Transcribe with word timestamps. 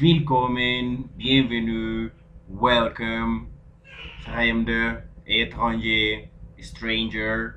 Willkommen, 0.00 1.10
bienvenue, 1.16 2.10
welcome, 2.48 3.48
Fremde, 4.24 5.02
étranger, 5.26 6.28
stranger, 6.60 7.54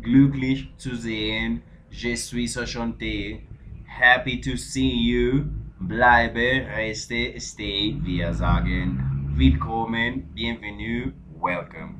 glücklich 0.00 0.68
zu 0.76 0.94
sehen, 0.94 1.62
je 1.90 2.14
suis 2.14 2.56
enchanté, 2.56 3.40
happy 3.84 4.40
to 4.40 4.56
see 4.56 4.94
you, 4.94 5.46
bleibe, 5.80 6.68
reste, 6.76 7.34
stay, 7.40 7.96
wir 8.00 8.32
sagen, 8.32 9.34
willkommen, 9.36 10.28
bienvenue, 10.34 11.14
welcome. 11.40 11.96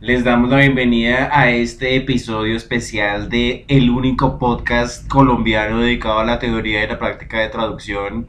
Les 0.00 0.22
damos 0.22 0.48
la 0.48 0.58
bienvenida 0.58 1.28
a 1.32 1.50
este 1.50 1.96
episodio 1.96 2.54
especial 2.54 3.28
de 3.28 3.64
el 3.66 3.90
único 3.90 4.38
podcast 4.38 5.08
colombiano 5.08 5.80
dedicado 5.80 6.20
a 6.20 6.24
la 6.24 6.38
teoría 6.38 6.84
y 6.84 6.86
la 6.86 7.00
práctica 7.00 7.40
de 7.40 7.48
traducción, 7.48 8.28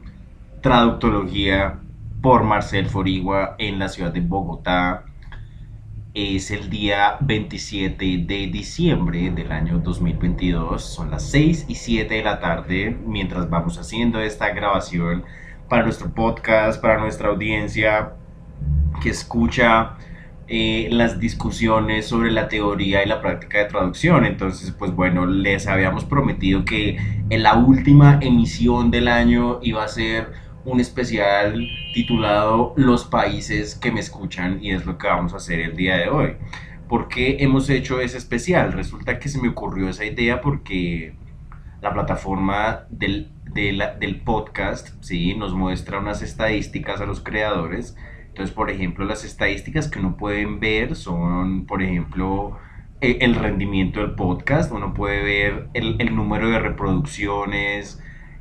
traductología 0.68 1.78
por 2.20 2.44
Marcel 2.44 2.88
Forigua 2.88 3.54
en 3.56 3.78
la 3.78 3.88
ciudad 3.88 4.12
de 4.12 4.20
Bogotá. 4.20 5.06
Es 6.12 6.50
el 6.50 6.68
día 6.68 7.16
27 7.20 8.04
de 8.26 8.48
diciembre 8.48 9.30
del 9.30 9.50
año 9.50 9.78
2022, 9.78 10.84
son 10.84 11.10
las 11.10 11.22
6 11.30 11.64
y 11.68 11.74
7 11.74 12.16
de 12.16 12.22
la 12.22 12.38
tarde 12.38 12.94
mientras 13.06 13.48
vamos 13.48 13.78
haciendo 13.78 14.20
esta 14.20 14.50
grabación 14.50 15.24
para 15.70 15.84
nuestro 15.84 16.10
podcast, 16.10 16.82
para 16.82 17.00
nuestra 17.00 17.30
audiencia 17.30 18.12
que 19.02 19.08
escucha 19.08 19.96
eh, 20.48 20.88
las 20.90 21.18
discusiones 21.18 22.08
sobre 22.08 22.30
la 22.30 22.48
teoría 22.48 23.02
y 23.02 23.08
la 23.08 23.22
práctica 23.22 23.56
de 23.56 23.64
traducción. 23.64 24.26
Entonces, 24.26 24.70
pues 24.72 24.92
bueno, 24.92 25.24
les 25.24 25.66
habíamos 25.66 26.04
prometido 26.04 26.66
que 26.66 26.98
en 27.30 27.42
la 27.42 27.54
última 27.54 28.18
emisión 28.20 28.90
del 28.90 29.08
año 29.08 29.60
iba 29.62 29.82
a 29.82 29.88
ser 29.88 30.47
un 30.70 30.80
especial 30.80 31.68
titulado 31.92 32.74
Los 32.76 33.04
países 33.04 33.74
que 33.74 33.90
me 33.90 34.00
escuchan 34.00 34.58
y 34.62 34.72
es 34.72 34.86
lo 34.86 34.98
que 34.98 35.06
vamos 35.06 35.32
a 35.34 35.36
hacer 35.38 35.60
el 35.60 35.76
día 35.76 35.96
de 35.96 36.08
hoy. 36.08 36.36
¿Por 36.88 37.08
qué 37.08 37.38
hemos 37.40 37.68
hecho 37.70 38.00
ese 38.00 38.18
especial? 38.18 38.72
Resulta 38.72 39.18
que 39.18 39.28
se 39.28 39.40
me 39.40 39.48
ocurrió 39.48 39.88
esa 39.88 40.04
idea 40.04 40.40
porque 40.40 41.14
la 41.82 41.92
plataforma 41.92 42.86
del, 42.90 43.30
del 43.52 44.20
podcast 44.24 44.90
¿sí? 45.00 45.34
nos 45.34 45.54
muestra 45.54 45.98
unas 45.98 46.22
estadísticas 46.22 47.00
a 47.00 47.06
los 47.06 47.20
creadores 47.20 47.96
entonces, 48.38 48.54
por 48.54 48.70
ejemplo, 48.70 49.04
las 49.04 49.24
estadísticas 49.24 49.88
que 49.88 49.98
uno 49.98 50.16
puede 50.16 50.46
ver 50.46 50.94
son, 50.94 51.66
por 51.66 51.82
ejemplo, 51.82 52.56
e, 53.00 53.18
el 53.20 53.34
rendimiento 53.34 53.98
del 53.98 54.12
podcast, 54.12 54.70
uno 54.70 54.94
puede 54.94 55.24
ver 55.24 55.68
el, 55.74 56.14
número 56.14 56.48
de 56.48 56.60
reproducciones 56.60 58.00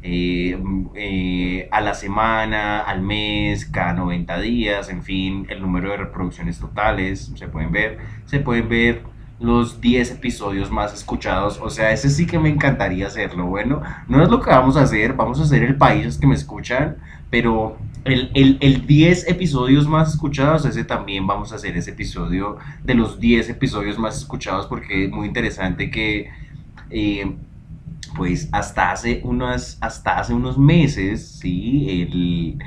eh, 0.10 0.58
eh, 0.96 1.68
a 1.70 1.82
la 1.82 1.94
semana, 1.94 2.80
al 2.80 3.02
mes, 3.02 3.66
cada 3.66 3.92
90 3.92 4.40
días, 4.40 4.88
en 4.88 5.04
fin, 5.04 5.46
el 5.50 5.62
número 5.62 5.92
de 5.92 5.98
reproducciones 5.98 6.60
totales, 6.60 7.30
se 7.36 7.48
pueden 7.50 7.74
ver, 7.74 7.98
se 8.24 8.40
pueden 8.40 8.70
ver 8.70 9.02
los 9.42 9.82
10 9.82 10.12
episodios 10.12 10.72
más 10.72 10.94
escuchados, 10.94 11.60
o 11.62 11.70
sea, 11.70 11.92
ese 11.92 12.10
sí 12.10 12.26
que 12.26 12.40
me 12.40 12.48
encantaría 12.48 13.06
hacerlo, 13.06 13.48
bueno, 13.48 13.82
no 14.08 14.24
es 14.24 14.30
lo 14.30 14.40
que 14.40 14.50
vamos 14.50 14.78
a 14.78 14.84
hacer, 14.84 15.12
vamos 15.12 15.42
a 15.42 15.44
hacer 15.44 15.64
el 15.64 15.76
país 15.76 16.18
que 16.18 16.26
me 16.26 16.36
escuchan, 16.36 16.96
pero 17.30 17.78
el, 18.06 18.32
el, 18.34 18.58
el 18.62 18.88
10 18.88 19.28
episodios 19.28 19.90
más 19.90 20.14
escuchados, 20.14 20.64
ese 20.64 20.86
también 20.86 21.28
vamos 21.28 21.52
a 21.52 21.58
hacer 21.58 21.76
ese 21.76 21.92
episodio 21.92 22.60
de 22.82 22.94
los 22.94 23.20
10 23.20 23.50
episodios 23.50 24.00
más 24.00 24.16
escuchados 24.16 24.68
porque 24.68 25.06
es 25.06 25.12
muy 25.12 25.28
interesante 25.28 25.92
que 25.92 26.30
eh, 26.90 27.36
pues 28.16 28.50
hasta 28.52 28.92
hace, 28.92 29.22
unas, 29.24 29.78
hasta 29.82 30.20
hace 30.20 30.34
unos 30.34 30.58
meses, 30.58 31.40
sí, 31.40 32.02
el, 32.02 32.60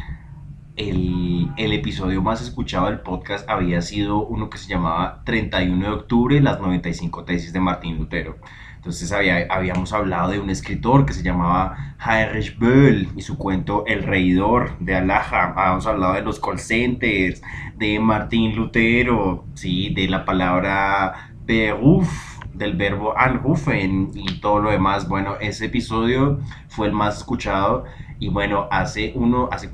el, 0.77 1.51
el, 1.57 1.73
episodio 1.73 2.23
más 2.23 2.41
escuchado 2.43 2.87
del 2.87 3.01
podcast 3.01 3.49
había 3.49 3.83
sido 3.83 4.27
uno 4.27 4.51
que 4.51 4.59
se 4.59 4.69
llamaba 4.69 5.23
31 5.25 5.85
de 5.85 5.93
octubre, 5.93 6.41
las 6.41 6.61
95 6.61 7.25
tesis 7.25 7.53
de 7.53 7.61
Martín 7.61 7.99
Lutero. 7.99 8.37
Entonces 8.81 9.13
había, 9.13 9.47
habíamos 9.51 9.93
hablado 9.93 10.31
de 10.31 10.41
un 10.41 10.49
escritor 10.49 11.05
que 11.05 11.13
se 11.13 11.23
llamaba 11.23 11.97
Heinrich 12.03 12.59
Böll 12.59 13.09
y 13.15 13.21
su 13.21 13.37
cuento 13.37 13.85
El 13.87 14.05
Reidor 14.05 14.79
de 14.79 14.95
Alaja. 14.95 15.53
Habíamos 15.55 15.87
hablado 15.87 16.15
de 16.15 16.23
los 16.23 16.41
call 16.41 16.57
de 16.59 18.01
Martín 18.01 18.57
Lutero, 18.57 19.45
¿sí? 19.53 19.93
de 19.95 20.09
la 20.09 20.25
palabra 20.25 21.35
beruf, 21.45 22.40
del 22.61 22.77
verbo 22.77 23.19
anrufen 23.19 24.13
y 24.15 24.41
todo 24.41 24.61
lo 24.61 24.71
demás. 24.71 25.09
Bueno, 25.09 25.35
ese 25.41 25.67
episodio 25.67 26.39
fue 26.69 26.87
el 26.87 26.93
más 26.93 27.19
escuchado. 27.19 27.85
Y 28.21 28.29
bueno, 28.29 28.69
hace, 28.71 29.13
uno, 29.17 29.49
hace, 29.51 29.69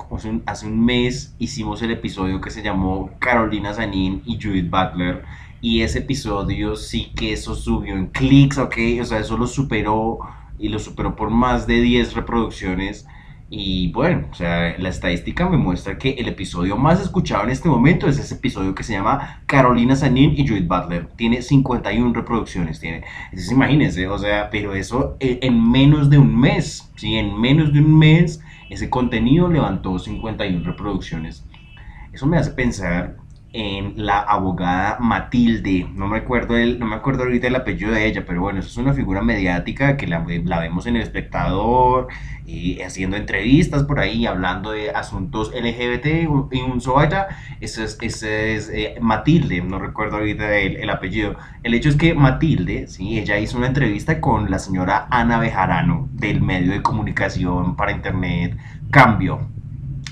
hace 0.45 0.65
un 0.65 0.83
mes 0.83 1.35
hicimos 1.37 1.83
el 1.83 1.91
episodio 1.91 2.41
que 2.41 2.49
se 2.49 2.63
llamó 2.63 3.11
Carolina 3.19 3.73
Zanin 3.73 4.23
y 4.25 4.41
Judith 4.41 4.71
Butler 4.71 5.23
y 5.61 5.81
ese 5.81 5.99
episodio 5.99 6.75
sí 6.75 7.11
que 7.15 7.33
eso 7.33 7.55
subió 7.55 7.95
en 7.95 8.07
clics, 8.07 8.57
ok, 8.57 8.77
o 9.01 9.05
sea, 9.05 9.19
eso 9.19 9.37
lo 9.37 9.47
superó 9.47 10.19
y 10.59 10.69
lo 10.69 10.79
superó 10.79 11.15
por 11.15 11.29
más 11.29 11.67
de 11.67 11.81
10 11.81 12.13
reproducciones. 12.13 13.07
Y 13.49 13.93
bueno, 13.93 14.27
o 14.29 14.35
sea, 14.35 14.77
la 14.77 14.89
estadística 14.89 15.47
me 15.47 15.55
muestra 15.55 15.97
que 15.97 16.11
el 16.11 16.27
episodio 16.27 16.75
más 16.75 16.99
escuchado 17.01 17.45
en 17.45 17.49
este 17.49 17.69
momento 17.69 18.07
es 18.07 18.19
ese 18.19 18.35
episodio 18.35 18.75
que 18.75 18.83
se 18.83 18.91
llama 18.91 19.41
Carolina 19.45 19.95
Sanin 19.95 20.33
y 20.35 20.45
Judith 20.45 20.67
Butler. 20.67 21.07
Tiene 21.15 21.41
51 21.41 22.13
reproducciones, 22.13 22.81
tiene. 22.81 23.03
Entonces 23.25 23.51
imagínense, 23.51 24.05
o 24.07 24.17
sea, 24.17 24.49
pero 24.49 24.75
eso 24.75 25.15
en 25.21 25.71
menos 25.71 26.09
de 26.09 26.17
un 26.17 26.37
mes, 26.37 26.91
¿sí? 26.97 27.15
En 27.15 27.39
menos 27.39 27.71
de 27.71 27.79
un 27.79 27.97
mes 27.97 28.41
ese 28.69 28.89
contenido 28.89 29.47
levantó 29.47 29.97
51 29.97 30.65
reproducciones. 30.65 31.45
Eso 32.11 32.25
me 32.25 32.37
hace 32.37 32.51
pensar 32.51 33.15
en 33.57 34.05
la 34.05 34.19
abogada 34.19 34.99
Matilde, 34.99 35.87
no 35.95 36.07
me 36.07 36.19
acuerdo 36.19 36.55
el, 36.55 36.77
no 36.77 36.85
me 36.85 36.95
acuerdo 36.95 37.23
ahorita 37.23 37.47
el 37.47 37.55
apellido 37.55 37.91
de 37.91 38.05
ella, 38.05 38.23
pero 38.23 38.39
bueno, 38.39 38.59
eso 38.59 38.69
es 38.69 38.77
una 38.77 38.93
figura 38.93 39.23
mediática 39.23 39.97
que 39.97 40.05
la, 40.05 40.19
vemos 40.19 40.85
en 40.85 40.95
el 40.95 41.01
espectador, 41.01 42.07
y 42.45 42.79
haciendo 42.81 43.17
entrevistas 43.17 43.83
por 43.83 43.99
ahí, 43.99 44.27
hablando 44.27 44.71
de 44.71 44.91
asuntos 44.91 45.51
LGBT 45.55 46.05
y 46.51 46.61
un 46.61 46.81
sobaita, 46.81 47.29
ese 47.59 47.83
es, 47.83 47.97
ese 47.99 48.55
es 48.55 48.69
eh, 48.71 48.95
Matilde, 49.01 49.59
no 49.61 49.79
recuerdo 49.79 50.17
ahorita 50.17 50.55
el, 50.55 50.75
el, 50.75 50.89
apellido. 50.91 51.35
El 51.63 51.73
hecho 51.73 51.89
es 51.89 51.95
que 51.95 52.13
Matilde, 52.13 52.87
sí, 52.87 53.17
ella 53.17 53.39
hizo 53.39 53.57
una 53.57 53.67
entrevista 53.67 54.21
con 54.21 54.51
la 54.51 54.59
señora 54.59 55.07
Ana 55.09 55.39
Bejarano 55.39 56.09
del 56.11 56.41
medio 56.41 56.73
de 56.73 56.83
comunicación 56.83 57.75
para 57.75 57.91
internet 57.91 58.55
Cambio. 58.91 59.47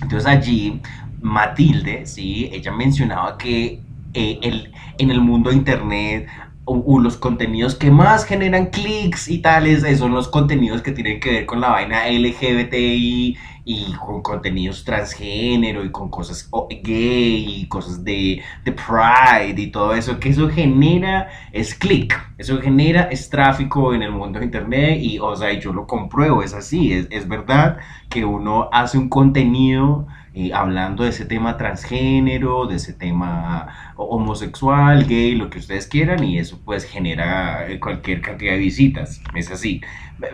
Entonces 0.01 0.27
allí 0.27 0.81
Matilde, 1.25 2.05
¿sí? 2.05 2.49
ella 2.53 2.71
mencionaba 2.71 3.37
que 3.37 3.81
eh, 4.13 4.39
el, 4.43 4.71
en 4.99 5.09
el 5.11 5.21
mundo 5.21 5.49
de 5.49 5.57
Internet 5.57 6.27
los 6.67 7.17
contenidos 7.17 7.75
que 7.75 7.91
más 7.91 8.25
generan 8.25 8.67
clics 8.67 9.27
y 9.27 9.39
tales 9.39 9.83
eh, 9.83 9.95
son 9.95 10.13
los 10.13 10.27
contenidos 10.27 10.81
que 10.81 10.91
tienen 10.91 11.19
que 11.19 11.31
ver 11.31 11.45
con 11.45 11.61
la 11.61 11.69
vaina 11.69 12.07
LGBTI 12.09 13.37
y 13.65 13.93
con 13.93 14.21
contenidos 14.21 14.83
transgénero 14.83 15.83
y 15.83 15.91
con 15.91 16.09
cosas 16.09 16.49
gay 16.83 17.61
y 17.61 17.67
cosas 17.67 18.03
de, 18.03 18.41
de 18.63 18.71
pride 18.71 19.61
y 19.61 19.71
todo 19.71 19.93
eso, 19.93 20.19
que 20.19 20.29
eso 20.29 20.49
genera 20.49 21.29
es 21.51 21.73
click, 21.73 22.15
eso 22.37 22.59
genera 22.61 23.03
es 23.11 23.29
tráfico 23.29 23.93
en 23.93 24.03
el 24.03 24.11
mundo 24.11 24.39
de 24.39 24.45
internet 24.45 24.99
y 25.01 25.19
o 25.19 25.35
sea, 25.35 25.51
yo 25.59 25.73
lo 25.73 25.87
compruebo, 25.87 26.43
es 26.43 26.53
así, 26.53 26.93
es, 26.93 27.07
es 27.09 27.27
verdad 27.27 27.77
que 28.09 28.25
uno 28.25 28.69
hace 28.71 28.97
un 28.97 29.09
contenido 29.09 30.07
hablando 30.53 31.03
de 31.03 31.09
ese 31.09 31.25
tema 31.25 31.57
transgénero, 31.57 32.67
de 32.67 32.75
ese 32.75 32.93
tema 32.93 33.93
homosexual, 33.95 35.05
gay, 35.07 35.35
lo 35.35 35.49
que 35.49 35.59
ustedes 35.59 35.87
quieran, 35.87 36.23
y 36.23 36.39
eso 36.39 36.59
pues 36.65 36.83
genera 36.85 37.67
eh, 37.69 37.79
cualquier 37.79 38.21
cantidad 38.21 38.53
de 38.53 38.59
visitas, 38.59 39.21
es 39.33 39.51
así. 39.51 39.81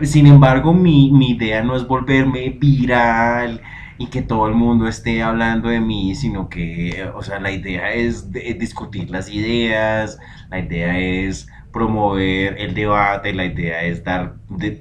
Sin 0.02 0.26
embargo, 0.26 0.74
mi, 0.74 1.10
mi 1.12 1.30
idea 1.30 1.62
no 1.62 1.76
es 1.76 1.86
volverme 1.86 2.50
viral 2.50 3.60
y 3.98 4.06
que 4.06 4.22
todo 4.22 4.48
el 4.48 4.54
mundo 4.54 4.88
esté 4.88 5.22
hablando 5.22 5.68
de 5.68 5.80
mí, 5.80 6.14
sino 6.14 6.48
que, 6.48 7.08
o 7.14 7.22
sea, 7.22 7.38
la 7.38 7.52
idea 7.52 7.92
es 7.92 8.32
discutir 8.32 9.10
las 9.10 9.28
ideas, 9.30 10.18
la 10.50 10.58
idea 10.58 10.98
es 10.98 11.48
promover 11.72 12.56
el 12.58 12.74
debate, 12.74 13.32
la 13.32 13.46
idea 13.46 13.82
es 13.82 14.04
dar 14.04 14.34
de, 14.48 14.72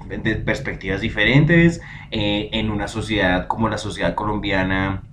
perspectivas 0.45 1.01
diferentes 1.01 1.81
eh, 2.12 2.50
en 2.51 2.69
una 2.69 2.88
sociedad 2.88 3.47
como 3.47 3.69
la 3.69 3.77
sociedad 3.77 4.15
colombiana 4.15 5.03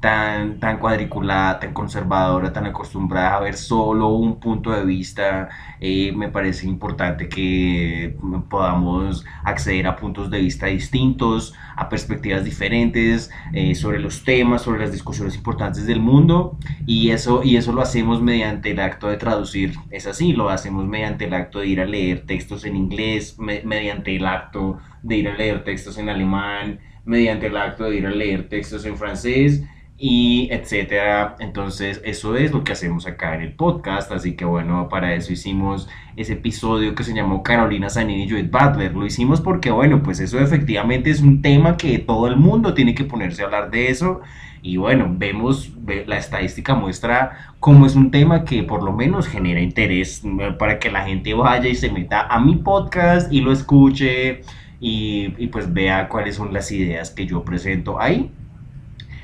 tan, 0.00 0.60
tan 0.60 0.78
cuadriculada, 0.78 1.58
tan 1.58 1.72
conservadora, 1.72 2.52
tan 2.52 2.66
acostumbrada 2.66 3.36
a 3.36 3.40
ver 3.40 3.56
solo 3.56 4.08
un 4.08 4.38
punto 4.40 4.70
de 4.72 4.84
vista, 4.84 5.48
eh, 5.80 6.12
me 6.12 6.28
parece 6.28 6.66
importante 6.66 7.28
que 7.28 8.16
podamos 8.48 9.24
acceder 9.44 9.86
a 9.86 9.96
puntos 9.96 10.30
de 10.30 10.40
vista 10.40 10.66
distintos, 10.66 11.54
a 11.76 11.88
perspectivas 11.88 12.44
diferentes 12.44 13.30
eh, 13.52 13.74
sobre 13.74 13.98
los 13.98 14.24
temas, 14.24 14.62
sobre 14.62 14.80
las 14.80 14.92
discusiones 14.92 15.34
importantes 15.34 15.86
del 15.86 16.00
mundo. 16.00 16.58
Y 16.86 17.10
eso, 17.10 17.42
y 17.42 17.56
eso 17.56 17.72
lo 17.72 17.82
hacemos 17.82 18.20
mediante 18.20 18.72
el 18.72 18.80
acto 18.80 19.08
de 19.08 19.16
traducir, 19.16 19.74
es 19.90 20.06
así, 20.06 20.32
lo 20.32 20.50
hacemos 20.50 20.86
mediante 20.86 21.24
el 21.24 21.34
acto 21.34 21.60
de 21.60 21.68
ir 21.68 21.80
a 21.80 21.86
leer 21.86 22.26
textos 22.26 22.64
en 22.64 22.76
inglés, 22.76 23.38
mediante 23.38 24.16
el 24.16 24.26
acto 24.26 24.78
de 25.02 25.16
ir 25.16 25.28
a 25.28 25.34
leer 25.34 25.64
textos 25.64 25.96
en 25.98 26.08
alemán, 26.08 26.80
mediante 27.04 27.46
el 27.46 27.56
acto 27.56 27.84
de 27.84 27.96
ir 27.96 28.06
a 28.06 28.10
leer 28.10 28.48
textos 28.48 28.84
en 28.84 28.96
francés 28.96 29.62
y 29.98 30.48
etcétera. 30.50 31.36
Entonces, 31.38 32.02
eso 32.04 32.36
es 32.36 32.52
lo 32.52 32.64
que 32.64 32.72
hacemos 32.72 33.06
acá 33.06 33.34
en 33.34 33.42
el 33.42 33.52
podcast. 33.54 34.12
Así 34.12 34.36
que 34.36 34.44
bueno, 34.44 34.88
para 34.88 35.14
eso 35.14 35.32
hicimos 35.32 35.88
ese 36.16 36.34
episodio 36.34 36.94
que 36.94 37.04
se 37.04 37.14
llamó 37.14 37.42
Carolina 37.42 37.88
Sanín 37.88 38.20
y 38.20 38.28
Judith 38.28 38.50
Butler. 38.50 38.94
Lo 38.94 39.06
hicimos 39.06 39.40
porque, 39.40 39.70
bueno, 39.70 40.02
pues 40.02 40.20
eso 40.20 40.38
efectivamente 40.38 41.10
es 41.10 41.20
un 41.20 41.42
tema 41.42 41.76
que 41.76 41.98
todo 41.98 42.26
el 42.26 42.36
mundo 42.36 42.74
tiene 42.74 42.94
que 42.94 43.04
ponerse 43.04 43.42
a 43.42 43.46
hablar 43.46 43.70
de 43.70 43.88
eso. 43.88 44.20
Y 44.62 44.78
bueno, 44.78 45.06
vemos, 45.16 45.72
la 46.06 46.18
estadística 46.18 46.74
muestra 46.74 47.52
cómo 47.60 47.86
es 47.86 47.94
un 47.94 48.10
tema 48.10 48.44
que 48.44 48.64
por 48.64 48.82
lo 48.82 48.92
menos 48.92 49.28
genera 49.28 49.60
interés 49.60 50.22
para 50.58 50.78
que 50.80 50.90
la 50.90 51.04
gente 51.04 51.34
vaya 51.34 51.68
y 51.68 51.74
se 51.76 51.90
meta 51.90 52.22
a 52.22 52.40
mi 52.40 52.56
podcast 52.56 53.32
y 53.32 53.42
lo 53.42 53.52
escuche 53.52 54.40
y, 54.80 55.34
y 55.38 55.46
pues 55.48 55.72
vea 55.72 56.08
cuáles 56.08 56.34
son 56.34 56.52
las 56.52 56.72
ideas 56.72 57.10
que 57.10 57.26
yo 57.26 57.44
presento 57.44 58.00
ahí. 58.00 58.32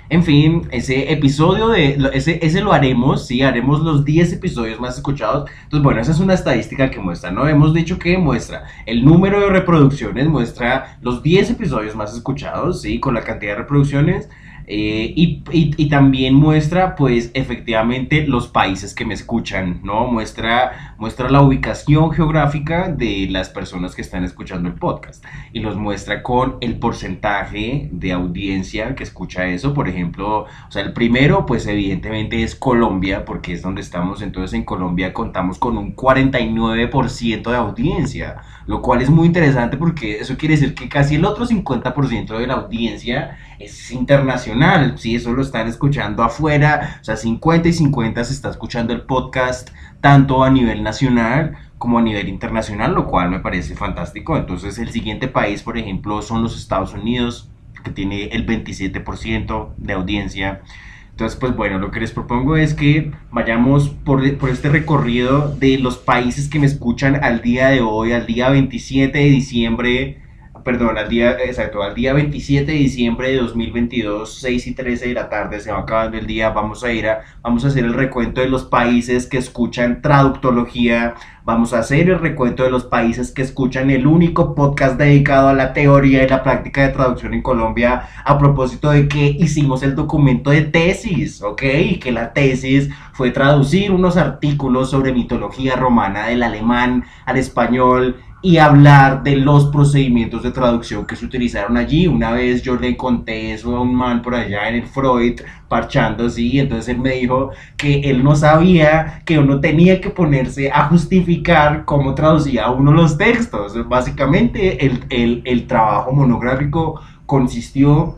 En 0.08 0.22
fin, 0.22 0.68
ese 0.72 1.10
episodio 1.10 1.68
de 1.68 1.98
ese, 2.12 2.38
ese 2.42 2.60
lo 2.60 2.72
haremos, 2.72 3.26
sí, 3.26 3.42
haremos 3.42 3.80
los 3.80 4.04
10 4.04 4.34
episodios 4.34 4.78
más 4.78 4.96
escuchados. 4.96 5.50
Entonces, 5.62 5.82
bueno, 5.82 6.00
esa 6.00 6.12
es 6.12 6.20
una 6.20 6.34
estadística 6.34 6.90
que 6.90 7.00
muestra, 7.00 7.30
¿no? 7.30 7.48
Hemos 7.48 7.72
dicho 7.72 7.98
que 7.98 8.18
muestra 8.18 8.64
el 8.84 9.04
número 9.04 9.40
de 9.40 9.48
reproducciones, 9.48 10.28
muestra 10.28 10.98
los 11.00 11.22
10 11.22 11.50
episodios 11.50 11.96
más 11.96 12.14
escuchados, 12.14 12.82
sí, 12.82 13.00
con 13.00 13.14
la 13.14 13.22
cantidad 13.22 13.52
de 13.52 13.58
reproducciones. 13.58 14.28
Eh, 14.66 15.12
y, 15.16 15.42
y, 15.50 15.88
también 15.88 16.34
muestra, 16.34 16.94
pues, 16.94 17.30
efectivamente 17.34 18.26
los 18.26 18.48
países 18.48 18.94
que 18.94 19.04
me 19.04 19.14
escuchan, 19.14 19.80
¿no? 19.82 20.06
Muestra, 20.06 20.91
muestra 21.02 21.28
la 21.28 21.42
ubicación 21.42 22.12
geográfica 22.12 22.88
de 22.88 23.26
las 23.28 23.48
personas 23.48 23.96
que 23.96 24.02
están 24.02 24.22
escuchando 24.22 24.68
el 24.68 24.76
podcast 24.76 25.24
y 25.52 25.58
los 25.58 25.76
muestra 25.76 26.22
con 26.22 26.58
el 26.60 26.78
porcentaje 26.78 27.88
de 27.90 28.12
audiencia 28.12 28.94
que 28.94 29.02
escucha 29.02 29.48
eso. 29.48 29.74
Por 29.74 29.88
ejemplo, 29.88 30.42
o 30.42 30.70
sea, 30.70 30.82
el 30.82 30.92
primero, 30.92 31.44
pues, 31.44 31.66
evidentemente 31.66 32.44
es 32.44 32.54
Colombia, 32.54 33.24
porque 33.24 33.52
es 33.52 33.62
donde 33.62 33.80
estamos. 33.80 34.22
Entonces, 34.22 34.54
en 34.54 34.64
Colombia 34.64 35.12
contamos 35.12 35.58
con 35.58 35.76
un 35.76 35.96
49% 35.96 37.50
de 37.50 37.56
audiencia, 37.56 38.36
lo 38.66 38.80
cual 38.80 39.02
es 39.02 39.10
muy 39.10 39.26
interesante 39.26 39.76
porque 39.76 40.20
eso 40.20 40.36
quiere 40.36 40.54
decir 40.54 40.76
que 40.76 40.88
casi 40.88 41.16
el 41.16 41.24
otro 41.24 41.46
50% 41.46 42.38
de 42.38 42.46
la 42.46 42.54
audiencia 42.54 43.38
es 43.58 43.90
internacional, 43.90 44.98
si 44.98 45.16
eso 45.16 45.32
lo 45.32 45.42
están 45.42 45.66
escuchando 45.66 46.22
afuera, 46.22 46.98
o 47.00 47.04
sea, 47.04 47.16
50 47.16 47.68
y 47.68 47.72
50 47.72 48.22
se 48.24 48.34
está 48.34 48.50
escuchando 48.50 48.92
el 48.92 49.02
podcast 49.02 49.70
tanto 50.02 50.44
a 50.44 50.50
nivel 50.50 50.82
nacional 50.82 51.56
como 51.78 51.98
a 51.98 52.02
nivel 52.02 52.28
internacional, 52.28 52.92
lo 52.92 53.06
cual 53.06 53.30
me 53.30 53.40
parece 53.40 53.74
fantástico. 53.74 54.36
Entonces, 54.36 54.78
el 54.78 54.90
siguiente 54.90 55.28
país, 55.28 55.62
por 55.62 55.78
ejemplo, 55.78 56.20
son 56.20 56.42
los 56.42 56.58
Estados 56.58 56.92
Unidos, 56.92 57.48
que 57.82 57.90
tiene 57.90 58.24
el 58.24 58.44
27% 58.44 59.70
de 59.78 59.92
audiencia. 59.92 60.62
Entonces, 61.10 61.38
pues 61.38 61.54
bueno, 61.56 61.78
lo 61.78 61.90
que 61.90 62.00
les 62.00 62.10
propongo 62.10 62.56
es 62.56 62.74
que 62.74 63.12
vayamos 63.30 63.90
por, 63.90 64.36
por, 64.38 64.50
este 64.50 64.68
recorrido 64.68 65.54
de 65.56 65.78
los 65.78 65.98
países 65.98 66.48
que 66.48 66.58
me 66.58 66.66
escuchan 66.66 67.22
al 67.22 67.40
día 67.40 67.68
de 67.68 67.80
hoy, 67.80 68.12
al 68.12 68.26
día 68.26 68.50
27 68.50 69.16
de 69.16 69.24
diciembre 69.24 70.21
perdón, 70.64 70.98
al 70.98 71.08
día, 71.08 71.32
exacto, 71.44 71.82
al 71.82 71.94
día 71.94 72.12
27 72.12 72.70
de 72.70 72.78
diciembre 72.78 73.30
de 73.30 73.38
2022, 73.38 74.38
6 74.40 74.66
y 74.66 74.74
13 74.74 75.08
de 75.08 75.14
la 75.14 75.28
tarde, 75.28 75.60
se 75.60 75.72
va 75.72 75.80
acabando 75.80 76.16
el 76.18 76.26
día, 76.26 76.50
vamos 76.50 76.84
a 76.84 76.92
ir 76.92 77.08
a, 77.08 77.22
vamos 77.42 77.64
a 77.64 77.68
hacer 77.68 77.84
el 77.84 77.94
recuento 77.94 78.40
de 78.40 78.48
los 78.48 78.64
países 78.64 79.26
que 79.26 79.38
escuchan 79.38 80.02
traductología, 80.02 81.14
vamos 81.44 81.72
a 81.72 81.80
hacer 81.80 82.08
el 82.08 82.18
recuento 82.20 82.62
de 82.62 82.70
los 82.70 82.84
países 82.84 83.32
que 83.32 83.42
escuchan 83.42 83.90
el 83.90 84.06
único 84.06 84.54
podcast 84.54 84.98
dedicado 84.98 85.48
a 85.48 85.54
la 85.54 85.72
teoría 85.72 86.22
y 86.22 86.28
la 86.28 86.42
práctica 86.42 86.82
de 86.82 86.90
traducción 86.90 87.34
en 87.34 87.42
Colombia, 87.42 88.08
a 88.24 88.38
propósito 88.38 88.90
de 88.90 89.08
que 89.08 89.36
hicimos 89.38 89.82
el 89.82 89.94
documento 89.94 90.50
de 90.50 90.62
tesis, 90.62 91.42
¿ok? 91.42 91.62
Y 91.62 91.98
que 91.98 92.12
la 92.12 92.32
tesis 92.32 92.90
fue 93.12 93.30
traducir 93.30 93.90
unos 93.90 94.16
artículos 94.16 94.90
sobre 94.90 95.12
mitología 95.12 95.76
romana 95.76 96.26
del 96.26 96.42
alemán 96.42 97.04
al 97.26 97.36
español, 97.36 98.16
y 98.44 98.58
hablar 98.58 99.22
de 99.22 99.36
los 99.36 99.66
procedimientos 99.66 100.42
de 100.42 100.50
traducción 100.50 101.06
que 101.06 101.14
se 101.14 101.24
utilizaron 101.24 101.76
allí. 101.76 102.08
Una 102.08 102.32
vez 102.32 102.62
yo 102.62 102.76
le 102.76 102.96
conté 102.96 103.52
eso 103.52 103.76
a 103.76 103.80
un 103.80 103.94
man 103.94 104.20
por 104.20 104.34
allá 104.34 104.68
en 104.68 104.74
el 104.74 104.86
Freud, 104.86 105.40
parchando 105.68 106.26
así, 106.26 106.58
entonces 106.58 106.88
él 106.88 107.00
me 107.00 107.14
dijo 107.14 107.50
que 107.76 108.00
él 108.00 108.22
no 108.24 108.34
sabía 108.34 109.22
que 109.24 109.38
uno 109.38 109.60
tenía 109.60 110.00
que 110.00 110.10
ponerse 110.10 110.70
a 110.70 110.88
justificar 110.88 111.84
cómo 111.84 112.14
traducía 112.14 112.68
uno 112.70 112.92
los 112.92 113.16
textos. 113.16 113.88
Básicamente 113.88 114.84
el, 114.84 115.04
el, 115.08 115.42
el 115.44 115.66
trabajo 115.66 116.12
monográfico 116.12 117.00
consistió 117.26 118.16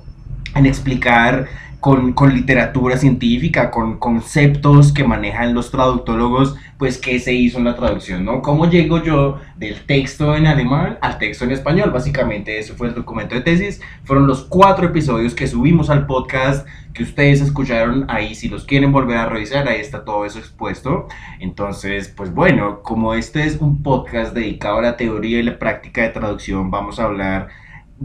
en 0.54 0.66
explicar 0.66 1.46
con, 1.84 2.14
con, 2.14 2.32
literatura 2.32 2.96
científica, 2.96 3.70
con 3.70 3.98
conceptos 3.98 4.90
que 4.90 5.04
manejan 5.04 5.52
los 5.52 5.70
traductólogos, 5.70 6.56
pues 6.78 6.96
qué 6.96 7.18
se 7.18 7.34
hizo 7.34 7.58
en 7.58 7.64
la 7.64 7.76
traducción, 7.76 8.24
¿no? 8.24 8.40
¿Cómo 8.40 8.70
llego 8.70 9.02
yo 9.02 9.38
del 9.56 9.84
texto 9.84 10.34
en 10.34 10.46
alemán 10.46 10.96
al 11.02 11.18
texto 11.18 11.44
en 11.44 11.50
español? 11.50 11.90
Básicamente 11.90 12.58
eso 12.58 12.72
fue 12.74 12.86
el 12.86 12.94
documento 12.94 13.34
de 13.34 13.42
tesis, 13.42 13.82
fueron 14.04 14.26
los 14.26 14.44
cuatro 14.44 14.86
episodios 14.86 15.34
que 15.34 15.46
subimos 15.46 15.90
al 15.90 16.06
podcast 16.06 16.66
que 16.94 17.02
ustedes 17.02 17.42
escucharon 17.42 18.06
ahí, 18.08 18.34
si 18.34 18.48
los 18.48 18.64
quieren 18.64 18.90
volver 18.90 19.18
a 19.18 19.26
revisar, 19.26 19.68
ahí 19.68 19.82
está 19.82 20.06
todo 20.06 20.24
eso 20.24 20.38
expuesto. 20.38 21.08
Entonces, 21.38 22.08
pues 22.08 22.32
bueno, 22.32 22.80
como 22.82 23.12
este 23.12 23.44
es 23.44 23.60
un 23.60 23.82
podcast 23.82 24.32
dedicado 24.32 24.78
a 24.78 24.82
la 24.82 24.96
teoría 24.96 25.38
y 25.38 25.42
la 25.42 25.58
práctica 25.58 26.00
de 26.00 26.08
traducción, 26.08 26.70
vamos 26.70 26.98
a 26.98 27.04
hablar 27.04 27.48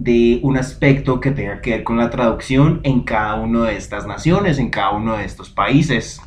de 0.04 0.40
un 0.44 0.58
aspecto 0.58 1.20
que 1.20 1.32
tenga 1.32 1.62
que 1.62 1.72
ver 1.72 1.84
con 1.84 1.98
la 1.98 2.10
traducción 2.10 2.80
en 2.84 3.02
cada 3.02 3.36
una 3.36 3.66
de 3.66 3.76
estas 3.76 4.08
naciones, 4.08 4.58
en 4.58 4.70
cada 4.70 4.92
uno 4.92 5.18
de 5.18 5.26
estos 5.26 5.50
países. 5.50 6.22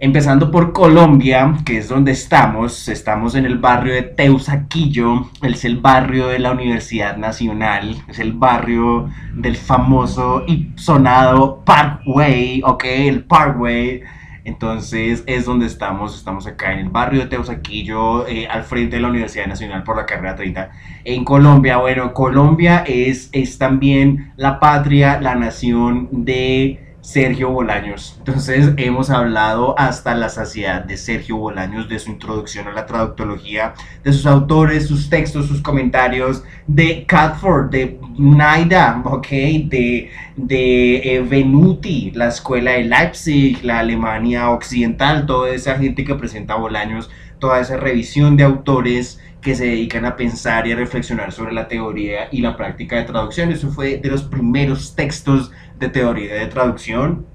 Empezando 0.00 0.52
por 0.52 0.72
Colombia, 0.72 1.56
que 1.64 1.78
es 1.78 1.88
donde 1.88 2.12
estamos, 2.12 2.88
estamos 2.88 3.34
en 3.34 3.46
el 3.46 3.58
barrio 3.58 3.94
de 3.94 4.02
Teusaquillo, 4.02 5.28
es 5.42 5.64
el 5.64 5.78
barrio 5.78 6.28
de 6.28 6.38
la 6.38 6.52
Universidad 6.52 7.16
Nacional, 7.16 7.96
es 8.06 8.20
el 8.20 8.32
barrio 8.32 9.10
del 9.34 9.56
famoso 9.56 10.44
y 10.46 10.70
sonado 10.76 11.64
Parkway, 11.64 12.62
ok, 12.64 12.84
el 12.84 13.24
Parkway, 13.24 14.02
entonces 14.48 15.22
es 15.26 15.44
donde 15.44 15.66
estamos, 15.66 16.16
estamos 16.16 16.46
acá 16.46 16.72
en 16.72 16.78
el 16.80 16.88
barrio 16.88 17.20
de 17.20 17.26
Teusaquillo, 17.26 18.26
eh, 18.26 18.48
al 18.48 18.64
frente 18.64 18.96
de 18.96 19.02
la 19.02 19.08
Universidad 19.08 19.46
Nacional 19.46 19.84
por 19.84 19.96
la 19.96 20.06
carrera 20.06 20.34
30. 20.34 20.70
En 21.04 21.24
Colombia, 21.24 21.76
bueno, 21.76 22.14
Colombia 22.14 22.82
es, 22.86 23.28
es 23.32 23.58
también 23.58 24.32
la 24.36 24.58
patria, 24.58 25.20
la 25.20 25.34
nación 25.34 26.08
de 26.10 26.87
Sergio 27.08 27.48
Bolaños. 27.48 28.16
Entonces 28.18 28.74
hemos 28.76 29.08
hablado 29.08 29.74
hasta 29.78 30.14
la 30.14 30.28
saciedad 30.28 30.84
de 30.84 30.98
Sergio 30.98 31.38
Bolaños, 31.38 31.88
de 31.88 31.98
su 31.98 32.10
introducción 32.10 32.68
a 32.68 32.72
la 32.72 32.84
traductología, 32.84 33.72
de 34.04 34.12
sus 34.12 34.26
autores, 34.26 34.86
sus 34.88 35.08
textos, 35.08 35.46
sus 35.46 35.62
comentarios, 35.62 36.44
de 36.66 37.06
Catford, 37.06 37.70
de 37.70 37.98
Naida, 38.18 39.00
ok, 39.06 39.26
de, 39.26 40.10
de 40.36 40.96
eh, 40.96 41.20
Venuti, 41.26 42.10
la 42.10 42.28
escuela 42.28 42.72
de 42.72 42.84
Leipzig, 42.84 43.64
la 43.64 43.78
Alemania 43.78 44.50
occidental, 44.50 45.24
toda 45.24 45.48
esa 45.48 45.76
gente 45.76 46.04
que 46.04 46.14
presenta 46.14 46.56
Bolaños, 46.56 47.08
toda 47.38 47.60
esa 47.60 47.78
revisión 47.78 48.36
de 48.36 48.44
autores 48.44 49.18
que 49.40 49.54
se 49.54 49.64
dedican 49.64 50.04
a 50.04 50.16
pensar 50.16 50.66
y 50.66 50.72
a 50.72 50.76
reflexionar 50.76 51.32
sobre 51.32 51.52
la 51.52 51.68
teoría 51.68 52.28
y 52.30 52.42
la 52.42 52.56
práctica 52.56 52.96
de 52.96 53.04
traducción. 53.04 53.50
Eso 53.50 53.70
fue 53.70 53.96
de 53.96 54.10
los 54.10 54.24
primeros 54.24 54.94
textos 54.94 55.52
de 55.78 55.88
teoría 55.88 56.34
de 56.34 56.46
traducción 56.46 57.26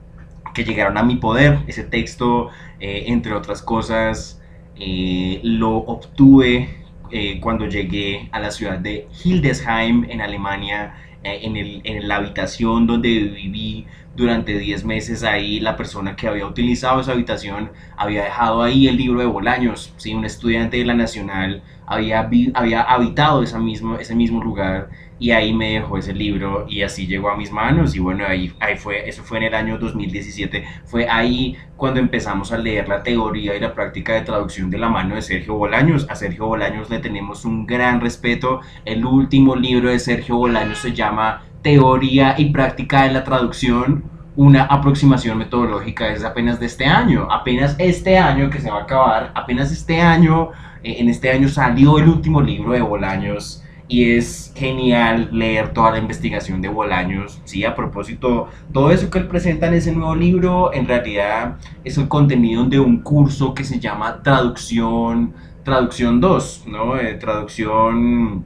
que 0.54 0.64
llegaron 0.64 0.98
a 0.98 1.04
mi 1.04 1.16
poder. 1.16 1.60
Ese 1.68 1.84
texto, 1.84 2.50
eh, 2.80 3.06
entre 3.08 3.34
otras 3.34 3.62
cosas, 3.62 4.42
eh, 4.76 5.40
lo 5.44 5.78
obtuve 5.78 6.70
eh, 7.12 7.40
cuando 7.40 7.68
llegué 7.68 8.30
a 8.32 8.40
la 8.40 8.52
ciudad 8.52 8.80
de 8.80 9.08
Hildesheim, 9.24 10.06
en 10.10 10.22
Alemania, 10.22 10.96
en, 11.26 11.56
el, 11.56 11.82
en, 11.86 12.06
la 12.10 12.18
habitación 12.18 12.86
donde 12.86 13.08
viví 13.08 13.88
durante 14.14 14.60
10 14.60 14.84
meses 14.84 15.24
ahí, 15.24 15.62
la 15.62 15.78
persona 15.78 16.18
que 16.18 16.28
había 16.28 16.46
utilizado 16.46 17.00
esa 17.00 17.14
habitación 17.14 17.72
había 17.96 18.26
dejado 18.26 18.62
ahí 18.62 18.90
el 18.90 18.98
libro 18.98 19.22
de 19.22 19.26
Bolaños, 19.26 19.94
¿sí? 19.96 20.14
un 20.14 20.26
estudiante 20.26 20.78
de 20.78 20.84
la 20.84 20.94
Nacional 20.94 21.64
había, 21.88 22.30
había 22.54 22.82
habitado 22.82 23.42
esa 23.42 23.58
mismo, 23.60 23.96
ese 23.96 24.16
mismo 24.16 24.44
lugar 24.44 24.90
y 25.24 25.32
ahí 25.32 25.54
me 25.54 25.76
dejó 25.76 25.98
ese 25.98 26.14
libro 26.14 26.66
y 26.68 26.82
así 26.82 27.08
llegó 27.08 27.30
a 27.30 27.38
mis 27.38 27.50
manos 27.50 27.96
y 27.96 28.00
bueno, 28.00 28.26
ahí, 28.28 28.52
ahí 28.60 28.76
fue, 28.76 29.08
eso 29.08 29.24
fue 29.24 29.38
en 29.38 29.44
el 29.44 29.54
año 29.54 29.78
2017, 29.78 30.66
fue 30.84 31.08
ahí 31.10 31.56
cuando 31.78 32.02
empezamos 32.02 32.52
a 32.52 32.58
leer 32.58 32.90
la 32.90 33.04
teoría 33.04 33.56
y 33.56 33.62
la 33.62 33.74
práctica 33.74 34.16
de 34.16 34.24
traducción 34.24 34.70
de 34.70 34.80
la 34.80 34.90
mano 34.90 35.16
de 35.16 35.22
Sergio 35.22 35.54
Bolaños. 35.54 36.06
A 36.10 36.16
Sergio 36.16 36.48
Bolaños 36.48 36.90
le 36.90 37.00
tenemos 37.00 37.46
un 37.46 37.66
gran 37.66 38.02
respeto, 38.02 38.60
el 38.84 39.06
último 39.06 39.56
libro 39.56 39.92
de 39.92 40.00
Sergio 40.00 40.36
Bolaños 40.36 40.80
se 40.80 40.92
llama 40.92 41.44
Teoría 41.62 42.36
y 42.38 42.52
Práctica 42.52 43.04
de 43.04 43.14
la 43.14 43.24
Traducción, 43.24 44.04
una 44.36 44.64
aproximación 44.64 45.38
metodológica 45.38 46.12
es 46.12 46.26
apenas 46.26 46.60
de 46.60 46.66
este 46.66 46.84
año, 46.84 47.30
apenas 47.32 47.78
este 47.80 48.18
año 48.18 48.50
que 48.50 48.60
se 48.60 48.70
va 48.70 48.80
a 48.80 48.84
acabar, 48.84 49.32
apenas 49.36 49.72
este 49.72 50.02
año, 50.02 50.50
eh, 50.84 50.98
en 51.00 51.08
este 51.08 51.32
año 51.32 51.48
salió 51.48 51.98
el 51.98 52.10
último 52.10 52.42
libro 52.42 52.74
de 52.74 52.82
Bolaños 52.82 53.64
y 53.88 54.12
es 54.12 54.54
genial 54.56 55.30
leer 55.32 55.74
toda 55.74 55.92
la 55.92 55.98
investigación 56.00 56.62
de 56.62 56.70
Bolaños. 56.70 57.42
Sí, 57.46 57.66
a 57.66 57.76
propósito, 57.76 58.48
todo 58.72 58.92
eso 58.92 59.10
que 59.10 59.20
él 59.20 59.28
presenta 59.28 59.68
en 59.68 59.76
ese 59.76 59.92
nuevo 59.92 60.16
libro 60.16 60.74
en 60.74 60.88
realidad 60.88 61.58
es 61.84 61.98
el 61.98 62.08
contenido 62.08 62.66
de 62.66 62.80
un 62.80 63.02
curso 63.02 63.54
que 63.54 63.64
se 63.64 63.80
llama 63.80 64.22
Traducción, 64.24 65.34
Traducción 65.64 66.20
2, 66.20 66.64
¿no? 66.68 66.98
Eh, 66.98 67.16
traducción, 67.16 68.46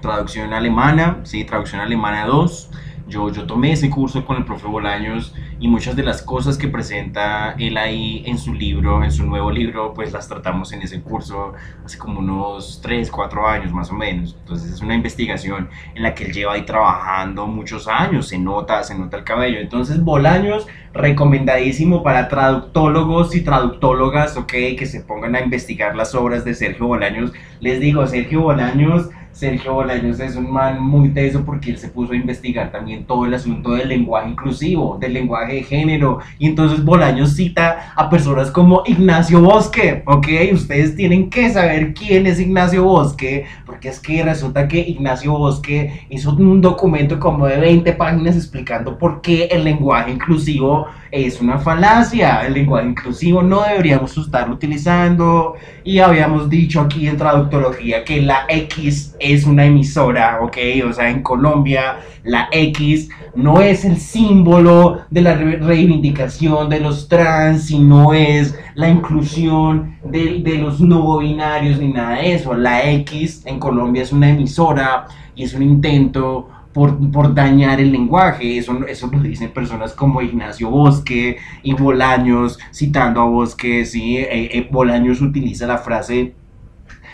traducción 0.00 0.52
alemana, 0.52 1.20
sí, 1.24 1.44
traducción 1.44 1.80
alemana 1.80 2.26
2 2.26 2.70
yo, 3.10 3.30
yo 3.30 3.44
tomé 3.44 3.72
ese 3.72 3.90
curso 3.90 4.24
con 4.24 4.38
el 4.38 4.44
profe 4.44 4.66
Bolaños 4.66 5.34
y 5.58 5.68
muchas 5.68 5.96
de 5.96 6.02
las 6.02 6.22
cosas 6.22 6.56
que 6.56 6.68
presenta 6.68 7.54
él 7.58 7.76
ahí 7.76 8.22
en 8.24 8.38
su 8.38 8.54
libro, 8.54 9.04
en 9.04 9.12
su 9.12 9.26
nuevo 9.26 9.50
libro, 9.50 9.92
pues 9.92 10.12
las 10.12 10.28
tratamos 10.28 10.72
en 10.72 10.82
ese 10.82 11.02
curso 11.02 11.52
hace 11.84 11.98
como 11.98 12.20
unos 12.20 12.80
3, 12.82 13.10
4 13.10 13.46
años 13.46 13.72
más 13.72 13.90
o 13.90 13.94
menos. 13.94 14.36
Entonces 14.40 14.72
es 14.72 14.80
una 14.80 14.94
investigación 14.94 15.68
en 15.94 16.02
la 16.02 16.14
que 16.14 16.24
él 16.24 16.32
lleva 16.32 16.54
ahí 16.54 16.62
trabajando 16.62 17.46
muchos 17.46 17.88
años, 17.88 18.28
se 18.28 18.38
nota, 18.38 18.82
se 18.84 18.96
nota 18.96 19.18
el 19.18 19.24
cabello. 19.24 19.58
Entonces 19.58 20.02
Bolaños, 20.02 20.66
recomendadísimo 20.94 22.02
para 22.02 22.28
traductólogos 22.28 23.34
y 23.34 23.42
traductólogas, 23.42 24.36
ok, 24.36 24.52
que 24.78 24.86
se 24.86 25.00
pongan 25.00 25.34
a 25.34 25.40
investigar 25.40 25.96
las 25.96 26.14
obras 26.14 26.44
de 26.44 26.54
Sergio 26.54 26.86
Bolaños. 26.86 27.32
Les 27.60 27.80
digo, 27.80 28.06
Sergio 28.06 28.42
Bolaños 28.42 29.10
Sergio 29.32 29.74
Bolaños 29.74 30.20
es 30.20 30.36
un 30.36 30.50
man 30.50 30.82
muy 30.82 31.10
teso 31.10 31.44
porque 31.44 31.70
él 31.70 31.78
se 31.78 31.88
puso 31.88 32.12
a 32.12 32.16
investigar 32.16 32.70
también 32.70 33.04
todo 33.04 33.24
el 33.26 33.34
asunto 33.34 33.72
del 33.72 33.88
lenguaje 33.88 34.30
inclusivo, 34.30 34.98
del 35.00 35.14
lenguaje 35.14 35.54
de 35.54 35.62
género. 35.62 36.18
Y 36.38 36.46
entonces 36.46 36.84
Bolaños 36.84 37.34
cita 37.34 37.92
a 37.96 38.10
personas 38.10 38.50
como 38.50 38.82
Ignacio 38.86 39.40
Bosque, 39.40 40.02
¿ok? 40.06 40.28
Ustedes 40.52 40.94
tienen 40.96 41.30
que 41.30 41.50
saber 41.50 41.94
quién 41.94 42.26
es 42.26 42.40
Ignacio 42.40 42.84
Bosque, 42.84 43.46
porque 43.64 43.88
es 43.88 44.00
que 44.00 44.22
resulta 44.22 44.68
que 44.68 44.78
Ignacio 44.78 45.32
Bosque 45.32 46.06
hizo 46.10 46.34
un 46.34 46.60
documento 46.60 47.18
como 47.18 47.46
de 47.46 47.58
20 47.58 47.92
páginas 47.94 48.36
explicando 48.36 48.98
por 48.98 49.20
qué 49.20 49.44
el 49.46 49.64
lenguaje 49.64 50.10
inclusivo 50.12 50.86
es 51.10 51.40
una 51.40 51.58
falacia. 51.58 52.46
El 52.46 52.54
lenguaje 52.54 52.88
inclusivo 52.88 53.42
no 53.42 53.62
deberíamos 53.62 54.16
estarlo 54.16 54.54
utilizando. 54.54 55.54
Y 55.84 55.98
habíamos 55.98 56.48
dicho 56.48 56.80
aquí 56.80 57.08
en 57.08 57.16
traductología 57.16 58.04
que 58.04 58.22
la 58.22 58.44
X 58.48 59.16
es 59.20 59.44
una 59.44 59.66
emisora, 59.66 60.40
¿ok? 60.42 60.56
O 60.88 60.92
sea, 60.92 61.10
en 61.10 61.22
Colombia 61.22 62.00
la 62.24 62.48
X 62.50 63.08
no 63.34 63.60
es 63.60 63.84
el 63.84 63.98
símbolo 63.98 65.02
de 65.10 65.20
la 65.22 65.34
reivindicación 65.34 66.68
de 66.68 66.80
los 66.80 67.08
trans, 67.08 67.66
sino 67.66 68.12
es 68.12 68.58
la 68.74 68.88
inclusión 68.88 69.96
de, 70.04 70.40
de 70.42 70.58
los 70.58 70.80
no 70.80 71.18
binarios 71.18 71.78
ni 71.78 71.92
nada 71.92 72.16
de 72.16 72.34
eso. 72.34 72.54
La 72.54 72.90
X 72.90 73.42
en 73.46 73.58
Colombia 73.58 74.02
es 74.02 74.12
una 74.12 74.30
emisora 74.30 75.06
y 75.34 75.44
es 75.44 75.54
un 75.54 75.62
intento 75.62 76.48
por, 76.72 77.10
por, 77.10 77.34
dañar 77.34 77.80
el 77.80 77.92
lenguaje. 77.92 78.58
Eso, 78.58 78.86
eso 78.86 79.08
lo 79.12 79.20
dicen 79.20 79.50
personas 79.50 79.92
como 79.92 80.22
Ignacio 80.22 80.70
Bosque 80.70 81.36
y 81.62 81.74
Bolaños, 81.74 82.58
citando 82.72 83.20
a 83.20 83.24
Bosque, 83.24 83.84
¿sí? 83.84 84.18
Eh, 84.18 84.50
eh, 84.52 84.68
Bolaños 84.70 85.20
utiliza 85.20 85.66
la 85.66 85.78
frase 85.78 86.34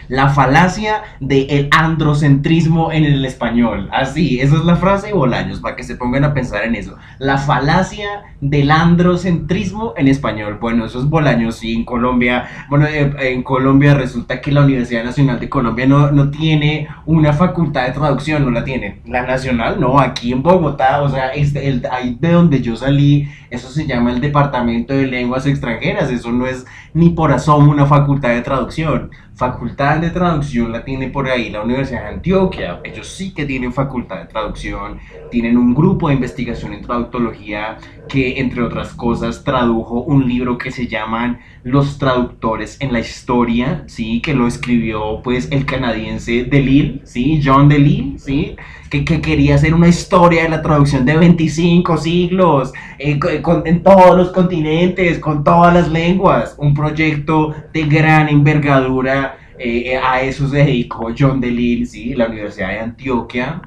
la 0.08 0.28
falacia 0.28 1.02
del 1.20 1.68
androcentrismo 1.70 2.92
en 2.92 3.04
el 3.04 3.24
español. 3.24 3.88
Así, 3.92 4.40
esa 4.40 4.56
es 4.56 4.64
la 4.64 4.76
frase 4.76 5.08
de 5.08 5.12
Bolaños, 5.12 5.60
para 5.60 5.76
que 5.76 5.82
se 5.82 5.96
pongan 5.96 6.24
a 6.24 6.34
pensar 6.34 6.64
en 6.64 6.74
eso. 6.74 6.96
La 7.18 7.38
falacia 7.38 8.06
del 8.40 8.70
androcentrismo 8.70 9.94
en 9.96 10.08
español. 10.08 10.58
Bueno, 10.60 10.84
eso 10.84 10.98
es 10.98 11.06
Bolaños, 11.06 11.56
sí, 11.56 11.74
en 11.74 11.84
Colombia. 11.84 12.46
Bueno, 12.68 12.86
eh, 12.86 13.12
en 13.20 13.42
Colombia 13.42 13.94
resulta 13.94 14.40
que 14.40 14.52
la 14.52 14.62
Universidad 14.62 15.04
Nacional 15.04 15.40
de 15.40 15.48
Colombia 15.48 15.86
no, 15.86 16.10
no 16.10 16.30
tiene 16.30 16.88
una 17.06 17.32
facultad 17.32 17.86
de 17.86 17.92
traducción, 17.92 18.44
no 18.44 18.50
la 18.50 18.64
tiene. 18.64 19.00
La 19.06 19.22
nacional, 19.22 19.80
no, 19.80 19.98
aquí 19.98 20.32
en 20.32 20.42
Bogotá, 20.42 21.02
o 21.02 21.08
sea, 21.08 21.28
este, 21.30 21.68
el, 21.68 21.86
ahí 21.90 22.16
de 22.20 22.32
donde 22.32 22.60
yo 22.60 22.76
salí, 22.76 23.28
eso 23.50 23.68
se 23.70 23.86
llama 23.86 24.12
el 24.12 24.20
Departamento 24.20 24.94
de 24.94 25.06
Lenguas 25.06 25.46
Extranjeras, 25.46 26.10
eso 26.10 26.32
no 26.32 26.46
es 26.46 26.66
ni 26.94 27.10
por 27.10 27.32
asomo 27.32 27.70
una 27.70 27.86
facultad 27.86 28.30
de 28.30 28.42
traducción. 28.42 29.10
Facultad 29.34 29.98
de 29.98 30.10
traducción 30.10 30.72
la 30.72 30.82
tiene 30.82 31.08
por 31.08 31.28
ahí 31.28 31.50
la 31.50 31.62
Universidad 31.62 32.04
de 32.04 32.14
Antioquia, 32.14 32.80
ellos 32.84 33.06
sí 33.06 33.34
que 33.34 33.44
tienen 33.44 33.72
facultad 33.72 34.20
de 34.20 34.26
traducción, 34.26 34.98
tienen 35.30 35.58
un 35.58 35.74
grupo 35.74 36.08
de 36.08 36.14
investigación 36.14 36.72
en 36.72 36.82
traductología 36.82 37.76
que 38.08 38.40
entre 38.40 38.62
otras 38.62 38.94
cosas 38.94 39.44
tradujo 39.44 40.00
un 40.00 40.26
libro 40.26 40.56
que 40.56 40.70
se 40.70 40.86
llaman 40.86 41.40
Los 41.64 41.98
traductores 41.98 42.78
en 42.80 42.94
la 42.94 43.00
historia, 43.00 43.84
sí, 43.86 44.22
que 44.22 44.32
lo 44.32 44.46
escribió 44.46 45.20
pues 45.22 45.48
el 45.50 45.66
canadiense 45.66 46.44
Delille, 46.44 47.02
sí, 47.04 47.40
John 47.44 47.68
Delille, 47.68 48.18
sí, 48.18 48.56
que, 48.90 49.04
que, 49.04 49.20
quería 49.20 49.54
hacer 49.56 49.74
una 49.74 49.88
historia 49.88 50.44
de 50.44 50.48
la 50.48 50.62
traducción 50.62 51.04
de 51.04 51.16
25 51.16 51.96
siglos, 51.96 52.72
eh, 52.98 53.18
en 53.64 53.82
todos 53.82 54.16
los 54.16 54.30
continentes, 54.30 55.18
con 55.18 55.44
todas 55.44 55.74
las 55.74 55.88
lenguas, 55.90 56.54
un 56.58 56.74
proyecto 56.74 57.54
de 57.72 57.82
gran 57.84 58.28
envergadura, 58.28 59.38
eh, 59.58 59.96
a 59.96 60.20
eso 60.20 60.48
se 60.48 60.58
dedicó 60.58 61.12
John 61.18 61.40
DeLille, 61.40 61.86
¿sí? 61.86 62.14
la 62.14 62.26
Universidad 62.26 62.68
de 62.68 62.80
Antioquia, 62.80 63.62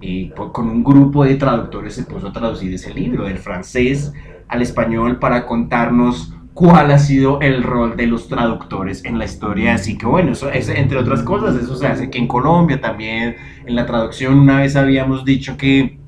eh, 0.00 0.32
con 0.34 0.68
un 0.68 0.82
grupo 0.82 1.24
de 1.24 1.36
traductores 1.36 1.94
se 1.94 2.04
puso 2.04 2.28
a 2.28 2.32
traducir 2.32 2.72
ese 2.74 2.92
libro 2.92 3.24
del 3.24 3.38
francés 3.38 4.12
al 4.48 4.62
español 4.62 5.18
para 5.18 5.46
contarnos 5.46 6.34
cuál 6.54 6.90
ha 6.90 6.98
sido 6.98 7.40
el 7.40 7.62
rol 7.62 7.96
de 7.96 8.06
los 8.06 8.28
traductores 8.28 9.04
en 9.04 9.18
la 9.18 9.24
historia. 9.24 9.74
Así 9.74 9.96
que 9.96 10.06
bueno, 10.06 10.32
eso 10.32 10.50
es, 10.50 10.68
entre 10.68 10.98
otras 10.98 11.22
cosas, 11.22 11.56
eso 11.56 11.76
se 11.76 11.86
hace 11.86 12.10
que 12.10 12.18
en 12.18 12.26
Colombia 12.26 12.80
también, 12.80 13.36
en 13.66 13.74
la 13.74 13.86
traducción 13.86 14.38
una 14.38 14.60
vez 14.60 14.76
habíamos 14.76 15.24
dicho 15.24 15.56
que 15.56 15.98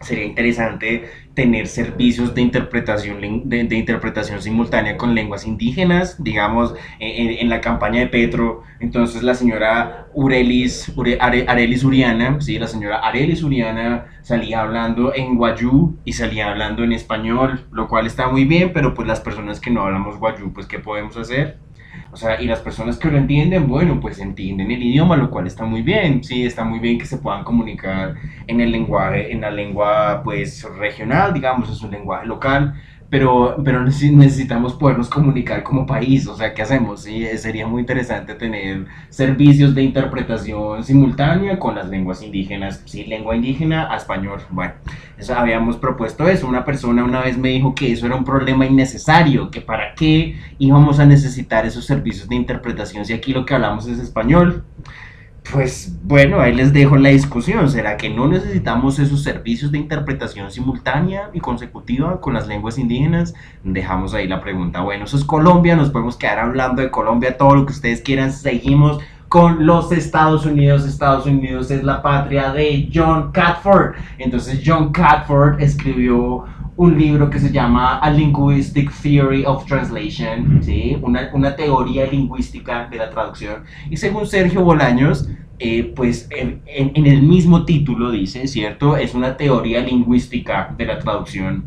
sería 0.00 0.24
interesante 0.24 1.04
tener 1.34 1.68
servicios 1.68 2.34
de 2.34 2.42
interpretación, 2.42 3.48
de, 3.48 3.76
interpretación 3.76 4.42
simultánea 4.42 4.96
con 4.96 5.14
lenguas 5.14 5.46
indígenas, 5.46 6.22
digamos, 6.22 6.74
en, 6.98 7.48
la 7.48 7.60
campaña 7.60 8.00
de 8.00 8.08
Petro, 8.08 8.62
entonces 8.80 9.22
la 9.22 9.34
señora 9.34 10.08
Urelis, 10.12 10.92
Arelis 11.20 11.84
Uriana, 11.84 12.40
¿sí? 12.40 12.58
la 12.58 12.66
señora 12.66 12.98
Arelis 12.98 13.42
Uriana 13.42 14.06
salía 14.22 14.60
hablando 14.60 15.14
en 15.14 15.36
guayú 15.36 15.96
y 16.04 16.12
salía 16.12 16.50
hablando 16.50 16.82
en 16.84 16.92
español, 16.92 17.66
lo 17.70 17.88
cual 17.88 18.06
está 18.06 18.28
muy 18.28 18.44
bien, 18.44 18.72
pero 18.72 18.94
pues 18.94 19.06
las 19.06 19.20
personas 19.20 19.60
que 19.60 19.70
no 19.70 19.82
hablamos 19.82 20.18
guayú, 20.18 20.52
pues 20.52 20.66
¿qué 20.66 20.78
podemos 20.78 21.16
hacer? 21.16 21.58
O 22.12 22.16
sea, 22.16 22.40
y 22.40 22.46
las 22.46 22.60
personas 22.60 22.98
que 22.98 23.10
lo 23.10 23.18
entienden, 23.18 23.68
bueno, 23.68 24.00
pues 24.00 24.18
entienden 24.18 24.70
el 24.70 24.82
idioma, 24.82 25.16
lo 25.16 25.30
cual 25.30 25.46
está 25.46 25.64
muy 25.64 25.82
bien, 25.82 26.24
sí, 26.24 26.44
está 26.44 26.64
muy 26.64 26.80
bien 26.80 26.98
que 26.98 27.06
se 27.06 27.18
puedan 27.18 27.44
comunicar 27.44 28.16
en 28.48 28.60
el 28.60 28.72
lenguaje, 28.72 29.32
en 29.32 29.42
la 29.42 29.50
lengua, 29.50 30.22
pues, 30.24 30.66
regional, 30.76 31.32
digamos, 31.32 31.70
es 31.70 31.80
un 31.82 31.92
lenguaje 31.92 32.26
local, 32.26 32.74
pero, 33.10 33.56
pero 33.64 33.82
necesitamos 33.82 34.74
podernos 34.74 35.08
comunicar 35.08 35.64
como 35.64 35.84
país, 35.84 36.28
o 36.28 36.36
sea, 36.36 36.54
¿qué 36.54 36.62
hacemos? 36.62 37.02
Sí, 37.02 37.26
sería 37.36 37.66
muy 37.66 37.80
interesante 37.80 38.34
tener 38.36 38.86
servicios 39.08 39.74
de 39.74 39.82
interpretación 39.82 40.84
simultánea 40.84 41.58
con 41.58 41.74
las 41.74 41.88
lenguas 41.88 42.22
indígenas, 42.22 42.82
sí, 42.86 43.04
lengua 43.04 43.34
indígena 43.34 43.92
a 43.92 43.96
español, 43.96 44.40
bueno, 44.50 44.74
eso, 45.18 45.34
habíamos 45.34 45.76
propuesto 45.76 46.28
eso, 46.28 46.46
una 46.46 46.64
persona 46.64 47.02
una 47.02 47.20
vez 47.20 47.36
me 47.36 47.48
dijo 47.48 47.74
que 47.74 47.90
eso 47.92 48.06
era 48.06 48.14
un 48.14 48.24
problema 48.24 48.64
innecesario, 48.64 49.50
que 49.50 49.60
para 49.60 49.94
qué 49.96 50.36
íbamos 50.58 51.00
a 51.00 51.04
necesitar 51.04 51.66
esos 51.66 51.84
servicios 51.84 52.28
de 52.28 52.36
interpretación 52.36 53.04
si 53.04 53.12
aquí 53.12 53.32
lo 53.32 53.44
que 53.44 53.54
hablamos 53.54 53.88
es 53.88 53.98
español. 53.98 54.64
Pues 55.52 55.98
bueno, 56.04 56.38
ahí 56.40 56.54
les 56.54 56.72
dejo 56.72 56.96
la 56.96 57.08
discusión. 57.08 57.68
¿Será 57.68 57.96
que 57.96 58.08
no 58.08 58.28
necesitamos 58.28 59.00
esos 59.00 59.24
servicios 59.24 59.72
de 59.72 59.78
interpretación 59.78 60.50
simultánea 60.50 61.30
y 61.32 61.40
consecutiva 61.40 62.20
con 62.20 62.34
las 62.34 62.46
lenguas 62.46 62.78
indígenas? 62.78 63.34
Dejamos 63.64 64.14
ahí 64.14 64.28
la 64.28 64.40
pregunta. 64.40 64.80
Bueno, 64.80 65.06
eso 65.06 65.16
es 65.16 65.24
Colombia, 65.24 65.74
nos 65.74 65.90
podemos 65.90 66.16
quedar 66.16 66.38
hablando 66.38 66.82
de 66.82 66.90
Colombia, 66.90 67.36
todo 67.36 67.56
lo 67.56 67.66
que 67.66 67.72
ustedes 67.72 68.00
quieran. 68.00 68.32
Seguimos 68.32 69.00
con 69.28 69.66
los 69.66 69.90
Estados 69.90 70.46
Unidos. 70.46 70.84
Estados 70.84 71.26
Unidos 71.26 71.70
es 71.70 71.82
la 71.82 72.00
patria 72.00 72.52
de 72.52 72.88
John 72.92 73.32
Catford. 73.32 73.94
Entonces 74.18 74.62
John 74.64 74.92
Catford 74.92 75.60
escribió 75.60 76.44
un 76.80 76.98
libro 76.98 77.28
que 77.28 77.38
se 77.38 77.52
llama 77.52 77.98
A 77.98 78.10
Linguistic 78.10 78.90
Theory 79.02 79.44
of 79.44 79.66
Translation, 79.66 80.62
¿sí? 80.62 80.96
una, 81.02 81.28
una 81.34 81.54
teoría 81.54 82.06
lingüística 82.06 82.88
de 82.90 82.96
la 82.96 83.10
traducción. 83.10 83.64
Y 83.90 83.98
según 83.98 84.26
Sergio 84.26 84.64
Bolaños, 84.64 85.28
eh, 85.58 85.92
pues 85.94 86.26
en, 86.30 86.62
en, 86.64 87.06
el 87.06 87.20
mismo 87.20 87.66
título 87.66 88.10
dice, 88.10 88.46
¿cierto? 88.46 88.96
Es 88.96 89.12
una 89.12 89.36
teoría 89.36 89.82
lingüística 89.82 90.74
de 90.78 90.86
la 90.86 90.98
traducción. 90.98 91.64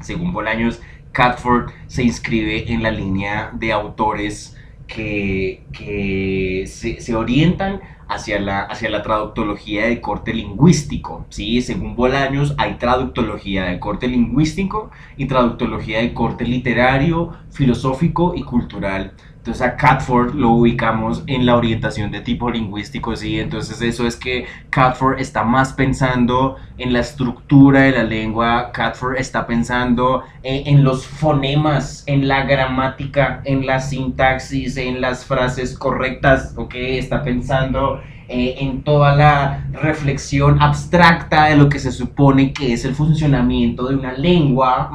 Según 0.00 0.32
Bolaños, 0.32 0.82
Catford 1.12 1.70
se 1.86 2.02
inscribe 2.02 2.72
en 2.72 2.82
la 2.82 2.90
línea 2.90 3.52
de 3.54 3.70
autores 3.70 4.56
que, 4.88 5.62
que 5.72 6.64
se, 6.66 7.00
se 7.00 7.14
orientan 7.14 7.80
hacia 8.08 8.40
la, 8.40 8.62
hacia 8.62 8.90
la 8.90 9.02
traductología 9.02 9.86
de 9.86 10.00
corte 10.00 10.34
lingüístico. 10.34 11.26
¿sí? 11.28 11.62
Según 11.62 11.94
Bolaños, 11.94 12.54
hay 12.58 12.74
traductología 12.74 13.64
de 13.64 13.78
corte 13.78 14.08
lingüístico 14.08 14.90
y 15.16 15.26
traductología 15.26 16.00
de 16.00 16.14
corte 16.14 16.44
literario, 16.44 17.32
filosófico 17.50 18.34
y 18.34 18.42
cultural. 18.42 19.12
Entonces 19.38 19.62
a 19.62 19.76
Catford 19.76 20.34
lo 20.34 20.50
ubicamos 20.50 21.22
en 21.26 21.46
la 21.46 21.56
orientación 21.56 22.10
de 22.10 22.20
tipo 22.20 22.50
lingüístico, 22.50 23.16
¿sí? 23.16 23.38
Entonces 23.38 23.80
eso 23.80 24.06
es 24.06 24.16
que 24.16 24.46
Catford 24.68 25.20
está 25.20 25.44
más 25.44 25.72
pensando 25.72 26.56
en 26.76 26.92
la 26.92 27.00
estructura 27.00 27.82
de 27.82 27.92
la 27.92 28.02
lengua, 28.02 28.72
Catford 28.72 29.16
está 29.16 29.46
pensando 29.46 30.24
en, 30.42 30.84
los 30.84 31.06
fonemas, 31.06 32.02
en 32.06 32.28
la 32.28 32.42
gramática, 32.44 33.40
en 33.44 33.64
la 33.64 33.80
sintaxis, 33.80 34.76
en 34.76 35.00
las 35.00 35.24
frases 35.24 35.78
correctas, 35.78 36.54
¿ok? 36.56 36.74
Está 36.74 37.22
pensando 37.22 38.02
eh, 38.28 38.56
en 38.58 38.82
toda 38.82 39.14
la 39.14 39.66
reflexión 39.72 40.60
abstracta 40.60 41.46
de 41.46 41.56
lo 41.56 41.68
que 41.68 41.78
se 41.78 41.92
supone 41.92 42.52
que 42.52 42.72
es 42.72 42.84
el 42.84 42.94
funcionamiento 42.94 43.88
de 43.88 43.94
una 43.94 44.12
lengua. 44.12 44.90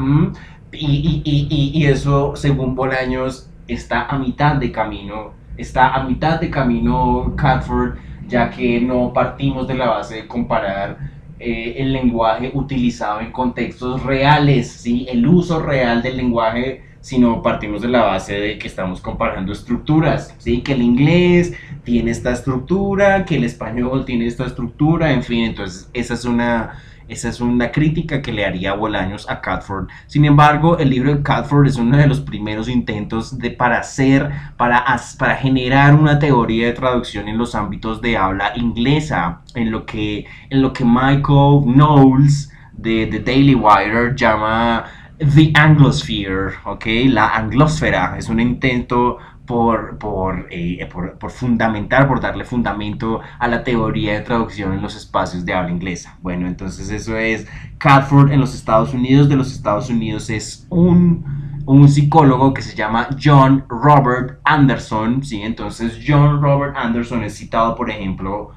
Y, 0.72 1.22
y, 1.26 1.48
y, 1.50 1.72
y, 1.80 1.86
eso, 1.86 2.36
según 2.36 2.76
Bolaños, 2.76 3.50
está 3.68 4.06
a 4.06 4.18
mitad 4.18 4.56
de 4.56 4.72
camino, 4.72 5.34
está 5.58 5.94
a 5.94 6.04
mitad 6.04 6.40
de 6.40 6.50
camino 6.50 7.34
Catford, 7.36 7.98
ya 8.28 8.50
que 8.50 8.80
no 8.82 9.14
partimos 9.14 9.68
de 9.68 9.76
la 9.76 9.90
base 9.90 10.16
de 10.16 10.28
comparar 10.28 10.98
eh, 11.40 11.76
el 11.78 11.92
lenguaje 11.92 12.52
utilizado 12.54 13.20
en 13.20 13.32
contextos 13.32 14.04
reales, 14.04 14.72
¿sí? 14.72 15.06
el 15.10 15.28
uso 15.28 15.62
real 15.62 16.02
del 16.02 16.18
lenguaje, 16.18 16.84
sino 17.02 17.42
partimos 17.42 17.82
de 17.82 17.90
la 17.90 18.04
base 18.04 18.40
de 18.40 18.58
que 18.58 18.68
estamos 18.68 19.02
comparando 19.02 19.52
estructuras, 19.52 20.34
¿sí? 20.38 20.62
que 20.62 20.74
el 20.74 20.82
inglés 20.82 21.54
tiene 21.84 22.12
esta 22.12 22.32
estructura, 22.32 23.26
que 23.26 23.36
el 23.36 23.44
español 23.44 24.06
tiene 24.06 24.26
esta 24.26 24.46
estructura, 24.46 25.12
en 25.12 25.22
fin, 25.22 25.44
entonces 25.44 25.90
esa 25.94 26.14
es 26.14 26.24
una 26.24 26.80
esa 27.14 27.30
es 27.30 27.40
una 27.40 27.72
crítica 27.72 28.22
que 28.22 28.34
le 28.34 28.46
haría 28.46 28.74
Bolaños 28.74 29.30
a 29.30 29.40
Catford. 29.40 29.88
Sin 30.08 30.26
embargo, 30.26 30.78
el 30.78 30.90
libro 30.90 31.16
de 31.16 31.24
Catford 31.24 31.68
es 31.68 31.78
uno 31.78 31.96
de 31.96 32.08
los 32.08 32.20
primeros 32.20 32.68
intentos 32.68 33.38
de, 33.40 33.52
para 33.52 33.78
hacer, 33.80 34.30
para, 34.58 34.84
para 35.18 35.36
generar 35.36 35.96
una 35.96 36.20
teoría 36.20 36.68
de 36.68 36.74
traducción 36.74 37.28
en 37.28 37.38
los 37.38 37.56
ámbitos 37.56 38.02
de 38.02 38.18
habla 38.18 38.52
inglesa, 38.56 39.42
en 39.56 39.72
lo 39.72 39.86
que, 39.86 40.26
en 40.50 40.62
lo 40.62 40.74
que 40.74 40.84
Michael 40.84 41.64
Knowles 41.66 42.52
de 42.74 43.08
The 43.08 43.20
Daily 43.20 43.56
Wire 43.56 44.16
llama 44.16 44.86
The 45.18 45.52
Anglosphere, 45.54 46.56
¿ok? 46.66 46.86
La 47.08 47.30
anglosfera. 47.36 48.16
Es 48.18 48.30
un 48.30 48.40
intento 48.40 49.20
por, 49.46 49.98
por, 49.98 50.48
eh, 50.52 50.88
por, 50.92 51.18
por, 51.18 51.32
fundamentar, 51.32 52.08
por 52.08 52.22
darle 52.22 52.46
fundamento 52.46 53.20
a 53.40 53.48
la 53.48 53.64
teoría 53.64 54.14
de 54.14 54.22
traducción 54.22 54.74
en 54.74 54.82
los 54.82 54.96
espacios 54.96 55.46
de 55.46 55.54
habla 55.54 55.72
inglesa. 55.72 56.18
Bueno, 56.22 56.48
entonces 56.48 56.90
eso 56.90 57.18
es 57.18 57.48
Catford 57.78 58.32
en 58.32 58.40
los 58.40 58.56
Estados 58.56 58.94
Unidos. 58.94 59.28
De 59.28 59.36
los 59.36 59.52
Estados 59.52 59.90
Unidos 59.90 60.30
es 60.30 60.66
un, 60.70 61.62
un 61.66 61.90
psicólogo 61.90 62.54
que 62.54 62.62
se 62.62 62.76
llama 62.76 63.10
John 63.22 63.66
Robert 63.68 64.40
Anderson. 64.46 65.24
¿sí? 65.24 65.42
Entonces 65.42 66.00
John 66.06 66.42
Robert 66.42 66.76
Anderson 66.78 67.24
es 67.24 67.38
citado, 67.38 67.76
por 67.76 67.90
ejemplo, 67.90 68.52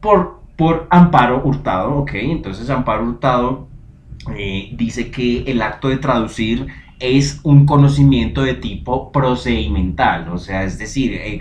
por, 0.00 0.40
por 0.56 0.86
Amparo 0.90 1.42
Hurtado. 1.44 1.96
¿ok? 1.96 2.10
Entonces 2.14 2.70
Amparo 2.70 3.04
Hurtado 3.04 3.66
eh, 4.36 4.70
dice 4.76 5.10
que 5.10 5.42
el 5.50 5.62
acto 5.62 5.88
de 5.88 5.96
traducir 5.96 6.68
es 7.00 7.40
un 7.44 7.66
conocimiento 7.66 8.42
de 8.42 8.54
tipo 8.54 9.12
procedimental, 9.12 10.28
o 10.30 10.38
sea, 10.38 10.64
es 10.64 10.78
decir, 10.78 11.12
eh, 11.14 11.38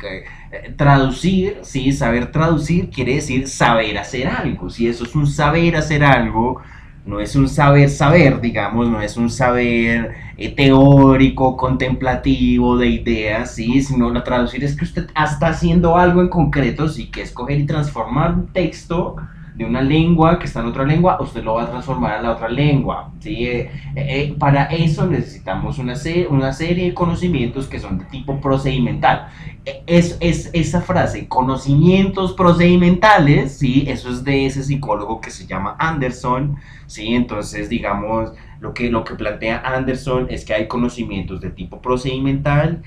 eh, 0.51 0.73
traducir, 0.75 1.57
sí, 1.63 1.91
saber 1.91 2.31
traducir 2.31 2.89
quiere 2.89 3.15
decir 3.15 3.47
saber 3.47 3.97
hacer 3.97 4.27
algo, 4.27 4.69
si 4.69 4.87
eso 4.87 5.03
es 5.03 5.15
un 5.15 5.27
saber 5.27 5.75
hacer 5.75 6.03
algo, 6.03 6.61
no 7.05 7.19
es 7.21 7.35
un 7.35 7.47
saber 7.47 7.89
saber, 7.89 8.41
digamos, 8.41 8.89
no 8.89 9.01
es 9.01 9.15
un 9.17 9.29
saber 9.29 10.11
eh, 10.37 10.49
teórico, 10.49 11.55
contemplativo, 11.55 12.77
de 12.77 12.87
ideas, 12.87 13.55
sí, 13.55 13.81
sino 13.81 14.11
la 14.11 14.23
traducir 14.23 14.63
es 14.63 14.75
que 14.75 14.83
usted 14.83 15.07
está 15.07 15.47
haciendo 15.47 15.97
algo 15.97 16.21
en 16.21 16.27
concreto, 16.27 16.87
sí, 16.89 17.09
que 17.09 17.21
es 17.21 17.31
coger 17.31 17.59
y 17.59 17.65
transformar 17.65 18.35
un 18.35 18.47
texto 18.47 19.15
de 19.57 19.65
una 19.65 19.81
lengua 19.81 20.37
que 20.37 20.45
está 20.45 20.59
en 20.59 20.67
otra 20.67 20.85
lengua, 20.85 21.17
usted 21.19 21.43
lo 21.43 21.55
va 21.55 21.63
a 21.63 21.69
transformar 21.69 22.13
a 22.13 22.21
la 22.21 22.31
otra 22.33 22.47
lengua. 22.47 23.11
¿sí? 23.19 23.47
Eh, 23.47 23.71
eh, 23.95 24.35
para 24.37 24.65
eso 24.65 25.07
necesitamos 25.07 25.79
una, 25.79 25.95
una 26.29 26.53
serie 26.53 26.85
de 26.85 26.93
conocimientos 26.93 27.65
que 27.65 27.79
son 27.79 27.97
de 27.97 28.05
tipo 28.05 28.39
procedimental. 28.39 29.29
E, 29.65 29.81
es, 29.87 30.15
es, 30.19 30.51
esa 30.53 30.81
frase, 30.81 31.27
conocimientos 31.27 32.33
procedimentales, 32.33 33.57
¿sí? 33.57 33.85
eso 33.87 34.11
es 34.11 34.23
de 34.23 34.45
ese 34.45 34.63
psicólogo 34.63 35.19
que 35.19 35.31
se 35.31 35.47
llama 35.47 35.75
Anderson. 35.79 36.57
¿sí? 36.85 37.15
Entonces, 37.15 37.67
digamos, 37.67 38.33
lo 38.59 38.75
que, 38.75 38.91
lo 38.91 39.03
que 39.03 39.15
plantea 39.15 39.63
Anderson 39.65 40.27
es 40.29 40.45
que 40.45 40.53
hay 40.53 40.67
conocimientos 40.67 41.41
de 41.41 41.49
tipo 41.49 41.81
procedimental 41.81 42.83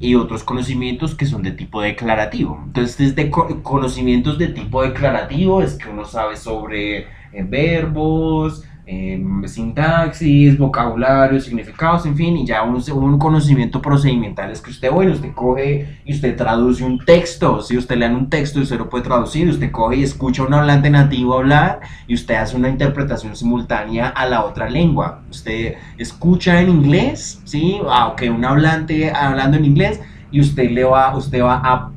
y 0.00 0.14
otros 0.14 0.44
conocimientos 0.44 1.14
que 1.14 1.26
son 1.26 1.42
de 1.42 1.50
tipo 1.50 1.80
declarativo. 1.80 2.60
Entonces, 2.64 2.96
desde 2.96 3.30
conocimientos 3.30 4.38
de 4.38 4.48
tipo 4.48 4.82
declarativo 4.82 5.62
es 5.62 5.74
que 5.74 5.88
uno 5.88 6.04
sabe 6.04 6.36
sobre 6.36 6.98
eh, 7.32 7.44
verbos, 7.44 8.64
Em, 8.90 9.46
sintaxis, 9.46 10.56
vocabulario, 10.56 11.38
significados, 11.42 12.06
en 12.06 12.16
fin, 12.16 12.38
y 12.38 12.46
ya 12.46 12.62
un, 12.62 12.82
un, 12.90 13.18
conocimiento 13.18 13.82
procedimental 13.82 14.50
es 14.50 14.62
que 14.62 14.70
usted, 14.70 14.90
bueno, 14.90 15.12
usted 15.12 15.30
coge 15.34 15.98
y 16.06 16.14
usted 16.14 16.34
traduce 16.34 16.82
un 16.82 16.98
texto, 17.04 17.60
si 17.60 17.76
usted 17.76 17.98
lee 17.98 18.06
un 18.06 18.30
texto 18.30 18.58
y 18.58 18.62
usted 18.62 18.78
lo 18.78 18.88
puede 18.88 19.04
traducir, 19.04 19.46
usted 19.46 19.70
coge 19.70 19.96
y 19.96 20.04
escucha 20.04 20.42
a 20.42 20.46
un 20.46 20.54
hablante 20.54 20.88
nativo 20.88 21.34
hablar 21.34 21.80
y 22.06 22.14
usted 22.14 22.36
hace 22.36 22.56
una 22.56 22.70
interpretación 22.70 23.36
simultánea 23.36 24.08
a 24.08 24.24
la 24.24 24.42
otra 24.42 24.70
lengua. 24.70 25.20
Usted 25.30 25.74
escucha 25.98 26.58
en 26.58 26.70
inglés, 26.70 27.42
¿sí? 27.44 27.82
Aunque 27.90 28.30
un 28.30 28.42
hablante 28.42 29.10
hablando 29.10 29.58
en 29.58 29.66
inglés 29.66 30.00
y 30.30 30.40
usted 30.40 30.70
le 30.70 30.84
va, 30.84 31.14
usted 31.14 31.42
va 31.42 31.60
a, 31.62 31.90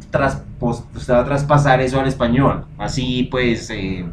usted 0.60 1.13
va 1.13 1.19
a 1.21 1.25
traspasar 1.25 1.80
eso 1.80 2.01
al 2.01 2.08
español. 2.10 2.65
Así 2.77 3.30
pues... 3.32 3.69
Eh, 3.69 4.04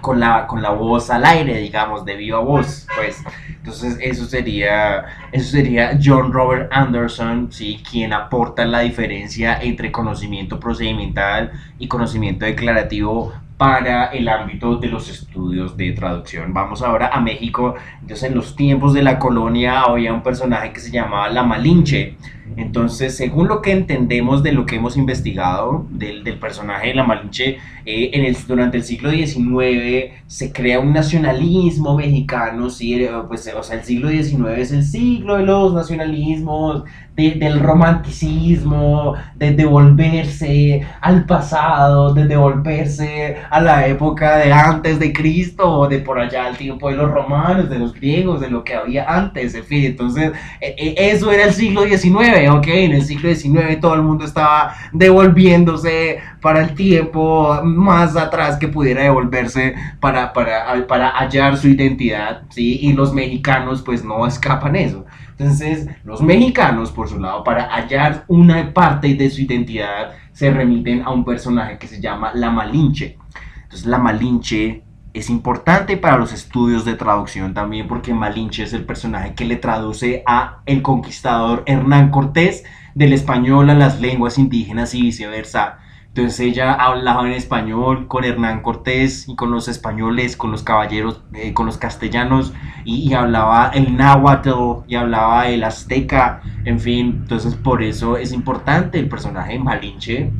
con 0.00 0.20
la, 0.20 0.46
con 0.46 0.62
la 0.62 0.70
voz 0.70 1.10
al 1.10 1.24
aire, 1.24 1.58
digamos, 1.58 2.04
de 2.04 2.16
viva 2.16 2.40
voz, 2.40 2.86
pues. 2.96 3.22
Entonces 3.48 3.98
eso 4.00 4.24
sería, 4.24 5.04
eso 5.32 5.50
sería 5.50 5.98
John 6.02 6.32
Robert 6.32 6.70
Anderson, 6.72 7.52
¿sí? 7.52 7.82
quien 7.88 8.12
aporta 8.12 8.64
la 8.64 8.80
diferencia 8.80 9.60
entre 9.60 9.92
conocimiento 9.92 10.58
procedimental 10.58 11.52
y 11.78 11.88
conocimiento 11.88 12.46
declarativo 12.46 13.34
para 13.58 14.06
el 14.06 14.28
ámbito 14.28 14.76
de 14.76 14.86
los 14.86 15.10
estudios 15.10 15.76
de 15.76 15.90
traducción. 15.90 16.54
Vamos 16.54 16.80
ahora 16.80 17.08
a 17.08 17.20
México. 17.20 17.74
Entonces, 18.00 18.30
en 18.30 18.36
los 18.36 18.54
tiempos 18.54 18.94
de 18.94 19.02
la 19.02 19.18
colonia 19.18 19.80
había 19.80 20.14
un 20.14 20.22
personaje 20.22 20.72
que 20.72 20.78
se 20.78 20.92
llamaba 20.92 21.28
La 21.28 21.42
Malinche. 21.42 22.16
Entonces, 22.56 23.16
según 23.16 23.48
lo 23.48 23.60
que 23.60 23.72
entendemos 23.72 24.42
de 24.42 24.52
lo 24.52 24.64
que 24.64 24.76
hemos 24.76 24.96
investigado 24.96 25.86
del, 25.90 26.24
del 26.24 26.38
personaje 26.38 26.88
de 26.88 26.94
La 26.94 27.04
Malinche, 27.04 27.58
eh, 27.84 28.36
durante 28.46 28.76
el 28.76 28.84
siglo 28.84 29.10
XIX 29.10 30.14
se 30.26 30.52
crea 30.52 30.78
un 30.78 30.92
nacionalismo 30.92 31.96
mexicano, 31.96 32.70
¿sí? 32.70 32.94
Eh, 33.02 33.10
pues, 33.26 33.52
o 33.54 33.62
sea, 33.62 33.78
el 33.78 33.84
siglo 33.84 34.08
XIX 34.08 34.58
es 34.58 34.72
el 34.72 34.84
siglo 34.84 35.36
de 35.36 35.44
los 35.44 35.74
nacionalismos, 35.74 36.84
del 37.18 37.58
romanticismo, 37.58 39.14
de 39.34 39.50
devolverse 39.50 40.86
al 41.00 41.26
pasado, 41.26 42.14
de 42.14 42.26
devolverse 42.26 43.36
a 43.50 43.60
la 43.60 43.88
época 43.88 44.36
de 44.36 44.52
antes 44.52 45.00
de 45.00 45.12
Cristo, 45.12 45.88
de 45.88 45.98
por 45.98 46.20
allá 46.20 46.46
al 46.46 46.56
tiempo 46.56 46.88
de 46.88 46.96
los 46.96 47.10
romanos, 47.10 47.68
de 47.68 47.80
los 47.80 47.92
griegos, 47.92 48.40
de 48.40 48.50
lo 48.50 48.62
que 48.62 48.74
había 48.74 49.04
antes, 49.04 49.52
en 49.54 49.64
fin. 49.64 49.84
Entonces, 49.86 50.30
e, 50.60 50.76
e, 50.78 51.10
eso 51.10 51.32
era 51.32 51.44
el 51.44 51.52
siglo 51.52 51.82
XIX, 51.82 52.50
¿ok? 52.50 52.68
En 52.68 52.92
el 52.92 53.02
siglo 53.02 53.34
XIX 53.34 53.80
todo 53.80 53.94
el 53.94 54.02
mundo 54.02 54.24
estaba 54.24 54.74
devolviéndose 54.92 56.18
para 56.40 56.60
el 56.60 56.74
tiempo 56.74 57.58
más 57.64 58.16
atrás 58.16 58.58
que 58.58 58.68
pudiera 58.68 59.02
devolverse 59.02 59.74
para, 59.98 60.32
para, 60.32 60.86
para 60.86 61.10
hallar 61.10 61.56
su 61.56 61.66
identidad, 61.66 62.42
¿sí? 62.50 62.78
Y 62.80 62.92
los 62.92 63.12
mexicanos 63.12 63.82
pues 63.82 64.04
no 64.04 64.24
escapan 64.24 64.76
eso. 64.76 65.04
Entonces, 65.38 65.86
los 66.04 66.20
mexicanos, 66.20 66.90
por 66.90 67.08
su 67.08 67.20
lado, 67.20 67.44
para 67.44 67.68
hallar 67.72 68.24
una 68.26 68.74
parte 68.74 69.14
de 69.14 69.30
su 69.30 69.42
identidad, 69.42 70.10
se 70.32 70.50
remiten 70.50 71.02
a 71.02 71.10
un 71.10 71.24
personaje 71.24 71.78
que 71.78 71.86
se 71.86 72.00
llama 72.00 72.32
La 72.34 72.50
Malinche. 72.50 73.16
Entonces, 73.62 73.86
La 73.86 73.98
Malinche 73.98 74.82
es 75.14 75.30
importante 75.30 75.96
para 75.96 76.18
los 76.18 76.32
estudios 76.32 76.84
de 76.84 76.94
traducción 76.94 77.54
también 77.54 77.86
porque 77.86 78.12
Malinche 78.12 78.64
es 78.64 78.72
el 78.72 78.84
personaje 78.84 79.34
que 79.34 79.44
le 79.44 79.56
traduce 79.56 80.22
a 80.26 80.58
el 80.66 80.82
conquistador 80.82 81.62
Hernán 81.66 82.10
Cortés 82.10 82.64
del 82.94 83.12
español 83.12 83.70
a 83.70 83.74
las 83.74 84.00
lenguas 84.00 84.38
indígenas 84.38 84.94
y 84.94 85.02
viceversa. 85.02 85.78
Entonces 86.18 86.40
ella 86.40 86.72
hablaba 86.72 87.24
en 87.28 87.32
español 87.32 88.08
con 88.08 88.24
Hernán 88.24 88.60
Cortés 88.60 89.28
y 89.28 89.36
con 89.36 89.52
los 89.52 89.68
españoles, 89.68 90.36
con 90.36 90.50
los 90.50 90.64
caballeros, 90.64 91.22
eh, 91.32 91.54
con 91.54 91.66
los 91.66 91.78
castellanos 91.78 92.52
y, 92.84 93.14
hablaba 93.14 93.70
el 93.72 93.96
náhuatl 93.96 94.82
y 94.88 94.96
hablaba 94.96 95.46
el 95.46 95.62
azteca, 95.62 96.42
en 96.64 96.80
fin, 96.80 97.20
entonces 97.22 97.54
por 97.54 97.84
eso 97.84 98.16
es 98.16 98.32
importante 98.32 98.98
el 98.98 99.08
personaje 99.08 99.52
de 99.52 99.58
Malinche, 99.60 100.32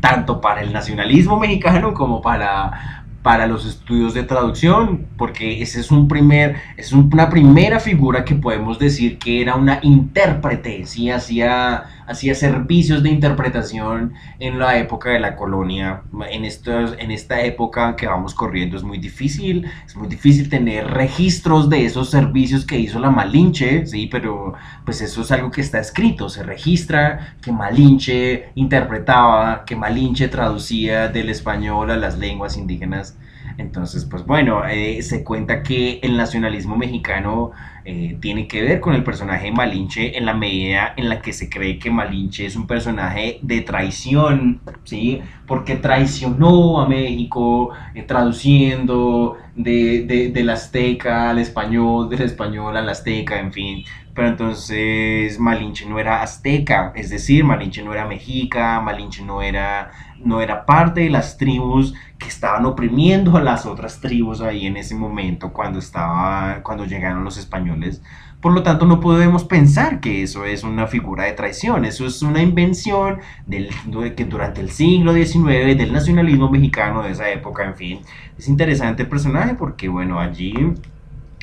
tanto 0.00 0.40
para 0.40 0.62
el 0.62 0.72
nacionalismo 0.72 1.38
mexicano 1.38 1.94
como 1.94 2.20
para, 2.20 3.03
para 3.24 3.46
los 3.46 3.64
estudios 3.64 4.12
de 4.12 4.22
traducción, 4.22 5.06
porque 5.16 5.62
ese 5.62 5.80
es 5.80 5.90
un 5.90 6.08
primer, 6.08 6.56
es 6.76 6.92
una 6.92 7.30
primera 7.30 7.80
figura 7.80 8.22
que 8.22 8.34
podemos 8.34 8.78
decir 8.78 9.18
que 9.18 9.40
era 9.40 9.54
una 9.54 9.78
intérprete, 9.80 10.84
¿sí? 10.84 11.08
hacía, 11.10 11.84
hacía 12.06 12.34
servicios 12.34 13.02
de 13.02 13.08
interpretación 13.08 14.12
en 14.40 14.58
la 14.58 14.78
época 14.78 15.08
de 15.08 15.20
la 15.20 15.36
colonia. 15.36 16.02
En, 16.30 16.44
estos, 16.44 16.96
en 16.98 17.10
esta 17.10 17.40
época 17.40 17.96
que 17.96 18.06
vamos 18.06 18.34
corriendo 18.34 18.76
es 18.76 18.82
muy 18.82 18.98
difícil, 18.98 19.70
es 19.86 19.96
muy 19.96 20.08
difícil 20.08 20.50
tener 20.50 20.86
registros 20.88 21.70
de 21.70 21.86
esos 21.86 22.10
servicios 22.10 22.66
que 22.66 22.78
hizo 22.78 22.98
la 22.98 23.08
Malinche, 23.08 23.86
¿sí? 23.86 24.06
pero 24.06 24.52
pues 24.84 25.00
eso 25.00 25.22
es 25.22 25.32
algo 25.32 25.50
que 25.50 25.62
está 25.62 25.78
escrito, 25.78 26.28
se 26.28 26.42
registra 26.42 27.36
que 27.40 27.52
Malinche 27.52 28.50
interpretaba, 28.54 29.64
que 29.64 29.76
Malinche 29.76 30.28
traducía 30.28 31.08
del 31.08 31.30
español 31.30 31.90
a 31.90 31.96
las 31.96 32.18
lenguas 32.18 32.58
indígenas 32.58 33.13
entonces, 33.58 34.04
pues 34.04 34.24
bueno, 34.26 34.66
eh, 34.66 35.02
se 35.02 35.22
cuenta 35.22 35.62
que 35.62 36.00
el 36.02 36.16
nacionalismo 36.16 36.76
mexicano 36.76 37.52
eh, 37.84 38.16
tiene 38.20 38.48
que 38.48 38.62
ver 38.62 38.80
con 38.80 38.94
el 38.94 39.04
personaje 39.04 39.46
de 39.46 39.52
Malinche 39.52 40.16
en 40.16 40.26
la 40.26 40.34
medida 40.34 40.94
en 40.96 41.08
la 41.08 41.20
que 41.20 41.32
se 41.32 41.48
cree 41.48 41.78
que 41.78 41.90
Malinche 41.90 42.46
es 42.46 42.56
un 42.56 42.66
personaje 42.66 43.38
de 43.42 43.60
traición, 43.60 44.60
¿sí? 44.84 45.20
Porque 45.46 45.76
traicionó 45.76 46.80
a 46.80 46.88
México 46.88 47.70
eh, 47.94 48.02
traduciendo 48.02 49.36
de, 49.54 50.30
del 50.32 50.50
azteca 50.50 51.30
al 51.30 51.38
español, 51.38 52.08
del 52.08 52.22
español 52.22 52.76
al 52.76 52.88
azteca, 52.88 53.38
en 53.38 53.52
fin. 53.52 53.84
Pero 54.14 54.28
entonces 54.28 55.38
Malinche 55.38 55.86
no 55.86 55.98
era 55.98 56.22
azteca, 56.22 56.92
es 56.94 57.10
decir, 57.10 57.44
Malinche 57.44 57.82
no 57.82 57.92
era 57.92 58.06
mexica, 58.06 58.80
Malinche 58.80 59.22
no 59.22 59.42
era 59.42 59.90
no 60.24 60.40
era 60.40 60.64
parte 60.64 61.02
de 61.02 61.10
las 61.10 61.36
tribus 61.36 61.94
que 62.24 62.30
estaban 62.30 62.64
oprimiendo 62.64 63.36
a 63.36 63.42
las 63.42 63.66
otras 63.66 64.00
tribus 64.00 64.40
ahí 64.40 64.66
en 64.66 64.78
ese 64.78 64.94
momento 64.94 65.52
cuando, 65.52 65.78
estaba, 65.78 66.62
cuando 66.62 66.86
llegaron 66.86 67.22
los 67.22 67.36
españoles. 67.36 68.02
Por 68.40 68.52
lo 68.52 68.62
tanto, 68.62 68.86
no 68.86 68.98
podemos 68.98 69.44
pensar 69.44 70.00
que 70.00 70.22
eso 70.22 70.46
es 70.46 70.64
una 70.64 70.86
figura 70.86 71.24
de 71.24 71.32
traición. 71.32 71.84
Eso 71.84 72.06
es 72.06 72.22
una 72.22 72.42
invención 72.42 73.20
del, 73.46 73.68
que 74.16 74.24
durante 74.24 74.62
el 74.62 74.70
siglo 74.70 75.12
XIX 75.12 75.76
del 75.76 75.92
nacionalismo 75.92 76.50
mexicano 76.50 77.02
de 77.02 77.10
esa 77.10 77.28
época, 77.30 77.64
en 77.64 77.74
fin. 77.74 78.00
Es 78.38 78.48
interesante 78.48 79.02
el 79.02 79.08
personaje 79.08 79.54
porque, 79.54 79.88
bueno, 79.88 80.18
allí 80.18 80.54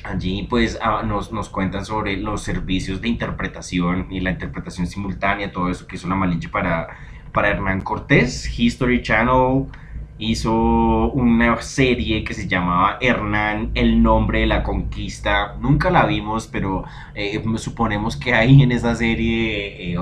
Allí 0.04 0.48
pues 0.50 0.80
ah, 0.82 1.04
nos, 1.06 1.32
nos, 1.32 1.50
cuentan 1.50 1.86
sobre 1.86 2.18
los 2.18 2.42
servicios 2.42 3.02
de 3.02 3.08
interpretación 3.08 4.08
y 4.10 4.20
la 4.20 4.32
interpretación 4.32 4.88
simultánea, 4.88 5.52
todo 5.52 5.70
eso 5.70 5.86
que 5.86 5.96
hizo 5.96 6.08
la 6.08 6.16
Malinche 6.16 6.50
para 6.50 6.88
para 7.32 7.50
Hernán 7.50 7.82
Cortés. 7.82 8.48
History 8.58 9.02
Channel 9.02 9.66
hizo 10.22 11.12
una 11.14 11.60
serie 11.62 12.24
que 12.24 12.36
se 12.36 12.48
llamaba 12.48 12.98
Hernán, 13.02 13.72
el 13.74 14.04
nombre 14.04 14.42
de 14.42 14.46
la 14.46 14.62
conquista. 14.62 15.56
Nunca 15.60 15.90
la 15.90 16.06
vimos, 16.06 16.48
pero 16.48 16.84
eh, 17.16 17.44
suponemos 17.58 18.16
que 18.18 18.34
ahí 18.36 18.62
en 18.62 18.72
esa 18.72 18.94
serie 18.94 19.94
eh, 19.94 19.98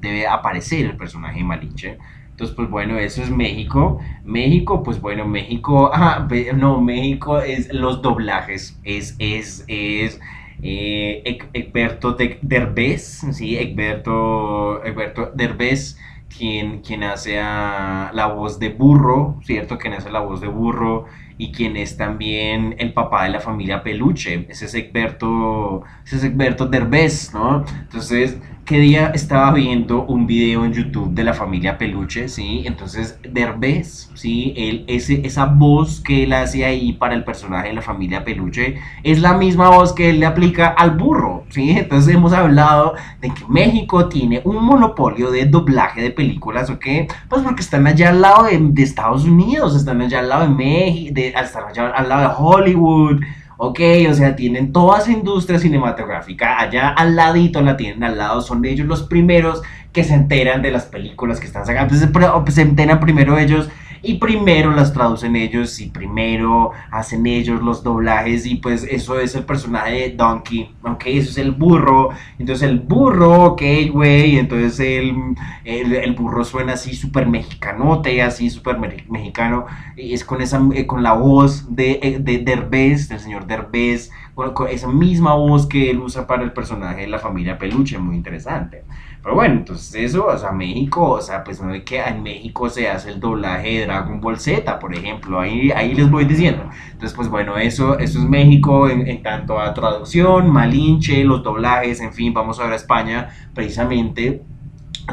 debe 0.00 0.26
aparecer 0.26 0.86
el 0.86 0.96
personaje 0.96 1.38
de 1.38 1.44
Malinche. 1.44 1.98
Entonces, 2.30 2.56
pues 2.56 2.70
bueno, 2.70 2.98
eso 2.98 3.22
es 3.22 3.30
México. 3.30 4.00
México, 4.24 4.82
pues 4.82 4.98
bueno, 4.98 5.26
México, 5.26 5.90
ah, 5.94 6.26
no, 6.56 6.80
México 6.80 7.38
es 7.38 7.70
los 7.72 8.00
doblajes, 8.00 8.80
es, 8.82 9.14
es, 9.18 9.64
es 9.68 10.20
eh, 10.62 11.38
Egberto 11.52 12.16
Derbez, 12.40 13.26
sí, 13.32 13.58
Egberto, 13.58 14.82
Egberto 14.84 15.32
Derbez 15.34 15.98
quien, 16.36 16.80
quien 16.80 17.02
hace 17.04 17.36
la 17.36 18.32
voz 18.34 18.58
de 18.58 18.70
burro, 18.70 19.38
¿cierto? 19.42 19.78
Quien 19.78 19.94
hace 19.94 20.10
la 20.10 20.20
voz 20.20 20.40
de 20.40 20.48
burro 20.48 21.06
y 21.36 21.52
quien 21.52 21.76
es 21.76 21.96
también 21.96 22.76
el 22.78 22.92
papá 22.92 23.24
de 23.24 23.30
la 23.30 23.40
familia 23.40 23.82
Peluche, 23.82 24.46
ese 24.48 24.66
es 24.66 24.74
Egberto, 24.74 25.82
ese 26.04 26.16
es 26.16 26.24
Egberto 26.24 26.66
Derbez, 26.66 27.32
¿no? 27.34 27.64
Entonces, 27.82 28.38
¿qué 28.64 28.78
día 28.78 29.10
estaba 29.14 29.52
viendo 29.52 30.04
un 30.04 30.26
video 30.26 30.64
en 30.64 30.72
YouTube 30.72 31.12
de 31.12 31.24
la 31.24 31.34
familia 31.34 31.76
Peluche, 31.76 32.28
¿sí? 32.28 32.62
Entonces, 32.64 33.18
Derbez, 33.22 34.10
¿sí? 34.14 34.54
Esa 34.86 35.44
voz 35.46 36.00
que 36.00 36.24
él 36.24 36.32
hace 36.32 36.64
ahí 36.64 36.94
para 36.94 37.14
el 37.14 37.24
personaje 37.24 37.68
de 37.68 37.74
la 37.74 37.82
familia 37.82 38.24
Peluche 38.24 38.76
es 39.02 39.20
la 39.20 39.34
misma 39.34 39.68
voz 39.68 39.92
que 39.92 40.10
él 40.10 40.20
le 40.20 40.26
aplica 40.26 40.68
al 40.68 40.92
burro, 40.92 41.44
¿sí? 41.50 41.72
Entonces, 41.72 42.14
hemos 42.14 42.32
hablado 42.32 42.94
de 43.20 43.28
que 43.28 43.44
México 43.48 44.08
tiene 44.08 44.40
un 44.44 44.64
monopolio 44.64 45.30
de 45.30 45.44
doblaje 45.44 46.00
de 46.00 46.10
películas, 46.10 46.70
¿ok? 46.70 46.86
Pues 47.28 47.42
porque 47.42 47.60
están 47.60 47.86
allá 47.86 48.10
al 48.10 48.22
lado 48.22 48.44
de, 48.44 48.82
Estados 48.82 49.24
Unidos, 49.24 49.76
están 49.76 50.00
allá 50.00 50.20
al 50.20 50.28
lado 50.28 50.42
de 50.42 50.54
México, 50.54 51.20
hasta 51.36 51.66
allá 51.66 51.88
al 51.88 52.08
lado 52.08 52.22
de 52.22 52.34
Hollywood, 52.38 53.20
ok, 53.56 53.80
o 54.10 54.14
sea, 54.14 54.36
tienen 54.36 54.72
toda 54.72 54.98
esa 54.98 55.12
industria 55.12 55.58
cinematográfica 55.58 56.60
allá 56.60 56.88
al 56.88 57.16
ladito, 57.16 57.62
la 57.62 57.76
tienen 57.76 58.04
al 58.04 58.18
lado, 58.18 58.40
son 58.40 58.64
ellos 58.64 58.86
los 58.86 59.02
primeros 59.02 59.62
que 59.92 60.04
se 60.04 60.14
enteran 60.14 60.60
de 60.62 60.72
las 60.72 60.86
películas 60.86 61.40
que 61.40 61.46
están 61.46 61.64
sacando, 61.64 61.94
pues, 62.42 62.54
se 62.54 62.62
enteran 62.62 63.00
primero 63.00 63.38
ellos 63.38 63.68
y 64.04 64.14
primero 64.14 64.70
las 64.70 64.92
traducen 64.92 65.34
ellos 65.34 65.80
y 65.80 65.86
primero 65.88 66.72
hacen 66.90 67.26
ellos 67.26 67.62
los 67.62 67.82
doblajes 67.82 68.46
y 68.46 68.56
pues 68.56 68.84
eso 68.84 69.18
es 69.18 69.34
el 69.34 69.44
personaje 69.44 69.92
de 69.92 70.10
Donkey, 70.10 70.74
ok, 70.82 71.02
eso 71.06 71.30
es 71.30 71.38
el 71.38 71.52
burro, 71.52 72.10
entonces 72.38 72.68
el 72.68 72.80
burro, 72.80 73.44
ok, 73.44 73.62
güey, 73.90 74.38
entonces 74.38 74.78
el, 74.80 75.34
el, 75.64 76.12
burro 76.14 76.44
suena 76.44 76.74
así 76.74 76.94
súper 76.94 77.26
mexicanote, 77.26 78.22
así 78.22 78.50
súper 78.50 78.78
mexicano, 78.78 79.66
y 79.96 80.12
es 80.12 80.24
con 80.24 80.40
esa, 80.42 80.60
eh, 80.74 80.86
con 80.86 81.02
la 81.02 81.14
voz 81.14 81.74
de, 81.74 81.98
eh, 82.02 82.18
de 82.20 82.38
Derbez, 82.38 83.08
del 83.08 83.20
señor 83.20 83.46
Derbez, 83.46 84.10
con 84.34 84.68
esa 84.68 84.88
misma 84.88 85.34
voz 85.34 85.66
que 85.66 85.90
él 85.90 86.00
usa 86.00 86.26
para 86.26 86.42
el 86.42 86.52
personaje 86.52 87.02
de 87.02 87.06
la 87.08 87.18
familia 87.18 87.58
Peluche, 87.58 87.98
muy 87.98 88.16
interesante. 88.16 88.84
Pero 89.24 89.36
bueno, 89.36 89.54
entonces 89.54 89.94
eso, 89.94 90.26
o 90.26 90.36
sea, 90.36 90.52
México, 90.52 91.12
o 91.12 91.20
sea, 91.22 91.42
pues 91.42 91.58
no 91.62 91.72
es 91.72 91.82
que 91.82 91.98
en 91.98 92.22
México 92.22 92.68
se 92.68 92.90
hace 92.90 93.08
el 93.10 93.20
doblaje 93.20 93.78
de 93.78 93.86
Dragon 93.86 94.20
Ball 94.20 94.38
Z, 94.38 94.78
por 94.78 94.94
ejemplo, 94.94 95.40
ahí, 95.40 95.70
ahí 95.70 95.94
les 95.94 96.10
voy 96.10 96.26
diciendo. 96.26 96.68
Entonces, 96.92 97.14
pues 97.16 97.30
bueno, 97.30 97.56
eso, 97.56 97.98
eso 97.98 98.18
es 98.18 98.24
México 98.26 98.86
en, 98.86 99.08
en 99.08 99.22
tanto 99.22 99.58
a 99.58 99.72
traducción, 99.72 100.50
Malinche, 100.50 101.24
los 101.24 101.42
doblajes, 101.42 102.02
en 102.02 102.12
fin, 102.12 102.34
vamos 102.34 102.60
a 102.60 102.64
ver 102.64 102.74
a 102.74 102.76
España 102.76 103.30
precisamente 103.54 104.42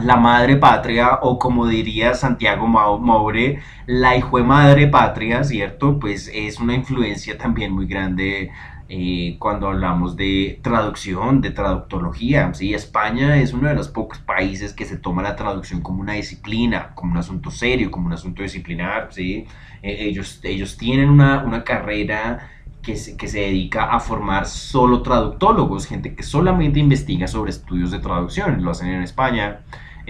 la 0.04 0.16
madre 0.16 0.56
patria 0.56 1.20
o 1.22 1.38
como 1.38 1.68
diría 1.68 2.14
Santiago 2.14 2.68
Maure, 2.68 3.60
la 3.86 4.16
hijo 4.16 4.40
madre 4.40 4.88
patria, 4.88 5.44
¿cierto? 5.44 6.00
Pues 6.00 6.30
es 6.34 6.60
una 6.60 6.76
influencia 6.76 7.38
también 7.38 7.74
muy 7.74 7.88
grande 7.88 8.52
eh, 8.94 9.38
cuando 9.40 9.70
hablamos 9.70 10.18
de 10.18 10.60
traducción, 10.62 11.40
de 11.40 11.52
traductología. 11.52 12.54
¿sí? 12.54 12.74
España 12.74 13.38
es 13.38 13.54
uno 13.54 13.70
de 13.70 13.74
los 13.74 13.88
pocos 13.88 14.20
países 14.20 14.74
que 14.74 14.84
se 14.84 14.98
toma 14.98 15.22
la 15.22 15.38
traducción 15.38 15.80
como 15.80 16.02
una 16.02 16.12
disciplina, 16.12 16.92
como 16.94 17.14
un 17.14 17.18
asunto 17.18 17.52
serio, 17.52 17.90
como 17.90 18.08
un 18.08 18.14
asunto 18.14 18.44
disciplinar. 18.44 19.08
¿sí? 19.14 19.46
Eh, 19.82 19.96
ellos, 20.10 20.42
ellos 20.44 20.76
tienen 20.76 21.10
una, 21.10 21.42
una 21.46 21.64
carrera 21.64 22.50
que 22.82 22.96
que 23.18 23.28
se, 23.30 23.40
dedica 23.40 23.86
a 23.86 24.02
formar 24.02 24.46
solo 24.46 25.02
traductólogos, 25.02 25.88
gente 25.88 26.14
que 26.14 26.24
solamente 26.24 26.80
investiga 26.82 27.28
sobre 27.28 27.52
estudios 27.52 27.92
de 27.92 28.00
traducción. 28.00 28.62
Lo 28.62 28.72
hacen 28.72 28.90
en 28.90 29.04
España. 29.04 29.62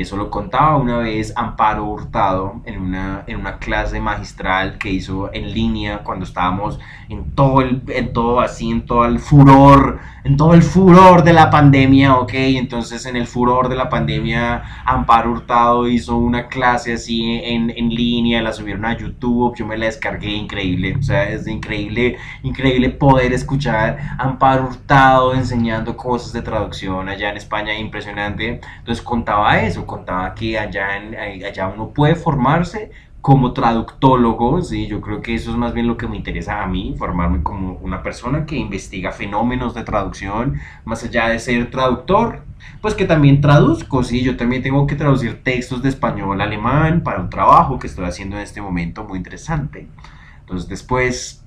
Eso 0.01 0.17
lo 0.17 0.29
contaba 0.29 0.77
una 0.77 0.97
vez 0.97 1.31
Amparo 1.35 1.85
Hurtado 1.85 2.61
en 2.65 2.81
una, 2.81 3.23
en 3.27 3.39
una 3.39 3.59
clase 3.59 3.99
magistral 3.99 4.77
que 4.77 4.89
hizo 4.89 5.31
en 5.33 5.53
línea 5.53 5.99
cuando 6.03 6.25
estábamos 6.25 6.79
en 7.07 7.35
todo, 7.35 7.61
el, 7.61 7.83
en 7.87 8.11
todo 8.11 8.39
así, 8.39 8.71
en 8.71 8.85
todo 8.85 9.05
el 9.05 9.19
furor, 9.19 9.99
en 10.23 10.37
todo 10.37 10.53
el 10.53 10.61
furor 10.61 11.23
de 11.23 11.33
la 11.33 11.49
pandemia, 11.49 12.15
ok, 12.17 12.33
entonces 12.33 13.05
en 13.05 13.15
el 13.15 13.25
furor 13.25 13.69
de 13.69 13.75
la 13.75 13.89
pandemia 13.89 14.83
Amparo 14.85 15.31
Hurtado 15.31 15.87
hizo 15.87 16.15
una 16.15 16.47
clase 16.47 16.93
así 16.93 17.41
en, 17.43 17.71
en 17.71 17.89
línea, 17.89 18.41
la 18.41 18.53
subieron 18.53 18.85
a 18.85 18.95
YouTube, 18.95 19.55
yo 19.55 19.65
me 19.65 19.77
la 19.77 19.87
descargué, 19.87 20.31
increíble, 20.31 20.95
o 20.99 21.01
sea, 21.01 21.27
es 21.29 21.47
increíble, 21.47 22.17
increíble 22.43 22.89
poder 22.89 23.33
escuchar 23.33 23.97
Amparo 24.19 24.67
Hurtado 24.67 25.33
enseñando 25.33 25.97
cosas 25.97 26.33
de 26.33 26.43
traducción 26.43 27.09
allá 27.09 27.31
en 27.31 27.37
España, 27.37 27.73
impresionante, 27.77 28.61
entonces 28.77 29.03
contaba 29.03 29.59
eso, 29.61 29.87
contaba 29.87 30.35
que 30.35 30.59
allá, 30.59 30.87
allá 31.47 31.67
uno 31.67 31.89
puede 31.89 32.15
formarse 32.15 32.91
como 33.21 33.53
traductólogo, 33.53 34.61
¿sí? 34.63 34.87
yo 34.87 34.99
creo 34.99 35.21
que 35.21 35.35
eso 35.35 35.51
es 35.51 35.57
más 35.57 35.73
bien 35.73 35.87
lo 35.87 35.95
que 35.95 36.07
me 36.07 36.17
interesa 36.17 36.63
a 36.63 36.67
mí, 36.67 36.95
formarme 36.97 37.43
como 37.43 37.73
una 37.75 38.01
persona 38.01 38.45
que 38.47 38.55
investiga 38.57 39.11
fenómenos 39.11 39.75
de 39.75 39.83
traducción, 39.83 40.59
más 40.85 41.03
allá 41.03 41.27
de 41.29 41.39
ser 41.39 41.69
traductor, 41.69 42.41
pues 42.81 42.95
que 42.95 43.05
también 43.05 43.39
traduzco, 43.39 44.03
¿sí? 44.03 44.23
yo 44.23 44.37
también 44.37 44.63
tengo 44.63 44.87
que 44.87 44.95
traducir 44.95 45.43
textos 45.43 45.83
de 45.83 45.89
español 45.89 46.41
a 46.41 46.45
alemán 46.45 47.03
para 47.03 47.21
un 47.21 47.29
trabajo 47.29 47.77
que 47.77 47.87
estoy 47.87 48.05
haciendo 48.05 48.37
en 48.37 48.41
este 48.41 48.61
momento 48.61 49.03
muy 49.03 49.19
interesante. 49.19 49.87
Entonces 50.39 50.67
después 50.67 51.40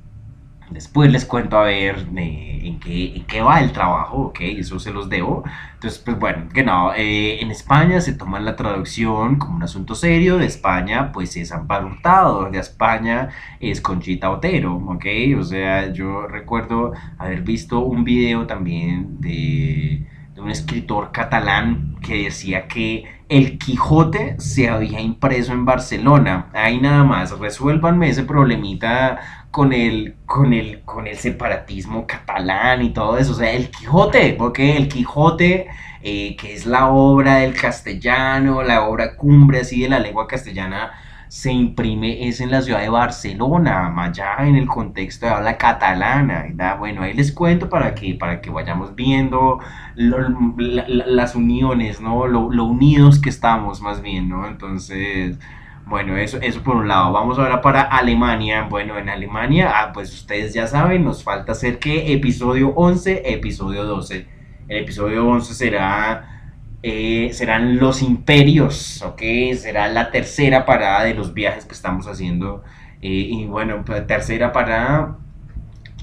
Después 0.71 1.13
les 1.13 1.25
cuento 1.25 1.59
a 1.59 1.65
ver 1.65 2.07
eh, 2.17 2.61
en, 2.65 2.81
qué, 2.81 3.23
qué, 3.27 3.43
va 3.43 3.61
el 3.61 3.73
trabajo, 3.73 4.29
ok, 4.29 4.41
eso 4.41 4.79
se 4.79 4.93
los 4.93 5.09
debo. 5.09 5.45
Entonces, 5.75 6.01
pues 6.01 6.19
bueno, 6.19 6.49
que 6.53 6.63
no, 6.63 6.93
eh, 6.95 7.41
en 7.41 7.51
España 7.51 8.01
se 8.01 8.15
toma 8.15 8.41
la 8.41 8.57
traducción 8.57 9.37
como 9.37 9.57
un 9.57 9.63
asunto 9.63 9.95
serio, 9.95 10.39
de 10.39 10.47
España 10.47 11.13
pues 11.13 11.37
es 11.37 11.53
Amparo 11.53 11.87
Hurtado, 11.89 12.51
de 12.51 12.59
España 12.59 13.29
es 13.61 13.81
Conchita 13.81 14.31
Otero, 14.31 14.77
ok, 14.77 15.05
o 15.39 15.43
sea, 15.43 15.93
yo 15.93 16.27
recuerdo 16.27 16.93
haber 17.19 17.43
visto 17.43 17.81
un 17.81 18.05
video 18.05 18.47
también 18.47 19.21
de, 19.21 20.07
de 20.35 20.41
un 20.41 20.51
escritor 20.51 21.13
catalán 21.13 21.97
que 22.01 22.25
decía 22.25 22.67
que 22.67 23.05
el 23.29 23.59
Quijote 23.59 24.37
se 24.39 24.69
había 24.69 25.01
impreso 25.01 25.53
en 25.53 25.65
Barcelona. 25.65 26.47
Ahí 26.53 26.81
nada 26.81 27.05
más, 27.05 27.39
resuélvanme 27.39 28.11
ese 28.11 28.25
problemita 28.25 29.44
con 29.55 29.73
el, 29.73 30.17
con 30.27 30.53
el, 30.53 30.83
con 30.83 31.07
el 31.07 31.17
separatismo 31.17 32.09
catalán 32.09 32.83
y 32.83 32.91
todo 32.93 33.19
eso. 33.19 33.31
O 33.31 33.35
sea, 33.37 33.53
el 33.53 33.71
Quijote, 33.71 34.35
porque 34.37 34.77
el 34.77 34.89
Quijote, 34.89 35.69
eh, 36.03 36.35
que 36.35 36.55
es 36.55 36.67
la 36.67 36.89
obra 36.89 37.37
del 37.37 37.55
castellano, 37.55 38.65
la 38.65 38.83
obra 38.83 39.15
cumbre 39.15 39.61
así 39.61 39.81
de 39.83 39.89
la 39.91 40.01
lengua 40.01 40.27
castellana, 40.27 40.91
se 41.29 41.53
imprime 41.53 42.27
es 42.27 42.41
en 42.41 42.51
la 42.51 42.63
ciudad 42.63 42.81
de 42.81 42.89
Barcelona, 42.89 43.95
allá 43.97 44.39
en 44.41 44.57
el 44.57 44.67
contexto 44.67 45.27
de 45.27 45.33
habla 45.33 45.57
catalana. 45.57 46.47
Bueno, 46.77 47.03
ahí 47.03 47.13
les 47.13 47.31
cuento 47.31 47.69
para 47.69 47.95
que, 47.95 48.15
para 48.15 48.41
que 48.41 48.51
vayamos 48.51 48.97
viendo 48.97 49.61
las 49.95 51.37
uniones, 51.37 52.01
¿no? 52.01 52.27
Lo 52.27 52.65
unidos 52.65 53.21
que 53.21 53.31
estamos 53.31 53.81
más 53.81 54.03
bien, 54.03 54.29
¿no? 54.29 54.49
Entonces... 54.49 55.39
Bueno, 55.87 56.17
eso, 56.17 56.39
eso 56.41 56.63
por 56.63 56.77
un 56.77 56.89
lado. 56.89 57.13
Vamos 57.13 57.39
ahora 57.39 57.61
para 57.61 57.83
Alemania. 57.83 58.67
Bueno, 58.69 58.99
en 58.99 59.09
Alemania, 59.09 59.73
ah, 59.75 59.93
pues 59.93 60.13
ustedes 60.13 60.55
ya 60.55 60.67
saben, 60.67 61.05
nos 61.05 61.23
falta 61.23 61.53
hacer 61.53 61.79
que 61.79 62.13
episodio 62.13 62.71
11, 62.75 63.33
episodio 63.33 63.85
12. 63.85 64.27
El 64.69 64.79
episodio 64.79 65.27
11 65.27 65.55
será, 65.55 66.51
eh, 66.83 67.31
serán 67.33 67.79
los 67.79 68.03
imperios, 68.03 69.03
¿ok? 69.03 69.21
Será 69.57 69.89
la 69.89 70.11
tercera 70.11 70.65
parada 70.65 71.05
de 71.05 71.15
los 71.15 71.35
viajes 71.35 71.67
que 71.67 71.75
estamos 71.75 72.07
haciendo. 72.07 72.65
Eh, 73.03 73.09
y 73.09 73.45
bueno, 73.47 73.85
pues, 73.85 74.07
tercera 74.07 74.53
parada, 74.53 75.19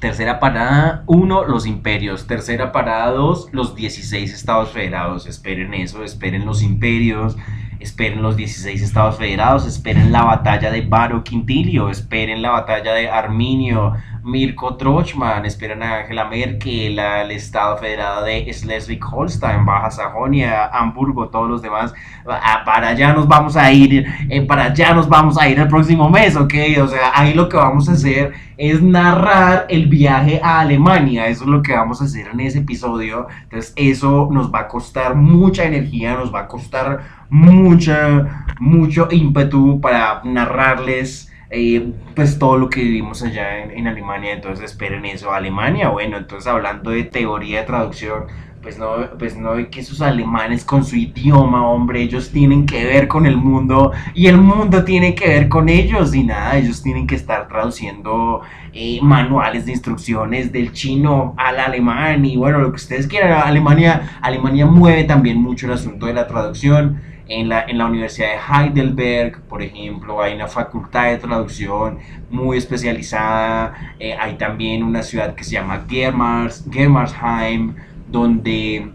Tercera 0.01 0.39
parada, 0.39 1.03
1, 1.05 1.45
los 1.45 1.67
imperios. 1.67 2.25
Tercera 2.25 2.71
parada, 2.71 3.11
2, 3.11 3.49
los 3.51 3.75
16 3.75 4.33
estados 4.33 4.71
federados. 4.71 5.27
Esperen 5.27 5.75
eso, 5.75 6.03
esperen 6.03 6.43
los 6.43 6.63
imperios, 6.63 7.37
esperen 7.81 8.21
los 8.21 8.35
16 8.35 8.81
estados 8.81 9.17
federados, 9.17 9.65
esperen 9.65 10.11
la 10.11 10.23
batalla 10.23 10.71
de 10.71 10.81
Baro 10.81 11.23
Quintilio, 11.23 11.89
esperen 11.89 12.41
la 12.41 12.51
batalla 12.51 12.93
de 12.93 13.09
Arminio, 13.09 13.95
Mirko 14.23 14.75
Trochman, 14.75 15.45
esperen 15.45 15.81
a 15.81 15.99
Angela 15.99 16.25
Merkel, 16.25 16.99
al 16.99 17.31
estado 17.31 17.77
federado 17.77 18.23
de 18.23 18.45
Schleswig-Holstein, 18.51 19.65
Baja 19.65 19.89
Sajonia, 19.89 20.67
Hamburgo, 20.67 21.29
todos 21.29 21.49
los 21.49 21.61
demás. 21.61 21.93
Ah, 22.27 22.61
para 22.65 22.89
allá 22.89 23.13
nos 23.13 23.27
vamos 23.27 23.57
a 23.57 23.71
ir, 23.71 24.05
eh, 24.29 24.41
para 24.41 24.65
allá 24.65 24.93
nos 24.93 25.09
vamos 25.09 25.37
a 25.37 25.49
ir 25.49 25.59
el 25.59 25.67
próximo 25.67 26.09
mes, 26.09 26.35
¿ok? 26.35 26.53
O 26.83 26.87
sea, 26.87 27.11
ahí 27.13 27.33
lo 27.33 27.49
que 27.49 27.57
vamos 27.57 27.89
a 27.89 27.93
hacer 27.93 28.33
es 28.57 28.81
narrar 28.81 29.65
el 29.69 29.87
viaje 29.87 30.39
a 30.43 30.59
Alemania, 30.59 31.27
eso 31.27 31.45
es 31.45 31.49
lo 31.49 31.63
que 31.63 31.73
vamos 31.73 31.99
a 32.01 32.05
hacer 32.05 32.27
en 32.27 32.41
ese 32.41 32.59
episodio. 32.59 33.27
Entonces, 33.43 33.73
eso 33.75 34.29
nos 34.31 34.53
va 34.53 34.59
a 34.59 34.67
costar 34.67 35.15
mucha 35.15 35.63
energía, 35.63 36.13
nos 36.13 36.33
va 36.33 36.41
a 36.41 36.47
costar 36.47 37.01
mucha, 37.29 38.51
mucho 38.59 39.07
ímpetu 39.09 39.81
para 39.81 40.21
narrarles 40.23 41.30
eh, 41.51 41.91
pues 42.15 42.39
todo 42.39 42.57
lo 42.57 42.69
que 42.69 42.81
vivimos 42.81 43.21
allá 43.23 43.63
en, 43.63 43.85
Alemania, 43.85 44.31
entonces 44.31 44.71
esperen 44.71 45.03
eso, 45.05 45.33
Alemania, 45.33 45.89
bueno, 45.89 46.17
entonces 46.17 46.47
hablando 46.47 46.91
de 46.91 47.03
teoría 47.03 47.59
de 47.59 47.65
traducción, 47.65 48.23
pues 48.61 48.77
no, 48.79 49.09
pues 49.19 49.35
no 49.35 49.55
que 49.69 49.81
esos 49.81 50.01
alemanes 50.01 50.63
con 50.63 50.85
su 50.85 50.95
idioma, 50.95 51.67
hombre, 51.67 52.03
ellos 52.03 52.31
tienen 52.31 52.65
que 52.65 52.85
ver 52.85 53.09
con 53.09 53.25
el 53.25 53.35
mundo 53.35 53.91
y 54.13 54.27
el 54.27 54.37
mundo 54.37 54.85
tiene 54.85 55.13
que 55.13 55.27
ver 55.27 55.49
con 55.49 55.67
ellos 55.67 56.15
y 56.15 56.23
nada, 56.23 56.57
ellos 56.57 56.81
tienen 56.81 57.05
que 57.05 57.15
estar 57.15 57.49
traduciendo 57.49 58.41
eh, 58.71 58.99
manuales 59.01 59.65
de 59.65 59.73
instrucciones 59.73 60.53
del 60.53 60.71
chino 60.71 61.33
al 61.37 61.59
alemán 61.59 62.23
y 62.23 62.37
bueno, 62.37 62.59
lo 62.59 62.69
que 62.69 62.77
ustedes 62.77 63.07
quieran, 63.07 63.41
Alemania, 63.45 64.19
Alemania 64.21 64.65
mueve 64.65 65.03
también 65.03 65.41
mucho 65.41 65.65
el 65.65 65.73
asunto 65.73 66.05
de 66.05 66.13
la 66.13 66.27
traducción. 66.27 67.10
En 67.33 67.47
la, 67.47 67.63
en 67.63 67.77
la, 67.77 67.85
Universidad 67.85 68.27
de 68.27 68.39
Heidelberg, 68.65 69.41
por 69.43 69.61
ejemplo, 69.61 70.21
hay 70.21 70.35
una 70.35 70.47
facultad 70.47 71.05
de 71.11 71.17
traducción 71.17 71.99
muy 72.29 72.57
especializada. 72.57 73.95
Eh, 73.99 74.13
hay 74.19 74.35
también 74.35 74.83
una 74.83 75.01
ciudad 75.01 75.33
que 75.33 75.43
se 75.45 75.51
llama 75.51 75.85
Germars, 75.87 76.65
Germarsheim, 76.69 77.75
donde 78.09 78.91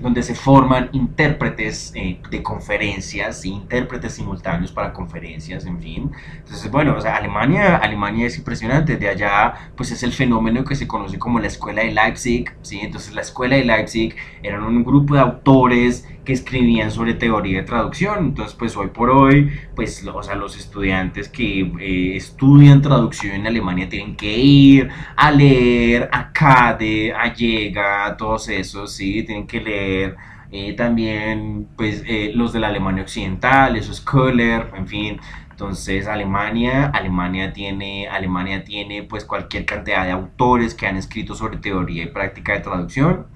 donde 0.00 0.22
se 0.22 0.34
forman 0.34 0.88
intérpretes 0.92 1.92
eh, 1.94 2.20
de 2.30 2.42
conferencias, 2.42 3.44
intérpretes 3.44 4.14
simultáneos 4.14 4.72
para 4.72 4.92
conferencias, 4.92 5.66
en 5.66 5.80
fin. 5.80 6.10
Entonces, 6.36 6.70
bueno, 6.70 6.94
o 6.96 7.00
sea, 7.00 7.16
Alemania, 7.16 7.76
Alemania 7.76 8.26
es 8.26 8.38
impresionante. 8.38 8.96
De 8.96 9.08
allá, 9.08 9.54
pues 9.76 9.90
es 9.90 10.02
el 10.02 10.12
fenómeno 10.12 10.64
que 10.64 10.74
se 10.76 10.86
conoce 10.86 11.18
como 11.18 11.40
la 11.40 11.48
Escuela 11.48 11.82
de 11.82 11.92
Leipzig, 11.92 12.52
¿sí? 12.62 12.80
Entonces, 12.80 13.14
la 13.14 13.22
Escuela 13.22 13.56
de 13.56 13.64
Leipzig 13.64 14.14
eran 14.42 14.62
un 14.62 14.84
grupo 14.84 15.14
de 15.14 15.20
autores 15.20 16.06
que 16.28 16.34
escribían 16.34 16.90
sobre 16.90 17.14
teoría 17.14 17.60
de 17.60 17.64
traducción. 17.64 18.18
Entonces, 18.18 18.54
pues 18.54 18.76
hoy 18.76 18.88
por 18.88 19.08
hoy, 19.08 19.50
pues, 19.74 20.06
o 20.06 20.22
sea, 20.22 20.34
los 20.34 20.58
estudiantes 20.58 21.26
que 21.30 21.60
eh, 21.80 22.16
estudian 22.16 22.82
traducción 22.82 23.34
en 23.34 23.46
Alemania 23.46 23.88
tienen 23.88 24.14
que 24.14 24.36
ir 24.36 24.90
a 25.16 25.30
leer 25.30 26.10
a 26.12 26.30
Cade, 26.30 27.14
a 27.14 27.32
Llega, 27.32 28.14
todos 28.18 28.50
esos, 28.50 28.92
¿sí? 28.92 29.22
Tienen 29.22 29.46
que 29.46 29.62
leer 29.62 30.16
eh, 30.52 30.74
también, 30.74 31.66
pues, 31.74 32.04
eh, 32.06 32.30
los 32.34 32.52
de 32.52 32.60
la 32.60 32.68
Alemania 32.68 33.04
Occidental, 33.04 33.76
esos 33.76 34.02
Köhler, 34.02 34.70
en 34.76 34.86
fin. 34.86 35.20
Entonces 35.50 36.06
Alemania, 36.06 36.90
Alemania 36.94 37.54
tiene, 37.54 38.06
Alemania 38.06 38.64
tiene 38.64 39.02
pues 39.02 39.24
cualquier 39.24 39.64
cantidad 39.64 40.04
de 40.04 40.12
autores 40.12 40.74
que 40.74 40.86
han 40.86 40.96
escrito 40.96 41.34
sobre 41.34 41.56
teoría 41.56 42.02
y 42.04 42.06
práctica 42.08 42.52
de 42.52 42.60
traducción 42.60 43.26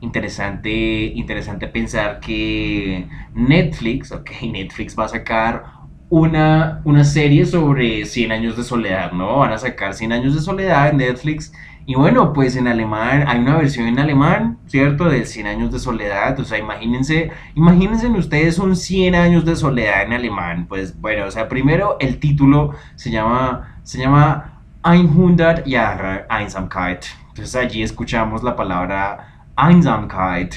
interesante, 0.00 0.70
interesante 1.14 1.66
pensar 1.68 2.20
que 2.20 3.06
Netflix, 3.34 4.12
ok, 4.12 4.30
Netflix 4.52 4.98
va 4.98 5.04
a 5.04 5.08
sacar 5.08 5.80
una, 6.10 6.80
una 6.84 7.04
serie 7.04 7.46
sobre 7.46 8.04
100 8.04 8.32
años 8.32 8.56
de 8.56 8.64
soledad, 8.64 9.12
¿no? 9.12 9.38
Van 9.38 9.52
a 9.52 9.58
sacar 9.58 9.94
100 9.94 10.12
años 10.12 10.34
de 10.34 10.40
soledad 10.40 10.88
en 10.90 10.96
Netflix. 10.98 11.52
Y 11.86 11.94
bueno, 11.94 12.32
pues 12.32 12.56
en 12.56 12.68
alemán, 12.68 13.24
hay 13.26 13.38
una 13.38 13.56
versión 13.56 13.86
en 13.86 13.98
alemán, 13.98 14.58
¿cierto? 14.66 15.08
De 15.08 15.24
100 15.24 15.46
años 15.46 15.72
de 15.72 15.78
soledad. 15.78 16.38
O 16.38 16.44
sea, 16.44 16.58
imagínense, 16.58 17.30
imagínense 17.54 18.08
ustedes 18.08 18.58
un 18.58 18.76
100 18.76 19.14
años 19.14 19.44
de 19.44 19.56
soledad 19.56 20.02
en 20.02 20.12
alemán. 20.12 20.66
Pues 20.68 21.00
bueno, 21.00 21.26
o 21.26 21.30
sea, 21.30 21.48
primero 21.48 21.96
el 22.00 22.18
título 22.18 22.74
se 22.96 23.10
llama, 23.10 23.78
se 23.84 23.98
llama 23.98 24.60
100 24.84 25.64
Jahre 25.66 26.26
Einsamkeit. 26.28 27.04
Entonces 27.28 27.54
allí 27.56 27.82
escuchamos 27.82 28.42
la 28.42 28.56
palabra 28.56 29.29
Einsamkeit, 29.62 30.54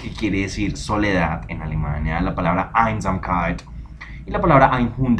que 0.00 0.10
quiere 0.10 0.40
decir 0.42 0.76
soledad 0.78 1.44
en 1.48 1.60
Alemania, 1.60 2.20
la 2.22 2.34
palabra 2.34 2.72
Einsamkeit, 2.74 3.62
y 4.24 4.30
la 4.30 4.40
palabra 4.40 4.70
100, 4.74 5.16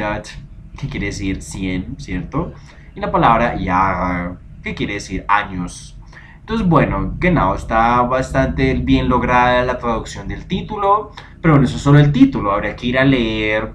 que 0.77 0.87
quiere 0.89 1.07
decir 1.07 1.41
100, 1.41 1.99
¿cierto? 1.99 2.53
Y 2.95 2.99
la 2.99 3.11
palabra 3.11 3.55
Jahre, 3.63 4.37
que 4.63 4.73
quiere 4.73 4.95
decir 4.95 5.23
años. 5.27 5.95
Entonces, 6.39 6.67
bueno, 6.67 7.13
genau, 7.19 7.53
está 7.53 8.01
bastante 8.01 8.73
bien 8.73 9.07
lograda 9.07 9.63
la 9.63 9.77
traducción 9.77 10.27
del 10.27 10.47
título, 10.47 11.11
pero 11.41 11.53
bueno, 11.53 11.67
eso 11.67 11.75
es 11.75 11.81
solo 11.83 11.99
el 11.99 12.11
título, 12.11 12.51
habría 12.51 12.75
que 12.75 12.87
ir 12.87 12.97
a 12.97 13.05
leer 13.05 13.73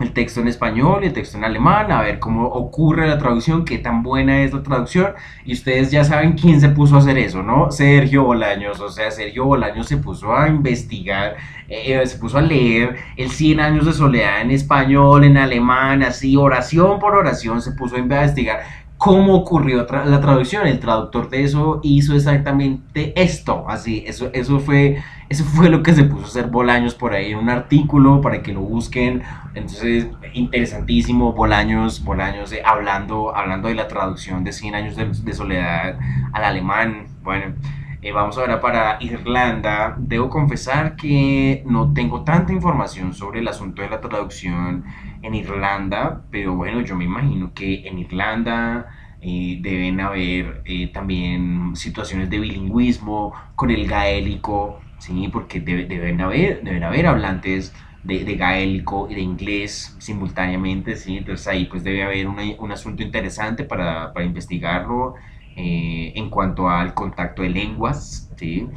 el 0.00 0.12
texto 0.12 0.40
en 0.40 0.48
español 0.48 1.02
y 1.02 1.06
el 1.08 1.12
texto 1.12 1.36
en 1.36 1.44
alemán, 1.44 1.92
a 1.92 2.02
ver 2.02 2.18
cómo 2.18 2.46
ocurre 2.46 3.06
la 3.06 3.18
traducción, 3.18 3.64
qué 3.64 3.78
tan 3.78 4.02
buena 4.02 4.42
es 4.42 4.52
la 4.52 4.62
traducción. 4.62 5.12
Y 5.44 5.52
ustedes 5.52 5.90
ya 5.90 6.04
saben 6.04 6.32
quién 6.32 6.60
se 6.60 6.70
puso 6.70 6.96
a 6.96 6.98
hacer 6.98 7.18
eso, 7.18 7.42
¿no? 7.42 7.70
Sergio 7.70 8.24
Bolaños. 8.24 8.80
O 8.80 8.88
sea, 8.88 9.10
Sergio 9.10 9.44
Bolaños 9.44 9.86
se 9.86 9.98
puso 9.98 10.34
a 10.34 10.48
investigar, 10.48 11.36
eh, 11.68 12.00
se 12.06 12.18
puso 12.18 12.38
a 12.38 12.42
leer 12.42 12.96
el 13.16 13.30
100 13.30 13.60
años 13.60 13.86
de 13.86 13.92
soledad 13.92 14.40
en 14.40 14.50
español, 14.50 15.24
en 15.24 15.36
alemán, 15.36 16.02
así, 16.02 16.36
oración 16.36 16.98
por 16.98 17.14
oración, 17.14 17.60
se 17.60 17.72
puso 17.72 17.96
a 17.96 17.98
investigar 17.98 18.60
cómo 19.00 19.34
ocurrió 19.34 19.86
la 20.04 20.20
traducción. 20.20 20.66
El 20.66 20.78
traductor 20.78 21.30
de 21.30 21.42
eso 21.42 21.80
hizo 21.82 22.14
exactamente 22.14 23.14
esto, 23.20 23.64
así, 23.66 24.04
eso, 24.06 24.28
eso, 24.34 24.60
fue, 24.60 25.02
eso 25.30 25.44
fue 25.44 25.70
lo 25.70 25.82
que 25.84 25.94
se 25.94 26.02
puso 26.02 26.24
a 26.24 26.26
hacer 26.26 26.46
Bolaños 26.48 26.96
por 26.96 27.14
ahí 27.14 27.30
en 27.30 27.38
un 27.38 27.48
artículo 27.48 28.20
para 28.20 28.42
que 28.42 28.52
lo 28.52 28.62
busquen. 28.62 29.22
Entonces, 29.54 30.08
interesantísimo, 30.34 31.32
Bolaños, 31.32 32.02
Bolaños 32.02 32.52
eh, 32.52 32.62
hablando, 32.64 33.34
hablando 33.34 33.68
de 33.68 33.76
la 33.76 33.86
traducción 33.86 34.42
de 34.42 34.52
100 34.52 34.74
años 34.74 34.96
de, 34.96 35.32
soledad 35.32 35.98
al 36.32 36.44
alemán. 36.44 37.06
Bueno. 37.22 37.54
Eh, 38.02 38.12
vamos 38.12 38.38
ahora 38.38 38.62
para 38.62 38.96
Irlanda. 39.00 39.94
Debo 39.98 40.30
confesar 40.30 40.96
que 40.96 41.62
no 41.66 41.92
tengo 41.92 42.24
tanta 42.24 42.52
información 42.52 43.12
sobre 43.12 43.40
el 43.40 43.48
asunto 43.48 43.82
de 43.82 43.90
la 43.90 44.00
traducción 44.00 44.84
en 45.20 45.34
Irlanda, 45.34 46.22
pero 46.30 46.54
bueno, 46.54 46.80
yo 46.80 46.96
me 46.96 47.04
imagino 47.04 47.52
que 47.52 47.86
en 47.86 47.98
Irlanda 47.98 48.88
eh, 49.22 49.58
deben 49.60 50.00
haber 50.00 50.62
eh, 50.64 50.86
también 50.88 51.76
situaciones 51.76 52.30
de 52.30 52.40
bilingüismo 52.40 53.34
con 53.54 53.70
el 53.70 53.86
gaélico, 53.86 54.80
¿sí? 55.00 55.28
porque 55.32 55.60
deben, 55.60 56.20
haber, 56.20 56.62
deben 56.62 56.84
haber 56.84 57.06
hablantes 57.06 57.74
de, 58.04 58.24
de, 58.24 58.36
gaélico 58.36 59.08
y 59.10 59.16
de 59.16 59.20
inglés 59.20 59.96
simultáneamente, 59.98 60.96
¿sí? 60.96 61.18
entonces 61.18 61.48
ahí 61.48 61.64
pues 61.64 61.82
debe 61.82 62.04
haber 62.04 62.28
un 62.28 62.72
asunto 62.72 63.02
interesante 63.02 63.64
para, 63.64 64.12
para 64.12 64.24
investigarlo 64.24 65.16
eh, 65.56 66.12
en 66.14 66.30
cuanto 66.30 66.70
al 66.70 66.94
contacto 66.94 67.42
de 67.42 67.50
lenguas, 67.50 68.30
¿sí? 68.36 68.68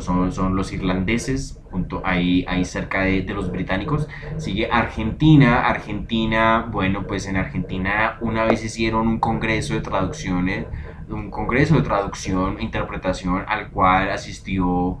son, 0.00 0.32
son 0.32 0.56
los 0.56 0.72
irlandeses, 0.72 1.60
junto 1.70 2.02
ahí, 2.04 2.44
ahí 2.48 2.64
cerca 2.64 3.02
de, 3.02 3.22
de, 3.22 3.34
los 3.34 3.52
británicos. 3.52 4.08
Sigue 4.38 4.68
Argentina, 4.70 5.68
Argentina, 5.68 6.66
bueno, 6.70 7.06
pues 7.06 7.26
en 7.26 7.36
Argentina 7.36 8.16
una 8.22 8.44
vez 8.44 8.64
hicieron 8.64 9.08
un 9.08 9.20
congreso 9.20 9.74
de 9.74 9.82
traducciones, 9.82 10.66
un 11.08 11.30
congreso 11.30 11.76
de 11.76 11.82
traducción 11.82 12.58
e 12.58 12.64
interpretación 12.64 13.44
al 13.46 13.70
cual 13.70 14.10
asistió 14.10 15.00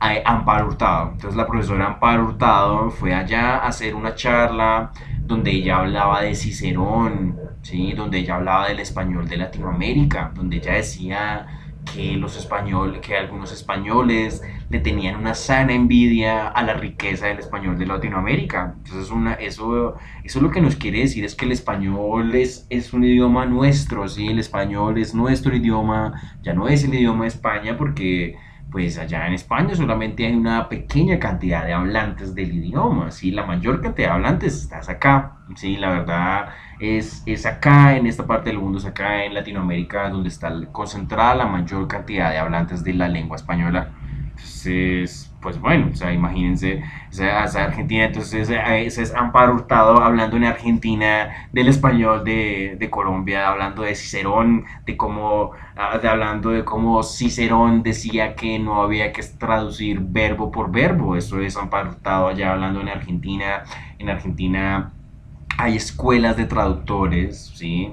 Amparo 0.00 0.68
Hurtado. 0.68 1.12
Entonces 1.12 1.36
la 1.36 1.46
profesora 1.46 1.86
Amparo 1.86 2.24
Hurtado 2.24 2.90
fue 2.90 3.14
allá 3.14 3.56
a 3.56 3.68
hacer 3.68 3.94
una 3.94 4.14
charla 4.14 4.92
donde 5.20 5.50
ella 5.50 5.78
hablaba 5.78 6.22
de 6.22 6.34
Cicerón, 6.34 7.36
¿sí? 7.62 7.92
donde 7.92 8.18
ella 8.18 8.36
hablaba 8.36 8.68
del 8.68 8.80
español 8.80 9.28
de 9.28 9.38
Latinoamérica, 9.38 10.32
donde 10.34 10.56
ella 10.58 10.74
decía 10.74 11.46
que 11.92 12.16
los 12.16 12.36
españoles, 12.36 13.00
que 13.00 13.16
algunos 13.16 13.52
españoles 13.52 14.42
le 14.68 14.80
tenían 14.80 15.16
una 15.16 15.34
sana 15.34 15.72
envidia 15.72 16.48
a 16.48 16.62
la 16.62 16.74
riqueza 16.74 17.26
del 17.26 17.38
español 17.38 17.78
de 17.78 17.86
Latinoamérica. 17.86 18.74
Entonces 18.78 19.10
una, 19.10 19.34
eso, 19.34 19.96
eso 20.24 20.40
lo 20.40 20.50
que 20.50 20.60
nos 20.60 20.76
quiere 20.76 21.00
decir 21.00 21.24
es 21.24 21.34
que 21.34 21.44
el 21.44 21.52
español 21.52 22.34
es, 22.34 22.66
es 22.70 22.92
un 22.92 23.04
idioma 23.04 23.46
nuestro, 23.46 24.08
¿sí? 24.08 24.26
el 24.28 24.38
español 24.38 24.98
es 24.98 25.14
nuestro 25.14 25.54
idioma, 25.54 26.38
ya 26.42 26.54
no 26.54 26.68
es 26.68 26.84
el 26.84 26.94
idioma 26.94 27.22
de 27.24 27.28
España 27.28 27.76
porque 27.76 28.36
pues 28.76 28.98
allá 28.98 29.26
en 29.26 29.32
España 29.32 29.74
solamente 29.74 30.26
hay 30.26 30.34
una 30.34 30.68
pequeña 30.68 31.18
cantidad 31.18 31.64
de 31.64 31.72
hablantes 31.72 32.34
del 32.34 32.52
idioma, 32.52 33.10
¿sí? 33.10 33.30
La 33.30 33.46
mayor 33.46 33.80
cantidad 33.80 34.08
de 34.08 34.12
hablantes 34.12 34.54
estás 34.54 34.90
acá, 34.90 35.38
¿sí? 35.54 35.78
La 35.78 35.88
verdad 35.88 36.50
es, 36.78 37.22
es 37.24 37.46
acá, 37.46 37.96
en 37.96 38.06
esta 38.06 38.26
parte 38.26 38.50
del 38.50 38.58
mundo, 38.58 38.76
es 38.76 38.84
acá 38.84 39.24
en 39.24 39.32
Latinoamérica 39.32 40.10
donde 40.10 40.28
está 40.28 40.52
concentrada 40.72 41.36
la 41.36 41.46
mayor 41.46 41.88
cantidad 41.88 42.30
de 42.30 42.36
hablantes 42.36 42.84
de 42.84 42.92
la 42.92 43.08
lengua 43.08 43.36
española. 43.36 43.92
Entonces, 44.28 45.25
pues 45.46 45.60
bueno, 45.60 45.90
o 45.92 45.94
sea, 45.94 46.12
imagínense, 46.12 46.82
o 47.08 47.12
sea, 47.12 47.44
Argentina, 47.44 48.06
entonces 48.06 48.50
ese 48.50 49.02
es 49.02 49.14
Amparo 49.14 49.54
Hurtado 49.54 50.02
hablando 50.02 50.36
en 50.36 50.42
Argentina 50.42 51.46
del 51.52 51.68
español 51.68 52.24
de, 52.24 52.88
Colombia, 52.90 53.46
hablando 53.48 53.82
de 53.82 53.94
Cicerón, 53.94 54.64
de 54.84 54.96
cómo, 54.96 55.52
ah, 55.76 55.98
de, 55.98 56.08
hablando 56.08 56.50
de 56.50 56.64
cómo 56.64 57.04
Cicerón 57.04 57.84
decía 57.84 58.34
que 58.34 58.58
no 58.58 58.82
había 58.82 59.12
que 59.12 59.22
traducir 59.22 60.00
verbo 60.00 60.50
por 60.50 60.72
verbo, 60.72 61.14
eso 61.14 61.40
es 61.40 61.56
Amparo 61.56 61.90
Hurtado 61.90 62.26
allá 62.26 62.50
hablando 62.52 62.80
en 62.80 62.88
Argentina, 62.88 63.62
en 64.00 64.10
Argentina 64.10 64.90
hay 65.58 65.76
escuelas 65.76 66.36
de 66.36 66.46
traductores, 66.46 67.52
¿sí? 67.54 67.92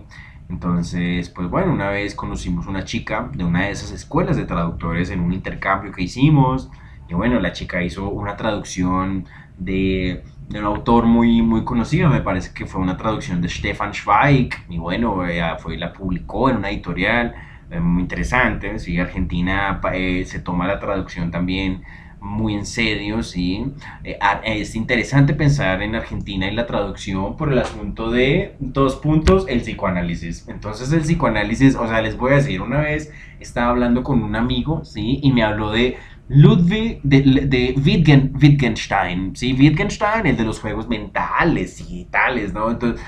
Entonces, 0.50 1.30
pues 1.30 1.48
bueno, 1.52 1.72
una 1.72 1.90
vez 1.90 2.16
conocimos 2.16 2.66
una 2.66 2.84
chica 2.84 3.30
de 3.32 3.44
una 3.44 3.66
de 3.66 3.72
esas 3.74 3.92
escuelas 3.92 4.38
de 4.38 4.46
traductores 4.46 5.12
en 5.12 5.20
un 5.20 5.34
intercambio 5.34 5.92
que 5.92 6.02
hicimos. 6.02 6.72
Y 7.10 7.14
bueno, 7.14 7.40
la 7.40 7.52
chica 7.52 7.84
hizo 7.84 8.10
una 8.10 8.36
traducción 8.36 9.26
de, 9.58 10.24
de 10.50 10.60
un 10.60 10.66
autor 10.66 11.06
muy, 11.06 11.42
muy 11.42 11.64
conocido, 11.64 12.10
me 12.10 12.22
parece 12.22 12.54
que 12.54 12.66
fue 12.66 12.82
una 12.82 12.98
traducción 12.98 13.42
de 13.42 13.50
Stefan 13.50 13.94
Zweig. 13.94 14.50
Y 14.70 14.78
bueno, 14.78 15.26
ella 15.26 15.58
fue, 15.58 15.78
la 15.78 15.94
publicó 15.94 16.50
en 16.50 16.58
una 16.58 16.70
editorial 16.70 17.34
eh, 17.70 17.80
muy 17.80 18.04
interesante. 18.04 18.80
Sí, 18.80 19.00
Argentina 19.00 19.80
eh, 19.94 20.24
se 20.26 20.40
toma 20.40 20.68
la 20.68 20.80
traducción 20.80 21.32
también 21.32 21.84
muy 22.24 22.54
en 22.54 22.66
serio, 22.66 23.22
¿sí? 23.22 23.66
Eh, 24.04 24.18
es 24.46 24.76
interesante 24.76 25.34
pensar 25.34 25.82
en 25.82 25.94
Argentina 25.94 26.50
y 26.50 26.56
la 26.56 26.66
traducción 26.66 27.36
por 27.36 27.52
el 27.52 27.60
asunto 27.60 28.12
de 28.12 28.56
dos 28.60 28.96
puntos, 28.96 29.46
el 29.50 29.60
psicoanálisis. 29.60 30.48
Entonces 30.48 30.92
el 30.94 31.02
psicoanálisis, 31.02 31.76
o 31.76 31.86
sea, 31.86 32.02
les 32.02 32.18
voy 32.18 32.32
a 32.32 32.36
decir, 32.36 32.62
una 32.62 32.80
vez 32.80 33.12
estaba 33.42 33.72
hablando 33.72 34.04
con 34.04 34.24
un 34.24 34.38
amigo, 34.38 34.86
¿sí? 34.86 35.20
Y 35.22 35.34
me 35.34 35.44
habló 35.44 35.72
de 35.72 35.98
Ludwig 36.30 37.02
de, 37.04 37.22
de 37.48 37.76
Wittgenstein, 37.78 39.36
¿sí? 39.36 39.54
Wittgenstein, 39.54 40.26
el 40.26 40.38
de 40.38 40.46
los 40.46 40.60
juegos 40.60 40.88
mentales 40.88 41.84
y 41.90 42.06
tales, 42.06 42.54
¿no? 42.54 42.72
Entonces, 42.72 43.06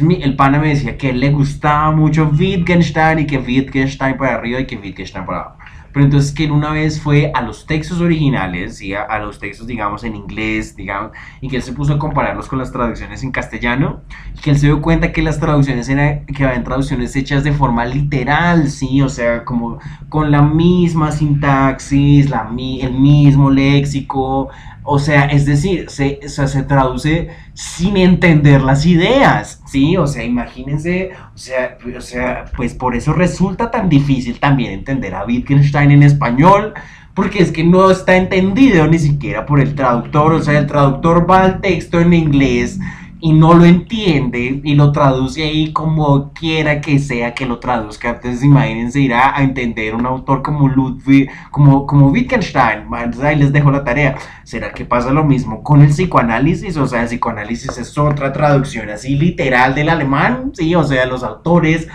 el 0.00 0.36
pana 0.36 0.58
me 0.58 0.68
decía 0.68 0.98
que 0.98 1.12
le 1.12 1.30
gustaba 1.30 1.92
mucho 1.92 2.30
Wittgenstein 2.36 3.20
y 3.20 3.26
que 3.26 3.38
Wittgenstein 3.38 4.16
para 4.16 4.34
arriba 4.34 4.60
y 4.60 4.66
que 4.66 4.76
Wittgenstein 4.76 5.24
para 5.24 5.40
abajo. 5.40 5.61
Pero 5.92 6.04
entonces 6.04 6.32
que 6.32 6.44
él 6.44 6.52
una 6.52 6.70
vez 6.70 7.00
fue 7.00 7.30
a 7.34 7.42
los 7.42 7.66
textos 7.66 8.00
originales, 8.00 8.78
¿sí? 8.78 8.94
a, 8.94 9.18
los 9.18 9.38
textos, 9.38 9.66
digamos, 9.66 10.04
en 10.04 10.16
inglés, 10.16 10.74
digamos, 10.74 11.12
y 11.40 11.48
que 11.48 11.56
él 11.56 11.62
se 11.62 11.72
puso 11.72 11.94
a 11.94 11.98
compararlos 11.98 12.48
con 12.48 12.58
las 12.58 12.72
traducciones 12.72 13.22
en 13.22 13.30
castellano, 13.30 14.00
y 14.36 14.40
que 14.40 14.50
él 14.50 14.58
se 14.58 14.66
dio 14.66 14.80
cuenta 14.80 15.12
que 15.12 15.22
las 15.22 15.38
traducciones 15.38 15.88
eran, 15.88 16.24
que 16.26 16.44
habían 16.44 16.64
traducciones 16.64 17.14
hechas 17.14 17.44
de 17.44 17.52
forma 17.52 17.84
literal, 17.84 18.68
¿sí? 18.70 19.02
O 19.02 19.08
sea, 19.08 19.44
como 19.44 19.78
con 20.08 20.30
la 20.30 20.42
misma 20.42 21.12
sintaxis, 21.12 22.30
la, 22.30 22.48
el 22.58 22.92
mismo 22.94 23.50
léxico, 23.50 24.50
o 24.84 24.98
sea, 24.98 25.26
es 25.26 25.46
decir, 25.46 25.88
se, 25.88 26.18
se 26.28 26.62
traduce 26.64 27.28
sin 27.54 27.96
entender 27.96 28.62
las 28.62 28.84
ideas, 28.84 29.62
¿sí? 29.66 29.96
O 29.96 30.06
sea, 30.06 30.24
imagínense, 30.24 31.10
o 31.34 31.38
sea, 31.38 31.78
o 31.96 32.00
sea, 32.00 32.44
pues 32.56 32.74
por 32.74 32.96
eso 32.96 33.12
resulta 33.12 33.70
tan 33.70 33.88
difícil 33.88 34.40
también 34.40 34.72
entender 34.72 35.14
a 35.14 35.24
Wittgenstein 35.24 35.92
en 35.92 36.02
español, 36.02 36.74
porque 37.14 37.42
es 37.42 37.52
que 37.52 37.62
no 37.62 37.90
está 37.90 38.16
entendido 38.16 38.86
ni 38.86 38.98
siquiera 38.98 39.46
por 39.46 39.60
el 39.60 39.74
traductor, 39.74 40.32
o 40.32 40.42
sea, 40.42 40.58
el 40.58 40.66
traductor 40.66 41.30
va 41.30 41.44
al 41.44 41.60
texto 41.60 42.00
en 42.00 42.12
inglés 42.12 42.78
y 43.24 43.32
no 43.32 43.54
lo 43.54 43.64
entiende 43.64 44.60
y 44.64 44.74
lo 44.74 44.90
traduce 44.90 45.44
ahí 45.44 45.72
como 45.72 46.32
quiera 46.32 46.80
que 46.80 46.98
sea 46.98 47.34
que 47.34 47.46
lo 47.46 47.60
traduzca. 47.60 48.10
Entonces 48.10 48.42
imagínense 48.42 48.98
ir 48.98 49.14
a, 49.14 49.40
entender 49.40 49.94
un 49.94 50.04
autor 50.06 50.42
como 50.42 50.68
Ludwig, 50.68 51.30
como, 51.52 51.86
como 51.86 52.08
Wittgenstein. 52.08 52.88
Ahí 53.22 53.36
les 53.36 53.52
dejo 53.52 53.70
la 53.70 53.84
tarea. 53.84 54.16
¿Será 54.42 54.72
que 54.72 54.84
pasa 54.84 55.12
lo 55.12 55.22
mismo 55.22 55.62
con 55.62 55.82
el 55.82 55.90
psicoanálisis? 55.90 56.76
O 56.76 56.86
sea, 56.88 57.02
el 57.02 57.06
psicoanálisis 57.06 57.78
es 57.78 57.96
otra 57.96 58.32
traducción 58.32 58.90
así 58.90 59.14
literal 59.14 59.76
del 59.76 59.90
alemán, 59.90 60.50
¿sí? 60.54 60.74
O 60.74 60.82
sea, 60.82 61.06
los 61.06 61.22
autores 61.22 61.86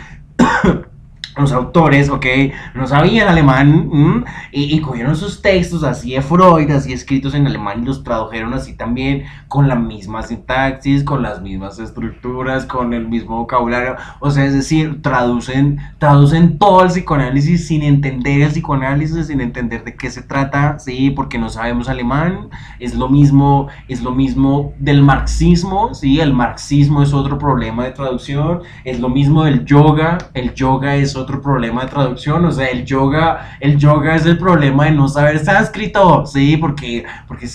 los 1.38 1.52
autores, 1.52 2.10
ok, 2.10 2.26
no 2.74 2.88
sabían 2.88 3.28
alemán 3.28 4.26
y, 4.52 4.80
cogieron 4.82 5.16
sus 5.16 5.42
textos 5.42 5.84
así 5.84 6.14
de 6.14 6.22
Freud, 6.22 6.70
así 6.72 6.94
escritos 6.94 7.34
en 7.34 7.48
alemán 7.48 7.82
y 7.82 7.86
los 7.86 8.04
tradujeron 8.04 8.54
así 8.54 8.74
también 8.74 9.24
con 9.48 9.68
la 9.68 9.76
misma 9.76 10.24
sintaxis, 10.24 11.04
con 11.04 11.22
las 11.22 11.42
mismas 11.42 11.80
estructuras, 11.80 12.66
con 12.66 12.94
el 12.94 13.08
mismo 13.08 13.38
vocabulario, 13.38 13.96
o 14.20 14.32
sea, 14.32 14.46
es 14.46 14.54
decir, 14.54 15.02
traducen, 15.02 15.80
traducen 15.98 16.58
todo 16.58 16.84
el 16.84 16.90
psicoanálisis 16.90 17.68
sin 17.68 17.84
entender 17.84 18.42
el 18.42 18.52
psicoanálisis, 18.52 19.28
sin 19.28 19.42
entender 19.42 19.84
de 19.84 19.96
qué 19.96 20.10
se 20.10 20.22
trata, 20.22 20.80
sí, 20.80 21.12
porque 21.12 21.38
no 21.38 21.50
sabemos 21.50 21.90
alemán, 21.90 22.50
es 22.80 22.96
lo 22.96 23.10
mismo, 23.10 23.68
es 23.88 24.02
lo 24.02 24.12
mismo 24.12 24.74
del 24.80 25.02
marxismo, 25.02 25.94
sí, 25.94 26.20
el 26.20 26.34
marxismo 26.34 27.02
es 27.04 27.14
otro 27.14 27.38
problema 27.38 27.84
de 27.84 27.92
traducción, 27.92 28.62
es 28.84 29.00
lo 29.00 29.10
mismo 29.10 29.44
del 29.44 29.66
yoga, 29.66 30.18
el 30.34 30.54
yoga 30.54 30.96
es 30.96 31.16
otro 31.16 31.27
otro 31.28 31.42
problema 31.42 31.84
de 31.84 31.90
traducción, 31.90 32.46
o 32.46 32.52
sea, 32.52 32.68
el 32.68 32.86
yoga, 32.86 33.58
el 33.60 33.78
yoga 33.78 34.16
es 34.16 34.26
el 34.26 34.38
problema 34.38 34.86
de 34.86 34.92
no 34.92 35.10
saber 35.10 35.40
sánscrito, 35.44 36.26
¿sí? 36.26 36.56
Porque, 36.56 37.06
porque, 37.28 37.48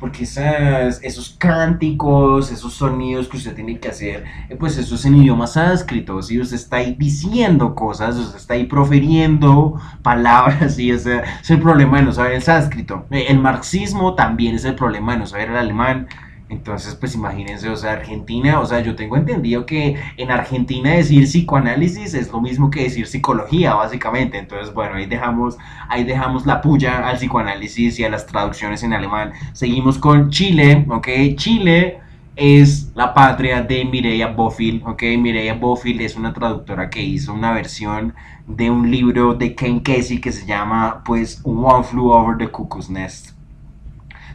porque 0.00 0.24
esas, 0.24 1.00
esos 1.02 1.36
cánticos, 1.38 2.50
esos 2.50 2.72
sonidos 2.72 3.28
que 3.28 3.36
usted 3.36 3.54
tiene 3.54 3.78
que 3.78 3.88
hacer, 3.88 4.24
eh, 4.48 4.56
pues 4.58 4.78
eso 4.78 4.94
es 4.94 5.04
en 5.04 5.16
idioma 5.16 5.46
sánscrito, 5.46 6.22
¿sí? 6.22 6.40
Usted 6.40 6.56
está 6.56 6.76
ahí 6.76 6.96
diciendo 6.98 7.74
cosas, 7.74 8.16
usted 8.16 8.38
está 8.38 8.54
ahí 8.54 8.64
proferiendo 8.64 9.78
palabras, 10.02 10.74
¿sí? 10.76 10.90
Ese 10.90 11.22
es 11.42 11.50
el 11.50 11.60
problema 11.60 11.98
de 11.98 12.04
no 12.04 12.12
saber 12.12 12.32
el 12.32 12.42
sánscrito. 12.42 13.04
Eh, 13.10 13.26
el 13.28 13.38
marxismo 13.38 14.14
también 14.14 14.54
es 14.54 14.64
el 14.64 14.74
problema 14.74 15.12
de 15.12 15.18
no 15.18 15.26
saber 15.26 15.50
el 15.50 15.56
alemán. 15.56 16.08
Entonces, 16.50 16.94
pues 16.94 17.14
imagínense, 17.14 17.68
o 17.68 17.76
sea, 17.76 17.92
Argentina, 17.92 18.60
o 18.60 18.64
sea, 18.64 18.80
yo 18.80 18.96
tengo 18.96 19.16
entendido 19.16 19.66
que 19.66 19.96
en 20.16 20.30
Argentina 20.30 20.90
decir 20.92 21.24
psicoanálisis 21.24 22.14
es 22.14 22.32
lo 22.32 22.40
mismo 22.40 22.70
que 22.70 22.84
decir 22.84 23.06
psicología, 23.06 23.74
básicamente. 23.74 24.38
Entonces, 24.38 24.72
bueno, 24.72 24.94
ahí 24.94 25.06
dejamos, 25.06 25.58
ahí 25.88 26.04
dejamos 26.04 26.46
la 26.46 26.62
puya 26.62 27.06
al 27.06 27.16
psicoanálisis 27.16 27.98
y 27.98 28.04
a 28.04 28.10
las 28.10 28.26
traducciones 28.26 28.82
en 28.82 28.94
alemán. 28.94 29.32
Seguimos 29.52 29.98
con 29.98 30.30
Chile, 30.30 30.86
¿ok? 30.88 31.08
Chile 31.36 32.00
es 32.34 32.92
la 32.94 33.12
patria 33.12 33.62
de 33.62 33.84
Mireia 33.84 34.28
Bofill, 34.28 34.82
¿ok? 34.86 35.02
Mireia 35.18 35.54
Bofill 35.54 36.00
es 36.00 36.16
una 36.16 36.32
traductora 36.32 36.88
que 36.88 37.02
hizo 37.02 37.34
una 37.34 37.52
versión 37.52 38.14
de 38.46 38.70
un 38.70 38.90
libro 38.90 39.34
de 39.34 39.54
Ken 39.54 39.80
Kesey 39.80 40.20
que 40.20 40.32
se 40.32 40.46
llama, 40.46 41.02
pues, 41.04 41.42
One 41.44 41.84
Flew 41.84 42.10
Over 42.10 42.38
the 42.38 42.48
Cuckoo's 42.48 42.88
Nest. 42.88 43.37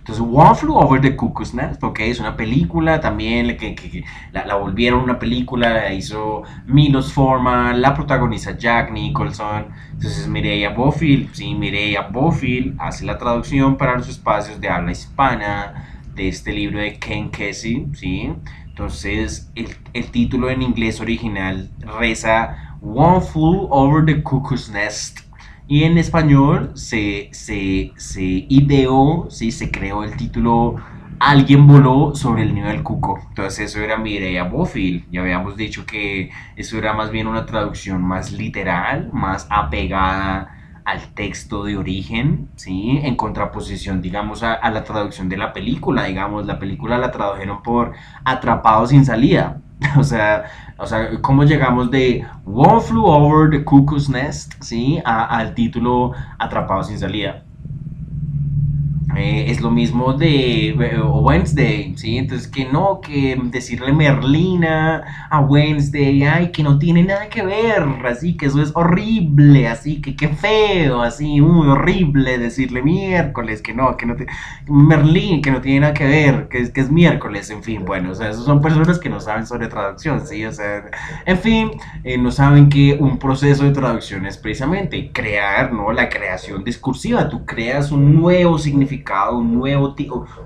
Entonces, 0.03 0.25
One 0.29 0.53
Flew 0.55 0.75
Over 0.75 0.99
the 0.99 1.15
Cuckoo's 1.15 1.53
Nest, 1.53 1.81
ok, 1.81 2.01
es 2.01 2.19
una 2.19 2.35
película 2.35 2.99
también 2.99 3.55
que, 3.55 4.03
la, 4.33 4.55
volvieron 4.55 5.01
una 5.01 5.17
película, 5.17 5.69
la 5.69 5.93
hizo 5.93 6.43
Milos 6.65 7.13
Forman, 7.13 7.81
la 7.81 7.93
protagoniza 7.93 8.57
Jack 8.57 8.91
Nicholson. 8.91 9.67
Entonces, 9.93 10.27
Mireia 10.27 10.71
Bofill, 10.71 11.29
sí, 11.31 11.55
Mireia 11.55 12.01
Bofill 12.01 12.75
hace 12.79 13.05
la 13.05 13.17
traducción 13.17 13.77
para 13.77 13.95
los 13.95 14.09
espacios 14.09 14.59
de 14.59 14.67
habla 14.67 14.91
hispana 14.91 16.01
de 16.13 16.27
este 16.27 16.51
libro 16.51 16.79
de 16.79 16.99
Ken 16.99 17.31
Kesey, 17.31 17.87
sí. 17.93 18.29
Entonces, 18.67 19.49
el, 19.55 19.69
el 19.93 20.11
título 20.11 20.49
en 20.49 20.63
inglés 20.63 20.99
original 20.99 21.69
reza 21.97 22.77
One 22.81 23.21
Flew 23.21 23.69
Over 23.71 24.05
the 24.05 24.21
Cuckoo's 24.21 24.69
Nest. 24.69 25.22
Y 25.73 25.85
en 25.85 25.97
español 25.97 26.69
se, 26.75 27.29
se, 27.31 27.93
se 27.95 28.21
ideó, 28.21 29.25
¿sí? 29.31 29.51
se 29.51 29.71
creó 29.71 30.03
el 30.03 30.15
título 30.15 30.75
Alguien 31.17 31.65
voló 31.65 32.13
sobre 32.13 32.43
el 32.43 32.53
nido 32.53 32.67
del 32.67 32.83
cuco. 32.83 33.19
Entonces 33.29 33.71
eso 33.71 33.79
era 33.81 33.97
Mireia 33.97 34.43
Bofill. 34.43 35.07
Ya 35.11 35.21
habíamos 35.21 35.57
dicho 35.57 35.83
que 35.87 36.29
eso 36.55 36.77
era 36.77 36.93
más 36.93 37.09
bien 37.09 37.25
una 37.25 37.47
traducción 37.47 38.03
más 38.03 38.31
literal, 38.31 39.09
más 39.13 39.47
apegada 39.49 40.81
al 40.85 41.07
texto 41.15 41.63
de 41.63 41.75
origen, 41.75 42.49
¿sí? 42.55 42.99
En 43.01 43.15
contraposición, 43.15 43.99
digamos, 43.99 44.43
a, 44.43 44.53
a, 44.53 44.69
la 44.69 44.83
traducción 44.83 45.27
de 45.27 45.37
la 45.37 45.53
película, 45.53 46.03
digamos, 46.03 46.45
la 46.45 46.59
película 46.59 46.99
la 46.99 47.09
tradujeron 47.09 47.63
por 47.63 47.93
Atrapado 48.25 48.85
sin 48.85 49.05
salida, 49.05 49.59
o 49.97 50.03
sea, 50.03 50.45
o 50.77 50.85
sea, 50.85 51.21
cómo 51.21 51.43
llegamos 51.43 51.91
de 51.91 52.25
One 52.45 52.81
Flew 52.81 53.05
Over 53.05 53.49
the 53.49 53.63
Cuckoo's 53.63 54.09
Nest, 54.09 54.53
¿sí? 54.61 55.01
Al 55.05 55.53
título 55.53 56.13
Atrapado 56.39 56.83
sin 56.83 56.99
salida. 56.99 57.43
Eh, 59.15 59.51
es 59.51 59.61
lo 59.61 59.69
mismo 59.69 60.13
de 60.13 60.69
eh, 60.69 61.01
Wednesday, 61.01 61.93
¿sí? 61.95 62.17
Entonces 62.17 62.47
que 62.47 62.65
no, 62.65 62.99
que 62.99 63.39
decirle 63.43 63.93
Merlina 63.93 65.27
a 65.29 65.39
Wednesday, 65.39 66.23
ay, 66.23 66.51
que 66.51 66.63
no 66.63 66.79
tiene 66.79 67.03
nada 67.03 67.27
que 67.29 67.43
ver, 67.43 67.83
así 68.05 68.35
que 68.35 68.47
eso 68.47 68.61
es 68.61 68.71
horrible, 68.73 69.67
así 69.67 70.01
que 70.01 70.15
qué 70.15 70.29
feo, 70.29 71.01
así, 71.01 71.41
muy 71.41 71.67
horrible 71.67 72.39
decirle 72.39 72.81
miércoles, 72.81 73.61
que 73.61 73.73
no, 73.73 73.95
que 73.97 74.05
no 74.05 74.15
tiene, 74.15 74.31
Merlín, 74.67 75.41
que 75.41 75.51
no 75.51 75.61
tiene 75.61 75.81
nada 75.81 75.93
que 75.93 76.05
ver, 76.05 76.47
que, 76.47 76.71
que 76.71 76.81
es 76.81 76.89
miércoles, 76.89 77.49
en 77.51 77.61
fin, 77.61 77.85
bueno, 77.85 78.11
o 78.11 78.15
sea, 78.15 78.29
esos 78.29 78.45
son 78.45 78.61
personas 78.61 78.97
que 78.99 79.09
no 79.09 79.19
saben 79.19 79.45
sobre 79.45 79.67
traducción, 79.67 80.25
¿sí? 80.25 80.43
O 80.45 80.51
sea, 80.51 80.85
en 81.25 81.37
fin, 81.37 81.71
eh, 82.03 82.17
no 82.17 82.31
saben 82.31 82.69
que 82.69 82.97
un 82.99 83.19
proceso 83.19 83.63
de 83.63 83.71
traducción 83.71 84.25
es 84.25 84.37
precisamente 84.37 85.11
crear, 85.13 85.71
¿no? 85.71 85.91
La 85.91 86.09
creación 86.09 86.63
discursiva, 86.63 87.29
tú 87.29 87.45
creas 87.45 87.91
un 87.91 88.15
nuevo 88.15 88.57
significado 88.57 89.02
un 89.31 89.53
nuevo, 89.53 89.95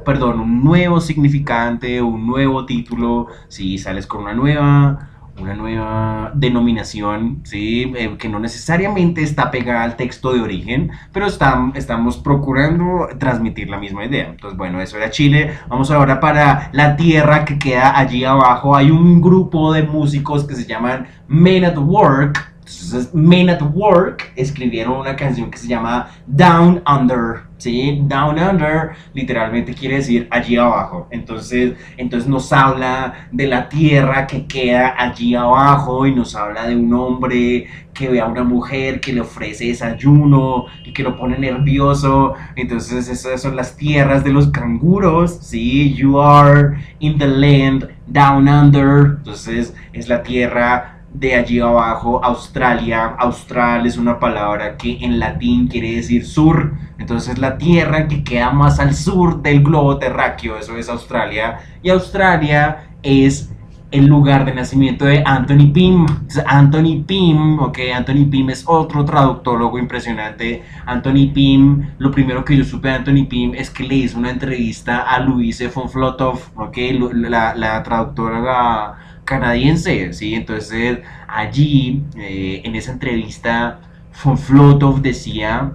perdón, 0.05 0.39
un 0.39 0.63
nuevo 0.63 0.99
significante, 0.99 2.01
un 2.01 2.25
nuevo 2.27 2.65
título, 2.65 3.27
si 3.47 3.77
sales 3.77 4.07
con 4.07 4.23
una 4.23 4.33
nueva, 4.33 5.09
una 5.39 5.53
nueva 5.53 6.31
denominación, 6.33 7.41
¿sí? 7.43 7.93
Eh, 7.95 8.17
que 8.17 8.29
no 8.29 8.39
necesariamente 8.39 9.21
está 9.21 9.51
pegada 9.51 9.83
al 9.83 9.95
texto 9.95 10.33
de 10.33 10.41
origen, 10.41 10.91
pero 11.11 11.27
estamos 11.27 12.17
procurando 12.17 13.07
transmitir 13.19 13.69
la 13.69 13.77
misma 13.77 14.05
idea. 14.05 14.27
Entonces, 14.29 14.57
bueno, 14.57 14.81
eso 14.81 14.97
era 14.97 15.09
Chile. 15.09 15.51
Vamos 15.67 15.91
ahora 15.91 16.19
para 16.19 16.69
la 16.73 16.95
tierra 16.95 17.45
que 17.45 17.59
queda 17.59 17.97
allí 17.97 18.23
abajo. 18.23 18.75
Hay 18.75 18.91
un 18.91 19.21
grupo 19.21 19.73
de 19.73 19.83
músicos 19.83 20.45
que 20.45 20.55
se 20.55 20.65
llaman 20.65 21.07
Men 21.27 21.65
at 21.65 21.77
Work. 21.77 22.56
Entonces, 22.67 23.13
Men 23.13 23.49
at 23.49 23.61
Work 23.73 24.33
escribieron 24.35 24.97
una 24.97 25.15
canción 25.15 25.49
que 25.49 25.57
se 25.57 25.67
llama 25.67 26.09
Down 26.27 26.83
Under. 26.85 27.47
¿sí? 27.57 28.01
Down 28.03 28.37
Under 28.37 28.91
literalmente 29.13 29.73
quiere 29.73 29.95
decir 29.95 30.27
allí 30.31 30.57
abajo. 30.57 31.07
Entonces, 31.09 31.75
entonces 31.95 32.29
nos 32.29 32.51
habla 32.51 33.27
de 33.31 33.47
la 33.47 33.69
tierra 33.69 34.27
que 34.27 34.45
queda 34.45 34.95
allí 34.97 35.33
abajo 35.33 36.05
y 36.05 36.13
nos 36.13 36.35
habla 36.35 36.67
de 36.67 36.75
un 36.75 36.93
hombre 36.93 37.67
que 37.93 38.09
ve 38.09 38.19
a 38.19 38.27
una 38.27 38.43
mujer 38.43 38.99
que 38.99 39.13
le 39.13 39.21
ofrece 39.21 39.65
desayuno 39.65 40.65
y 40.83 40.91
que 40.91 41.03
lo 41.03 41.15
pone 41.17 41.37
nervioso. 41.37 42.35
Entonces, 42.55 43.07
esas 43.07 43.41
son 43.41 43.55
las 43.55 43.77
tierras 43.77 44.23
de 44.23 44.31
los 44.31 44.47
canguros, 44.49 45.39
¿sí? 45.41 45.93
You 45.95 46.19
are 46.19 46.77
in 46.99 47.17
the 47.17 47.27
land 47.27 47.87
down 48.07 48.47
under. 48.47 49.17
Entonces, 49.17 49.73
es 49.93 50.09
la 50.09 50.21
tierra 50.21 50.96
de 51.19 51.35
allí 51.35 51.59
abajo, 51.59 52.23
Australia. 52.23 53.15
Austral 53.17 53.85
es 53.85 53.97
una 53.97 54.19
palabra 54.19 54.77
que 54.77 54.97
en 55.01 55.19
latín 55.19 55.67
quiere 55.67 55.95
decir 55.95 56.25
sur. 56.25 56.73
Entonces 56.97 57.37
la 57.37 57.57
tierra 57.57 58.07
que 58.07 58.23
queda 58.23 58.51
más 58.51 58.79
al 58.79 58.93
sur 58.93 59.41
del 59.41 59.63
globo 59.63 59.97
terráqueo, 59.97 60.57
eso 60.57 60.77
es 60.77 60.89
Australia. 60.89 61.59
Y 61.81 61.89
Australia 61.89 62.89
es 63.01 63.51
el 63.89 64.05
lugar 64.05 64.43
de 64.45 64.53
nacimiento 64.53 65.05
de 65.05 65.23
Anthony 65.25 65.71
Pym. 65.73 66.05
Anthony 66.45 67.03
Pym, 67.07 67.59
ok, 67.59 67.79
Anthony 67.95 68.29
Pym 68.29 68.49
es 68.49 68.63
otro 68.67 69.05
traductólogo 69.05 69.79
impresionante. 69.79 70.63
Anthony 70.85 71.31
Pym, 71.33 71.93
lo 71.97 72.11
primero 72.11 72.43
que 72.43 72.57
yo 72.57 72.63
supe 72.63 72.89
de 72.89 72.95
Anthony 72.95 73.25
Pym 73.29 73.55
es 73.55 73.69
que 73.69 73.83
le 73.83 73.95
hizo 73.95 74.17
una 74.17 74.29
entrevista 74.29 75.03
a 75.03 75.19
Louise 75.19 75.69
von 75.69 75.89
Flotov, 75.89 76.39
ok, 76.55 76.77
la, 77.13 77.55
la 77.55 77.81
traductora 77.81 79.06
canadiense, 79.27 80.13
¿sí? 80.13 80.33
Entonces 80.33 80.99
allí, 81.27 82.03
eh, 82.17 82.61
en 82.63 82.75
esa 82.75 82.93
entrevista, 82.93 83.79
von 84.23 84.37
Flotov 84.37 85.01
decía 85.01 85.73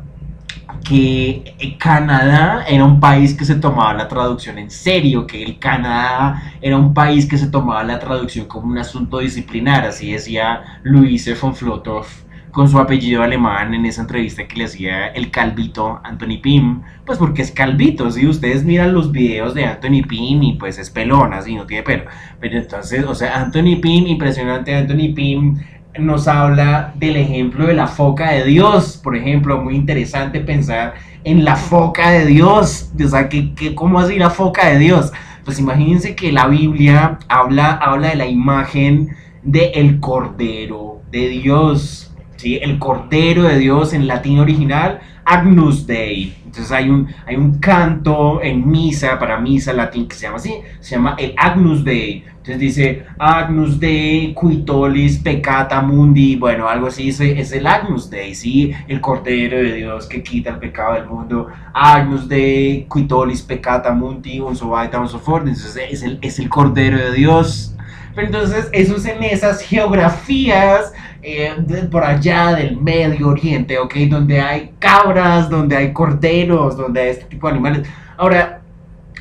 que 0.85 1.77
Canadá 1.79 2.65
era 2.67 2.85
un 2.85 2.99
país 2.99 3.35
que 3.35 3.45
se 3.45 3.57
tomaba 3.57 3.95
la 3.95 4.09
traducción 4.09 4.59
en 4.59 4.71
serio, 4.71 5.27
que 5.27 5.43
el 5.43 5.59
Canadá 5.59 6.43
era 6.61 6.77
un 6.77 6.95
país 6.95 7.27
que 7.27 7.39
se 7.39 7.49
tomaba 7.49 7.85
la 7.85 7.99
traducción 7.99 8.47
como 8.47 8.69
un 8.69 8.79
asunto 8.79 9.19
disciplinar, 9.19 9.85
así 9.85 10.13
decía 10.13 10.81
Louise 10.83 11.35
von 11.35 11.55
Flotov 11.55 12.07
con 12.53 12.69
su 12.69 12.79
apellido 12.79 13.23
alemán 13.23 13.73
en 13.75 13.87
esa 13.87 14.03
entrevista 14.03 14.47
que 14.47 14.57
le 14.57 14.65
hacía 14.65 15.07
el 15.09 15.31
calvito 15.31 16.01
Anthony 16.05 16.39
Pym, 16.41 16.83
pues 17.05 17.19
porque 17.19 17.43
es 17.43 17.51
calvito, 17.51 18.11
si 18.11 18.27
ustedes 18.27 18.63
miran 18.63 18.93
los 18.93 19.11
videos 19.11 19.55
de 19.55 19.65
Anthony 19.65 20.07
Pym 20.07 20.43
y 20.43 20.53
pues 20.55 20.79
es 20.79 20.91
pelón, 20.91 21.33
así 21.33 21.55
no 21.55 21.67
tiene 21.67 21.83
pelo, 21.83 22.05
pero 22.41 22.59
entonces, 22.59 23.05
o 23.05 23.15
sea, 23.15 23.41
Anthony 23.41 23.81
Pym, 23.81 24.07
impresionante 24.07 24.75
Anthony 24.75 25.15
Pym, 25.15 25.59
nos 25.99 26.29
habla 26.29 26.93
del 26.97 27.17
ejemplo 27.17 27.67
de 27.67 27.75
la 27.75 27.87
foca 27.87 28.33
de 28.33 28.45
Dios, 28.45 29.01
por 29.03 29.17
ejemplo, 29.17 29.61
muy 29.63 29.75
interesante 29.75 30.41
pensar 30.41 30.95
en 31.25 31.45
la 31.45 31.57
foca 31.57 32.11
de 32.11 32.27
Dios, 32.27 32.93
o 33.03 33.09
sea, 33.09 33.29
que, 33.29 33.75
¿cómo 33.75 33.99
así 33.99 34.19
la 34.19 34.31
foca 34.31 34.69
de 34.69 34.79
Dios? 34.79 35.13
Pues 35.45 35.59
imagínense 35.59 36.15
que 36.15 36.33
la 36.33 36.47
Biblia 36.47 37.19
habla, 37.29 37.73
habla 37.73 38.09
de 38.09 38.17
la 38.17 38.27
imagen 38.27 39.17
del 39.43 39.71
el 39.75 40.01
Cordero 40.01 41.03
de 41.11 41.29
Dios, 41.29 42.02
el 42.45 42.79
Cordero 42.79 43.45
de 43.45 43.59
Dios 43.59 43.93
en 43.93 44.07
latín 44.07 44.39
original, 44.39 45.01
Agnus 45.25 45.87
Dei. 45.87 46.35
Entonces 46.45 46.71
hay 46.73 46.91
un, 46.91 47.09
hay 47.27 47.37
un 47.37 47.59
canto 47.59 48.43
en 48.43 48.69
misa, 48.71 49.19
para 49.19 49.39
misa 49.39 49.73
latín, 49.73 50.07
que 50.07 50.15
se 50.15 50.23
llama 50.23 50.37
así, 50.37 50.55
se 50.81 50.97
llama 50.97 51.15
el 51.19 51.35
Agnus 51.39 51.85
Dei. 51.85 52.25
Entonces 52.27 52.59
dice 52.59 53.07
Agnus 53.19 53.79
Dei, 53.79 54.35
Quitolis, 54.35 55.19
Peccata 55.19 55.81
Mundi, 55.81 56.37
bueno, 56.37 56.69
algo 56.69 56.89
así, 56.89 57.09
es, 57.09 57.53
el 57.53 57.67
Agnus 57.67 58.11
Dei, 58.11 58.35
¿sí? 58.35 58.73
El 58.89 59.01
Cordero 59.01 59.59
de 59.59 59.75
Dios 59.75 60.07
que 60.07 60.23
quita 60.23 60.51
el 60.51 60.57
pecado 60.57 60.95
del 60.95 61.07
mundo. 61.07 61.47
Agnus 61.73 62.29
Dei, 62.29 62.87
Quitolis, 62.93 63.43
Peccata 63.43 63.93
Mundi, 63.93 64.41
un 64.41 64.57
so 64.57 64.73
un 64.73 64.79
Entonces 64.79 65.79
es 65.89 66.03
el, 66.03 66.19
es 66.21 66.39
el 66.39 66.49
Cordero 66.49 66.99
de 66.99 67.13
Dios. 67.13 67.77
Pero 68.15 68.27
entonces 68.27 68.69
eso 68.73 68.97
es 68.97 69.07
en 69.07 69.23
esas 69.23 69.63
geografías 69.63 70.93
eh, 71.23 71.55
por 71.91 72.05
allá 72.05 72.55
del 72.55 72.77
Medio 72.77 73.29
Oriente, 73.29 73.79
¿ok? 73.79 73.95
Donde 74.11 74.41
hay 74.41 74.73
cabras, 74.79 75.49
donde 75.49 75.77
hay 75.77 75.93
corderos, 75.93 76.77
donde 76.77 77.01
hay 77.01 77.09
este 77.11 77.27
tipo 77.27 77.47
de 77.47 77.53
animales. 77.53 77.89
Ahora, 78.17 78.63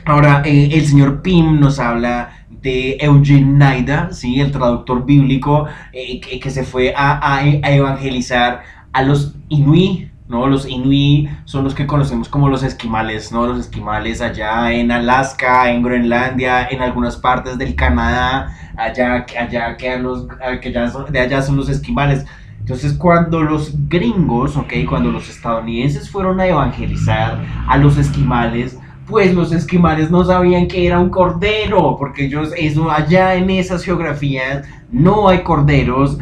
ahora 0.06 0.42
eh, 0.46 0.70
el 0.74 0.86
señor 0.86 1.22
Pim 1.22 1.60
nos 1.60 1.80
habla 1.80 2.46
de 2.50 2.98
Eugene 3.00 3.58
Naida, 3.58 4.12
¿sí? 4.12 4.40
el 4.40 4.52
traductor 4.52 5.06
bíblico 5.06 5.68
eh, 5.94 6.20
que, 6.20 6.50
se 6.50 6.64
fue 6.64 6.94
a, 6.96 7.36
a, 7.36 7.48
evangelizar 7.48 8.62
a 8.94 9.02
los 9.04 9.36
Inuit, 9.50 10.12
¿no? 10.32 10.48
Los 10.48 10.68
Inuit 10.68 11.30
son 11.44 11.66
los 11.66 11.76
que 11.76 11.86
conocemos 11.86 12.30
como 12.30 12.48
los 12.48 12.64
esquimales, 12.64 13.32
¿no? 13.34 13.46
Los 13.46 13.60
esquimales 13.60 14.22
allá 14.22 14.72
en 14.72 14.90
Alaska, 14.90 15.70
en 15.70 15.84
Groenlandia, 15.84 16.70
en 16.72 16.82
algunas 16.82 17.18
partes 17.18 17.58
del 17.58 17.76
Canadá, 17.76 18.58
allá, 18.78 19.26
allá 19.40 19.76
quedan 19.76 20.04
los, 20.04 20.28
que 20.62 20.72
ya 20.72 20.90
son, 20.90 21.12
de 21.12 21.20
allá 21.20 21.42
son 21.42 21.58
los 21.58 21.68
esquimales. 21.68 22.26
Entonces 22.62 22.94
cuando 22.94 23.42
los 23.42 23.74
gringos, 23.90 24.56
ok, 24.56 24.74
cuando 24.88 25.12
los 25.12 25.30
estadounidenses 25.30 26.10
fueron 26.10 26.40
a 26.40 26.48
evangelizar 26.48 27.44
a 27.68 27.78
los 27.78 27.98
esquimales, 27.98 28.80
pues 29.08 29.34
los 29.34 29.52
esquimales 29.52 30.10
no 30.10 30.24
sabían 30.24 30.68
que 30.70 30.88
era 30.88 30.98
un 30.98 31.10
cordero, 31.10 31.98
porque 32.00 32.26
ellos, 32.26 32.54
eso, 32.56 32.90
allá 32.90 33.36
en 33.36 33.50
esas 33.50 33.84
geografías 33.84 34.66
no 34.92 35.28
hay 35.28 35.44
corderos, 35.44 36.18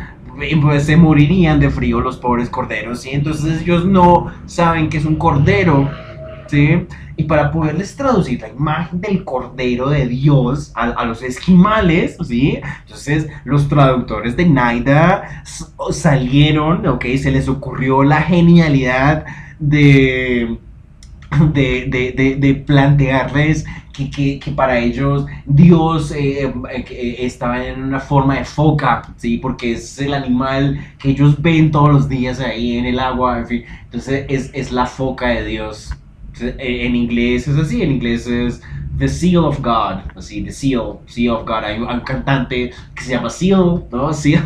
pues 0.61 0.83
se 0.85 0.97
morirían 0.97 1.59
de 1.59 1.69
frío 1.69 2.01
los 2.01 2.17
pobres 2.17 2.49
corderos, 2.49 3.05
y 3.05 3.11
entonces 3.11 3.61
ellos 3.61 3.85
no 3.85 4.31
saben 4.45 4.89
que 4.89 4.97
es 4.97 5.05
un 5.05 5.15
cordero 5.15 5.89
¿sí? 6.49 6.87
Y 7.15 7.23
para 7.25 7.51
poderles 7.51 7.95
traducir 7.95 8.41
la 8.41 8.49
imagen 8.49 9.01
del 9.01 9.23
Cordero 9.23 9.89
de 9.89 10.07
Dios 10.07 10.71
a, 10.75 11.05
los 11.05 11.21
esquimales, 11.21 12.17
¿sí? 12.25 12.59
Entonces 12.85 13.27
los 13.43 13.67
traductores 13.67 14.35
de 14.35 14.45
Naida 14.45 15.43
salieron, 15.91 16.85
¿ok? 16.87 17.05
Se 17.17 17.31
les 17.31 17.47
ocurrió 17.47 18.03
la 18.03 18.21
genialidad 18.21 19.25
de... 19.59 20.57
De, 21.53 21.85
de, 21.85 22.37
de, 22.39 22.55
plantearles 22.55 23.63
que, 24.07 24.39
para 24.55 24.79
ellos 24.79 25.25
Dios 25.45 26.11
eh, 26.11 26.43
eh, 26.43 26.53
eh, 26.89 27.15
estaba 27.19 27.65
en 27.65 27.83
una 27.83 27.99
forma 27.99 28.37
de 28.37 28.45
foca, 28.45 29.01
¿sí? 29.17 29.37
Porque 29.37 29.73
es 29.73 29.99
el 29.99 30.13
animal 30.13 30.79
que 30.97 31.09
ellos 31.09 31.41
ven 31.41 31.71
todos 31.71 31.89
los 31.89 32.09
días 32.09 32.39
ahí 32.39 32.77
en 32.77 32.85
el 32.85 32.99
agua, 32.99 33.39
en 33.39 33.47
fin. 33.47 33.65
Entonces 33.85 34.25
es, 34.29 34.51
es 34.53 34.71
la 34.71 34.85
foca 34.85 35.27
de 35.27 35.45
Dios. 35.45 35.93
En 36.39 36.95
inglés 36.95 37.47
es 37.47 37.57
así, 37.57 37.81
en 37.81 37.91
inglés 37.91 38.25
es 38.25 38.61
The 38.99 39.07
Seal 39.07 39.45
of 39.45 39.59
God, 39.61 40.01
así, 40.17 40.43
The 40.43 40.51
Seal, 40.51 40.99
Seal 41.05 41.33
of 41.33 41.45
God. 41.45 41.63
Hay 41.63 41.79
un, 41.79 42.01
cantante 42.01 42.71
que 42.93 43.03
se 43.03 43.11
llama 43.11 43.29
Seal, 43.29 43.85
¿no? 43.91 44.13
Seal, 44.13 44.43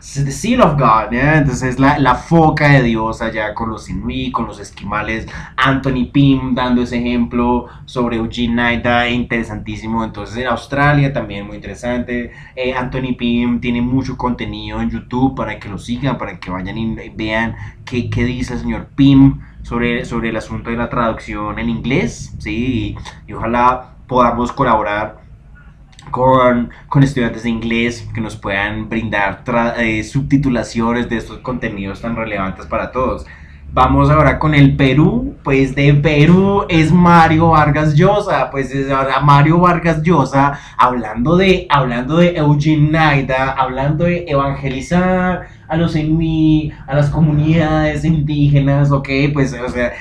The 0.00 0.32
Seal 0.32 0.60
of 0.60 0.72
God, 0.72 1.12
¿ya? 1.12 1.38
Entonces 1.38 1.78
la, 1.78 1.98
la 1.98 2.16
foca 2.16 2.68
de 2.68 2.82
Dios 2.82 3.22
allá 3.22 3.54
con 3.54 3.70
los 3.70 3.88
Inuit, 3.88 4.32
con 4.32 4.46
los 4.46 4.58
esquimales. 4.58 5.28
Anthony 5.56 6.10
Pym 6.12 6.54
dando 6.54 6.82
ese 6.82 6.98
ejemplo 6.98 7.68
sobre 7.84 8.16
Eugene 8.16 8.54
Naida, 8.54 9.08
interesantísimo. 9.08 10.02
Entonces 10.02 10.36
en 10.36 10.48
Australia 10.48 11.12
también 11.12 11.46
muy 11.46 11.56
interesante. 11.56 12.32
Eh, 12.56 12.74
Anthony 12.74 13.14
Pym 13.16 13.60
tiene 13.60 13.80
mucho 13.80 14.16
contenido 14.16 14.80
en 14.82 14.90
YouTube 14.90 15.36
para 15.36 15.60
que 15.60 15.68
lo 15.68 15.78
sigan, 15.78 16.18
para 16.18 16.40
que 16.40 16.50
vayan 16.50 16.76
y 16.76 17.08
vean 17.10 17.54
qué, 17.84 18.10
qué 18.10 18.24
dice 18.24 18.54
el 18.54 18.60
señor 18.60 18.88
Pym 18.96 19.40
sobre, 19.62 20.04
sobre 20.04 20.30
el 20.30 20.36
asunto 20.36 20.70
de 20.70 20.76
la 20.76 20.88
traducción 20.88 21.58
en 21.58 21.68
inglés, 21.68 22.34
¿sí? 22.38 22.96
y 23.26 23.32
ojalá 23.32 23.91
podamos 24.12 24.52
colaborar 24.52 25.22
con, 26.10 26.70
con, 26.88 27.02
estudiantes 27.02 27.44
de 27.44 27.48
inglés 27.48 28.06
que 28.14 28.20
nos 28.20 28.36
puedan 28.36 28.88
brindar 28.88 29.42
eh, 29.78 30.04
subtitulaciones 30.04 31.08
de 31.08 31.16
estos 31.16 31.38
contenidos 31.38 32.00
tan 32.02 32.14
relevantes 32.14 32.66
para 32.66 32.92
todos. 32.92 33.24
Vamos 33.74 34.10
ahora 34.10 34.38
con 34.38 34.54
el 34.54 34.76
Perú, 34.76 35.34
pues 35.42 35.74
de 35.74 35.94
Perú 35.94 36.66
es 36.68 36.92
Mario 36.92 37.48
Vargas 37.50 37.94
Llosa, 37.94 38.50
pues 38.50 38.70
es 38.70 38.90
ahora 38.90 39.20
Mario 39.20 39.60
Vargas 39.60 40.02
Llosa 40.02 40.58
hablando 40.76 41.38
de, 41.38 41.66
hablando 41.70 42.18
de 42.18 42.36
Eugene 42.36 42.90
Naida, 42.90 43.52
hablando 43.52 44.04
de 44.04 44.26
evangelizar 44.28 45.46
a 45.68 45.76
los 45.78 45.96
Inuit, 45.96 46.74
a 46.86 46.94
las 46.94 47.08
comunidades 47.08 48.04
indígenas, 48.04 48.92
ok, 48.92 49.08
pues 49.32 49.54
o 49.54 49.68
sea, 49.70 49.94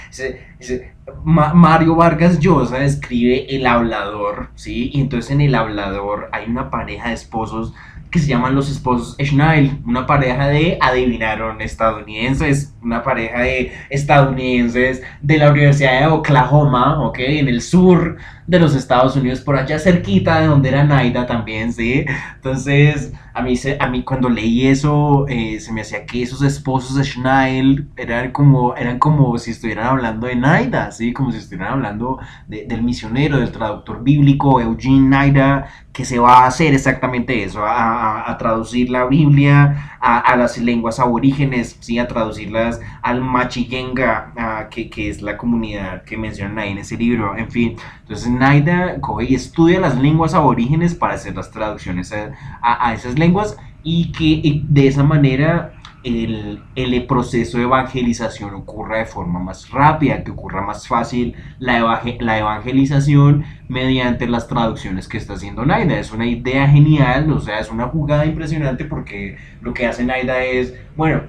Mario 1.23 1.95
Vargas 1.95 2.39
Llosa 2.39 2.83
escribe 2.83 3.45
El 3.55 3.65
Hablador, 3.65 4.49
¿sí? 4.55 4.89
Y 4.93 5.01
entonces 5.01 5.31
en 5.31 5.41
El 5.41 5.55
Hablador 5.55 6.29
hay 6.31 6.49
una 6.49 6.69
pareja 6.69 7.09
de 7.09 7.15
esposos 7.15 7.73
que 8.11 8.19
se 8.19 8.27
llaman 8.27 8.55
los 8.55 8.69
esposos 8.69 9.15
Schneil, 9.23 9.81
una 9.85 10.05
pareja 10.05 10.49
de, 10.49 10.77
adivinaron, 10.81 11.61
estadounidenses, 11.61 12.75
una 12.81 13.03
pareja 13.03 13.39
de 13.39 13.71
estadounidenses 13.89 15.01
de 15.21 15.37
la 15.37 15.49
Universidad 15.49 16.01
de 16.01 16.07
Oklahoma, 16.07 17.01
¿ok? 17.01 17.19
En 17.19 17.47
el 17.47 17.61
sur 17.61 18.17
de 18.47 18.59
los 18.59 18.75
Estados 18.75 19.15
Unidos, 19.15 19.41
por 19.41 19.55
allá 19.55 19.79
cerquita 19.79 20.39
de 20.39 20.47
donde 20.47 20.69
era 20.69 20.83
Naida 20.83 21.25
también, 21.25 21.71
¿sí? 21.73 22.05
Entonces, 22.35 23.13
a 23.33 23.41
mí, 23.41 23.55
se, 23.55 23.77
a 23.79 23.87
mí 23.87 24.03
cuando 24.03 24.29
leí 24.29 24.67
eso, 24.67 25.25
eh, 25.29 25.59
se 25.59 25.71
me 25.71 25.81
hacía 25.81 26.05
que 26.05 26.21
esos 26.21 26.41
esposos 26.41 26.97
de 26.97 27.03
Schneil 27.03 27.89
eran 27.95 28.31
como, 28.31 28.75
eran 28.75 28.99
como 28.99 29.37
si 29.37 29.51
estuvieran 29.51 29.87
hablando 29.87 30.27
de 30.27 30.35
Naida, 30.35 30.91
¿sí? 30.91 31.13
Como 31.13 31.31
si 31.31 31.37
estuvieran 31.37 31.73
hablando 31.73 32.19
del 32.47 32.83
misionero, 32.83 33.37
del 33.37 33.51
traductor 33.51 34.03
bíblico, 34.03 34.59
Eugene 34.59 35.07
Naida, 35.07 35.67
que 35.93 36.05
se 36.05 36.19
va 36.19 36.43
a 36.43 36.47
hacer 36.47 36.73
exactamente 36.73 37.43
eso, 37.43 37.61
a, 37.65 38.35
traducir 38.39 38.89
la 38.89 39.05
Biblia 39.05 39.97
a, 39.99 40.35
las 40.35 40.57
lenguas 40.57 40.99
aborígenes, 40.99 41.77
¿sí? 41.79 41.99
A 41.99 42.07
traducirlas 42.07 42.79
al 43.01 43.21
Machigenga, 43.21 44.67
que, 44.71 44.89
que 44.89 45.09
es 45.09 45.21
la 45.21 45.37
comunidad 45.37 46.03
que 46.03 46.17
mencionan 46.17 46.59
ahí 46.59 46.71
en 46.71 46.79
ese 46.79 46.97
libro, 46.97 47.35
en 47.37 47.51
fin. 47.51 47.75
Entonces, 48.01 48.30
Naida 48.31 48.99
coge 49.01 49.25
y 49.25 49.35
estudia 49.35 49.79
las 49.79 49.97
lenguas 49.97 50.33
aborígenes 50.33 50.95
para 50.95 51.15
hacer 51.15 51.35
las 51.35 51.51
traducciones 51.51 52.13
a, 52.61 52.93
esas 52.93 53.17
lenguas 53.17 53.57
y 53.83 54.11
que 54.11 54.61
de 54.67 54.87
esa 54.87 55.03
manera 55.03 55.73
el, 56.03 56.61
el, 56.75 57.05
proceso 57.05 57.57
de 57.57 57.65
evangelización 57.65 58.55
ocurra 58.55 58.97
de 58.97 59.05
forma 59.05 59.39
más 59.39 59.69
rápida, 59.69 60.23
que 60.23 60.31
ocurra 60.31 60.61
más 60.61 60.87
fácil 60.87 61.35
la, 61.59 62.01
la 62.19 62.39
evangelización 62.39 63.45
mediante 63.67 64.27
las 64.27 64.47
traducciones 64.47 65.07
que 65.07 65.17
está 65.17 65.33
haciendo 65.33 65.65
Naida. 65.65 65.99
Es 65.99 66.11
una 66.11 66.25
idea 66.25 66.67
genial, 66.67 67.31
o 67.31 67.39
sea, 67.39 67.59
es 67.59 67.69
una 67.69 67.87
jugada 67.87 68.25
impresionante 68.25 68.85
porque 68.85 69.37
lo 69.61 69.73
que 69.73 69.85
hace 69.85 70.03
Naida 70.03 70.43
es, 70.43 70.73
bueno, 70.95 71.21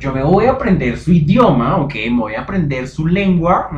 yo 0.00 0.12
me 0.12 0.22
voy 0.22 0.46
a 0.46 0.52
aprender 0.52 0.98
su 0.98 1.12
idioma, 1.12 1.76
ok, 1.76 1.94
me 2.10 2.18
voy 2.18 2.34
a 2.34 2.40
aprender 2.40 2.88
su 2.88 3.06
lengua 3.06 3.70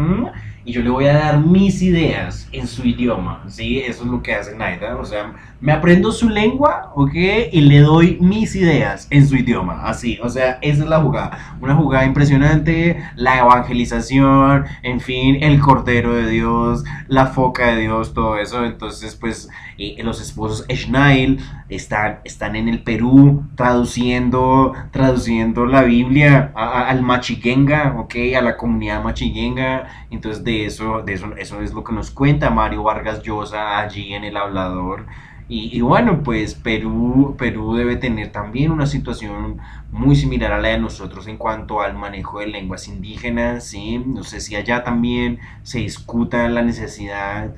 y 0.66 0.72
yo 0.72 0.82
le 0.82 0.90
voy 0.90 1.06
a 1.06 1.12
dar 1.12 1.38
mis 1.38 1.80
ideas 1.80 2.48
en 2.50 2.66
su 2.66 2.84
idioma, 2.84 3.44
¿sí? 3.46 3.78
Eso 3.78 4.02
es 4.02 4.10
lo 4.10 4.20
que 4.20 4.34
hace 4.34 4.56
Naida, 4.56 4.96
o 4.96 5.04
sea, 5.04 5.32
me 5.60 5.70
aprendo 5.70 6.10
su 6.10 6.28
lengua, 6.28 6.90
¿ok? 6.96 7.14
Y 7.52 7.60
le 7.60 7.78
doy 7.78 8.18
mis 8.20 8.56
ideas 8.56 9.06
en 9.10 9.28
su 9.28 9.36
idioma, 9.36 9.84
así, 9.84 10.18
o 10.20 10.28
sea, 10.28 10.58
esa 10.62 10.82
es 10.82 10.88
la 10.88 11.00
jugada, 11.00 11.56
una 11.60 11.76
jugada 11.76 12.04
impresionante, 12.04 13.00
la 13.14 13.38
evangelización, 13.38 14.64
en 14.82 14.98
fin, 14.98 15.38
el 15.40 15.60
Cordero 15.60 16.12
de 16.14 16.28
Dios, 16.28 16.82
la 17.06 17.26
foca 17.26 17.68
de 17.68 17.82
Dios, 17.82 18.12
todo 18.12 18.36
eso, 18.36 18.64
entonces, 18.64 19.14
pues, 19.14 19.48
eh, 19.78 19.96
los 20.02 20.20
esposos 20.20 20.66
Schneil 20.68 21.38
están, 21.68 22.20
están 22.24 22.56
en 22.56 22.68
el 22.68 22.82
Perú 22.82 23.44
traduciendo, 23.56 24.72
traduciendo 24.90 25.66
la 25.66 25.82
Biblia 25.82 26.52
al 26.54 27.02
Machigenga, 27.02 27.96
¿ok? 27.98 28.14
A 28.36 28.42
la 28.42 28.56
comunidad 28.56 29.02
Machigenga, 29.02 29.88
entonces 30.10 30.44
de 30.44 30.66
eso, 30.66 31.02
de 31.02 31.14
eso, 31.14 31.34
eso 31.36 31.60
es 31.62 31.72
lo 31.72 31.82
que 31.82 31.92
nos 31.92 32.10
cuenta 32.10 32.50
Mario 32.50 32.82
Vargas 32.82 33.22
Llosa 33.22 33.78
allí 33.78 34.14
en 34.14 34.24
El 34.24 34.36
Hablador. 34.36 35.06
Y, 35.48 35.80
bueno, 35.80 36.24
pues 36.24 36.54
Perú, 36.54 37.36
Perú 37.38 37.76
debe 37.76 37.94
tener 37.94 38.32
también 38.32 38.72
una 38.72 38.86
situación 38.86 39.58
muy 39.92 40.16
similar 40.16 40.52
a 40.52 40.58
la 40.58 40.70
de 40.70 40.78
nosotros 40.80 41.28
en 41.28 41.36
cuanto 41.36 41.82
al 41.82 41.94
manejo 41.94 42.40
de 42.40 42.48
lenguas 42.48 42.88
indígenas, 42.88 43.64
¿sí? 43.64 44.02
No 44.04 44.24
sé 44.24 44.40
si 44.40 44.56
allá 44.56 44.82
también 44.82 45.38
se 45.62 45.78
discuta 45.78 46.48
la 46.48 46.62
necesidad 46.62 47.54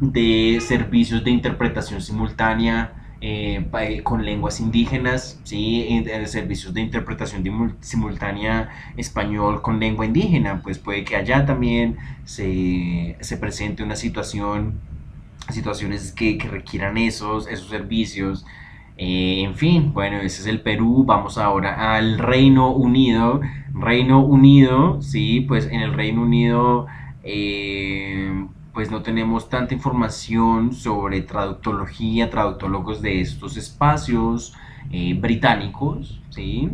de 0.00 0.60
servicios 0.62 1.22
de 1.22 1.30
interpretación 1.30 2.00
simultánea 2.00 2.99
eh, 3.22 3.62
eh, 3.80 4.02
con 4.02 4.24
lenguas 4.24 4.60
indígenas, 4.60 5.38
¿sí? 5.44 5.86
Eh, 5.90 6.26
servicios 6.26 6.72
de 6.72 6.80
interpretación 6.80 7.76
simultánea 7.80 8.70
español 8.96 9.60
con 9.60 9.78
lengua 9.78 10.06
indígena, 10.06 10.62
pues 10.62 10.78
puede 10.78 11.04
que 11.04 11.16
allá 11.16 11.44
también 11.44 11.98
se, 12.24 13.16
se 13.20 13.36
presente 13.36 13.82
una 13.82 13.96
situación, 13.96 14.80
situaciones 15.50 16.12
que, 16.12 16.38
requieran 16.50 16.96
esos, 16.96 17.46
esos 17.48 17.68
servicios. 17.68 18.46
en 18.96 19.54
fin, 19.56 19.92
bueno, 19.92 20.18
ese 20.20 20.42
es 20.42 20.46
el 20.46 20.60
Perú. 20.62 21.04
Vamos 21.06 21.38
ahora 21.38 21.96
al 21.96 22.18
Reino 22.18 22.70
Unido. 22.72 23.40
Reino 23.74 24.24
Unido, 24.24 25.02
sí, 25.02 25.42
pues 25.42 25.66
en 25.66 25.80
el 25.80 25.94
Reino 25.94 26.22
Unido 26.22 26.86
pues 28.72 28.90
no 28.90 29.02
tenemos 29.02 29.48
tanta 29.48 29.74
información 29.74 30.72
sobre 30.72 31.22
traductología, 31.22 32.30
traductólogos 32.30 33.02
de 33.02 33.20
estos 33.20 33.56
espacios 33.56 34.54
eh, 34.90 35.14
británicos, 35.14 36.20
¿sí? 36.30 36.70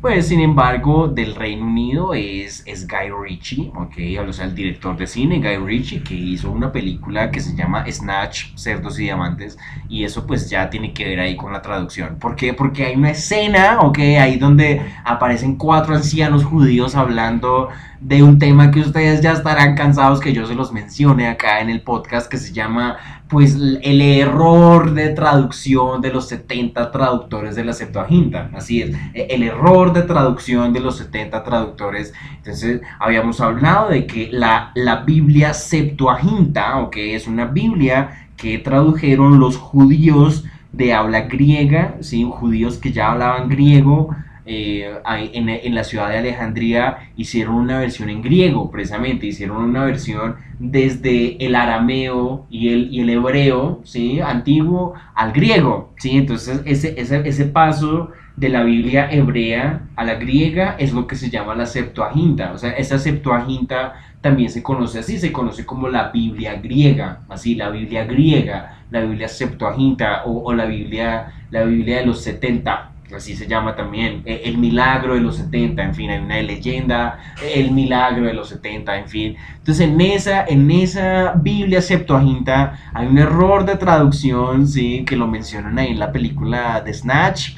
Pues 0.00 0.28
sin 0.28 0.40
embargo, 0.40 1.08
del 1.08 1.34
Reino 1.34 1.66
Unido 1.66 2.12
es, 2.14 2.62
es 2.66 2.86
Guy 2.86 3.10
Ritchie, 3.10 3.72
¿ok? 3.74 4.28
O 4.28 4.32
sea, 4.32 4.44
el 4.44 4.54
director 4.54 4.96
de 4.96 5.06
cine, 5.06 5.38
Guy 5.38 5.56
Ritchie, 5.56 6.02
que 6.02 6.14
hizo 6.14 6.50
una 6.50 6.70
película 6.70 7.30
que 7.30 7.40
se 7.40 7.56
llama 7.56 7.84
Snatch, 7.90 8.54
Cerdos 8.56 9.00
y 9.00 9.04
Diamantes, 9.04 9.58
y 9.88 10.04
eso 10.04 10.26
pues 10.26 10.50
ya 10.50 10.68
tiene 10.68 10.92
que 10.92 11.06
ver 11.06 11.20
ahí 11.20 11.34
con 11.34 11.52
la 11.52 11.62
traducción. 11.62 12.18
¿Por 12.20 12.36
qué? 12.36 12.52
Porque 12.52 12.84
hay 12.84 12.94
una 12.94 13.10
escena, 13.10 13.80
¿ok? 13.80 13.98
Ahí 14.20 14.36
donde 14.36 14.82
aparecen 15.04 15.56
cuatro 15.56 15.94
ancianos 15.96 16.44
judíos 16.44 16.94
hablando 16.94 17.70
de 18.00 18.22
un 18.22 18.38
tema 18.38 18.70
que 18.70 18.80
ustedes 18.80 19.20
ya 19.20 19.32
estarán 19.32 19.74
cansados 19.74 20.20
que 20.20 20.32
yo 20.32 20.46
se 20.46 20.54
los 20.54 20.72
mencione 20.72 21.28
acá 21.28 21.60
en 21.60 21.70
el 21.70 21.82
podcast 21.82 22.30
que 22.30 22.36
se 22.36 22.52
llama 22.52 22.96
pues 23.28 23.56
el 23.56 24.00
error 24.00 24.92
de 24.92 25.08
traducción 25.08 26.00
de 26.00 26.12
los 26.12 26.28
70 26.28 26.92
traductores 26.92 27.56
de 27.56 27.64
la 27.64 27.72
Septuaginta. 27.72 28.50
Así 28.54 28.82
es, 28.82 28.94
e, 29.14 29.26
el 29.30 29.42
error 29.42 29.92
de 29.92 30.02
traducción 30.02 30.72
de 30.72 30.80
los 30.80 30.98
70 30.98 31.42
traductores. 31.42 32.12
Entonces, 32.36 32.80
habíamos 33.00 33.40
hablado 33.40 33.88
de 33.88 34.06
que 34.06 34.28
la, 34.30 34.70
la 34.74 34.96
Biblia 35.02 35.54
Septuaginta, 35.54 36.78
o 36.78 36.90
que 36.90 37.16
es 37.16 37.26
una 37.26 37.46
Biblia 37.46 38.28
que 38.36 38.58
tradujeron 38.58 39.40
los 39.40 39.56
judíos 39.56 40.44
de 40.72 40.92
habla 40.92 41.22
griega, 41.22 41.96
¿sí? 42.00 42.28
judíos 42.30 42.78
que 42.78 42.92
ya 42.92 43.12
hablaban 43.12 43.48
griego, 43.48 44.14
eh, 44.46 45.00
en, 45.32 45.74
la 45.74 45.84
ciudad 45.84 46.08
de 46.08 46.18
Alejandría 46.18 47.10
hicieron 47.16 47.56
una 47.56 47.80
versión 47.80 48.08
en 48.08 48.22
griego, 48.22 48.70
precisamente, 48.70 49.26
hicieron 49.26 49.56
una 49.62 49.84
versión 49.84 50.36
desde 50.58 51.44
el 51.44 51.54
arameo 51.54 52.46
y 52.48 52.68
el, 52.68 52.94
y 52.94 53.00
el 53.00 53.10
hebreo, 53.10 53.80
¿sí? 53.84 54.20
Antiguo 54.20 54.94
al 55.14 55.32
griego, 55.32 55.92
¿sí? 55.98 56.16
Entonces 56.16 56.62
ese, 56.64 56.94
ese, 56.98 57.22
ese 57.28 57.44
paso 57.46 58.10
de 58.36 58.50
la 58.50 58.62
Biblia 58.62 59.08
hebrea 59.10 59.80
a 59.96 60.04
la 60.04 60.14
griega 60.14 60.76
es 60.78 60.92
lo 60.92 61.06
que 61.06 61.16
se 61.16 61.30
llama 61.30 61.54
la 61.54 61.66
Septuaginta. 61.66 62.52
O 62.52 62.58
sea, 62.58 62.70
esa 62.70 62.98
Septuaginta 62.98 63.94
también 64.20 64.50
se 64.50 64.62
conoce 64.62 64.98
así, 64.98 65.18
se 65.18 65.32
conoce 65.32 65.64
como 65.64 65.88
la 65.88 66.10
Biblia 66.10 66.56
griega, 66.56 67.20
así, 67.28 67.54
la 67.54 67.70
Biblia 67.70 68.04
griega, 68.04 68.82
la 68.90 69.00
Biblia 69.00 69.28
Septuaginta 69.28 70.22
o, 70.24 70.52
la, 70.52 70.66
Biblia, 70.66 71.32
la 71.50 71.64
Biblia 71.64 71.98
de 71.98 72.06
los 72.06 72.22
70, 72.22 72.92
así 73.14 73.36
se 73.36 73.46
llama 73.46 73.76
también, 73.76 74.22
e, 74.24 74.42
el 74.44 74.58
milagro 74.58 75.14
de 75.14 75.20
los 75.20 75.36
70, 75.36 75.82
en 75.82 75.94
fin, 75.94 76.10
hay 76.10 76.18
una 76.18 76.40
leyenda, 76.42 77.18
el 77.54 77.70
milagro 77.70 78.26
de 78.26 78.32
los 78.32 78.48
70, 78.48 78.98
en 78.98 79.08
fin. 79.08 79.36
Entonces 79.58 79.88
en 79.88 80.00
esa, 80.00 80.44
en 80.44 80.70
esa 80.70 81.34
Biblia 81.36 81.80
Septuaginta 81.80 82.78
hay 82.92 83.06
un 83.06 83.18
error 83.18 83.64
de 83.64 83.76
traducción, 83.76 84.66
sí, 84.66 85.04
que 85.04 85.16
lo 85.16 85.26
mencionan 85.26 85.78
ahí 85.78 85.92
en 85.92 85.98
la 85.98 86.12
película 86.12 86.80
de 86.80 86.92
Snatch, 86.92 87.56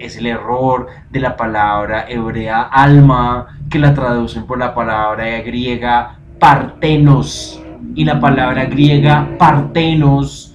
es 0.00 0.16
el 0.16 0.26
error 0.26 0.88
de 1.10 1.20
la 1.20 1.36
palabra 1.36 2.06
hebrea 2.08 2.62
alma, 2.62 3.58
que 3.70 3.78
la 3.78 3.94
traducen 3.94 4.44
por 4.46 4.58
la 4.58 4.74
palabra 4.74 5.40
griega 5.42 6.18
partenos. 6.38 7.62
Y 7.94 8.04
la 8.04 8.20
palabra 8.20 8.64
griega 8.66 9.36
partenos 9.38 10.54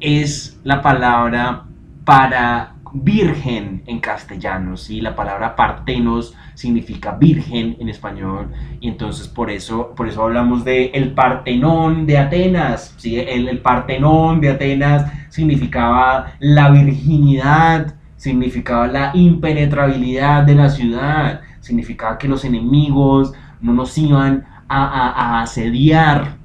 es 0.00 0.58
la 0.64 0.82
palabra 0.82 1.64
para 2.04 2.73
virgen 2.94 3.82
en 3.86 3.98
castellano, 3.98 4.76
¿sí? 4.76 5.00
La 5.00 5.14
palabra 5.14 5.56
partenos 5.56 6.34
significa 6.54 7.12
virgen 7.12 7.76
en 7.80 7.88
español 7.88 8.52
y 8.80 8.88
entonces 8.88 9.28
por 9.28 9.50
eso, 9.50 9.94
por 9.94 10.08
eso 10.08 10.22
hablamos 10.22 10.64
de 10.64 10.86
el 10.86 11.12
Partenón 11.12 12.06
de 12.06 12.18
Atenas, 12.18 12.94
¿sí? 12.96 13.18
El, 13.18 13.48
el 13.48 13.58
Partenón 13.58 14.40
de 14.40 14.50
Atenas 14.50 15.12
significaba 15.28 16.34
la 16.38 16.70
virginidad 16.70 17.94
significaba 18.24 18.86
la 18.86 19.10
impenetrabilidad 19.12 20.44
de 20.44 20.54
la 20.54 20.70
ciudad, 20.70 21.42
significaba 21.60 22.16
que 22.16 22.26
los 22.26 22.42
enemigos 22.46 23.34
no 23.60 23.74
nos 23.74 23.98
iban 23.98 24.46
a, 24.66 25.42
asediar. 25.42 26.38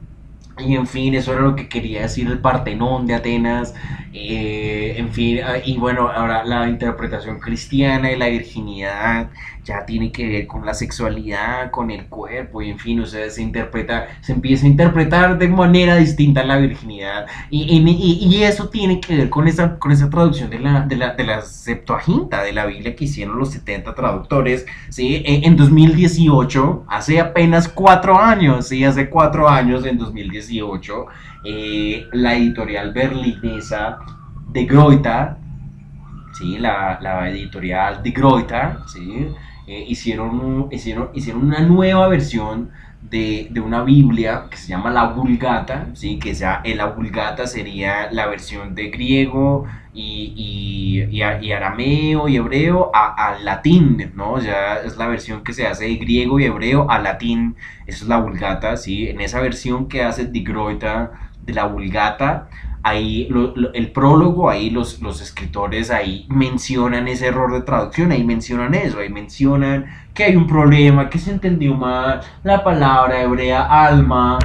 Y 0.60 0.76
en 0.76 0.88
fin, 0.88 1.16
eso 1.16 1.34
era 1.34 1.42
lo 1.42 1.56
que 1.56 1.70
quería 1.70 2.02
decir 2.02 2.28
el 2.28 2.40
Partenón 2.40 3.06
de 3.08 3.16
Atenas. 3.16 3.74
Eh, 4.14 4.96
en 4.98 5.12
fin, 5.12 5.40
ah, 5.46 5.58
y 5.64 5.78
bueno, 5.78 6.10
ahora 6.10 6.44
la 6.44 6.68
interpretación 6.68 7.40
cristiana 7.40 8.10
de 8.10 8.18
la 8.18 8.28
virginidad 8.28 9.30
ya 9.64 9.86
tiene 9.86 10.12
que 10.12 10.28
ver 10.28 10.48
con 10.48 10.66
la 10.66 10.74
sexualidad, 10.74 11.70
con 11.70 11.92
el 11.92 12.08
cuerpo, 12.08 12.62
y 12.62 12.72
en 12.72 12.80
fin, 12.80 13.00
o 13.02 13.06
sea, 13.06 13.30
se 13.30 13.44
interpreta, 13.44 14.08
se 14.22 14.34
empieza 14.34 14.66
a 14.66 14.70
interpretar 14.70 15.38
de 15.38 15.48
manera 15.48 15.96
distinta 15.98 16.44
la 16.44 16.58
virginidad, 16.58 17.28
y, 17.52 17.78
y, 17.78 18.44
eso 18.44 18.70
tiene 18.70 19.00
que 19.00 19.16
ver 19.16 19.30
con 19.30 19.48
esa, 19.48 19.78
con 19.78 19.92
esa 19.92 20.10
traducción 20.10 20.50
de 20.50 20.60
la, 20.60 20.82
de, 20.82 20.96
la, 20.96 21.14
de 21.14 21.24
la 21.24 21.42
Septuaginta, 21.42 22.42
de 22.42 22.54
la 22.54 22.66
Biblia 22.66 22.96
que 22.96 23.04
hicieron 23.04 23.38
los 23.38 23.52
70 23.52 23.94
traductores, 23.94 24.66
¿sí? 24.90 25.18
E, 25.26 25.46
en 25.46 25.56
2018, 25.56 26.86
hace 26.88 27.20
apenas 27.20 27.68
cuatro 27.68 28.18
años, 28.18 28.68
¿sí? 28.68 28.84
Hace 28.84 29.10
cuatro 29.10 29.48
años, 29.48 29.86
en 29.86 29.98
2018, 30.00 30.49
eh, 31.44 32.08
la 32.14 32.36
editorial 32.36 32.92
berlinesa 32.92 34.00
de 34.52 34.66
Groita, 34.66 35.38
¿sí? 36.34 36.58
la, 36.58 37.00
la 37.02 37.30
editorial 37.30 38.02
de 38.02 38.12
Groita, 38.12 38.84
¿sí? 38.88 39.28
Eh, 39.68 39.86
hicieron, 39.88 40.68
hicieron, 40.72 41.10
hicieron 41.14 41.46
una 41.46 41.62
nueva 41.62 42.08
versión 42.08 42.72
de, 43.02 43.52
una 43.64 43.84
Biblia 43.84 44.46
que 44.50 44.58
se 44.58 44.70
llama 44.70 44.92
la 44.92 45.08
Vulgata, 45.08 45.88
¿sí? 45.94 46.20
que 46.20 46.36
sea, 46.36 46.62
la 46.66 46.88
Vulgata 46.88 47.48
sería 47.48 48.12
la 48.12 48.28
versión 48.28 48.76
de 48.76 48.90
griego 48.90 49.66
y, 49.94 51.06
y, 51.12 51.52
arameo 51.52 52.28
y 52.28 52.38
hebreo 52.38 52.92
al 52.94 53.44
latín, 53.44 54.12
¿no? 54.16 54.40
Ya 54.40 54.76
es 54.86 54.98
la 54.98 55.08
versión 55.08 55.44
que 55.44 55.54
se 55.54 55.66
hace 55.68 55.86
de 55.86 55.96
griego 55.96 56.40
y 56.40 56.46
hebreo 56.46 56.90
a 56.90 57.00
latín, 57.00 57.56
esa 57.88 58.04
es 58.04 58.10
la 58.10 58.18
Vulgata, 58.18 58.78
¿sí? 58.78 59.08
En 59.10 59.22
esa 59.22 59.42
versión 59.42 59.88
que 59.88 60.04
hace 60.04 60.26
de 60.26 60.40
Groita 60.42 61.12
de 61.46 61.54
la 61.54 61.66
Vulgata, 61.66 62.50
ahí 62.84 63.28
el 63.74 63.92
prólogo, 63.92 64.50
ahí 64.50 64.70
los, 64.70 65.02
los 65.02 65.22
escritores 65.22 65.92
ahí 65.92 66.26
mencionan 66.30 67.08
ese 67.08 67.28
error 67.28 67.52
de 67.54 67.62
traducción, 67.62 68.12
ahí 68.12 68.24
mencionan 68.24 68.74
eso, 68.74 69.00
ahí 69.00 69.10
mencionan 69.10 69.88
que 70.20 70.26
hay 70.26 70.36
un 70.36 70.48
problema, 70.48 71.10
que 71.10 71.18
se 71.18 71.32
entendió 71.32 71.74
mal 71.76 72.20
la 72.44 72.62
palabra 72.62 73.22
hebrea 73.22 73.62
alma, 73.64 74.38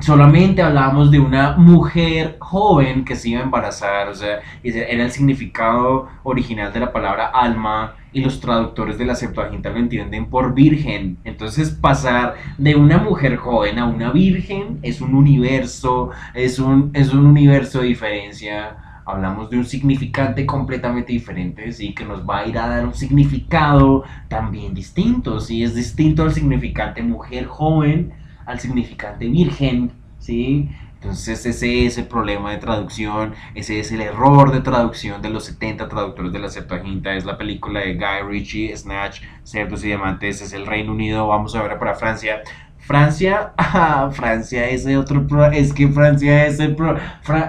solamente 0.00 0.62
hablábamos 0.62 1.10
de 1.10 1.20
una 1.20 1.58
mujer 1.58 2.38
joven 2.38 3.04
que 3.04 3.16
se 3.16 3.28
iba 3.28 3.40
a 3.40 3.44
embarazar, 3.44 4.08
o 4.08 4.14
sea, 4.14 4.40
era 4.62 5.04
el 5.04 5.10
significado 5.10 6.08
original 6.22 6.72
de 6.72 6.80
la 6.80 6.90
palabra 6.90 7.26
alma 7.26 7.96
y 8.14 8.22
los 8.22 8.40
traductores 8.40 8.96
de 8.96 9.04
la 9.04 9.14
Septuaginta 9.14 9.68
lo 9.68 9.76
entienden 9.76 10.24
por 10.30 10.54
virgen. 10.54 11.18
Entonces 11.24 11.68
pasar 11.72 12.36
de 12.56 12.76
una 12.76 12.96
mujer 12.96 13.36
joven 13.36 13.78
a 13.78 13.84
una 13.84 14.10
virgen 14.10 14.78
es 14.80 15.02
un 15.02 15.14
universo, 15.14 16.12
es 16.32 16.58
un, 16.58 16.92
es 16.94 17.12
un 17.12 17.26
universo 17.26 17.80
de 17.80 17.88
diferencia. 17.88 18.85
Hablamos 19.06 19.48
de 19.48 19.58
un 19.58 19.64
significante 19.64 20.44
completamente 20.44 21.12
diferente, 21.12 21.72
¿sí? 21.72 21.94
Que 21.94 22.04
nos 22.04 22.28
va 22.28 22.40
a 22.40 22.46
ir 22.46 22.58
a 22.58 22.68
dar 22.68 22.84
un 22.84 22.94
significado 22.94 24.04
también 24.28 24.74
distinto, 24.74 25.40
¿sí? 25.40 25.62
Es 25.62 25.74
distinto 25.74 26.24
al 26.24 26.34
significante 26.34 27.02
mujer 27.02 27.46
joven 27.46 28.12
al 28.46 28.60
significante 28.60 29.28
virgen, 29.28 29.92
¿sí? 30.18 30.70
Entonces 30.94 31.44
ese 31.44 31.84
es 31.84 31.98
el 31.98 32.06
problema 32.06 32.50
de 32.50 32.56
traducción, 32.56 33.34
ese 33.54 33.78
es 33.78 33.92
el 33.92 34.00
error 34.00 34.50
de 34.50 34.60
traducción 34.60 35.20
de 35.20 35.30
los 35.30 35.44
70 35.44 35.88
traductores 35.88 36.32
de 36.32 36.38
la 36.38 36.48
Septuaginta, 36.48 37.14
es 37.14 37.24
la 37.24 37.36
película 37.36 37.80
de 37.80 37.94
Guy 37.94 38.28
Ritchie, 38.28 38.76
Snatch, 38.76 39.20
Cerdos 39.44 39.84
y 39.84 39.88
Diamantes, 39.88 40.40
es 40.40 40.52
el 40.52 40.66
Reino 40.66 40.92
Unido, 40.92 41.28
vamos 41.28 41.54
a 41.54 41.62
ver 41.62 41.78
para 41.78 41.94
Francia, 41.94 42.42
Francia, 42.86 43.52
ah, 43.58 44.10
Francia 44.12 44.68
es 44.68 44.86
otro 44.86 45.26
pro, 45.26 45.46
es 45.46 45.72
que 45.72 45.88
Francia 45.88 46.46
es 46.46 46.60
el 46.60 46.76
pro, 46.76 46.96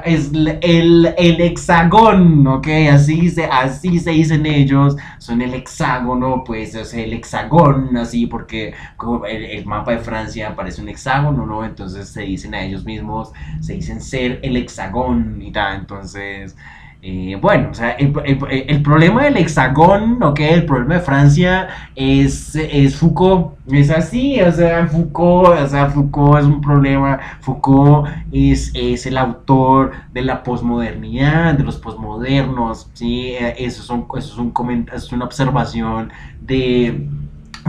es 0.04 0.32
el, 0.34 1.14
el, 1.16 1.42
hexagón, 1.42 2.48
ok, 2.48 2.68
así 2.92 3.30
se, 3.30 3.46
así 3.46 4.00
se 4.00 4.12
dicen 4.12 4.48
ellos, 4.48 4.96
son 5.20 5.42
el 5.44 5.54
hexágono, 5.54 6.44
pues 6.44 6.74
es 6.74 6.92
el 6.96 7.14
hexagón, 7.14 7.96
así 7.98 8.26
porque 8.26 8.74
como 8.96 9.26
el, 9.28 9.64
mapa 9.66 9.92
de 9.92 10.00
Francia 10.00 10.56
parece 10.56 10.82
un 10.82 10.90
hexágono, 10.90 11.46
¿no? 11.46 11.64
Entonces 11.64 12.10
se 12.10 12.22
dicen 12.22 12.56
a 12.56 12.64
ellos 12.64 12.84
mismos, 12.84 13.32
se 13.62 13.74
dicen 13.74 14.02
ser 14.02 14.40
el 14.42 14.58
hexagón 14.58 15.40
y 15.42 15.52
tal, 15.52 15.82
entonces 15.82 16.56
eh, 17.02 17.38
bueno, 17.39 17.70
o 17.72 17.74
sea, 17.74 17.91
el, 17.91 18.82
problema 18.82 19.24
del 19.24 19.38
hexagón, 19.38 20.22
¿ok? 20.24 20.39
El 20.39 20.66
problema 20.66 20.95
de 20.95 21.02
Francia 21.02 21.68
es, 21.95 22.56
es 22.56 22.95
Foucault. 22.95 23.54
Es 23.72 23.91
así, 23.91 24.41
o 24.41 24.52
sea, 24.52 24.88
Foucault, 24.88 25.60
o 25.62 25.68
sea, 25.68 25.89
Foucault 25.89 26.39
es 26.39 26.45
un 26.45 26.60
problema. 26.60 27.20
Foucault 27.41 28.10
es, 28.32 28.72
es 28.74 29.06
el 29.06 29.18
autor 29.18 29.91
de 30.12 30.24
la 30.24 30.43
posmodernidad, 30.43 31.54
de 31.54 31.64
los 31.64 31.78
posmodernos, 31.78 32.89
¿sí? 32.93 33.36
Eso, 33.58 33.84
son, 33.84 34.06
eso, 34.18 34.34
es, 34.34 34.38
un 34.38 34.88
es 34.93 35.12
una 35.12 35.26
observación 35.26 36.12
de 36.41 37.08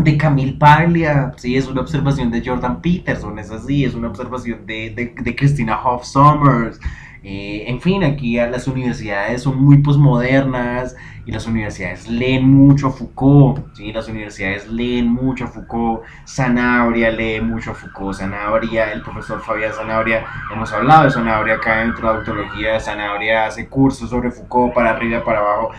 de 0.02 0.16
Camille 0.16 0.52
Paglia, 0.52 1.32
sí, 1.36 1.56
es 1.56 1.66
una 1.66 1.80
observación 1.80 2.30
de 2.30 2.40
Jordan 2.44 2.80
Peterson, 2.80 3.36
es 3.38 3.50
así, 3.50 3.84
es 3.84 3.94
una 3.94 4.08
observación 4.08 4.64
de, 4.64 4.90
de, 4.90 5.14
de 5.20 5.36
Christina 5.36 5.76
Hoff 5.82 6.04
Sommers, 6.04 6.78
eh, 7.22 7.64
en 7.66 7.80
fin, 7.80 8.04
aquí 8.04 8.36
las 8.36 8.68
universidades 8.68 9.42
son 9.42 9.60
muy 9.60 9.78
posmodernas 9.78 10.94
y 11.26 11.32
las 11.32 11.46
universidades 11.46 12.08
leen 12.08 12.48
mucho 12.48 12.86
a 12.86 12.90
Foucault, 12.90 13.74
¿sí? 13.74 13.92
las 13.92 14.08
universidades 14.08 14.66
leen 14.68 15.12
mucho 15.12 15.44
a 15.44 15.48
Foucault, 15.48 16.02
Sanabria 16.24 17.10
lee 17.10 17.40
mucho 17.40 17.72
a 17.72 17.74
Foucault, 17.74 18.16
Sanabria, 18.16 18.92
el 18.92 19.02
profesor 19.02 19.42
Fabián 19.42 19.72
Sanabria, 19.74 20.24
hemos 20.54 20.72
hablado 20.72 21.04
de 21.04 21.10
Sanabria 21.10 21.56
acá 21.56 21.82
en 21.82 21.94
Traductología, 21.94 22.78
Sanabria 22.78 23.46
hace 23.46 23.68
cursos 23.68 24.08
sobre 24.08 24.30
Foucault 24.30 24.72
para 24.72 24.90
arriba 24.90 25.22
para 25.24 25.40
abajo, 25.40 25.72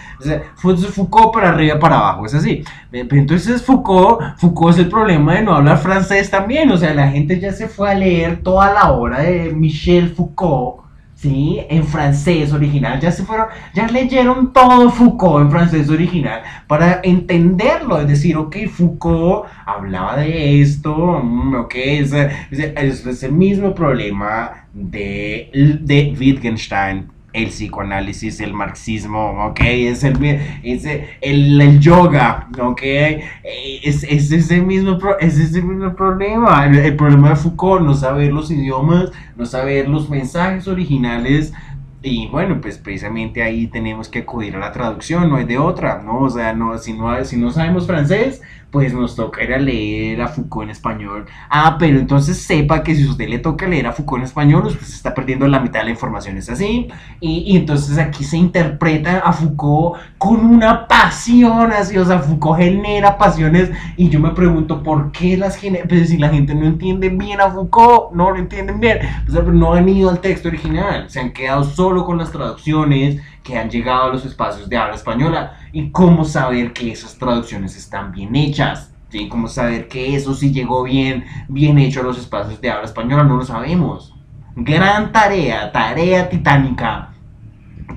Foucault 0.57 1.33
para 1.33 1.49
arriba 1.49 1.79
para 1.79 1.97
abajo, 1.97 2.25
es 2.25 2.35
así. 2.35 2.63
Entonces 2.91 3.63
Foucault, 3.65 4.37
Foucault 4.37 4.73
es 4.73 4.79
el 4.79 4.89
problema 4.89 5.35
de 5.35 5.43
no 5.43 5.55
hablar 5.55 5.77
francés 5.77 6.29
también, 6.29 6.69
o 6.69 6.77
sea, 6.77 6.93
la 6.93 7.07
gente 7.07 7.39
ya 7.39 7.53
se 7.53 7.67
fue 7.67 7.89
a 7.89 7.95
leer 7.95 8.43
toda 8.43 8.73
la 8.73 8.91
obra 8.91 9.21
de 9.21 9.51
Michel 9.53 10.09
Foucault 10.09 10.88
¿sí? 11.21 11.59
En 11.69 11.85
francés 11.85 12.53
original. 12.53 12.99
Ya 12.99 13.11
se 13.11 13.23
fueron, 13.23 13.47
ya 13.73 13.87
leyeron 13.87 14.53
todo 14.53 14.89
Foucault 14.89 15.45
en 15.45 15.51
francés 15.51 15.89
original 15.89 16.41
para 16.67 17.01
entenderlo. 17.03 17.99
Es 17.99 18.07
decir, 18.07 18.37
ok, 18.37 18.55
Foucault 18.67 19.45
hablaba 19.65 20.17
de 20.17 20.61
esto, 20.61 21.21
mm, 21.23 21.55
ok, 21.55 21.75
es, 21.75 22.13
el 23.23 23.31
mismo 23.31 23.73
problema 23.73 24.65
de 24.73 26.15
Wittgenstein 26.19 27.18
el 27.33 27.49
psicoanálisis, 27.49 28.39
el 28.39 28.53
marxismo, 28.53 29.45
¿ok? 29.47 29.59
Es 29.61 30.03
el, 30.03 30.23
es 30.63 30.85
el, 31.21 31.61
el 31.61 31.79
yoga, 31.79 32.47
¿ok? 32.59 32.81
Es, 33.83 34.03
es, 34.03 34.31
ese 34.31 34.61
mismo, 34.61 34.97
es 35.19 35.37
ese 35.37 35.61
mismo 35.61 35.95
problema. 35.95 36.65
El, 36.65 36.95
problema 36.95 37.29
de 37.29 37.35
Foucault, 37.35 37.85
no 37.85 37.93
saber 37.93 38.33
los 38.33 38.49
idiomas, 38.49 39.11
no 39.35 39.45
saber 39.45 39.87
los 39.87 40.09
mensajes 40.09 40.67
originales. 40.67 41.53
Y 42.01 42.27
bueno, 42.27 42.61
pues 42.61 42.77
precisamente 42.77 43.43
ahí 43.43 43.67
tenemos 43.67 44.07
que 44.07 44.19
acudir 44.19 44.55
a 44.55 44.59
la 44.59 44.71
traducción, 44.71 45.29
no 45.29 45.35
hay 45.35 45.43
de 45.45 45.57
otra, 45.57 46.01
¿no? 46.01 46.21
O 46.21 46.29
sea, 46.29 46.53
no, 46.53 46.77
si, 46.77 46.93
no, 46.93 47.23
si 47.25 47.35
no 47.35 47.51
sabemos 47.51 47.85
francés, 47.85 48.41
pues 48.71 48.93
nos 48.93 49.15
toca 49.15 49.43
ir 49.43 49.53
a 49.53 49.57
leer 49.57 50.21
a 50.21 50.27
Foucault 50.27 50.65
en 50.65 50.69
español. 50.71 51.25
Ah, 51.49 51.77
pero 51.79 51.97
entonces 51.97 52.37
sepa 52.37 52.83
que 52.83 52.95
si 52.95 53.05
usted 53.05 53.27
le 53.27 53.39
toca 53.39 53.67
leer 53.67 53.87
a 53.87 53.93
Foucault 53.93 54.21
en 54.21 54.27
español, 54.27 54.67
usted 54.67 54.85
se 54.85 54.95
está 54.95 55.13
perdiendo 55.13 55.47
la 55.47 55.59
mitad 55.59 55.79
de 55.79 55.85
la 55.85 55.91
información, 55.91 56.37
es 56.37 56.49
así. 56.49 56.87
Y, 57.19 57.57
entonces 57.57 57.97
aquí 57.97 58.23
se 58.23 58.37
interpreta 58.37 59.19
a 59.19 59.33
Foucault 59.33 59.99
con 60.17 60.45
una 60.45 60.87
pasión, 60.87 61.71
así, 61.71 61.97
o 61.97 62.05
sea, 62.05 62.19
Foucault 62.19 62.59
genera 62.59 63.17
pasiones 63.17 63.71
y 63.97 64.09
yo 64.09 64.19
me 64.19 64.31
pregunto 64.31 64.83
por 64.83 65.11
qué 65.11 65.37
las 65.37 65.55
genera, 65.57 65.85
pues 65.87 66.09
si 66.09 66.17
la 66.17 66.29
gente 66.29 66.53
no 66.55 66.65
entiende 66.65 67.09
bien 67.09 67.41
a 67.41 67.49
Foucault, 67.49 68.13
no 68.13 68.31
lo 68.31 68.37
entienden 68.37 68.79
bien, 68.79 68.99
pues, 69.25 69.43
no 69.45 69.73
han 69.73 69.89
ido 69.89 70.09
al 70.09 70.19
texto 70.19 70.47
original, 70.47 71.09
se 71.09 71.19
han 71.19 71.31
quedado 71.31 71.63
solo 71.63 72.05
con 72.05 72.17
las 72.17 72.31
traducciones 72.31 73.21
que 73.43 73.57
han 73.57 73.69
llegado 73.69 74.03
a 74.03 74.13
los 74.13 74.25
espacios 74.25 74.69
de 74.69 74.77
habla 74.77 74.95
española 74.95 75.57
y 75.71 75.91
cómo 75.91 76.25
saber 76.25 76.73
que 76.73 76.91
esas 76.91 77.17
traducciones 77.17 77.75
están 77.75 78.11
bien 78.11 78.35
hechas. 78.35 78.93
¿sí? 79.09 79.27
Cómo 79.27 79.47
saber 79.47 79.87
que 79.87 80.15
eso 80.15 80.33
sí 80.33 80.51
llegó 80.51 80.83
bien, 80.83 81.25
bien 81.47 81.77
hecho 81.79 82.01
a 82.01 82.03
los 82.03 82.17
espacios 82.17 82.59
de 82.61 82.69
habla 82.69 82.85
española, 82.85 83.23
no 83.23 83.37
lo 83.37 83.45
sabemos. 83.45 84.13
Gran 84.55 85.11
tarea, 85.11 85.71
tarea 85.71 86.29
titánica 86.29 87.09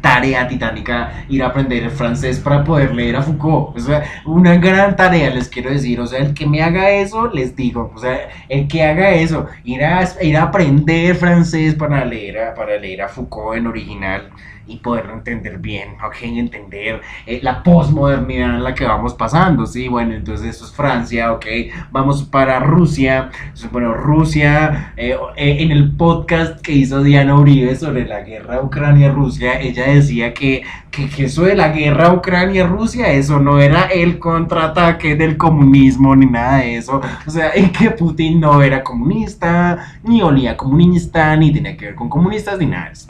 tarea 0.03 0.47
titánica 0.49 1.25
ir 1.29 1.43
a 1.43 1.47
aprender 1.47 1.89
francés 1.91 2.41
para 2.41 2.63
poder 2.63 2.95
leer 2.95 3.17
a 3.17 3.23
Foucault. 3.23 3.77
O 3.77 3.81
sea, 3.81 4.03
una 4.27 4.57
gran 4.57 4.97
tarea, 4.97 5.31
les 5.31 5.49
quiero 5.49 5.71
decir. 5.71 6.01
O 6.01 6.07
sea, 6.07 6.19
el 6.19 6.35
que 6.35 6.47
me 6.47 6.63
haga 6.63 6.91
eso, 6.91 7.29
les 7.29 7.57
digo. 7.57 7.91
O 7.95 7.99
sea, 7.99 8.29
el 8.49 8.69
que 8.69 8.83
haga 8.83 9.11
eso, 9.11 9.47
ir 9.65 9.83
a, 9.85 10.07
ir 10.21 10.37
a 10.37 10.43
aprender 10.43 11.15
francés 11.15 11.75
para 11.75 12.05
leer, 12.05 12.53
para 12.55 12.77
leer 12.77 13.03
a 13.03 13.09
Foucault 13.09 13.57
en 13.57 13.67
original 13.67 14.31
y 14.67 14.77
poderlo 14.77 15.15
entender 15.15 15.59
bien, 15.59 15.97
ok, 16.05 16.17
entender 16.23 17.01
eh, 17.27 17.41
la 17.43 17.63
posmodernidad 17.63 18.57
en 18.57 18.65
la 18.65 18.75
que 18.75 18.85
vamos 18.85 19.15
pasando, 19.15 19.67
sí, 19.67 19.89
bueno, 19.89 20.15
entonces 20.15 20.57
eso 20.57 20.65
es 20.65 20.73
Francia, 20.73 21.33
ok, 21.33 21.47
vamos 21.91 22.23
para 22.25 22.61
Rusia, 22.61 23.31
bueno, 23.71 23.95
Rusia, 23.95 24.93
eh, 24.97 25.17
eh, 25.37 25.57
en 25.61 25.73
el 25.73 25.93
podcast 25.93 26.61
que 26.61 26.73
hizo 26.73 27.03
Diana 27.03 27.35
Uribe 27.35 27.75
sobre 27.77 28.07
la 28.07 28.21
guerra 28.21 28.63
Ucrania-Rusia, 28.63 29.61
ella 29.61 29.87
decía 29.89 30.33
que, 30.33 30.63
que, 30.91 31.09
que 31.09 31.25
eso 31.25 31.43
de 31.43 31.57
la 31.57 31.69
guerra 31.71 32.13
Ucrania-Rusia, 32.13 33.13
eso 33.13 33.41
no 33.41 33.59
era 33.59 33.87
el 33.87 34.19
contraataque 34.19 35.17
del 35.17 35.37
comunismo 35.37 36.15
ni 36.15 36.27
nada 36.27 36.59
de 36.59 36.77
eso, 36.77 37.01
o 37.27 37.31
sea, 37.31 37.51
en 37.55 37.71
que 37.73 37.91
Putin 37.91 38.41
no 38.41 38.63
era 38.63 38.85
comunista, 38.85 39.99
ni 40.05 40.23
olía 40.23 40.57
comunista, 40.57 41.37
ni 41.37 41.53
tenía 41.53 41.77
que 41.77 41.87
ver 41.87 41.95
con 41.95 42.09
comunistas, 42.09 42.59
ni 42.59 42.67
nada 42.67 42.87
de 42.87 42.93
eso. 42.93 43.09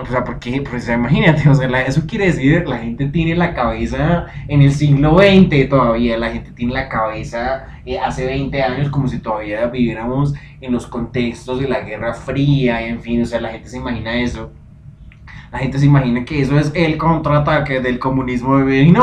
O 0.00 0.06
sea, 0.06 0.24
porque, 0.24 0.62
pues 0.68 0.88
imagínate, 0.88 1.48
o 1.48 1.54
sea, 1.54 1.82
eso 1.82 2.02
quiere 2.06 2.26
decir, 2.26 2.66
la 2.66 2.78
gente 2.78 3.06
tiene 3.06 3.34
la 3.34 3.54
cabeza 3.54 4.26
en 4.48 4.62
el 4.62 4.72
siglo 4.72 5.18
XX 5.18 5.68
todavía, 5.68 6.18
la 6.18 6.30
gente 6.30 6.50
tiene 6.52 6.72
la 6.72 6.88
cabeza 6.88 7.66
eh, 7.86 7.98
hace 7.98 8.26
20 8.26 8.62
años 8.62 8.90
como 8.90 9.08
si 9.08 9.18
todavía 9.18 9.66
viviéramos 9.66 10.34
en 10.60 10.72
los 10.72 10.86
contextos 10.86 11.60
de 11.60 11.68
la 11.68 11.80
Guerra 11.80 12.14
Fría, 12.14 12.86
y 12.86 12.90
en 12.90 13.00
fin, 13.00 13.22
o 13.22 13.24
sea, 13.24 13.40
la 13.40 13.50
gente 13.50 13.68
se 13.68 13.78
imagina 13.78 14.14
eso 14.20 14.52
la 15.52 15.58
gente 15.58 15.78
se 15.78 15.86
imagina 15.86 16.24
que 16.24 16.40
eso 16.40 16.58
es 16.58 16.70
el 16.74 16.96
contraataque 16.96 17.80
del 17.80 17.98
comunismo 17.98 18.60
y 18.70 18.90
no, 18.92 19.02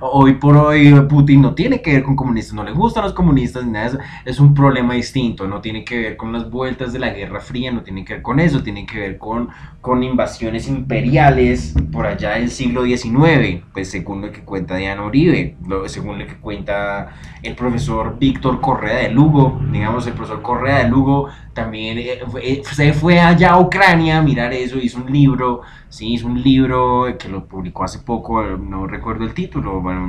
hoy 0.00 0.34
por 0.34 0.56
hoy 0.56 0.92
Putin 1.08 1.42
no 1.42 1.54
tiene 1.54 1.80
que 1.80 1.92
ver 1.92 2.02
con 2.02 2.16
comunistas, 2.16 2.54
no 2.54 2.64
le 2.64 2.72
gustan 2.72 3.04
los 3.04 3.12
comunistas 3.12 3.64
ni 3.64 3.72
nada, 3.72 3.98
es 4.24 4.40
un 4.40 4.52
problema 4.52 4.94
distinto, 4.94 5.46
no 5.46 5.60
tiene 5.60 5.84
que 5.84 5.98
ver 5.98 6.16
con 6.16 6.32
las 6.32 6.50
vueltas 6.50 6.92
de 6.92 6.98
la 6.98 7.10
Guerra 7.10 7.40
Fría, 7.40 7.70
no 7.70 7.82
tiene 7.82 8.04
que 8.04 8.14
ver 8.14 8.22
con 8.22 8.40
eso, 8.40 8.62
tiene 8.62 8.84
que 8.84 8.98
ver 8.98 9.18
con, 9.18 9.48
con 9.80 10.02
invasiones 10.02 10.66
imperiales 10.66 11.74
por 11.92 12.06
allá 12.06 12.30
del 12.30 12.50
siglo 12.50 12.84
XIX, 12.84 13.62
pues 13.72 13.88
según 13.88 14.22
lo 14.22 14.32
que 14.32 14.40
cuenta 14.40 14.76
Diana 14.76 15.04
Uribe, 15.04 15.56
según 15.86 16.18
lo 16.18 16.26
que 16.26 16.36
cuenta 16.36 17.12
el 17.42 17.54
profesor 17.54 18.18
Víctor 18.18 18.60
Correa 18.60 18.96
de 18.96 19.10
Lugo, 19.10 19.60
digamos 19.70 20.06
el 20.08 20.14
profesor 20.14 20.42
Correa 20.42 20.78
de 20.78 20.88
Lugo 20.88 21.28
también 21.56 21.98
eh, 21.98 22.20
eh, 22.42 22.62
se 22.70 22.92
fue 22.92 23.18
allá 23.18 23.52
a 23.52 23.60
Ucrania 23.60 24.18
a 24.18 24.22
mirar 24.22 24.52
eso, 24.52 24.78
hizo 24.78 24.98
un 24.98 25.10
libro, 25.10 25.62
sí, 25.88 26.14
hizo 26.14 26.26
un 26.26 26.42
libro 26.42 27.06
que 27.18 27.28
lo 27.28 27.46
publicó 27.46 27.84
hace 27.84 27.98
poco, 28.00 28.42
no 28.42 28.86
recuerdo 28.86 29.24
el 29.24 29.34
título, 29.34 29.80
bueno, 29.80 30.06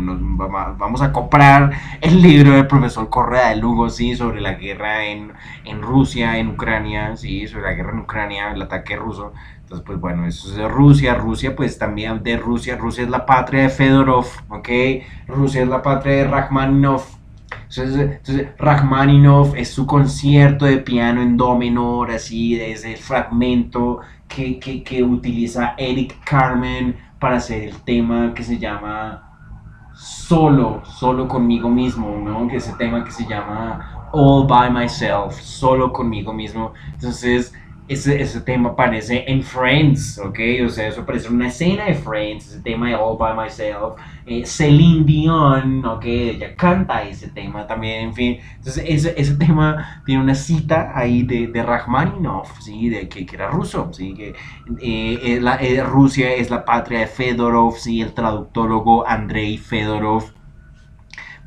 vamos 0.77 1.01
a 1.01 1.11
comprar 1.11 1.71
el 2.01 2.21
libro 2.21 2.51
del 2.51 2.67
profesor 2.67 3.09
Correa 3.09 3.49
de 3.49 3.57
Lugo, 3.57 3.89
sí, 3.89 4.15
sobre 4.15 4.41
la 4.41 4.53
guerra 4.53 5.05
en, 5.05 5.33
en 5.65 5.81
Rusia, 5.81 6.37
en 6.37 6.49
Ucrania, 6.49 7.15
sí, 7.15 7.47
sobre 7.47 7.65
la 7.65 7.73
guerra 7.73 7.91
en 7.91 7.99
Ucrania, 7.99 8.51
el 8.51 8.61
ataque 8.61 8.95
ruso. 8.95 9.33
Entonces, 9.67 9.85
pues 9.85 9.99
bueno, 9.99 10.25
eso 10.25 10.49
es 10.49 10.55
de 10.55 10.65
Rusia. 10.65 11.15
Rusia, 11.15 11.53
pues 11.53 11.77
también 11.77 12.23
de 12.23 12.37
Rusia. 12.37 12.77
Rusia 12.77 13.03
es 13.03 13.09
la 13.09 13.25
patria 13.25 13.63
de 13.63 13.69
Fedorov, 13.69 14.25
¿ok? 14.47 14.69
Rusia 15.27 15.61
es 15.61 15.67
la 15.67 15.81
patria 15.81 16.13
de 16.13 16.27
Rachmaninoff, 16.29 17.16
entonces, 17.75 18.47
Rachmaninoff 18.57 19.53
es 19.55 19.69
su 19.69 19.85
concierto 19.85 20.65
de 20.65 20.77
piano 20.77 21.21
en 21.21 21.35
do 21.35 21.57
menor, 21.57 22.11
así, 22.11 22.55
desde 22.55 22.93
el 22.93 22.97
fragmento 22.97 23.99
que, 24.27 24.59
que, 24.59 25.03
utiliza 25.03 25.73
Eric 25.77 26.15
Carmen 26.23 26.95
para 27.19 27.37
hacer 27.37 27.63
el 27.63 27.75
tema 27.81 28.33
que 28.33 28.43
se 28.43 28.57
llama 28.57 29.23
Solo, 29.93 30.81
solo 30.85 31.27
conmigo 31.27 31.69
mismo, 31.69 32.17
¿no? 32.23 32.47
Que 32.47 32.57
es 32.57 32.69
el 32.69 32.77
tema 32.77 33.03
que 33.03 33.11
se 33.11 33.25
llama 33.25 34.09
All 34.11 34.47
by 34.47 34.71
Myself, 34.71 35.33
solo 35.41 35.91
conmigo 35.91 36.31
mismo. 36.31 36.73
Entonces, 36.93 37.53
ese, 37.87 38.21
ese, 38.21 38.41
tema 38.41 38.69
aparece 38.69 39.23
en 39.27 39.41
Friends, 39.41 40.19
¿ok? 40.19 40.39
O 40.65 40.69
sea, 40.69 40.87
eso 40.87 41.01
aparece 41.01 41.27
en 41.27 41.35
una 41.35 41.47
escena 41.47 41.85
de 41.85 41.93
Friends, 41.93 42.47
ese 42.47 42.61
tema 42.61 42.89
de 42.89 42.95
All 42.95 43.17
By 43.17 43.35
Myself. 43.35 43.95
Eh, 44.25 44.45
Celine 44.45 45.05
Dion, 45.05 45.85
¿ok? 45.85 46.03
Ella 46.05 46.55
canta 46.55 47.03
ese 47.03 47.29
tema 47.29 47.65
también, 47.65 48.09
en 48.09 48.13
fin. 48.13 48.39
Entonces, 48.57 48.83
ese, 48.85 49.13
ese 49.15 49.35
tema 49.35 50.01
tiene 50.05 50.21
una 50.21 50.35
cita 50.35 50.91
ahí 50.93 51.23
de, 51.23 51.47
de 51.47 51.63
Rachmaninoff, 51.63 52.59
¿sí? 52.59 52.89
De, 52.89 53.07
que, 53.07 53.25
que 53.25 53.35
era 53.35 53.49
ruso, 53.49 53.89
¿sí? 53.93 54.13
Que 54.13 54.29
eh, 54.81 55.19
eh 55.23 55.39
la, 55.41 55.55
eh, 55.55 55.81
Rusia 55.81 56.33
es 56.33 56.49
la 56.49 56.65
patria 56.65 56.99
de 56.99 57.07
Fedorov, 57.07 57.77
¿sí? 57.77 58.01
El 58.01 58.13
traductólogo 58.13 59.07
Andrei 59.07 59.57
Fedorov 59.57 60.36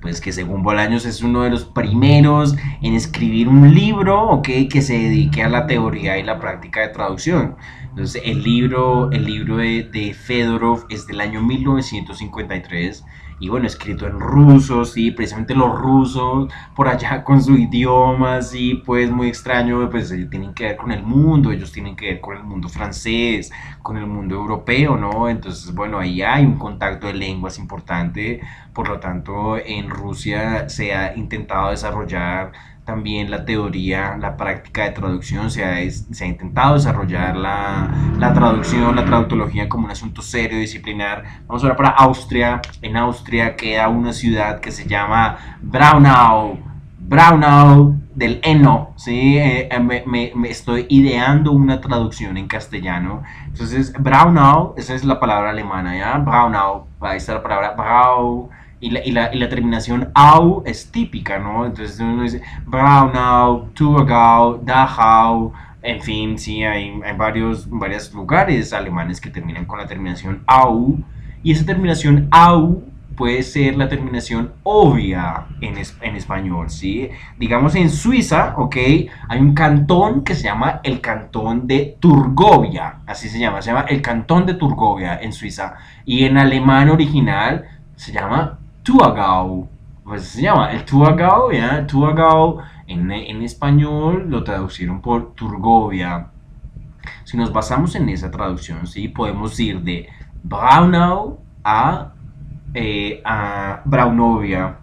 pues 0.00 0.20
que 0.20 0.32
según 0.32 0.62
Bolaños 0.62 1.04
es 1.04 1.22
uno 1.22 1.42
de 1.42 1.50
los 1.50 1.64
primeros 1.64 2.56
en 2.82 2.94
escribir 2.94 3.48
un 3.48 3.74
libro 3.74 4.28
okay, 4.30 4.68
que 4.68 4.82
se 4.82 4.94
dedique 4.94 5.42
a 5.42 5.48
la 5.48 5.66
teoría 5.66 6.18
y 6.18 6.22
la 6.22 6.38
práctica 6.38 6.80
de 6.80 6.88
traducción. 6.88 7.56
Entonces 7.90 8.22
el 8.24 8.42
libro, 8.42 9.10
el 9.12 9.24
libro 9.24 9.58
de, 9.58 9.84
de 9.84 10.14
Fedorov 10.14 10.86
es 10.88 11.06
del 11.06 11.20
año 11.20 11.42
1953 11.42 13.04
y 13.40 13.48
bueno, 13.48 13.66
escrito 13.66 14.06
en 14.06 14.20
ruso, 14.20 14.84
sí, 14.84 15.10
precisamente 15.10 15.54
los 15.54 15.76
rusos 15.76 16.52
por 16.76 16.88
allá 16.88 17.24
con 17.24 17.42
su 17.42 17.56
idioma, 17.56 18.42
sí, 18.42 18.82
pues 18.84 19.10
muy 19.10 19.28
extraño, 19.28 19.88
pues 19.90 20.14
tienen 20.30 20.54
que 20.54 20.64
ver 20.64 20.76
con 20.76 20.92
el 20.92 21.02
mundo, 21.02 21.50
ellos 21.50 21.72
tienen 21.72 21.96
que 21.96 22.06
ver 22.06 22.20
con 22.20 22.36
el 22.36 22.44
mundo 22.44 22.68
francés, 22.68 23.50
con 23.82 23.96
el 23.96 24.06
mundo 24.06 24.34
europeo, 24.36 24.96
¿no? 24.96 25.28
Entonces, 25.28 25.74
bueno, 25.74 25.98
ahí 25.98 26.22
hay 26.22 26.44
un 26.44 26.58
contacto 26.58 27.06
de 27.06 27.14
lenguas 27.14 27.58
importante, 27.58 28.40
por 28.74 28.88
lo 28.88 29.00
tanto, 29.00 29.56
en 29.56 29.88
Rusia 29.90 30.68
se 30.68 30.94
ha 30.94 31.16
intentado 31.16 31.70
desarrollar 31.70 32.52
también 32.84 33.30
la 33.30 33.44
teoría, 33.44 34.16
la 34.18 34.36
práctica 34.36 34.84
de 34.84 34.90
traducción, 34.90 35.50
se 35.50 35.64
ha, 35.64 35.82
intentado 35.82 36.74
desarrollar 36.74 37.36
la, 37.36 38.14
la, 38.18 38.32
traducción, 38.32 38.96
la 38.96 39.04
traductología 39.04 39.68
como 39.68 39.84
un 39.84 39.90
asunto 39.90 40.22
serio, 40.22 40.58
disciplinar. 40.58 41.24
Vamos 41.46 41.62
ahora 41.62 41.76
para 41.76 41.90
Austria. 41.90 42.60
En 42.82 42.96
Austria 42.96 43.56
queda 43.56 43.88
una 43.88 44.12
ciudad 44.12 44.60
que 44.60 44.72
se 44.72 44.86
llama 44.86 45.58
Braunau. 45.60 46.58
Braunau 46.98 47.96
del 48.14 48.40
Eno, 48.42 48.92
¿sí? 48.96 49.38
Eh, 49.38 49.68
eh, 49.70 49.80
me, 49.80 50.32
me, 50.34 50.48
estoy 50.48 50.86
ideando 50.88 51.52
una 51.52 51.80
traducción 51.80 52.36
en 52.36 52.48
castellano. 52.48 53.22
Entonces, 53.46 53.92
Braunau, 53.98 54.74
esa 54.76 54.94
es 54.94 55.04
la 55.04 55.18
palabra 55.20 55.50
alemana, 55.50 55.96
¿ya? 55.96 56.18
Braunau, 56.18 56.86
ahí 57.00 57.18
está 57.18 57.34
la 57.34 57.42
palabra 57.42 57.72
Brau 57.72 58.50
y 58.80 58.90
la, 58.90 59.04
y, 59.04 59.12
la, 59.12 59.34
y 59.34 59.38
la, 59.38 59.48
terminación 59.48 60.10
au 60.14 60.62
es 60.64 60.90
típica, 60.90 61.38
¿no? 61.38 61.66
Entonces 61.66 62.00
uno 62.00 62.22
dice 62.22 62.42
Braunau, 62.66 63.68
Thurgau, 63.74 64.62
Dachau, 64.64 65.52
en 65.82 66.00
fin, 66.00 66.38
sí, 66.38 66.64
hay, 66.64 66.98
hay 67.04 67.16
varios, 67.16 67.68
varios 67.68 68.12
lugares 68.12 68.72
alemanes 68.72 69.20
que 69.20 69.30
terminan 69.30 69.66
con 69.66 69.78
la 69.78 69.86
terminación 69.86 70.42
au, 70.46 70.98
y 71.42 71.52
esa 71.52 71.64
terminación 71.64 72.28
au 72.30 72.82
puede 73.16 73.42
ser 73.42 73.76
la 73.76 73.86
terminación 73.86 74.54
obvia 74.62 75.44
en, 75.60 75.74
en 75.76 76.16
español, 76.16 76.70
¿sí? 76.70 77.10
Digamos 77.38 77.74
en 77.74 77.90
Suiza, 77.90 78.54
¿ok? 78.56 78.76
Hay 79.28 79.40
un 79.40 79.52
cantón 79.52 80.24
que 80.24 80.34
se 80.34 80.44
llama 80.44 80.80
el 80.82 81.02
cantón 81.02 81.66
de 81.66 81.98
Turgovia, 82.00 83.00
así 83.06 83.28
se 83.28 83.38
llama, 83.38 83.60
se 83.60 83.72
llama 83.72 83.84
el 83.90 84.00
cantón 84.00 84.46
de 84.46 84.54
Turgovia 84.54 85.18
en 85.20 85.34
Suiza. 85.34 85.74
Y 86.06 86.24
en 86.24 86.38
alemán 86.38 86.88
original 86.88 87.66
se 87.94 88.12
llama 88.12 88.59
Tuagau, 88.82 89.68
pues 90.04 90.24
se 90.24 90.42
llama 90.42 90.72
el 90.72 90.84
Tuagau, 90.84 91.52
¿ya? 91.52 91.86
Tuagau 91.86 92.60
en, 92.86 93.10
en 93.10 93.42
español 93.42 94.26
lo 94.28 94.42
traducieron 94.42 95.00
por 95.00 95.34
Turgovia. 95.34 96.28
Si 97.24 97.36
nos 97.36 97.52
basamos 97.52 97.94
en 97.94 98.08
esa 98.08 98.30
traducción, 98.30 98.86
¿sí? 98.86 99.08
Podemos 99.08 99.58
ir 99.60 99.80
de 99.82 100.08
Braunau 100.42 101.38
a, 101.62 102.12
eh, 102.74 103.22
a 103.24 103.82
Braunovia. 103.84 104.78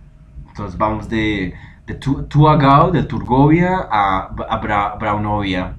Entonces 0.47 0.77
vamos 0.77 1.09
de, 1.09 1.53
de 1.85 1.93
Tuagau, 1.95 2.91
de 2.91 3.03
Turgovia 3.03 3.87
a, 3.91 4.33
a 4.49 4.95
Braunovia. 4.97 5.75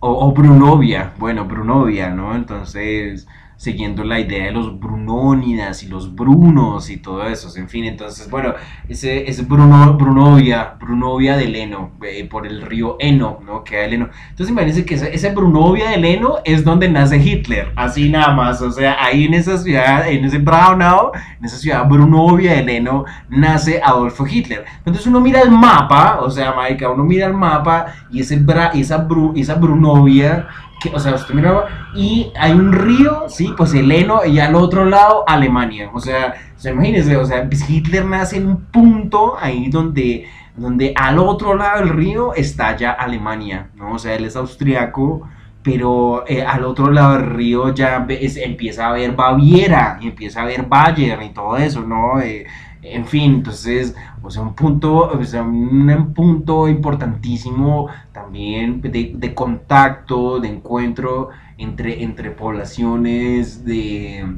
O, 0.00 0.26
o, 0.26 0.32
Brunovia, 0.32 1.12
bueno, 1.18 1.46
Brunovia, 1.46 2.10
¿no? 2.10 2.34
Entonces 2.34 3.26
siguiendo 3.56 4.04
la 4.04 4.20
idea 4.20 4.46
de 4.46 4.52
los 4.52 4.78
Brunónidas 4.78 5.82
y 5.82 5.88
los 5.88 6.14
Brunos 6.14 6.90
y 6.90 6.96
todo 6.98 7.26
eso, 7.26 7.48
en 7.58 7.68
fin, 7.68 7.84
entonces, 7.84 8.28
bueno, 8.30 8.54
ese 8.88 9.28
es 9.28 9.46
Bruno, 9.46 9.94
Brunovia, 9.94 10.74
Brunovia 10.80 11.36
del 11.36 11.56
Eno, 11.56 11.92
eh, 12.02 12.26
por 12.28 12.46
el 12.46 12.62
río 12.62 12.96
Eno, 12.98 13.40
¿no? 13.44 13.64
Queda 13.64 13.84
el 13.84 13.94
Eno. 13.94 14.08
Entonces 14.30 14.50
imagínense 14.50 14.84
que 14.84 14.94
ese, 14.94 15.30
Brunovia 15.34 15.90
del 15.90 16.04
Eno 16.04 16.36
es 16.44 16.64
donde 16.64 16.88
nace 16.88 17.18
Hitler, 17.18 17.72
así 17.76 18.08
nada 18.08 18.34
más, 18.34 18.60
o 18.60 18.70
sea, 18.70 19.02
ahí 19.02 19.24
en 19.24 19.34
esa 19.34 19.56
ciudad, 19.58 20.08
en 20.08 20.24
ese 20.24 20.38
Braunau, 20.38 21.12
en 21.38 21.44
esa 21.44 21.56
ciudad 21.56 21.88
Brunovia 21.88 22.54
del 22.54 22.68
Eno, 22.68 23.04
nace 23.28 23.80
Adolfo 23.82 24.26
Hitler. 24.26 24.64
Entonces 24.78 25.06
uno 25.06 25.20
mira 25.20 25.40
el 25.40 25.50
mapa, 25.50 26.18
o 26.20 26.30
sea, 26.30 26.52
Maika, 26.54 26.90
uno 26.90 27.04
mira 27.04 27.26
el 27.26 27.34
mapa 27.34 27.86
y 28.10 28.20
ese 28.20 28.36
Bra, 28.36 28.72
esa, 28.74 29.06
esa 29.36 29.54
Brunovia 29.54 30.48
o 30.92 30.98
sea, 30.98 31.14
usted 31.14 31.34
miraba, 31.34 31.66
y 31.94 32.30
hay 32.38 32.52
un 32.52 32.72
río, 32.72 33.24
sí, 33.28 33.52
pues 33.56 33.74
el 33.74 33.90
Eno, 33.90 34.24
y 34.24 34.38
al 34.38 34.54
otro 34.54 34.84
lado 34.84 35.24
Alemania. 35.26 35.90
O 35.92 36.00
sea, 36.00 36.34
o 36.62 36.68
imagínense, 36.68 37.16
o 37.16 37.24
sea, 37.24 37.46
pues 37.48 37.68
Hitler 37.68 38.04
nace 38.04 38.36
en 38.36 38.48
un 38.48 38.64
punto 38.66 39.36
ahí 39.38 39.68
donde, 39.68 40.26
donde 40.56 40.92
al 40.96 41.18
otro 41.18 41.54
lado 41.54 41.80
del 41.80 41.90
río 41.90 42.34
está 42.34 42.76
ya 42.76 42.92
Alemania, 42.92 43.70
¿no? 43.74 43.94
O 43.94 43.98
sea, 43.98 44.14
él 44.14 44.24
es 44.24 44.36
austriaco, 44.36 45.28
pero 45.62 46.24
eh, 46.26 46.42
al 46.42 46.64
otro 46.64 46.90
lado 46.90 47.14
del 47.14 47.30
río 47.30 47.74
ya 47.74 48.06
empieza 48.08 48.88
a 48.88 48.92
ver 48.92 49.12
Baviera, 49.12 49.98
y 50.00 50.08
empieza 50.08 50.42
a 50.42 50.44
ver 50.44 50.66
Bayern 50.66 51.22
y 51.22 51.30
todo 51.30 51.56
eso, 51.56 51.80
¿no? 51.80 52.20
Eh, 52.20 52.46
en 52.84 53.06
fin, 53.06 53.34
entonces, 53.36 53.94
o 54.22 54.30
sea, 54.30 54.42
un 54.42 54.54
punto, 54.54 55.10
o 55.10 55.24
sea, 55.24 55.42
un 55.42 56.12
punto 56.14 56.68
importantísimo 56.68 57.88
también 58.12 58.82
de, 58.82 59.34
contacto, 59.34 60.38
de 60.38 60.48
encuentro 60.48 61.30
entre, 61.56 62.02
entre 62.02 62.30
poblaciones 62.30 63.64
de, 63.64 64.36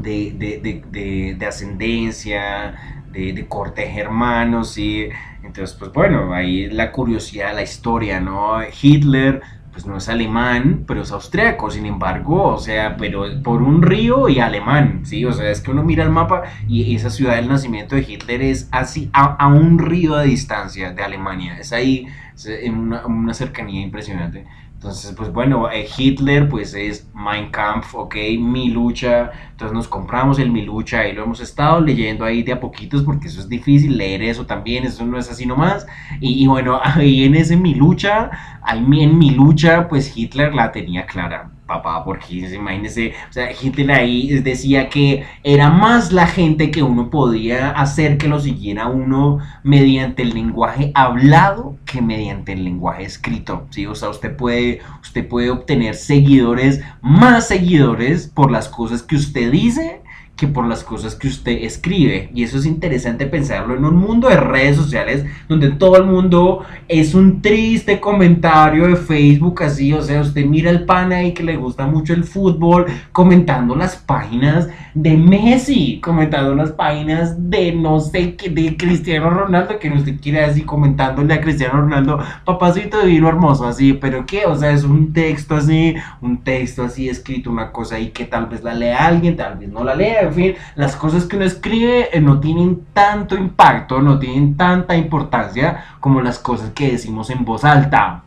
de, 0.00 1.46
ascendencia, 1.46 2.74
de, 3.12 3.46
corte 3.46 3.86
germano, 3.86 4.64
¿sí? 4.64 5.08
Entonces, 5.42 5.76
pues 5.78 5.92
bueno, 5.92 6.32
ahí 6.32 6.70
la 6.70 6.90
curiosidad, 6.90 7.54
la 7.54 7.62
historia, 7.62 8.18
¿no? 8.20 8.58
Hitler 8.82 9.42
pues 9.78 9.86
no 9.86 9.96
es 9.96 10.08
alemán, 10.08 10.82
pero 10.88 11.02
es 11.02 11.12
austriaco, 11.12 11.70
sin 11.70 11.86
embargo, 11.86 12.48
o 12.48 12.58
sea, 12.58 12.96
pero 12.96 13.26
por 13.44 13.62
un 13.62 13.80
río 13.80 14.28
y 14.28 14.40
alemán, 14.40 15.02
¿sí? 15.04 15.24
O 15.24 15.32
sea, 15.32 15.52
es 15.52 15.60
que 15.60 15.70
uno 15.70 15.84
mira 15.84 16.02
el 16.02 16.10
mapa 16.10 16.42
y 16.66 16.96
esa 16.96 17.10
ciudad 17.10 17.36
del 17.36 17.46
nacimiento 17.46 17.94
de 17.94 18.02
Hitler 18.02 18.42
es 18.42 18.68
así, 18.72 19.08
a, 19.12 19.46
un 19.46 19.78
río 19.78 20.16
de 20.16 20.26
distancia 20.26 20.90
de 20.90 21.00
Alemania, 21.00 21.58
es 21.60 21.72
ahí, 21.72 22.08
en 22.44 22.76
una, 22.76 23.06
una 23.06 23.34
cercanía 23.34 23.80
impresionante. 23.80 24.46
Entonces, 24.78 25.12
pues 25.16 25.32
bueno, 25.32 25.68
eh, 25.72 25.88
Hitler 25.98 26.48
pues 26.48 26.72
es 26.72 27.10
Mein 27.12 27.50
Kampf, 27.50 27.96
ok, 27.96 28.14
mi 28.38 28.68
lucha. 28.68 29.32
Entonces 29.50 29.74
nos 29.74 29.88
compramos 29.88 30.38
el 30.38 30.52
mi 30.52 30.62
lucha 30.62 31.08
y 31.08 31.14
lo 31.14 31.24
hemos 31.24 31.40
estado 31.40 31.80
leyendo 31.80 32.24
ahí 32.24 32.44
de 32.44 32.52
a 32.52 32.60
poquitos 32.60 33.02
porque 33.02 33.26
eso 33.26 33.40
es 33.40 33.48
difícil 33.48 33.98
leer 33.98 34.22
eso 34.22 34.46
también, 34.46 34.84
eso 34.84 35.04
no 35.04 35.18
es 35.18 35.28
así 35.28 35.46
nomás. 35.46 35.84
Y, 36.20 36.44
y 36.44 36.46
bueno, 36.46 36.80
ahí 36.84 37.24
en 37.24 37.34
ese 37.34 37.56
mi 37.56 37.74
lucha, 37.74 38.30
ahí 38.62 38.78
en 39.02 39.18
mi 39.18 39.32
lucha 39.32 39.88
pues 39.88 40.16
Hitler 40.16 40.54
la 40.54 40.70
tenía 40.70 41.06
clara 41.06 41.50
papá, 41.68 42.02
porque 42.04 42.34
imagínese, 42.34 43.12
o 43.28 43.32
sea, 43.32 43.50
Hitler 43.52 43.92
ahí 43.92 44.40
decía 44.40 44.88
que 44.88 45.24
era 45.44 45.70
más 45.70 46.10
la 46.12 46.26
gente 46.26 46.72
que 46.72 46.82
uno 46.82 47.10
podía 47.10 47.70
hacer 47.70 48.18
que 48.18 48.26
lo 48.26 48.40
siguiera 48.40 48.88
uno 48.88 49.38
mediante 49.62 50.22
el 50.22 50.30
lenguaje 50.30 50.90
hablado 50.94 51.76
que 51.84 52.02
mediante 52.02 52.54
el 52.54 52.64
lenguaje 52.64 53.04
escrito, 53.04 53.66
¿sí? 53.70 53.86
O 53.86 53.94
sea, 53.94 54.08
usted 54.08 54.34
puede, 54.34 54.80
usted 55.00 55.28
puede 55.28 55.50
obtener 55.50 55.94
seguidores, 55.94 56.80
más 57.02 57.46
seguidores 57.46 58.26
por 58.26 58.50
las 58.50 58.68
cosas 58.68 59.02
que 59.02 59.14
usted 59.14 59.52
dice 59.52 60.02
que 60.38 60.46
por 60.46 60.66
las 60.66 60.84
cosas 60.84 61.16
que 61.16 61.26
usted 61.26 61.58
escribe. 61.62 62.30
Y 62.32 62.44
eso 62.44 62.58
es 62.58 62.64
interesante 62.64 63.26
pensarlo 63.26 63.76
en 63.76 63.84
un 63.84 63.96
mundo 63.96 64.28
de 64.28 64.36
redes 64.36 64.76
sociales 64.76 65.24
donde 65.48 65.70
todo 65.70 65.96
el 65.96 66.04
mundo 66.04 66.64
es 66.86 67.14
un 67.14 67.42
triste 67.42 67.98
comentario 67.98 68.86
de 68.86 68.96
Facebook 68.96 69.64
así, 69.64 69.92
o 69.92 70.00
sea, 70.00 70.20
usted 70.20 70.46
mira 70.46 70.70
el 70.70 70.84
pana 70.84 71.16
ahí 71.16 71.32
que 71.32 71.42
le 71.42 71.56
gusta 71.56 71.86
mucho 71.86 72.14
el 72.14 72.22
fútbol 72.22 72.86
comentando 73.10 73.74
las 73.74 73.96
páginas 73.96 74.68
de 74.94 75.16
Messi, 75.16 76.00
comentando 76.00 76.54
las 76.54 76.70
páginas 76.72 77.50
de 77.50 77.72
no 77.72 77.98
sé 77.98 78.36
qué, 78.36 78.48
de 78.48 78.76
Cristiano 78.76 79.30
Ronaldo, 79.30 79.78
que 79.78 79.90
no 79.90 79.96
usted 79.96 80.20
quiere 80.20 80.44
así 80.44 80.62
comentándole 80.62 81.34
a 81.34 81.40
Cristiano 81.40 81.80
Ronaldo, 81.80 82.20
papacito 82.44 83.04
divino 83.04 83.28
hermoso, 83.28 83.66
así, 83.66 83.92
pero 83.92 84.24
qué, 84.24 84.46
o 84.46 84.54
sea, 84.54 84.70
es 84.70 84.84
un 84.84 85.12
texto 85.12 85.56
así, 85.56 85.96
un 86.20 86.38
texto 86.44 86.84
así 86.84 87.08
escrito, 87.08 87.50
una 87.50 87.72
cosa 87.72 87.96
ahí 87.96 88.10
que 88.10 88.24
tal 88.24 88.46
vez 88.46 88.62
la 88.62 88.74
lea 88.74 89.06
alguien, 89.06 89.36
tal 89.36 89.58
vez 89.58 89.68
no 89.68 89.82
la 89.82 89.94
lea, 89.94 90.27
fin, 90.32 90.54
las 90.76 90.96
cosas 90.96 91.24
que 91.24 91.36
uno 91.36 91.44
escribe 91.44 92.08
eh, 92.12 92.20
no 92.20 92.40
tienen 92.40 92.86
tanto 92.92 93.36
impacto, 93.36 94.00
no 94.00 94.18
tienen 94.18 94.56
tanta 94.56 94.96
importancia 94.96 95.84
como 96.00 96.20
las 96.20 96.38
cosas 96.38 96.70
que 96.70 96.92
decimos 96.92 97.30
en 97.30 97.44
voz 97.44 97.64
alta. 97.64 98.22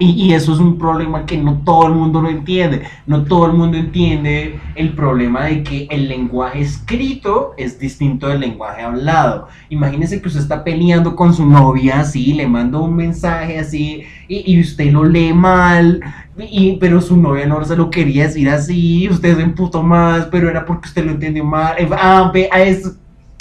Y, 0.00 0.32
eso 0.32 0.52
es 0.52 0.60
un 0.60 0.78
problema 0.78 1.26
que 1.26 1.36
no 1.36 1.60
todo 1.64 1.88
el 1.88 1.94
mundo 1.94 2.22
lo 2.22 2.28
entiende. 2.28 2.82
No 3.06 3.24
todo 3.24 3.46
el 3.46 3.54
mundo 3.54 3.76
entiende 3.76 4.60
el 4.76 4.92
problema 4.92 5.46
de 5.46 5.64
que 5.64 5.88
el 5.90 6.08
lenguaje 6.08 6.60
escrito 6.60 7.54
es 7.56 7.80
distinto 7.80 8.28
del 8.28 8.40
lenguaje 8.40 8.82
hablado. 8.82 9.48
Imagínese 9.70 10.22
que 10.22 10.28
usted 10.28 10.42
está 10.42 10.62
peleando 10.62 11.16
con 11.16 11.34
su 11.34 11.44
novia 11.44 12.00
así, 12.00 12.32
le 12.32 12.46
manda 12.46 12.78
un 12.78 12.94
mensaje 12.94 13.58
así 13.58 14.04
y, 14.28 14.60
usted 14.60 14.92
lo 14.92 15.04
lee 15.04 15.32
mal 15.32 16.00
y, 16.38 16.76
pero 16.76 17.00
su 17.00 17.16
novia 17.16 17.46
no 17.46 17.64
se 17.64 17.76
lo 17.76 17.90
quería 17.90 18.24
decir 18.24 18.48
así, 18.48 19.08
usted 19.08 19.36
se 19.36 19.42
emputó 19.42 19.82
más, 19.82 20.26
pero 20.26 20.48
era 20.48 20.64
porque 20.64 20.88
usted 20.88 21.04
lo 21.04 21.10
entendió 21.10 21.44
mal. 21.44 21.74
Ah, 21.92 22.30
a 22.52 22.62
eso 22.62 22.94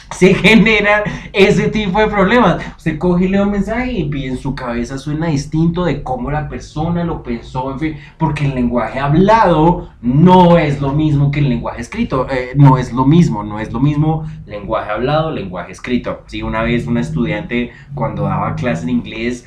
se 0.12 0.34
generan 0.34 1.04
ese 1.34 1.70
tipo 1.70 2.00
de 2.00 2.08
problemas. 2.08 2.64
Usted 2.78 2.98
coge 2.98 3.26
y 3.26 3.28
lee 3.30 3.40
un 3.40 3.52
mensaje 3.52 3.92
y 3.92 4.26
en 4.26 4.38
su 4.38 4.56
cabeza 4.56 4.98
suena 4.98 5.28
distinto 5.28 5.86
de 5.86 6.04
cómo 6.04 6.32
la 6.32 6.48
persona 6.50 7.04
lo 7.04 7.24
pensó, 7.24 7.72
en 7.72 7.80
fin, 7.80 7.98
porque 8.18 8.46
el 8.46 8.56
lenguaje 8.56 9.00
hablado 9.00 9.90
no 10.02 10.58
es 10.58 10.82
lo 10.82 10.94
mismo 10.94 11.32
que 11.32 11.40
el 11.40 11.50
lenguaje 11.50 11.82
escrito. 11.82 12.28
Eh, 12.30 12.52
no 12.56 12.78
es 12.78 12.94
lo 12.94 13.06
mismo, 13.06 13.44
no 13.44 13.60
es 13.60 13.72
lo 13.72 13.80
mismo 13.80 14.26
lenguaje 14.46 14.92
hablado, 14.92 15.32
lenguaje 15.32 15.72
escrito. 15.72 16.24
Sí, 16.28 16.42
una 16.42 16.64
vez 16.64 16.88
una 16.88 17.02
estudiante 17.02 17.72
cuando 17.94 18.24
daba 18.24 18.56
clase 18.56 18.84
en 18.84 18.90
inglés 18.90 19.46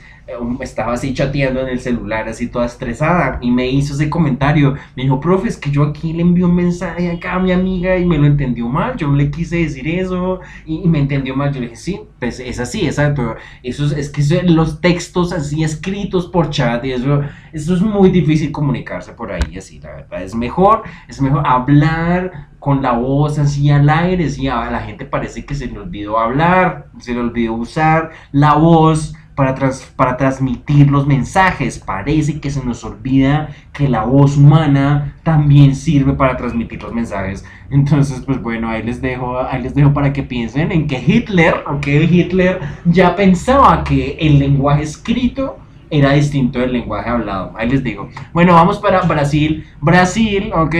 estaba 0.61 0.95
así 0.95 1.15
chateando 1.15 1.61
en 1.61 1.69
el 1.69 1.81
celular, 1.81 2.29
así 2.29 2.49
toda 2.49 2.67
estresada, 2.67 3.39
y 3.41 3.51
me 3.51 3.69
hizo 3.69 3.95
ese 3.95 4.11
comentario. 4.11 4.75
Me 4.97 5.05
dijo, 5.05 5.21
profe, 5.21 5.49
es 5.49 5.57
que 5.57 5.71
yo 5.71 5.85
aquí 5.85 6.13
le 6.13 6.23
envié 6.23 6.45
un 6.45 6.55
mensaje 6.55 7.11
acá 7.11 7.35
a 7.35 7.39
mi 7.39 7.53
amiga 7.53 7.97
y 7.97 8.05
me 8.05 8.19
lo 8.19 8.27
entendió 8.27 8.69
mal. 8.69 8.97
Yo 8.97 9.11
le 9.13 9.31
quise 9.31 9.57
decir 9.59 9.89
eso 9.89 10.41
y, 10.67 10.89
me 10.89 11.01
entendió 11.01 11.37
mal. 11.37 11.53
Yo 11.53 11.61
le 11.61 11.69
dije, 11.69 11.77
sí, 11.77 12.01
pues 12.19 12.41
es 12.41 12.59
así, 12.59 12.87
exacto. 12.87 13.37
Eso 13.63 13.87
es, 13.87 13.93
es 13.93 14.11
que 14.11 14.43
los 14.43 14.81
textos 14.81 15.33
así 15.33 15.65
escritos 15.65 16.27
por 16.27 16.51
chat 16.51 16.85
y 16.85 16.93
eso, 16.93 17.23
eso 17.53 17.75
es 17.75 17.81
muy 17.81 18.11
difícil 18.11 18.53
comunicarse 18.53 19.13
por 19.13 19.33
ahí, 19.33 19.57
así, 19.57 19.81
la 19.81 19.93
verdad. 19.93 20.23
Es 20.23 20.35
mejor, 20.35 20.83
es 21.09 21.21
mejor 21.21 21.43
hablar 21.47 22.51
con 22.61 22.83
la 22.83 22.93
voz 22.93 23.39
así 23.39 23.71
al 23.71 23.89
aire, 23.89 24.29
sí, 24.29 24.47
a 24.47 24.71
la 24.71 24.81
gente 24.81 25.07
parece 25.07 25.45
que 25.45 25.55
se 25.55 25.67
le 25.67 25.79
olvidó 25.79 26.19
hablar, 26.19 26.89
se 26.99 27.15
le 27.15 27.21
olvidó 27.21 27.55
usar 27.55 28.11
la 28.33 28.55
voz 28.55 29.15
para, 29.41 29.57
para 29.97 30.17
transmitir 30.19 30.91
los 30.91 31.07
mensajes. 31.07 31.79
Parece 31.79 32.41
que 32.41 32.51
se 32.51 32.63
nos 32.63 32.85
olvida 32.85 33.49
que 33.73 33.89
la 33.89 34.05
voz 34.05 34.37
humana 34.37 35.15
también 35.23 35.75
sirve 35.75 36.13
para 36.13 36.37
transmitir 36.37 36.83
los 36.83 36.93
mensajes. 36.93 37.43
Entonces, 37.71 38.21
pues 38.21 38.43
bueno, 38.43 38.69
ahí 38.69 38.83
les 38.83 39.01
dejo, 39.01 39.41
ahí 39.41 39.63
les 39.63 39.75
dejo 39.75 39.95
para 39.95 40.13
que 40.13 40.23
piensen 40.23 40.71
en 40.73 40.87
que 40.87 41.03
Hitler, 41.05 41.55
aunque 41.67 42.05
Hitler 42.05 42.61
ya 42.85 43.17
pensaba 43.17 43.83
que 43.83 44.19
el 44.21 44.39
lenguaje 44.39 44.83
escrito 44.83 45.57
era 45.89 46.13
distinto 46.13 46.59
del 46.59 46.73
lenguaje 46.73 47.09
hablado. 47.09 47.53
Ahí 47.57 47.71
les 47.71 47.83
digo. 47.83 48.11
Bueno, 48.35 48.53
vamos 48.53 48.79
para 48.79 49.01
Brasil. 49.03 49.65
Brasil, 49.81 50.53
ok 50.55 50.75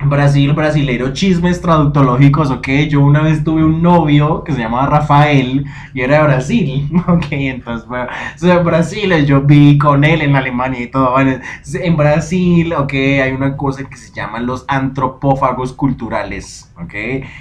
Brasil, 0.00 0.52
brasilero, 0.52 1.12
chismes 1.12 1.60
traductológicos, 1.60 2.50
ok. 2.50 2.68
Yo 2.88 3.00
una 3.00 3.22
vez 3.22 3.42
tuve 3.42 3.64
un 3.64 3.82
novio 3.82 4.42
que 4.44 4.52
se 4.52 4.58
llamaba 4.58 4.86
Rafael 4.86 5.64
y 5.94 6.00
era 6.00 6.18
de 6.18 6.24
Brasil, 6.24 6.90
ok. 7.08 7.26
Entonces, 7.30 7.88
bueno, 7.88 8.08
sea, 8.36 8.58
Brasil, 8.58 9.24
yo 9.24 9.42
vi 9.42 9.78
con 9.78 10.04
él 10.04 10.22
en 10.22 10.36
Alemania 10.36 10.82
y 10.82 10.88
todo. 10.88 11.14
En 11.20 11.96
Brasil, 11.96 12.74
ok, 12.74 12.92
hay 12.92 13.32
una 13.32 13.56
cosa 13.56 13.84
que 13.84 13.96
se 13.96 14.12
llaman 14.12 14.46
los 14.46 14.64
antropófagos 14.68 15.72
culturales, 15.72 16.70
ok. 16.76 16.94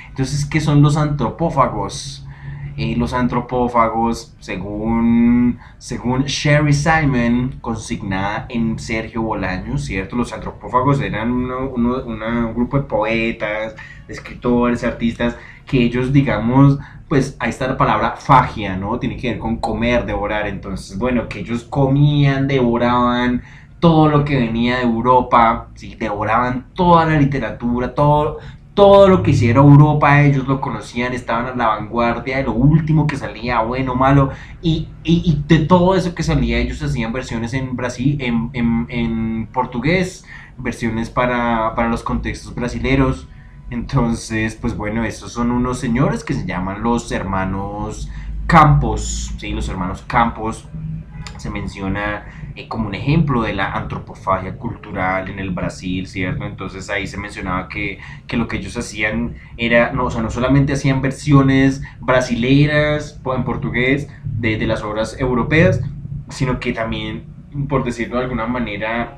Entonces, 0.09 0.45
¿qué 0.45 0.61
son 0.61 0.81
los 0.81 0.95
antropófagos? 0.95 2.22
Y 2.75 2.95
los 2.95 3.13
antropófagos, 3.13 4.35
según, 4.39 5.59
según 5.77 6.23
Sherry 6.23 6.73
Simon, 6.73 7.57
consignada 7.61 8.45
en 8.49 8.79
Sergio 8.79 9.21
Bolaño, 9.21 9.77
¿cierto? 9.77 10.15
Los 10.15 10.33
antropófagos 10.33 10.99
eran 11.01 11.31
un 11.31 12.53
grupo 12.55 12.77
de 12.77 12.83
poetas, 12.83 13.75
escritores, 14.07 14.83
artistas, 14.83 15.37
que 15.65 15.83
ellos, 15.83 16.11
digamos, 16.11 16.79
pues 17.07 17.35
ahí 17.39 17.51
está 17.51 17.67
la 17.67 17.77
palabra 17.77 18.15
fagia, 18.17 18.75
¿no? 18.75 18.97
Tiene 18.97 19.17
que 19.17 19.29
ver 19.29 19.39
con 19.39 19.57
comer, 19.57 20.05
devorar. 20.05 20.47
Entonces, 20.47 20.97
bueno, 20.97 21.29
que 21.29 21.39
ellos 21.39 21.63
comían, 21.63 22.47
devoraban 22.47 23.43
todo 23.83 24.07
lo 24.07 24.23
que 24.23 24.37
venía 24.37 24.77
de 24.77 24.83
Europa, 24.83 25.67
¿sí? 25.75 25.95
devoraban 25.95 26.67
toda 26.73 27.05
la 27.05 27.19
literatura, 27.19 27.93
todo, 27.93 28.39
todo 28.73 29.07
lo 29.07 29.21
que 29.21 29.31
hiciera 29.31 29.59
Europa, 29.59 30.21
ellos 30.21 30.47
lo 30.47 30.59
conocían, 30.59 31.13
estaban 31.13 31.45
a 31.45 31.55
la 31.55 31.67
vanguardia 31.67 32.37
de 32.37 32.43
lo 32.43 32.53
último 32.53 33.05
que 33.05 33.17
salía, 33.17 33.61
bueno, 33.61 33.93
malo, 33.95 34.31
y, 34.61 34.87
de 35.47 35.59
todo 35.59 35.95
eso 35.95 36.15
que 36.15 36.23
salía, 36.23 36.57
ellos 36.57 36.81
hacían 36.81 37.13
versiones 37.13 37.53
en 37.53 37.75
Brasil, 37.75 38.17
en, 38.19 39.47
portugués, 39.53 40.25
versiones 40.57 41.09
para, 41.09 41.75
para, 41.75 41.89
los 41.89 42.03
contextos 42.03 42.55
brasileros. 42.55 43.27
Entonces, 43.69 44.55
pues 44.55 44.75
bueno, 44.75 45.03
esos 45.03 45.31
son 45.31 45.51
unos 45.51 45.79
señores 45.79 46.23
que 46.23 46.33
se 46.33 46.45
llaman 46.45 46.83
los 46.83 47.11
hermanos 47.11 48.09
Campos, 48.47 49.33
¿sí? 49.37 49.51
Los 49.51 49.69
hermanos 49.69 50.03
Campos 50.05 50.67
se 51.37 51.49
menciona 51.49 52.25
eh, 52.55 52.67
como 52.67 52.87
un 52.87 52.95
ejemplo 52.95 53.41
de 53.41 53.53
la 53.53 53.71
antropofagia 53.71 54.57
cultural 54.57 55.29
en 55.29 55.39
el 55.39 55.49
Brasil, 55.49 56.07
¿cierto? 56.07 56.45
Entonces 56.45 56.89
ahí 56.89 57.07
se 57.07 57.17
mencionaba 57.17 57.67
que, 57.67 57.99
que 58.27 58.37
lo 58.37 58.47
que 58.47 58.57
ellos 58.57 58.77
hacían 58.77 59.35
era, 59.57 59.91
no, 59.91 60.05
o 60.05 60.11
sea, 60.11 60.21
no 60.21 60.29
solamente 60.29 60.73
hacían 60.73 61.01
versiones 61.01 61.81
brasileiras 61.99 63.19
en 63.25 63.43
portugués 63.43 64.07
de, 64.23 64.57
de 64.57 64.67
las 64.67 64.83
obras 64.83 65.19
europeas, 65.19 65.81
sino 66.29 66.59
que 66.59 66.73
también, 66.73 67.25
por 67.67 67.83
decirlo 67.83 68.17
de 68.17 68.23
alguna 68.23 68.45
manera, 68.45 69.17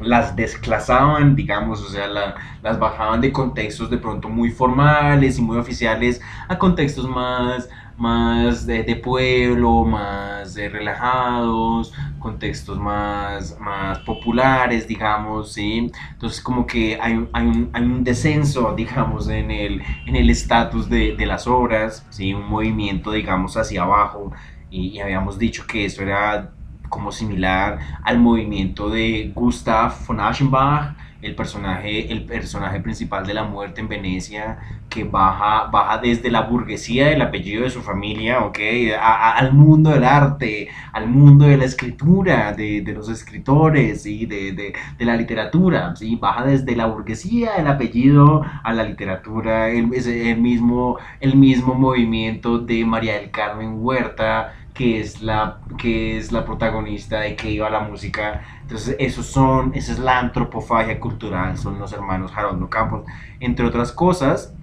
las 0.00 0.36
desclasaban, 0.36 1.36
digamos, 1.36 1.82
o 1.82 1.88
sea, 1.88 2.08
las 2.08 2.78
bajaban 2.78 3.20
de 3.20 3.32
contextos 3.32 3.90
de 3.90 3.98
pronto 3.98 4.28
muy 4.28 4.50
formales 4.50 5.38
y 5.38 5.42
muy 5.42 5.56
oficiales 5.56 6.20
a 6.48 6.58
contextos 6.58 7.08
más 7.08 7.68
más 7.96 8.66
de, 8.66 8.96
pueblo, 8.96 9.84
más 9.84 10.54
de 10.54 10.68
relajados, 10.68 11.92
contextos 12.18 12.78
más, 12.78 13.58
más 13.60 13.98
populares, 14.00 14.86
digamos, 14.86 15.52
¿sí? 15.52 15.90
Entonces 16.12 16.40
como 16.42 16.66
que 16.66 16.98
hay, 17.00 17.26
hay, 17.32 17.46
un, 17.46 17.70
hay 17.72 17.82
un, 17.82 18.04
descenso, 18.04 18.74
digamos, 18.76 19.28
en 19.28 19.50
el 19.50 19.82
en 20.06 20.16
el 20.16 20.30
estatus 20.30 20.88
de, 20.88 21.16
de, 21.16 21.26
las 21.26 21.46
obras, 21.46 22.06
¿sí? 22.10 22.34
Un 22.34 22.48
movimiento, 22.48 23.12
digamos, 23.12 23.56
hacia 23.56 23.82
abajo 23.82 24.32
y, 24.70 24.88
y 24.88 25.00
habíamos 25.00 25.38
dicho 25.38 25.66
que 25.66 25.84
eso 25.86 26.02
era 26.02 26.50
como 26.88 27.10
similar 27.12 27.78
al 28.04 28.18
movimiento 28.18 28.88
de 28.90 29.32
Gustav 29.34 29.94
von 30.06 30.20
Aschenbach, 30.20 30.96
el 31.26 31.34
personaje, 31.34 32.12
el 32.12 32.24
personaje 32.24 32.80
principal 32.80 33.26
de 33.26 33.34
la 33.34 33.44
muerte 33.44 33.80
en 33.80 33.88
Venecia, 33.88 34.58
que 34.88 35.04
baja, 35.04 35.68
baja 35.70 35.98
desde 35.98 36.30
la 36.30 36.42
burguesía 36.42 37.08
del 37.08 37.22
apellido 37.22 37.64
de 37.64 37.70
su 37.70 37.82
familia, 37.82 38.40
¿ok? 38.40 38.58
al 38.98 39.52
mundo 39.52 39.90
del 39.90 40.04
arte, 40.04 40.68
al 40.92 41.08
mundo 41.08 41.46
de 41.46 41.56
la 41.56 41.64
escritura, 41.64 42.52
de, 42.52 42.82
los 42.94 43.08
escritores, 43.08 44.02
¿sí? 44.02 44.26
De, 44.26 44.52
de, 44.52 44.72
de, 44.98 45.04
la 45.04 45.16
literatura, 45.16 45.94
¿sí? 45.96 46.16
Baja 46.16 46.44
desde 46.44 46.76
la 46.76 46.86
burguesía 46.86 47.54
del 47.56 47.66
apellido 47.66 48.42
a 48.62 48.72
la 48.72 48.84
literatura, 48.84 49.68
el, 49.68 49.92
el, 49.92 50.40
mismo, 50.40 50.98
el 51.20 51.36
mismo 51.36 51.74
movimiento 51.74 52.58
de 52.58 52.84
María 52.84 53.14
del 53.14 53.30
Carmen 53.30 53.76
Huerta, 53.78 54.54
que 54.76 55.00
es 55.00 55.22
la, 55.22 55.58
que 55.78 56.18
es 56.18 56.32
la 56.32 56.44
protagonista 56.44 57.20
de 57.20 57.34
que 57.34 57.50
iba 57.50 57.70
la 57.70 57.80
música. 57.80 58.42
Entonces, 58.62 58.96
esos 58.98 59.26
son, 59.26 59.72
esa 59.74 59.92
es 59.92 59.98
la 59.98 60.18
antropofagia 60.18 61.00
cultural, 61.00 61.56
son 61.56 61.78
los 61.78 61.92
hermanos 61.92 62.32
Jarondo 62.32 62.68
Campos. 62.68 63.04
Entre 63.40 63.64
otras 63.64 63.92
cosas, 63.92 64.54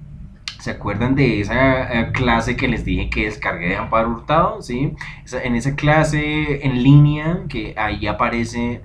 ¿se 0.59 0.71
acuerdan 0.71 1.15
de 1.15 1.41
esa 1.41 1.99
eh, 1.99 2.11
clase 2.11 2.55
que 2.55 2.67
les 2.67 2.85
dije 2.85 3.09
que 3.09 3.25
descargué 3.25 3.69
de 3.69 3.75
Amparo 3.77 4.09
Hurtado? 4.09 4.61
¿sí? 4.61 4.93
En 5.43 5.55
esa 5.55 5.75
clase 5.75 6.65
en 6.65 6.83
línea, 6.83 7.41
que 7.49 7.73
ahí 7.77 8.05
aparece 8.05 8.81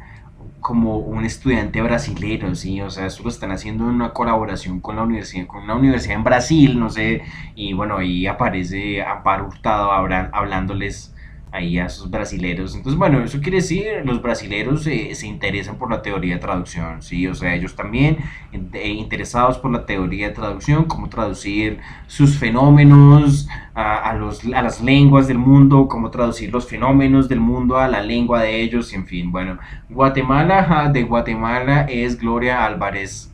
como 0.61 0.97
un 0.99 1.24
estudiante 1.24 1.81
brasilero, 1.83 2.55
¿sí? 2.55 2.81
O 2.81 2.91
sea, 2.91 3.07
eso 3.07 3.22
lo 3.22 3.29
están 3.29 3.53
haciendo 3.53 3.85
en 3.85 3.91
una 3.91 4.12
colaboración 4.12 4.81
con 4.81 4.97
la 4.97 5.03
universidad, 5.03 5.47
con 5.47 5.62
una 5.62 5.76
universidad 5.76 6.16
en 6.16 6.24
Brasil, 6.24 6.81
no 6.81 6.91
sé, 6.91 7.22
y 7.55 7.72
bueno, 7.74 7.99
ahí 7.99 8.26
aparece 8.26 9.03
Amparo 9.03 9.47
Hurtado 9.47 9.93
hablándoles 9.93 11.14
ahí 11.53 11.78
a 11.78 11.86
esos 11.86 12.11
brasileros. 12.11 12.74
Entonces, 12.74 12.99
bueno, 12.99 13.22
eso 13.22 13.40
quiere 13.40 13.59
decir, 13.59 13.86
los 14.05 14.20
brasileros 14.22 14.82
se 14.82 15.26
interesan 15.26 15.76
por 15.76 15.90
la 15.90 16.03
teoría 16.03 16.34
de 16.34 16.40
traducción, 16.40 17.03
¿sí? 17.03 17.26
O 17.26 17.34
sea, 17.34 17.55
ellos 17.55 17.74
también 17.74 18.18
eh, 18.53 18.88
interesados 18.88 19.59
por 19.59 19.70
la 19.70 19.86
teoría 19.86 20.28
de 20.28 20.34
traducción, 20.34 20.84
cómo 20.84 21.09
traducir 21.09 21.78
sus 22.07 22.38
fenómenos 22.38 23.49
a, 23.74 24.12
los, 24.14 24.44
a 24.44 24.62
las 24.62 24.80
lenguas 24.80 25.28
del 25.28 25.38
mundo, 25.38 25.86
cómo 25.86 26.11
traducir 26.11 26.53
los 26.53 26.66
fenómenos 26.66 27.28
del 27.28 27.40
mundo 27.40 27.78
a 27.78 27.86
la 27.86 28.03
lengua 28.03 28.42
de 28.42 28.61
ellos, 28.61 28.92
en 28.92 29.07
fin, 29.07 29.30
bueno, 29.30 29.59
Guatemala, 29.88 30.90
de 30.92 31.05
Guatemala 31.05 31.82
es 31.88 32.18
Gloria 32.18 32.64
Álvarez 32.64 33.32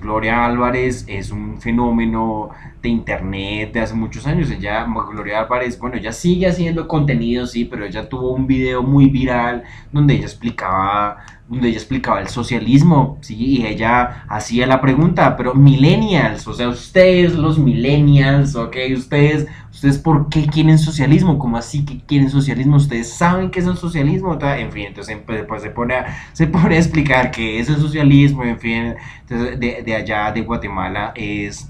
Gloria 0.00 0.44
Álvarez 0.44 1.04
es 1.08 1.30
un 1.30 1.60
fenómeno 1.60 2.50
de 2.82 2.88
internet 2.88 3.72
de 3.72 3.80
hace 3.80 3.94
muchos 3.94 4.26
años. 4.26 4.50
Ella, 4.50 4.86
Gloria 5.10 5.40
Álvarez, 5.40 5.78
bueno, 5.78 5.96
ella 5.96 6.12
sigue 6.12 6.46
haciendo 6.46 6.86
contenido, 6.86 7.46
sí, 7.46 7.64
pero 7.64 7.84
ella 7.84 8.08
tuvo 8.08 8.32
un 8.32 8.46
video 8.46 8.82
muy 8.82 9.08
viral 9.08 9.64
donde 9.92 10.14
ella 10.14 10.24
explicaba 10.24 11.18
donde 11.48 11.68
ella 11.68 11.78
explicaba 11.78 12.20
el 12.20 12.28
socialismo, 12.28 13.18
¿sí? 13.22 13.34
Y 13.36 13.66
ella 13.66 14.24
hacía 14.28 14.66
la 14.66 14.80
pregunta, 14.80 15.36
pero 15.36 15.54
millennials, 15.54 16.46
o 16.46 16.52
sea, 16.52 16.68
ustedes 16.68 17.34
los 17.34 17.58
millennials, 17.58 18.54
¿ok? 18.54 18.76
Ustedes, 18.94 19.46
ustedes 19.72 19.98
¿por 19.98 20.28
qué 20.28 20.46
quieren 20.46 20.78
socialismo? 20.78 21.38
¿Cómo 21.38 21.56
así 21.56 21.86
que 21.86 22.00
quieren 22.00 22.30
socialismo? 22.30 22.76
¿Ustedes 22.76 23.10
saben 23.14 23.50
qué 23.50 23.60
es 23.60 23.66
el 23.66 23.78
socialismo? 23.78 24.38
En 24.40 24.70
fin, 24.70 24.86
entonces 24.88 25.16
pues, 25.24 25.62
se, 25.62 25.70
pone 25.70 25.94
a, 25.94 26.06
se 26.34 26.46
pone 26.46 26.76
a 26.76 26.78
explicar 26.78 27.30
qué 27.30 27.58
es 27.60 27.68
el 27.70 27.76
socialismo, 27.76 28.44
en 28.44 28.58
fin, 28.58 28.94
entonces 29.22 29.58
de, 29.58 29.82
de 29.82 29.94
allá 29.94 30.30
de 30.32 30.42
Guatemala 30.42 31.12
es 31.14 31.68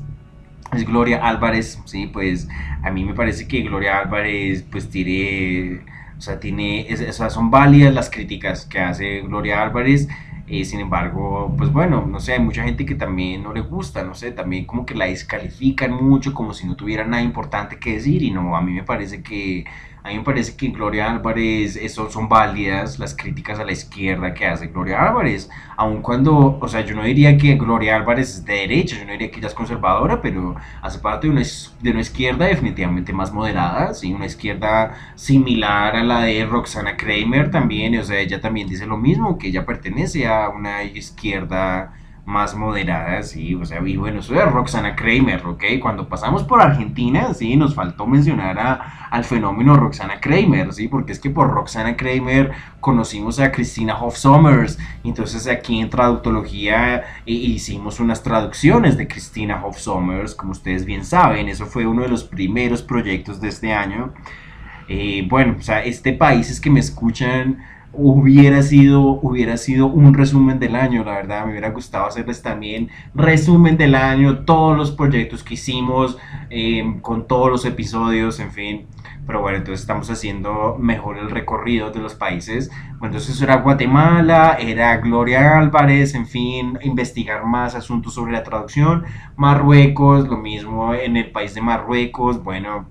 es 0.72 0.85
Gloria 0.85 1.26
Álvarez, 1.26 1.81
sí, 1.87 2.09
pues 2.09 2.47
a 2.83 2.91
mí 2.91 3.05
me 3.05 3.14
parece 3.14 3.49
que 3.49 3.62
Gloria 3.62 4.01
Álvarez 4.01 4.64
pues 4.70 4.91
tiene 4.91 5.81
o 6.18 6.20
sea, 6.20 6.40
tiene, 6.40 6.86
son 7.12 7.50
válidas 7.50 7.94
las 7.94 8.10
críticas 8.10 8.66
que 8.66 8.80
hace 8.80 9.20
Gloria 9.20 9.62
Álvarez. 9.62 10.08
Eh, 10.48 10.64
sin 10.64 10.80
embargo, 10.80 11.54
pues 11.58 11.70
bueno, 11.70 12.06
no 12.06 12.20
sé, 12.20 12.32
hay 12.32 12.40
mucha 12.40 12.64
gente 12.64 12.86
que 12.86 12.94
también 12.94 13.42
no 13.42 13.52
le 13.52 13.60
gusta, 13.60 14.02
no 14.02 14.14
sé, 14.14 14.32
también 14.32 14.64
como 14.64 14.86
que 14.86 14.94
la 14.94 15.04
descalifican 15.04 15.92
mucho, 15.92 16.32
como 16.32 16.54
si 16.54 16.66
no 16.66 16.74
tuviera 16.74 17.04
nada 17.04 17.22
importante 17.22 17.78
que 17.78 17.94
decir. 17.94 18.22
Y 18.22 18.30
no, 18.30 18.56
a 18.56 18.62
mí 18.62 18.72
me 18.72 18.82
parece 18.82 19.22
que 19.22 19.64
a 20.09 20.11
mí 20.11 20.18
me 20.18 20.24
parece 20.24 20.56
que 20.56 20.68
Gloria 20.68 21.11
Álvarez 21.11 21.76
eso 21.76 22.11
son 22.11 22.30
válidas 22.30 22.98
las 22.98 23.14
críticas 23.14 23.59
a 23.59 23.64
la 23.64 23.72
izquierda 23.72 24.32
que 24.32 24.46
hace 24.46 24.68
Gloria 24.68 25.02
Álvarez, 25.06 25.50
aun 25.76 26.00
cuando, 26.00 26.59
o 26.59 26.66
sea, 26.66 26.80
yo 26.80 26.94
no 26.94 27.02
diría 27.02 27.36
que 27.36 27.56
Gloria 27.56 27.94
Álvarez 27.94 28.30
es 28.30 28.44
de 28.46 28.54
derecha, 28.54 28.96
yo 28.96 29.04
no 29.04 29.12
diría 29.12 29.30
que 29.30 29.38
ella 29.38 29.48
es 29.48 29.54
conservadora, 29.54 30.22
pero 30.22 30.56
hace 30.80 30.98
parte 30.98 31.26
de 31.26 31.34
una, 31.34 31.42
de 31.42 31.90
una 31.90 32.00
izquierda 32.00 32.46
definitivamente 32.46 33.12
más 33.12 33.32
moderada, 33.32 33.92
¿sí? 33.92 34.14
una 34.14 34.24
izquierda 34.24 34.94
similar 35.14 35.94
a 35.94 36.02
la 36.02 36.22
de 36.22 36.46
Roxana 36.46 36.96
Kramer 36.96 37.50
también, 37.50 37.98
o 37.98 38.02
sea, 38.02 38.18
ella 38.18 38.40
también 38.40 38.66
dice 38.66 38.86
lo 38.86 38.96
mismo, 38.96 39.36
que 39.36 39.48
ella 39.48 39.66
pertenece 39.66 40.26
a 40.26 40.48
una 40.48 40.84
izquierda 40.84 41.92
más 42.29 42.55
moderadas, 42.55 43.31
sí, 43.31 43.55
o 43.55 43.64
sea, 43.64 43.81
y 43.85 43.97
bueno, 43.97 44.20
eso 44.20 44.35
de 44.35 44.45
Roxana 44.45 44.95
Kramer, 44.95 45.47
¿ok? 45.47 45.64
Cuando 45.81 46.11
pasamos 46.11 46.45
por 46.45 46.61
Argentina, 46.61 47.33
sí, 47.33 47.57
nos 47.57 47.74
faltó 47.74 48.07
mencionar 48.07 48.59
a, 48.59 49.09
al 49.11 49.24
fenómeno 49.24 49.74
Roxana 49.76 50.20
Kramer, 50.20 50.74
sí, 50.74 50.89
porque 50.89 51.12
es 51.12 51.20
que 51.20 51.31
por 51.31 51.51
Roxana 51.51 51.97
Kramer 51.97 52.53
conocimos 52.81 53.41
a 53.41 53.51
Cristina 53.51 53.99
Hoff 53.99 54.18
Sommers, 54.18 54.79
entonces 55.05 55.47
aquí 55.47 55.81
en 55.81 55.89
traductología 55.89 57.03
hicimos 57.24 57.99
unas 57.99 58.22
traducciones 58.22 58.99
de 58.99 59.09
Cristina 59.09 59.64
Hoff 59.64 59.79
Sommers, 59.79 60.35
como 60.35 60.53
ustedes 60.53 60.85
bien 60.85 61.07
saben, 61.07 61.49
eso 61.49 61.64
fue 61.64 61.87
uno 61.87 62.03
de 62.03 62.09
los 62.11 62.24
primeros 62.24 62.83
proyectos 62.83 63.41
de 63.41 63.49
este 63.49 63.72
año. 63.72 64.12
Eh, 64.87 65.26
bueno, 65.31 65.57
o 65.59 65.62
sea, 65.62 65.83
este 65.83 66.12
país 66.12 66.51
es 66.51 66.61
que 66.61 66.68
me 66.68 66.81
escuchan 66.81 67.59
hubiera 67.93 68.62
sido, 68.62 69.03
hubiera 69.03 69.57
sido 69.57 69.86
un 69.86 70.14
resumen 70.14 70.59
del 70.59 70.76
año, 70.76 71.05
la 71.05 71.14
verdad, 71.14 71.45
me 71.45 71.53
hubiera 71.53 71.70
gustado 71.70 72.07
hacerles 72.07 72.43
también 72.43 72.91
resumen 73.14 73.76
del 73.76 73.95
año, 73.95 74.41
todos 74.45 74.76
los 74.76 74.93
proyectos 74.93 75.43
que 75.43 75.55
hicimos, 75.55 76.18
eh, 76.51 76.99
con 77.03 77.26
todos 77.26 77.51
los 77.51 77.64
episodios, 77.64 78.41
en 78.41 78.53
fin. 78.53 78.86
Pero 79.26 79.43
bueno, 79.43 79.59
entonces 79.59 79.80
estamos 79.80 80.11
haciendo 80.11 80.76
mejor 80.78 81.18
el 81.18 81.30
recorrido 81.30 81.91
de 81.91 82.01
los 82.01 82.14
países. 82.14 82.70
Bueno, 82.99 83.16
entonces 83.16 83.41
era 83.43 83.57
Guatemala, 83.57 84.57
era 84.59 84.97
Gloria 84.97 85.59
Álvarez, 85.59 86.14
en 86.14 86.26
fin, 86.26 86.78
investigar 86.82 87.45
más 87.45 87.74
asuntos 87.74 88.14
sobre 88.14 88.32
la 88.32 88.43
traducción. 88.43 89.05
Marruecos, 89.36 90.26
lo 90.28 90.39
mismo 90.39 90.95
en 90.95 91.18
el 91.18 91.30
país 91.30 91.55
de 91.55 91.61
Marruecos, 91.61 92.43
bueno, 92.43 92.89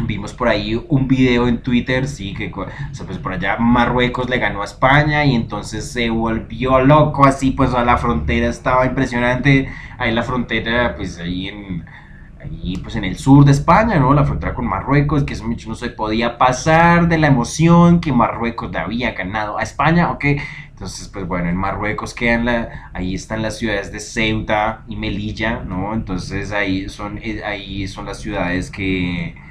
Vimos 0.00 0.34
por 0.34 0.48
ahí 0.48 0.78
un 0.88 1.08
video 1.08 1.48
en 1.48 1.62
Twitter, 1.62 2.06
sí, 2.06 2.34
que 2.34 2.50
pues 2.50 3.18
por 3.18 3.32
allá 3.32 3.56
Marruecos 3.58 4.28
le 4.28 4.38
ganó 4.38 4.60
a 4.60 4.66
España 4.66 5.24
y 5.24 5.34
entonces 5.34 5.90
se 5.90 6.10
volvió 6.10 6.80
loco, 6.80 7.24
así 7.24 7.52
pues 7.52 7.72
a 7.72 7.82
la 7.82 7.96
frontera 7.96 8.48
estaba 8.48 8.84
impresionante, 8.84 9.68
ahí 9.98 10.12
la 10.12 10.22
frontera, 10.22 10.96
pues 10.96 11.18
ahí 11.18 11.48
en, 11.48 11.86
ahí 12.38 12.76
pues 12.82 12.96
en 12.96 13.04
el 13.04 13.16
sur 13.16 13.46
de 13.46 13.52
España, 13.52 13.98
¿no? 13.98 14.12
La 14.12 14.24
frontera 14.24 14.52
con 14.52 14.66
Marruecos, 14.66 15.24
que 15.24 15.32
eso 15.32 15.46
no 15.48 15.74
se 15.74 15.88
podía 15.88 16.36
pasar 16.36 17.08
de 17.08 17.16
la 17.16 17.28
emoción 17.28 18.00
que 18.00 18.12
Marruecos 18.12 18.70
le 18.70 18.78
había 18.78 19.12
ganado 19.12 19.58
a 19.58 19.62
España, 19.62 20.10
¿ok? 20.10 20.24
Entonces, 20.70 21.08
pues 21.08 21.26
bueno, 21.26 21.48
en 21.48 21.56
Marruecos 21.56 22.12
quedan 22.12 22.44
la, 22.44 22.90
ahí 22.92 23.14
están 23.14 23.40
las 23.40 23.56
ciudades 23.58 23.92
de 23.92 24.00
Ceuta 24.00 24.84
y 24.88 24.96
Melilla, 24.96 25.62
¿no? 25.64 25.94
Entonces 25.94 26.52
ahí 26.52 26.90
son, 26.90 27.18
eh, 27.22 27.40
ahí 27.46 27.88
son 27.88 28.04
las 28.04 28.20
ciudades 28.20 28.70
que 28.70 29.45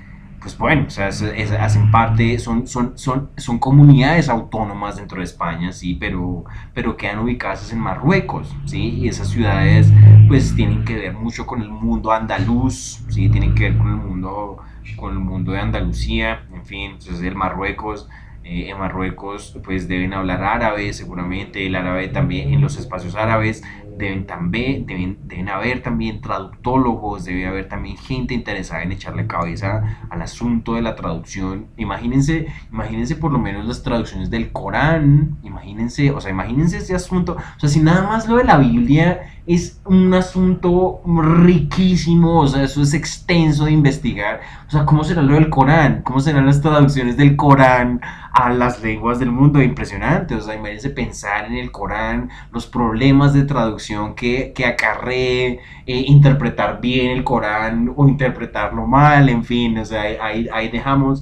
pues 0.45 0.59
bueno, 0.59 0.83
o 0.85 0.89
sea, 0.91 1.07
hacen 1.07 1.89
parte, 1.89 2.37
son, 2.37 2.67
son, 2.67 2.95
son, 2.99 3.31
son 3.35 3.57
comunidades 3.57 4.29
autónomas 4.29 4.95
dentro 4.95 5.17
de 5.17 5.23
España, 5.23 5.71
sí, 5.71 5.95
pero, 5.95 6.43
pero 6.71 6.95
quedan 6.97 7.17
ubicadas 7.17 7.73
en 7.73 7.79
Marruecos, 7.79 8.55
sí, 8.65 8.89
y 8.89 9.07
esas 9.07 9.29
ciudades 9.29 9.91
pues 10.27 10.55
tienen 10.55 10.85
que 10.85 10.97
ver 10.97 11.13
mucho 11.13 11.47
con 11.47 11.63
el 11.63 11.69
mundo 11.71 12.11
andaluz, 12.11 13.03
sí, 13.09 13.27
tienen 13.27 13.55
que 13.55 13.71
ver 13.71 13.77
con 13.79 13.87
el 13.87 13.95
mundo, 13.95 14.57
con 14.97 15.13
el 15.13 15.19
mundo 15.19 15.51
de 15.51 15.61
Andalucía, 15.61 16.43
en 16.53 16.63
fin, 16.63 16.91
entonces 16.91 17.23
el 17.23 17.33
Marruecos, 17.33 18.07
eh, 18.43 18.69
en 18.69 18.77
Marruecos 18.77 19.57
pues 19.63 19.87
deben 19.87 20.13
hablar 20.13 20.43
árabe 20.43 20.93
seguramente, 20.93 21.65
el 21.65 21.75
árabe 21.75 22.07
también 22.09 22.53
en 22.53 22.61
los 22.61 22.77
espacios 22.77 23.15
árabes 23.15 23.63
deben, 23.97 24.25
también, 24.25 24.85
deben, 24.85 25.17
deben 25.23 25.49
haber 25.49 25.81
también 25.81 26.21
traductólogos, 26.21 27.25
debe 27.25 27.47
haber 27.47 27.67
también 27.67 27.97
gente 27.97 28.33
interesada 28.33 28.83
en 28.83 28.91
echarle 28.91 29.27
cabeza 29.27 29.99
al 30.09 30.21
asunto 30.21 30.73
de 30.73 30.81
la 30.81 30.95
traducción. 30.95 31.67
Imagínense, 31.77 32.47
imagínense 32.71 33.15
por 33.15 33.31
lo 33.31 33.39
menos 33.39 33.65
las 33.65 33.83
traducciones 33.83 34.29
del 34.29 34.51
Corán, 34.51 35.37
imagínense, 35.43 36.11
o 36.11 36.21
sea, 36.21 36.31
imagínense 36.31 36.77
ese 36.77 36.95
asunto, 36.95 37.37
o 37.37 37.59
sea, 37.59 37.69
si 37.69 37.79
nada 37.79 38.07
más 38.07 38.27
lo 38.27 38.37
de 38.37 38.43
la 38.43 38.57
Biblia 38.57 39.31
es 39.47 39.79
un 39.85 40.11
asunto 40.13 41.01
riquísimo, 41.05 42.41
o 42.41 42.47
sea, 42.47 42.63
eso 42.63 42.81
es 42.81 42.93
extenso 42.95 43.65
de 43.65 43.71
investigar. 43.71 44.41
O 44.67 44.71
sea, 44.71 44.85
¿cómo 44.85 45.03
será 45.03 45.21
lo 45.21 45.35
del 45.35 45.49
Corán? 45.49 46.01
¿Cómo 46.01 46.19
serán 46.19 46.47
las 46.47 46.61
traducciones 46.61 47.15
del 47.15 47.35
Corán 47.35 48.01
a 48.33 48.49
las 48.49 48.81
lenguas 48.81 49.19
del 49.19 49.31
mundo? 49.31 49.61
Impresionante, 49.61 50.33
o 50.33 50.41
sea, 50.41 50.55
imagínense 50.55 50.89
pensar 50.89 51.45
en 51.45 51.53
el 51.53 51.71
Corán, 51.71 52.29
los 52.51 52.65
problemas 52.65 53.33
de 53.33 53.43
traducción 53.43 53.84
que, 54.15 54.51
que 54.53 54.65
acarree, 54.65 55.59
eh, 55.86 56.03
interpretar 56.07 56.81
bien 56.81 57.11
el 57.11 57.23
Corán 57.23 57.91
o 57.95 58.07
interpretarlo 58.07 58.86
mal, 58.88 59.29
en 59.29 59.43
fin, 59.43 59.77
o 59.77 59.86
sea, 59.86 60.01
ahí, 60.21 60.47
ahí 60.51 60.69
dejamos. 60.69 61.21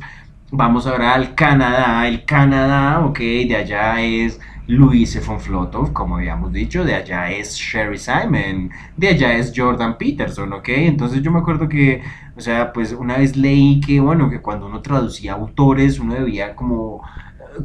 Vamos 0.51 0.85
ahora 0.85 1.13
al 1.15 1.35
Canadá, 1.35 2.07
el 2.07 2.25
Canadá, 2.25 3.03
ok, 3.05 3.19
de 3.19 3.55
allá 3.55 4.01
es 4.01 4.39
Luis 4.67 5.19
von 5.25 5.39
Flotov, 5.41 5.91
como 5.91 6.15
habíamos 6.17 6.53
dicho, 6.53 6.85
de 6.85 6.95
allá 6.95 7.29
es 7.31 7.55
Sherry 7.55 7.97
Simon, 7.97 8.71
de 8.95 9.09
allá 9.09 9.33
es 9.35 9.51
Jordan 9.55 9.97
Peterson, 9.97 10.53
¿ok? 10.53 10.69
Entonces 10.69 11.21
yo 11.21 11.31
me 11.31 11.39
acuerdo 11.39 11.67
que, 11.67 12.01
o 12.37 12.41
sea, 12.41 12.71
pues 12.71 12.93
una 12.93 13.17
vez 13.17 13.35
leí 13.35 13.81
que, 13.81 13.99
bueno, 13.99 14.29
que 14.29 14.41
cuando 14.41 14.67
uno 14.67 14.81
traducía 14.81 15.33
autores, 15.33 15.99
uno 15.99 16.13
debía 16.13 16.55
como 16.55 17.01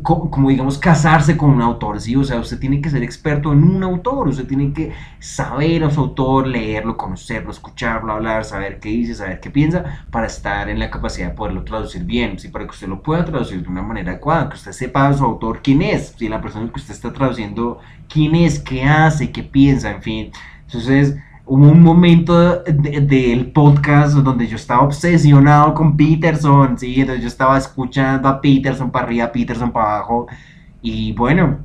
como, 0.03 0.49
digamos, 0.51 0.79
casarse 0.79 1.37
con 1.37 1.51
un 1.51 1.63
autor, 1.63 2.01
¿sí? 2.01 2.15
O 2.17 2.25
sea, 2.25 2.39
usted 2.41 2.59
tiene 2.59 2.81
que 2.81 2.91
ser 2.91 3.03
experto 3.03 3.53
en 3.53 3.63
un 3.63 3.83
autor, 3.83 4.29
usted 4.29 4.47
tiene 4.47 4.73
que 4.73 4.93
saber 5.19 5.85
a 5.85 5.91
su 5.91 6.01
autor, 6.01 6.47
leerlo, 6.47 6.97
conocerlo, 6.97 7.51
escucharlo, 7.51 8.13
hablar, 8.13 8.45
saber 8.45 8.81
qué 8.81 8.91
dice, 8.91 9.15
saber 9.15 9.41
qué 9.41 9.51
piensa, 9.51 10.05
para 10.11 10.27
estar 10.27 10.69
en 10.69 10.79
la 10.79 10.91
capacidad 10.91 11.29
de 11.29 11.35
poderlo 11.35 11.65
traducir 11.65 12.05
bien, 12.05 12.39
¿sí? 12.39 12.49
Para 12.49 12.65
que 12.65 12.73
usted 12.73 12.89
lo 12.89 13.03
pueda 13.03 13.25
traducir 13.25 13.63
de 13.63 13.69
una 13.69 13.83
manera 13.83 14.13
adecuada, 14.13 14.49
que 14.49 14.57
usted 14.57 14.73
sepa 14.73 15.09
a 15.09 15.15
su 15.15 15.25
autor 15.25 15.61
quién 15.63 15.83
es, 15.83 16.15
¿sí? 16.17 16.29
La 16.29 16.41
persona 16.41 16.71
que 16.71 16.81
usted 16.81 16.95
está 16.95 17.13
traduciendo, 17.13 17.79
quién 18.09 18.35
es, 18.35 18.59
qué 18.59 18.85
hace, 18.85 19.33
qué 19.33 19.43
piensa, 19.43 19.91
en 19.91 20.03
fin. 20.03 20.33
Entonces, 20.67 21.17
hubo 21.49 21.71
un 21.71 21.83
momento 21.83 22.63
del 22.63 23.51
podcast 23.53 24.15
donde 24.19 24.47
yo 24.47 24.57
estaba 24.57 24.83
obsesionado 24.83 25.73
con 25.73 25.97
Peterson, 25.97 26.79
¿sí? 26.79 27.01
Entonces 27.01 27.23
yo 27.23 27.29
estaba 27.29 27.57
escuchando 27.57 28.29
a 28.29 28.41
Peterson 28.41 28.91
para 28.91 29.07
arriba, 29.07 29.33
Peterson 29.33 29.73
para 29.73 29.97
abajo. 29.97 30.27
Y 30.83 31.13
bueno, 31.13 31.61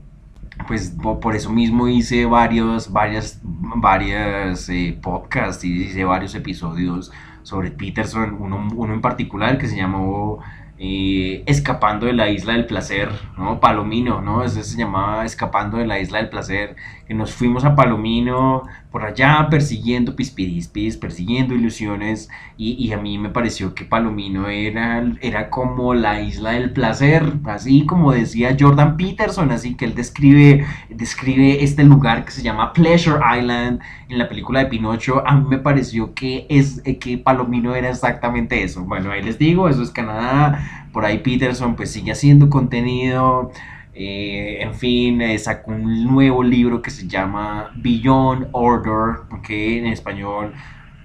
pues 0.68 0.96
por 1.22 1.36
eso 1.36 1.52
mismo 1.52 1.90
hice 1.90 2.26
varios, 2.26 2.92
varias, 2.92 3.42
varias 3.44 4.70
eh, 4.70 4.98
podcasts 5.02 5.66
y 5.66 5.84
hice 5.84 6.06
varios 6.06 6.34
episodios 6.34 7.12
sobre 7.44 7.72
Peterson, 7.72 8.38
uno, 8.40 8.66
uno 8.74 8.94
en 8.94 9.02
particular 9.02 9.58
que 9.58 9.68
se 9.68 9.76
llamó 9.76 10.40
eh, 10.78 11.44
Escapando 11.46 12.08
de 12.08 12.14
la 12.14 12.30
Isla 12.30 12.54
del 12.54 12.66
Placer, 12.66 13.10
¿no? 13.38 13.60
Palomino, 13.60 14.22
¿no? 14.22 14.44
Ese 14.44 14.64
se 14.64 14.78
llamaba 14.78 15.24
Escapando 15.26 15.78
de 15.78 15.86
la 15.86 16.00
Isla 16.00 16.18
del 16.20 16.30
Placer, 16.30 16.76
que 17.08 17.14
nos 17.14 17.34
fuimos 17.34 17.66
a 17.66 17.76
Palomino 17.76 18.64
por 18.92 19.04
allá 19.04 19.48
persiguiendo 19.50 20.16
pispirispis, 20.16 20.98
persiguiendo 20.98 21.56
ilusiones, 21.56 22.30
y, 22.58 22.92
a 22.94 22.98
mí 22.98 23.18
me 23.18 23.30
pareció 23.30 23.74
que 23.74 23.86
Palomino 23.86 24.48
era, 24.48 25.04
era 25.20 25.50
como 25.50 25.96
la 25.96 26.22
isla 26.22 26.52
del 26.52 26.72
placer, 26.72 27.24
así 27.46 27.88
como 27.88 28.12
decía 28.12 28.56
Jordan 28.58 28.96
Peterson, 28.96 29.52
así 29.52 29.74
que 29.76 29.86
él 29.86 29.96
describe, 29.96 30.66
describe 30.90 31.64
este 31.64 31.84
lugar 31.84 32.24
que 32.24 32.32
se 32.32 32.44
llama 32.44 32.72
Pleasure 32.72 33.20
Island 33.38 33.82
en 34.10 34.20
la 34.20 34.30
película 34.30 34.60
de 34.60 34.68
Pinocho, 34.68 35.28
a 35.28 35.36
mí 35.36 35.48
me 35.50 35.58
pareció 35.58 36.14
que, 36.14 36.46
es, 36.50 36.84
que 37.00 37.18
Palomino 37.18 37.74
era 37.74 37.90
exactamente 37.90 38.64
eso. 38.64 38.84
Bueno, 38.84 39.12
ahí 39.12 39.24
les 39.24 39.40
digo, 39.40 39.68
eso 39.68 39.82
es 39.82 39.90
Canadá, 39.90 40.88
por 40.94 41.04
ahí 41.04 41.18
Peterson 41.18 41.76
pues 41.76 41.92
sigue 41.92 42.12
haciendo 42.12 42.50
contenido, 42.50 43.52
eh, 43.96 44.58
en 44.62 44.74
fin, 44.74 45.22
eh, 45.22 45.38
sacó 45.38 45.72
un 45.72 46.06
nuevo 46.06 46.42
libro 46.44 46.82
que 46.82 46.90
se 46.90 47.08
llama 47.08 47.72
Beyond 47.76 48.48
Order, 48.52 49.22
que 49.44 49.80
en 49.80 49.88
español, 49.88 50.54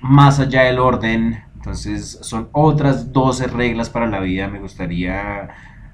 Más 0.01 0.41
allá 0.41 0.63
del 0.63 0.79
orden. 0.79 1.43
Entonces, 1.57 2.19
son 2.23 2.49
otras 2.53 3.13
12 3.13 3.49
reglas 3.49 3.91
para 3.91 4.07
la 4.07 4.21
vida. 4.21 4.49
Me 4.49 4.61
gustaría 4.61 5.49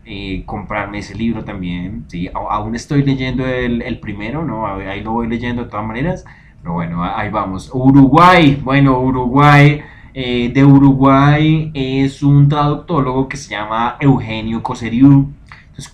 eh, 0.04 0.44
comprarme 0.46 0.98
ese 0.98 1.14
libro 1.14 1.44
también. 1.44 2.04
¿sí? 2.08 2.28
aún 2.34 2.74
estoy 2.74 3.02
leyendo 3.02 3.46
el, 3.46 3.98
primero, 4.00 4.44
¿no? 4.44 4.66
Ahí 4.66 5.02
lo 5.02 5.12
voy 5.12 5.28
leyendo 5.28 5.64
de 5.64 5.70
todas 5.70 5.86
maneras. 5.86 6.24
Pero 6.62 6.74
bueno, 6.74 7.02
ahí 7.04 7.30
vamos. 7.30 7.70
Uruguay, 7.72 8.60
bueno, 8.62 9.00
Uruguay. 9.00 9.82
de 10.14 10.64
Uruguay 10.64 11.70
es 11.74 12.22
un 12.22 12.48
traductólogo 12.48 13.28
que 13.28 13.36
se 13.36 13.50
llama 13.50 13.96
Eugenio 14.00 14.62
Coseriu 14.62 15.32
entonces, 15.76 15.90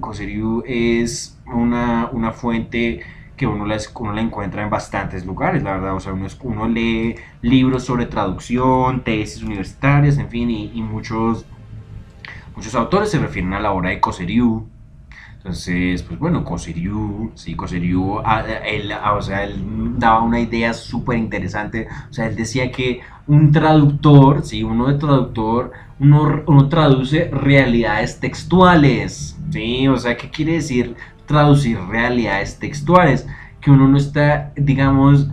Coseriu, 0.00 0.62
es 0.66 1.38
una, 1.46 2.10
una 2.12 2.32
fuente 2.32 3.00
que 3.34 3.46
uno 3.46 3.64
la, 3.64 3.78
uno 3.98 4.12
la 4.12 4.20
encuentra 4.20 4.62
en 4.62 4.68
bastantes 4.68 5.24
lugares, 5.24 5.62
la 5.62 5.72
verdad. 5.72 5.96
O 5.96 6.00
sea, 6.00 6.12
uno, 6.12 6.26
uno 6.42 6.68
lee 6.68 7.14
libros 7.40 7.84
sobre 7.84 8.04
traducción, 8.04 9.02
tesis 9.02 9.42
universitarias, 9.42 10.18
en 10.18 10.28
fin, 10.28 10.50
y, 10.50 10.82
muchos, 10.82 11.46
muchos 12.54 12.74
autores 12.74 13.10
se 13.10 13.18
refieren 13.18 13.54
a 13.54 13.60
la 13.60 13.72
obra 13.72 13.88
de 13.88 14.00
Coseriu. 14.00 14.68
Entonces, 15.44 16.02
pues 16.02 16.18
bueno, 16.18 16.42
Coseriu, 16.42 17.30
sí, 17.34 17.54
Coseriu, 17.54 18.18
ah, 18.24 18.42
él, 18.64 18.90
ah, 18.92 19.12
o 19.12 19.20
sea, 19.20 19.44
él 19.44 19.62
daba 19.98 20.22
una 20.22 20.40
idea 20.40 20.72
súper 20.72 21.18
interesante. 21.18 21.86
O 22.08 22.12
sea, 22.14 22.28
él 22.28 22.34
decía 22.34 22.72
que 22.72 23.02
un 23.26 23.52
traductor, 23.52 24.42
sí, 24.42 24.64
uno 24.64 24.86
de 24.88 24.94
traductor, 24.94 25.72
uno, 26.00 26.68
traduce 26.70 27.28
realidades 27.30 28.20
textuales, 28.20 29.38
¿sí? 29.50 29.86
O 29.86 29.98
sea, 29.98 30.16
¿qué 30.16 30.30
quiere 30.30 30.54
decir 30.54 30.96
traducir 31.26 31.78
realidades 31.78 32.58
textuales? 32.58 33.26
Que 33.60 33.70
uno 33.70 33.86
no 33.86 33.98
está, 33.98 34.50
digamos, 34.56 35.28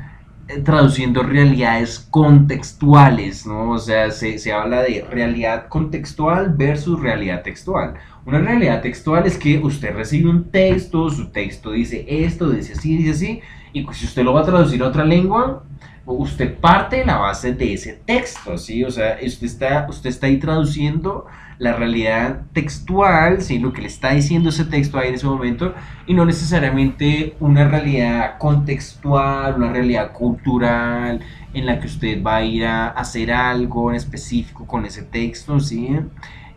eh, 0.50 0.60
traduciendo 0.60 1.24
realidades 1.24 2.06
contextuales, 2.12 3.48
¿no? 3.48 3.72
O 3.72 3.80
sea, 3.80 4.12
se, 4.12 4.40
se, 4.40 4.52
habla 4.52 4.82
de 4.82 5.06
realidad 5.10 5.70
contextual 5.70 6.54
versus 6.54 7.00
realidad 7.00 7.44
textual. 7.44 7.94
Una 8.26 8.40
realidad 8.40 8.82
textual 8.82 9.26
es 9.26 9.38
que 9.38 9.58
usted 9.60 9.96
recibe 9.96 10.30
un 10.30 10.52
texto, 10.52 11.10
su 11.10 11.30
texto 11.30 11.72
dice 11.72 12.06
esto, 12.08 12.50
dice 12.50 12.74
así, 12.74 12.98
dice 12.98 13.12
así, 13.12 13.42
y 13.74 13.82
pues 13.82 13.98
si 13.98 14.06
usted 14.06 14.24
lo 14.24 14.34
va 14.34 14.42
a 14.42 14.46
traducir 14.46 14.84
a 14.84 14.88
otra 14.88 15.04
lengua, 15.04 15.64
usted 16.06 16.56
parte 16.58 16.98
de 16.98 17.06
la 17.06 17.18
base 17.18 17.54
de 17.54 17.74
ese 17.74 17.94
texto, 18.06 18.58
¿sí? 18.58 18.84
O 18.84 18.92
sea, 18.92 19.18
usted 19.26 19.46
está, 19.46 19.88
usted 19.90 20.10
está 20.10 20.28
ahí 20.28 20.38
traduciendo 20.38 21.26
la 21.58 21.74
realidad 21.74 22.42
textual, 22.54 23.42
¿sí? 23.42 23.60
lo 23.60 23.72
que 23.72 23.82
le 23.82 23.88
está 23.88 24.14
diciendo 24.14 24.50
ese 24.50 24.66
texto 24.66 24.98
ahí 24.98 25.10
en 25.10 25.16
ese 25.16 25.28
momento, 25.28 25.76
y 26.08 26.16
no 26.16 26.26
necesariamente 26.26 27.36
una 27.40 27.68
realidad 27.68 28.40
contextual, 28.40 29.56
una 29.58 29.72
realidad 29.72 30.12
cultural 30.12 31.22
en 31.54 31.66
la 31.66 31.80
que 31.80 31.88
usted 31.88 32.24
va 32.24 32.38
a 32.38 32.44
ir 32.44 32.66
a 32.66 32.88
hacer 32.90 33.32
algo 33.32 33.90
en 33.92 33.98
específico 33.98 34.66
con 34.66 34.86
ese 34.86 35.04
texto, 35.04 35.60
¿sí? 35.60 35.98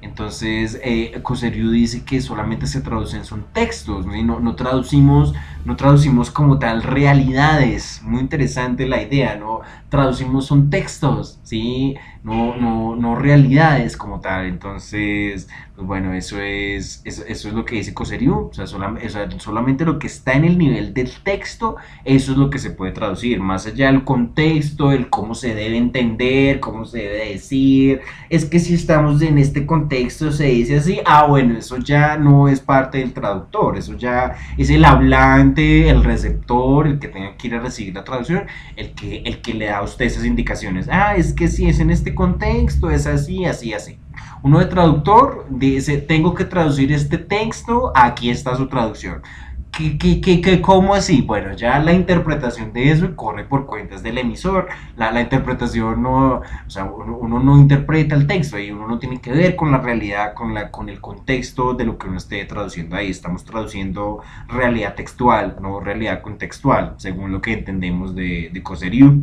Entonces, 0.04 0.78
eh, 0.84 1.18
dice 1.72 2.04
que 2.04 2.20
solamente 2.20 2.66
se 2.66 2.82
traducen 2.82 3.24
son 3.24 3.46
textos, 3.54 4.04
¿no? 4.06 4.38
No, 4.38 4.54
traducimos, 4.54 5.34
no 5.64 5.76
traducimos 5.76 6.30
como 6.30 6.58
tal 6.58 6.82
realidades. 6.82 8.02
Muy 8.04 8.20
interesante 8.20 8.86
la 8.86 9.00
idea, 9.02 9.36
¿no? 9.36 9.60
Traducimos 9.88 10.44
son 10.44 10.68
textos, 10.68 11.40
¿sí? 11.42 11.94
No, 12.22 12.54
no, 12.56 12.96
no 12.96 13.14
realidades 13.16 13.96
como 13.96 14.20
tal. 14.20 14.44
Entonces, 14.44 15.48
pues 15.76 15.86
bueno, 15.86 16.12
eso 16.12 16.40
es, 16.40 17.02
eso, 17.04 17.24
es 17.28 17.44
lo 17.44 17.64
que 17.64 17.76
dice 17.76 17.94
Coseriu. 17.94 18.48
O 18.50 18.54
sea, 18.54 18.66
solamente 18.66 19.84
lo 19.84 19.98
que 19.98 20.06
está 20.06 20.32
en 20.32 20.44
el 20.44 20.58
nivel 20.58 20.94
del 20.94 21.10
texto, 21.22 21.76
eso 22.04 22.32
es 22.32 22.38
lo 22.38 22.50
que 22.50 22.58
se 22.58 22.70
puede 22.70 22.92
traducir. 22.92 23.40
Más 23.40 23.66
allá 23.66 23.86
del 23.86 24.04
contexto, 24.04 24.92
el 24.92 25.08
cómo 25.08 25.34
se 25.34 25.54
debe 25.54 25.76
entender, 25.76 26.60
cómo 26.60 26.84
se 26.84 26.98
debe 26.98 27.28
decir. 27.30 28.00
Es 28.28 28.44
que 28.44 28.58
si 28.58 28.74
estamos 28.74 29.22
en 29.22 29.38
este 29.38 29.66
contexto, 29.66 29.84
texto 29.94 30.32
se 30.32 30.46
dice 30.46 30.78
así, 30.78 31.00
ah, 31.04 31.26
bueno, 31.26 31.58
eso 31.58 31.78
ya 31.78 32.16
no 32.16 32.48
es 32.48 32.60
parte 32.60 32.98
del 32.98 33.12
traductor, 33.12 33.76
eso 33.76 33.96
ya 33.96 34.34
es 34.58 34.70
el 34.70 34.84
hablante, 34.84 35.88
el 35.88 36.02
receptor, 36.02 36.86
el 36.86 36.98
que 36.98 37.08
tenga 37.08 37.36
que 37.36 37.46
ir 37.48 37.54
a 37.54 37.60
recibir 37.60 37.94
la 37.94 38.02
traducción, 38.04 38.44
el 38.76 38.92
que, 38.94 39.18
el 39.24 39.40
que 39.40 39.54
le 39.54 39.66
da 39.66 39.78
a 39.78 39.82
usted 39.82 40.06
esas 40.06 40.24
indicaciones. 40.24 40.88
Ah, 40.90 41.16
es 41.16 41.32
que 41.32 41.48
si 41.48 41.68
es 41.68 41.80
en 41.80 41.90
este 41.90 42.14
contexto, 42.14 42.90
es 42.90 43.06
así, 43.06 43.44
así, 43.44 43.72
así. 43.72 43.98
Uno 44.44 44.58
de 44.58 44.66
traductor 44.66 45.46
dice, 45.48 45.96
tengo 45.96 46.34
que 46.34 46.44
traducir 46.44 46.92
este 46.92 47.16
texto, 47.16 47.90
aquí 47.94 48.28
está 48.28 48.54
su 48.54 48.68
traducción. 48.68 49.22
¿Qué, 49.72 49.96
qué, 49.96 50.20
qué, 50.20 50.60
cómo 50.60 50.94
así? 50.94 51.22
Bueno, 51.22 51.54
ya 51.54 51.78
la 51.78 51.94
interpretación 51.94 52.74
de 52.74 52.90
eso 52.90 53.16
corre 53.16 53.44
por 53.44 53.64
cuentas 53.64 54.02
del 54.02 54.18
emisor. 54.18 54.68
La, 54.96 55.10
la 55.12 55.22
interpretación 55.22 56.02
no, 56.02 56.42
o 56.42 56.70
sea, 56.70 56.84
uno, 56.84 57.40
no 57.40 57.58
interpreta 57.58 58.14
el 58.14 58.26
texto 58.26 58.58
y 58.58 58.70
uno 58.70 58.86
no 58.86 58.98
tiene 58.98 59.18
que 59.18 59.32
ver 59.32 59.56
con 59.56 59.72
la 59.72 59.78
realidad, 59.78 60.34
con, 60.34 60.52
la, 60.52 60.70
con 60.70 60.90
el 60.90 61.00
contexto 61.00 61.72
de 61.72 61.86
lo 61.86 61.96
que 61.96 62.08
uno 62.08 62.18
esté 62.18 62.44
traduciendo 62.44 62.96
ahí. 62.96 63.08
Estamos 63.08 63.46
traduciendo 63.46 64.20
realidad 64.46 64.94
textual, 64.94 65.56
no 65.62 65.80
realidad 65.80 66.20
contextual, 66.20 66.96
según 66.98 67.32
lo 67.32 67.40
que 67.40 67.54
entendemos 67.54 68.14
de, 68.14 68.50
de 68.52 68.62
Coseriu. 68.62 69.22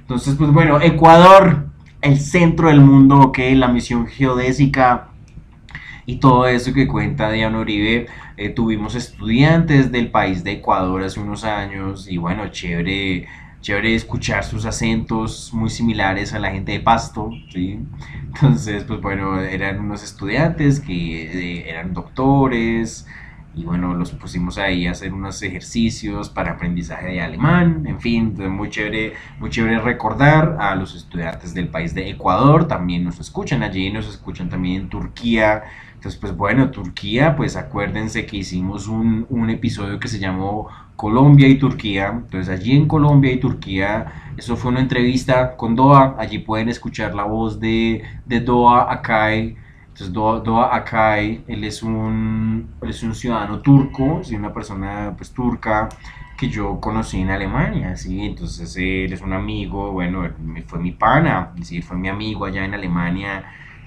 Entonces, 0.00 0.34
pues 0.34 0.50
bueno, 0.50 0.80
Ecuador, 0.80 1.66
el 2.02 2.18
centro 2.18 2.68
del 2.68 2.80
mundo, 2.80 3.20
ok, 3.20 3.38
la 3.54 3.68
misión 3.68 4.06
geodésica 4.06 5.08
y 6.04 6.16
todo 6.16 6.46
eso 6.46 6.74
que 6.74 6.88
cuenta 6.88 7.30
Diana 7.30 7.60
Uribe. 7.60 8.06
Eh, 8.36 8.48
tuvimos 8.50 8.94
estudiantes 8.96 9.92
del 9.92 10.10
país 10.10 10.42
de 10.42 10.52
Ecuador 10.52 11.02
hace 11.02 11.20
unos 11.20 11.44
años 11.44 12.08
y 12.10 12.16
bueno, 12.16 12.48
chévere, 12.48 13.28
chévere 13.60 13.94
escuchar 13.94 14.42
sus 14.42 14.66
acentos 14.66 15.50
muy 15.54 15.70
similares 15.70 16.34
a 16.34 16.40
la 16.40 16.50
gente 16.50 16.72
de 16.72 16.80
Pasto, 16.80 17.30
¿sí? 17.52 17.78
Entonces, 18.26 18.82
pues 18.84 19.00
bueno, 19.00 19.40
eran 19.40 19.78
unos 19.78 20.02
estudiantes 20.02 20.80
que 20.80 21.60
eh, 21.60 21.70
eran 21.70 21.94
doctores, 21.94 23.06
y 23.54 23.64
bueno, 23.64 23.94
los 23.94 24.12
pusimos 24.12 24.56
ahí 24.56 24.86
a 24.86 24.92
hacer 24.92 25.12
unos 25.12 25.42
ejercicios 25.42 26.30
para 26.30 26.52
aprendizaje 26.52 27.08
de 27.08 27.20
alemán, 27.20 27.84
en 27.86 28.00
fin, 28.00 28.34
muy 28.50 28.70
chévere, 28.70 29.12
muy 29.38 29.50
chévere 29.50 29.78
recordar 29.78 30.56
a 30.58 30.74
los 30.74 30.94
estudiantes 30.94 31.52
del 31.52 31.68
país 31.68 31.94
de 31.94 32.08
Ecuador, 32.08 32.66
también 32.66 33.04
nos 33.04 33.20
escuchan 33.20 33.62
allí, 33.62 33.90
nos 33.90 34.08
escuchan 34.08 34.48
también 34.48 34.82
en 34.82 34.88
Turquía, 34.88 35.64
entonces 35.94 36.18
pues 36.18 36.34
bueno, 36.34 36.70
Turquía, 36.70 37.36
pues 37.36 37.56
acuérdense 37.56 38.24
que 38.24 38.38
hicimos 38.38 38.88
un, 38.88 39.26
un 39.28 39.50
episodio 39.50 40.00
que 40.00 40.08
se 40.08 40.18
llamó 40.18 40.68
Colombia 40.96 41.46
y 41.46 41.58
Turquía, 41.58 42.08
entonces 42.08 42.48
allí 42.48 42.74
en 42.74 42.88
Colombia 42.88 43.32
y 43.32 43.38
Turquía, 43.38 44.32
eso 44.36 44.56
fue 44.56 44.70
una 44.70 44.80
entrevista 44.80 45.56
con 45.56 45.76
Doha, 45.76 46.16
allí 46.18 46.38
pueden 46.38 46.70
escuchar 46.70 47.14
la 47.14 47.24
voz 47.24 47.60
de, 47.60 48.02
de 48.24 48.40
Doha 48.40 48.90
Akai, 48.90 49.56
entonces 49.92 50.12
Doa, 50.12 50.74
Akai, 50.74 51.44
él 51.46 51.64
es 51.64 51.82
un, 51.82 52.76
es 52.82 53.02
un 53.02 53.14
ciudadano 53.14 53.60
turco, 53.60 54.20
es 54.20 54.30
una 54.32 54.52
persona 54.52 55.12
pues 55.16 55.32
turca 55.32 55.88
que 56.36 56.48
yo 56.48 56.80
conocí 56.80 57.20
en 57.20 57.30
Alemania, 57.30 57.96
¿sí? 57.96 58.20
Entonces 58.24 58.74
él 58.76 59.12
es 59.12 59.20
un 59.20 59.32
amigo, 59.34 59.92
bueno, 59.92 60.28
fue 60.66 60.78
mi 60.80 60.92
pana, 60.92 61.52
¿sí? 61.62 61.82
fue 61.82 61.96
mi 61.96 62.08
amigo 62.08 62.44
allá 62.46 62.64
en 62.64 62.74
Alemania 62.74 63.44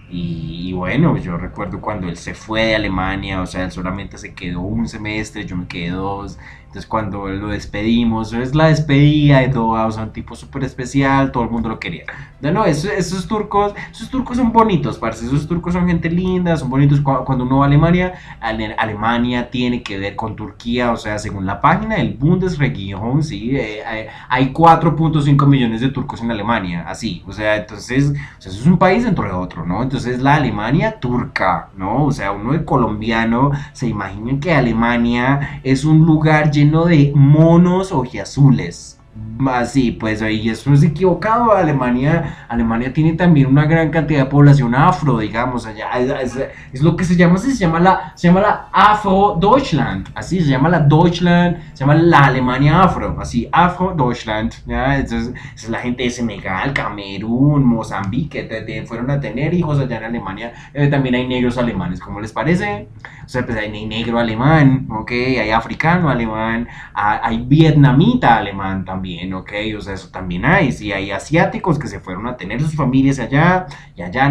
y, 0.07 0.71
bueno, 0.73 1.17
yo 1.17 1.37
recuerdo 1.37 1.81
cuando 1.81 2.07
él 2.07 2.17
se 2.17 2.35
fue 2.35 2.65
de 2.67 2.75
Alemania, 2.75 3.41
o 3.41 3.47
sea, 3.47 3.63
él 3.65 3.71
solamente 3.71 4.17
se 4.19 4.35
quedó 4.35 4.61
un 4.61 4.87
semestre, 4.87 5.45
yo 5.45 5.57
me 5.57 5.67
quedé 5.67 5.89
dos. 5.89 6.37
Entonces 6.75 6.89
cuando 6.89 7.29
lo 7.29 7.47
despedimos, 7.47 8.33
es 8.33 8.53
la 8.53 8.67
despedida 8.67 9.39
de 9.39 9.47
Doha, 9.47 9.85
o 9.85 9.91
sea, 9.91 10.03
un 10.03 10.11
tipo 10.11 10.35
súper 10.35 10.65
especial, 10.65 11.31
todo 11.31 11.43
el 11.43 11.49
mundo 11.49 11.69
lo 11.69 11.79
quería. 11.79 12.03
No, 12.41 12.51
no, 12.51 12.65
esos, 12.65 12.91
esos, 12.91 13.29
turcos, 13.29 13.73
esos 13.89 14.09
turcos 14.09 14.35
son 14.35 14.51
bonitos, 14.51 14.97
parce, 14.97 15.25
esos 15.25 15.47
turcos 15.47 15.73
son 15.73 15.87
gente 15.87 16.09
linda, 16.09 16.57
son 16.57 16.69
bonitos. 16.69 16.99
Cuando 16.99 17.45
uno 17.45 17.59
va 17.59 17.63
a 17.63 17.67
Alemania, 17.67 18.13
Alemania 18.41 19.49
tiene 19.49 19.83
que 19.83 19.97
ver 19.97 20.17
con 20.17 20.35
Turquía, 20.35 20.91
o 20.91 20.97
sea, 20.97 21.17
según 21.17 21.45
la 21.45 21.61
página 21.61 21.95
del 21.95 22.13
Bundesregion, 22.15 23.23
sí, 23.23 23.55
eh, 23.55 24.09
hay 24.27 24.51
4.5 24.51 25.47
millones 25.47 25.79
de 25.79 25.87
turcos 25.87 26.21
en 26.21 26.29
Alemania, 26.29 26.83
así, 26.89 27.23
o 27.25 27.31
sea, 27.31 27.55
entonces, 27.55 28.09
o 28.09 28.41
sea, 28.41 28.51
eso 28.51 28.59
es 28.59 28.67
un 28.67 28.77
país 28.77 29.05
dentro 29.05 29.23
de 29.23 29.31
otro, 29.31 29.65
¿no? 29.65 29.81
Entonces 29.81 30.21
la 30.21 30.35
Alemania 30.35 30.99
turca, 30.99 31.69
¿no? 31.77 32.03
O 32.03 32.11
sea, 32.11 32.33
uno 32.33 32.51
de 32.51 32.65
colombiano 32.65 33.51
se 33.71 33.87
imagina 33.87 34.37
que 34.41 34.53
Alemania 34.53 35.61
es 35.63 35.85
un 35.85 36.05
lugar 36.05 36.51
lleno 36.51 36.64
de 36.71 37.11
monos 37.15 37.91
ojiazules. 37.91 38.99
Así, 39.47 39.91
pues 39.91 40.21
ahí 40.21 40.49
eso 40.49 40.73
es 40.73 40.83
equivocado. 40.83 41.51
Alemania, 41.51 42.45
Alemania 42.47 42.93
tiene 42.93 43.13
también 43.13 43.47
una 43.47 43.65
gran 43.65 43.89
cantidad 43.89 44.23
de 44.23 44.25
población 44.25 44.73
afro, 44.75 45.19
digamos, 45.19 45.65
allá 45.65 45.89
es, 46.21 46.81
lo 46.81 46.95
que 46.95 47.03
se 47.03 47.15
llama, 47.15 47.37
se 47.37 47.53
llama 47.55 47.79
la, 47.79 48.13
se 48.15 48.27
llama 48.27 48.41
la 48.41 48.69
Afro 48.71 49.37
Deutschland, 49.39 50.09
así 50.15 50.39
se 50.39 50.49
llama 50.49 50.69
la 50.69 50.79
Deutschland, 50.79 51.57
se 51.73 51.79
llama 51.79 51.95
la 51.95 52.25
Alemania 52.25 52.83
afro, 52.83 53.17
así 53.19 53.47
Afro 53.51 53.93
Deutschland, 53.95 54.53
ya, 54.65 54.97
es, 54.97 55.11
es 55.11 55.69
la 55.69 55.79
gente 55.79 56.03
de 56.03 56.09
Senegal, 56.09 56.73
Camerún, 56.73 57.63
Mozambique, 57.63 58.47
fueron 58.87 59.09
a 59.09 59.19
tener 59.19 59.53
hijos 59.53 59.79
allá 59.79 59.97
en 59.97 60.03
Alemania. 60.05 60.53
Eh, 60.73 60.87
también 60.87 61.15
hay 61.15 61.27
negros 61.27 61.57
alemanes, 61.57 61.99
¿cómo 61.99 62.19
les 62.19 62.31
parece? 62.31 62.87
O 63.25 63.29
sea, 63.29 63.45
pues 63.45 63.57
hay 63.57 63.85
negro 63.85 64.19
alemán, 64.19 64.87
ok, 64.89 65.11
hay 65.11 65.51
africano 65.51 66.09
alemán, 66.09 66.67
hay 66.93 67.43
vietnamita 67.43 68.37
alemán 68.37 68.85
también, 68.85 69.24
ok, 69.33 69.51
o 69.77 69.81
sea, 69.81 69.93
eso 69.93 70.09
también 70.09 70.45
hay, 70.45 70.71
sí, 70.71 70.91
hay 70.91 71.11
asiáticos 71.11 71.79
que 71.79 71.87
se 71.87 71.99
fueron 71.99 72.27
a 72.27 72.37
tener 72.37 72.61
sus 72.61 72.75
familias 72.75 73.19
allá, 73.19 73.67
y 73.95 74.01
allá 74.01 74.29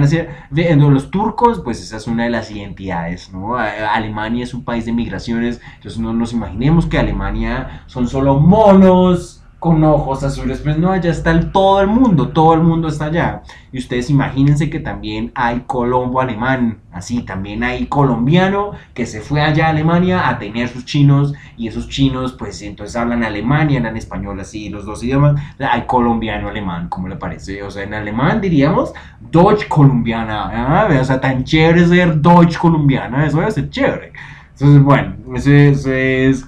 los 0.90 1.10
turcos, 1.10 1.60
pues 1.62 1.82
esa 1.82 1.96
es 1.96 2.06
una 2.06 2.24
de 2.24 2.30
las 2.30 2.50
identidades, 2.50 3.32
¿no? 3.32 3.56
Alemania 3.56 4.44
es 4.44 4.54
un 4.54 4.64
país 4.64 4.84
de 4.84 4.92
migraciones, 4.92 5.60
entonces 5.76 6.00
no 6.00 6.12
nos 6.12 6.32
imaginemos 6.32 6.86
que 6.86 6.98
Alemania 6.98 7.84
son 7.86 8.08
solo 8.08 8.38
monos, 8.38 9.43
con 9.64 9.82
ojos 9.82 10.22
azules, 10.22 10.60
pues 10.62 10.76
no, 10.76 10.92
allá 10.92 11.10
está 11.10 11.30
el, 11.30 11.50
todo 11.50 11.80
el 11.80 11.86
mundo, 11.86 12.28
todo 12.28 12.52
el 12.52 12.60
mundo 12.60 12.86
está 12.86 13.06
allá. 13.06 13.42
Y 13.72 13.78
ustedes 13.78 14.10
imagínense 14.10 14.68
que 14.68 14.78
también 14.78 15.32
hay 15.34 15.60
colombo 15.66 16.20
alemán, 16.20 16.80
así, 16.92 17.22
también 17.22 17.64
hay 17.64 17.86
colombiano 17.86 18.72
que 18.92 19.06
se 19.06 19.22
fue 19.22 19.40
allá 19.40 19.68
a 19.68 19.70
Alemania 19.70 20.28
a 20.28 20.38
tener 20.38 20.68
sus 20.68 20.84
chinos 20.84 21.32
y 21.56 21.68
esos 21.68 21.88
chinos 21.88 22.34
pues 22.34 22.60
entonces 22.60 22.94
hablan 22.94 23.24
alemán 23.24 23.70
y 23.70 23.78
hablan 23.78 23.96
español, 23.96 24.38
así, 24.38 24.68
los 24.68 24.84
dos 24.84 25.02
idiomas. 25.02 25.40
Hay 25.58 25.86
colombiano 25.86 26.50
alemán, 26.50 26.90
¿cómo 26.90 27.08
le 27.08 27.16
parece? 27.16 27.62
O 27.62 27.70
sea, 27.70 27.84
en 27.84 27.94
alemán 27.94 28.42
diríamos 28.42 28.92
Deutsch 29.18 29.66
colombiana, 29.66 30.50
¿ah? 30.52 30.88
o 31.00 31.04
sea, 31.04 31.18
tan 31.18 31.42
chévere 31.42 31.86
ser 31.86 32.20
Deutsch 32.20 32.58
colombiana, 32.58 33.24
eso 33.26 33.38
debe 33.38 33.50
ser 33.50 33.70
chévere. 33.70 34.12
Entonces, 34.52 34.82
bueno, 34.82 35.14
eso 35.34 35.90
es 35.90 36.46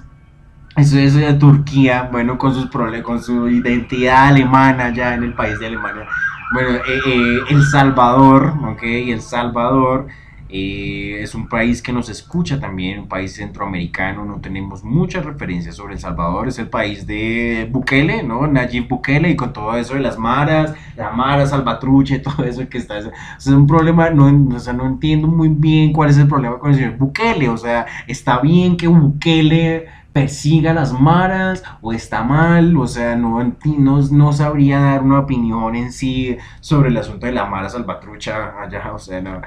de 0.77 1.33
Turquía, 1.33 2.07
bueno, 2.11 2.37
con 2.37 2.53
sus 2.53 2.67
problemas, 2.67 3.03
con 3.05 3.21
su 3.21 3.49
identidad 3.49 4.27
alemana 4.27 4.93
ya 4.93 5.15
en 5.15 5.23
el 5.23 5.33
país 5.33 5.59
de 5.59 5.65
Alemania. 5.65 6.07
Bueno, 6.53 6.69
eh, 6.75 6.81
eh, 7.07 7.39
El 7.49 7.63
Salvador, 7.63 8.53
ok, 8.63 8.83
El 8.83 9.21
Salvador 9.21 10.05
eh, 10.49 11.17
es 11.23 11.33
un 11.33 11.49
país 11.49 11.81
que 11.81 11.91
nos 11.91 12.09
escucha 12.09 12.59
también, 12.59 12.99
un 12.99 13.07
país 13.07 13.33
centroamericano, 13.33 14.23
no 14.23 14.39
tenemos 14.39 14.83
muchas 14.83 15.25
referencias 15.25 15.75
sobre 15.75 15.95
El 15.95 15.99
Salvador, 15.99 16.47
es 16.47 16.59
el 16.59 16.69
país 16.69 17.07
de 17.07 17.67
Bukele, 17.71 18.21
¿no? 18.21 18.45
Nayib 18.45 18.87
Bukele 18.87 19.31
y 19.31 19.35
con 19.35 19.53
todo 19.53 19.75
eso 19.75 19.95
de 19.95 20.01
las 20.01 20.19
maras, 20.19 20.75
la 20.95 21.09
mara, 21.09 21.47
salvatruche, 21.47 22.19
todo 22.23 22.45
eso 22.45 22.69
que 22.69 22.77
está, 22.77 22.99
es 22.99 23.47
un 23.47 23.65
problema, 23.65 24.11
no, 24.11 24.55
o 24.55 24.59
sea, 24.59 24.73
no 24.73 24.85
entiendo 24.85 25.27
muy 25.27 25.49
bien 25.49 25.91
cuál 25.91 26.11
es 26.11 26.17
el 26.19 26.27
problema 26.27 26.59
con 26.59 26.69
el 26.69 26.77
señor 26.77 26.97
Bukele, 26.97 27.49
o 27.49 27.57
sea, 27.57 27.87
está 28.05 28.39
bien 28.41 28.77
que 28.77 28.87
Bukele 28.87 29.96
persiga 30.17 30.73
las 30.73 30.99
maras 30.99 31.63
o 31.79 31.93
está 31.93 32.23
mal, 32.23 32.75
o 32.75 32.87
sea, 32.87 33.15
no, 33.15 33.43
no, 33.77 34.01
no 34.01 34.33
sabría 34.33 34.79
dar 34.79 35.03
una 35.03 35.19
opinión 35.19 35.75
en 35.75 35.91
sí 35.91 36.35
sobre 36.59 36.89
el 36.89 36.97
asunto 36.97 37.27
de 37.27 37.33
la 37.33 37.45
mara 37.45 37.69
salvatrucha 37.69 38.59
allá, 38.59 38.93
o 38.93 38.97
sea, 38.97 39.21
no, 39.21 39.41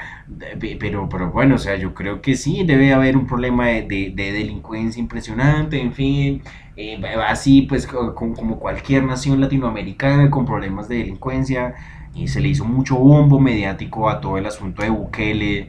pero, 0.78 1.08
pero 1.08 1.32
bueno, 1.32 1.56
o 1.56 1.58
sea, 1.58 1.74
yo 1.74 1.92
creo 1.92 2.22
que 2.22 2.36
sí, 2.36 2.62
debe 2.64 2.92
haber 2.92 3.16
un 3.16 3.26
problema 3.26 3.66
de, 3.66 4.12
delincuencia 4.14 5.00
impresionante, 5.00 5.80
en 5.80 5.92
fin, 5.92 6.42
eh, 6.76 7.02
así 7.26 7.62
pues 7.62 7.88
como 7.88 8.60
cualquier 8.60 9.02
nación 9.02 9.40
latinoamericana 9.40 10.30
con 10.30 10.46
problemas 10.46 10.88
de 10.88 10.98
delincuencia, 10.98 11.74
y 12.14 12.28
se 12.28 12.40
le 12.40 12.48
hizo 12.48 12.64
mucho 12.64 12.96
bombo 12.96 13.38
mediático 13.38 14.08
a 14.08 14.20
todo 14.20 14.38
el 14.38 14.46
asunto 14.46 14.82
de 14.82 14.90
Bukele, 14.90 15.68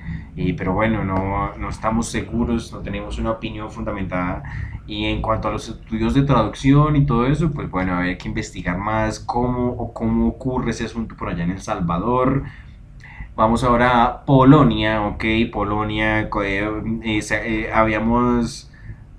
pero 0.57 0.73
bueno, 0.73 1.03
no, 1.03 1.55
no, 1.57 1.69
estamos 1.69 2.09
seguros, 2.09 2.71
no 2.71 2.79
tenemos 2.79 3.19
una 3.19 3.31
opinión 3.31 3.69
fundamentada. 3.69 4.43
Y 4.91 5.05
en 5.05 5.21
cuanto 5.21 5.47
a 5.47 5.51
los 5.51 5.69
estudios 5.69 6.13
de 6.13 6.23
traducción 6.23 6.97
y 6.97 7.05
todo 7.05 7.25
eso, 7.25 7.49
pues 7.49 7.71
bueno, 7.71 7.95
hay 7.95 8.17
que 8.17 8.27
investigar 8.27 8.77
más 8.77 9.21
cómo 9.21 9.69
o 9.69 9.93
cómo 9.93 10.27
ocurre 10.27 10.71
ese 10.71 10.83
asunto 10.83 11.15
por 11.15 11.29
allá 11.29 11.45
en 11.45 11.51
El 11.51 11.61
Salvador. 11.61 12.43
Vamos 13.37 13.63
ahora 13.63 14.03
a 14.03 14.25
Polonia, 14.25 15.03
ok, 15.07 15.23
Polonia, 15.49 16.29
eh, 16.43 16.69
eh, 17.03 17.71
habíamos 17.73 18.69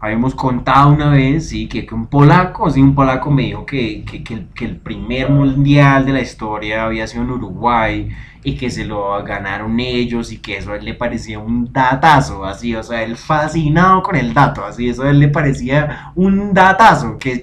habíamos 0.03 0.35
contado 0.35 0.91
una 0.91 1.11
vez, 1.11 1.49
sí, 1.51 1.69
que, 1.69 1.87
un 1.95 2.09
polaco, 2.09 2.69
sí, 2.69 2.83
un 2.83 2.93
polaco 2.93 3.31
me 3.31 3.45
dijo 3.45 3.65
que, 3.65 4.05
que, 4.05 4.65
el, 4.65 4.77
primer 4.77 5.31
mundial 5.31 6.05
de 6.05 6.13
la 6.13 6.21
historia 6.21 6.85
había 6.85 7.07
sido 7.07 7.23
en 7.23 7.31
Uruguay 7.31 8.09
y 8.43 8.57
que 8.57 8.69
se 8.69 8.85
lo 8.85 9.23
ganaron 9.23 9.79
ellos 9.79 10.33
y 10.33 10.39
que 10.39 10.57
eso 10.57 10.73
a 10.73 10.77
él 10.77 10.85
le 10.87 10.95
parecía 10.95 11.39
un 11.39 11.73
datazo, 11.73 12.45
así, 12.45 12.75
o 12.75 12.83
sea, 12.83 13.05
él 13.05 13.17
fascinado 13.17 14.03
con 14.03 14.17
el 14.17 14.35
dato, 14.35 14.65
así, 14.65 14.89
eso 14.89 15.05
a 15.05 15.11
él 15.11 15.21
le 15.21 15.29
parecía 15.29 16.11
un 16.17 16.53
datazo, 16.53 17.17
que, 17.17 17.41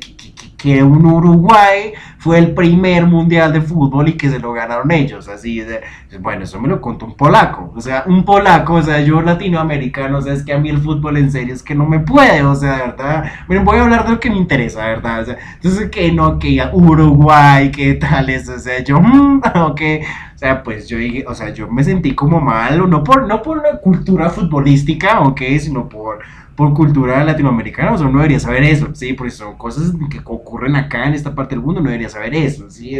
que 0.60 0.84
un 0.84 1.06
Uruguay 1.06 1.94
fue 2.18 2.38
el 2.38 2.53
primer 2.53 3.06
mundial 3.06 3.53
de 3.53 3.61
fútbol 3.61 4.10
y 4.10 4.14
que 4.18 4.30
se 4.30 4.40
lo 4.40 4.52
ganaron 4.52 4.91
ellos, 4.91 5.30
así, 5.30 5.65
bueno, 6.19 6.44
eso 6.44 6.60
me 6.60 6.68
lo 6.68 6.81
contó 6.81 7.06
un 7.06 7.15
polaco, 7.15 7.72
o 7.76 7.80
sea, 7.80 8.03
un 8.06 8.26
polaco, 8.26 8.73
o 8.76 8.84
sea, 8.84 8.99
yo 8.99 9.22
latinoamericano, 9.22 10.18
o 10.18 10.22
sea, 10.22 10.34
es 10.34 10.44
que 10.44 10.52
a 10.52 10.57
mí 10.57 10.69
el 10.69 10.80
fútbol 10.80 11.18
en 11.18 11.31
serio 11.31 11.53
es 11.53 11.64
que 11.64 11.73
no 11.73 11.86
me 11.86 11.99
puede, 11.99 12.44
o 12.44 12.53
sea, 12.53 12.77
¿verdad? 12.77 13.31
Bueno, 13.48 13.64
voy 13.64 13.77
a 13.77 13.84
hablar 13.84 14.03
de 14.03 14.11
lo 14.11 14.19
que 14.19 14.30
me 14.30 14.38
interesa, 14.38 14.86
¿verdad? 14.86 15.38
Entonces, 15.56 15.90
que 15.90 16.11
no, 16.11 16.38
que 16.38 16.61
Uruguay, 16.73 17.72
¿qué 17.72 17.94
tal? 17.94 18.30
O 18.30 18.60
sea, 18.60 18.84
yo, 18.84 18.99
mmm, 18.99 19.41
ok, 19.56 19.81
o 20.36 20.38
sea, 20.38 20.61
pues 20.61 20.90
yo 20.90 20.98
dije, 20.98 21.23
o 21.26 21.34
sea, 21.34 21.53
yo 21.53 21.69
me 21.69 21.86
sentí 21.86 22.14
como 22.14 22.41
malo, 22.41 22.86
no 22.86 23.02
por, 23.02 23.27
no 23.27 23.41
por 23.41 23.64
la 23.64 23.77
cultura 23.77 24.30
futbolística, 24.30 25.22
ok, 25.22 25.41
sino 25.60 25.88
por 25.88 26.19
por 26.60 26.73
cultura 26.73 27.23
latinoamericana, 27.23 27.94
o 27.94 27.98
sea, 27.98 28.07
uno 28.07 28.18
debería 28.18 28.41
saber 28.41 28.64
eso, 28.64 28.94
¿sí? 28.94 29.14
Porque 29.14 29.31
son 29.31 29.56
cosas 29.56 29.94
que 30.10 30.19
ocurren 30.26 30.76
acá 30.76 31.07
en 31.07 31.14
esta 31.14 31.34
parte 31.34 31.56
del 31.56 31.64
mundo, 31.64 31.80
no 31.80 31.88
debería 31.88 32.10
saber 32.10 32.36
eso, 32.36 32.69
¿sí? 32.69 32.99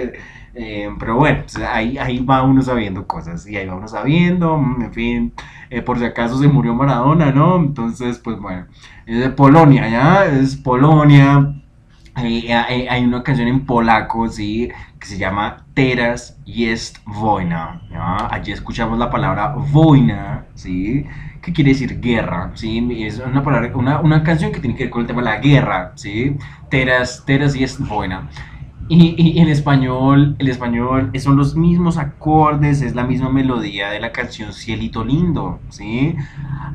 Eh, 0.53 0.90
pero 0.98 1.18
bueno, 1.18 1.44
ahí, 1.69 1.98
ahí 1.98 2.19
va 2.19 2.41
uno 2.44 2.61
sabiendo 2.61 3.06
cosas, 3.06 3.45
y 3.45 3.57
ahí 3.57 3.68
va 3.68 3.76
uno 3.76 3.90
sabiendo, 3.90 4.57
mm, 4.57 4.81
en 4.84 4.94
fin, 4.94 5.34
eh, 5.69 5.81
por 5.81 5.99
si 5.99 6.06
acaso 6.06 6.40
se 6.40 6.48
murió 6.48 6.73
Maradona, 6.73 7.34
¿no? 7.34 7.57
Entonces, 7.57 8.18
pues 8.19 8.40
bueno, 8.40 8.65
es 9.06 9.19
de 9.19 9.30
Polonia, 9.30 9.90
¿ya? 9.90 10.26
Es 10.26 10.56
Polonia, 10.56 11.53
hay 12.15 13.03
una 13.03 13.23
canción 13.23 13.49
en 13.49 13.65
polaco, 13.65 14.30
¿sí? 14.30 14.69
Que 15.02 15.06
se 15.06 15.18
llama 15.18 15.65
Teraz 15.73 16.40
jest 16.45 16.98
wojna, 17.06 17.81
¿ya? 17.91 18.27
Allí 18.31 18.53
escuchamos 18.53 18.98
la 18.98 19.10
palabra 19.10 19.53
wojna, 19.73 20.45
¿sí? 20.56 21.06
¿Qué 21.41 21.53
quiere 21.53 21.72
decir 21.72 21.99
guerra? 21.99 22.52
¿sí? 22.56 22.86
Es 23.03 23.20
una, 23.20 23.44
palabra, 23.44 23.72
una, 23.76 24.02
una, 24.02 24.24
canción 24.24 24.52
que 24.52 24.60
tiene 24.60 24.76
que 24.76 24.84
ver 24.84 24.91
con 24.91 25.02
el 25.02 25.07
tema 25.07 25.22
de 25.22 25.26
la 25.26 25.38
guerra, 25.38 25.94
¿sí? 25.95 26.36
Teras, 26.70 27.24
teras 27.26 27.56
y 27.56 27.64
es 27.64 27.80
buena. 27.80 28.30
Y, 28.91 29.14
y, 29.22 29.40
en 29.40 29.49
español, 29.49 30.36
el 30.40 30.49
español 30.49 31.11
son 31.20 31.38
los 31.38 31.56
mismos 31.56 31.99
acordes, 31.99 32.82
es 32.82 32.95
la 32.95 33.03
misma 33.03 33.30
melodía 33.30 33.91
de 33.91 33.99
la 33.99 34.11
canción 34.11 34.52
Cielito 34.52 35.06
Lindo, 35.06 35.60
¿sí? 35.70 36.16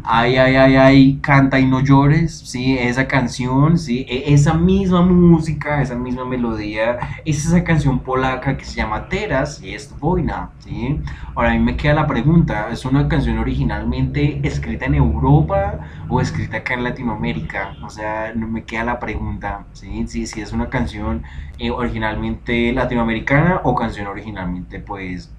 Ay, 0.05 0.37
ay, 0.37 0.55
ay, 0.55 0.77
ay, 0.77 1.19
canta 1.21 1.59
y 1.59 1.67
no 1.67 1.81
llores, 1.81 2.39
¿sí? 2.39 2.79
Esa 2.79 3.09
canción, 3.09 3.79
¿sí? 3.79 4.07
E, 4.09 4.33
esa 4.33 4.55
misma 4.55 5.03
música, 5.03 5.83
esa 5.83 5.97
misma 5.97 6.25
melodía, 6.25 6.99
es 7.25 7.45
esa 7.47 7.65
canción 7.65 7.99
polaca 7.99 8.57
que 8.57 8.65
se 8.65 8.77
llama 8.77 9.09
Teras 9.09 9.61
y 9.61 9.75
es 9.75 9.93
Wojna, 10.01 10.51
¿sí? 10.61 11.01
Ahora 11.35 11.51
a 11.51 11.55
mí 11.55 11.59
me 11.59 11.77
queda 11.77 11.95
la 11.95 12.07
pregunta, 12.07 12.69
¿es 12.71 12.85
una 12.85 13.09
canción 13.09 13.39
originalmente 13.39 14.41
escrita 14.47 14.85
en 14.87 14.95
Europa 14.95 15.81
o 16.09 16.21
escrita 16.21 16.59
acá 16.59 16.75
en 16.75 16.85
Latinoamérica? 16.85 17.75
O 17.83 17.91
sea, 17.91 18.33
me 18.37 18.63
queda 18.63 18.85
la 18.85 19.01
pregunta, 19.01 19.67
¿sí? 19.73 20.07
Sí, 20.07 20.27
sí, 20.29 20.41
es 20.41 20.53
una 20.53 20.69
canción 20.69 21.25
eh, 21.59 21.71
originalmente 22.05 22.73
latinoamericana 22.73 23.61
o 23.65 23.75
canción 23.75 24.07
originalmente 24.07 24.79
pues, 24.81 25.33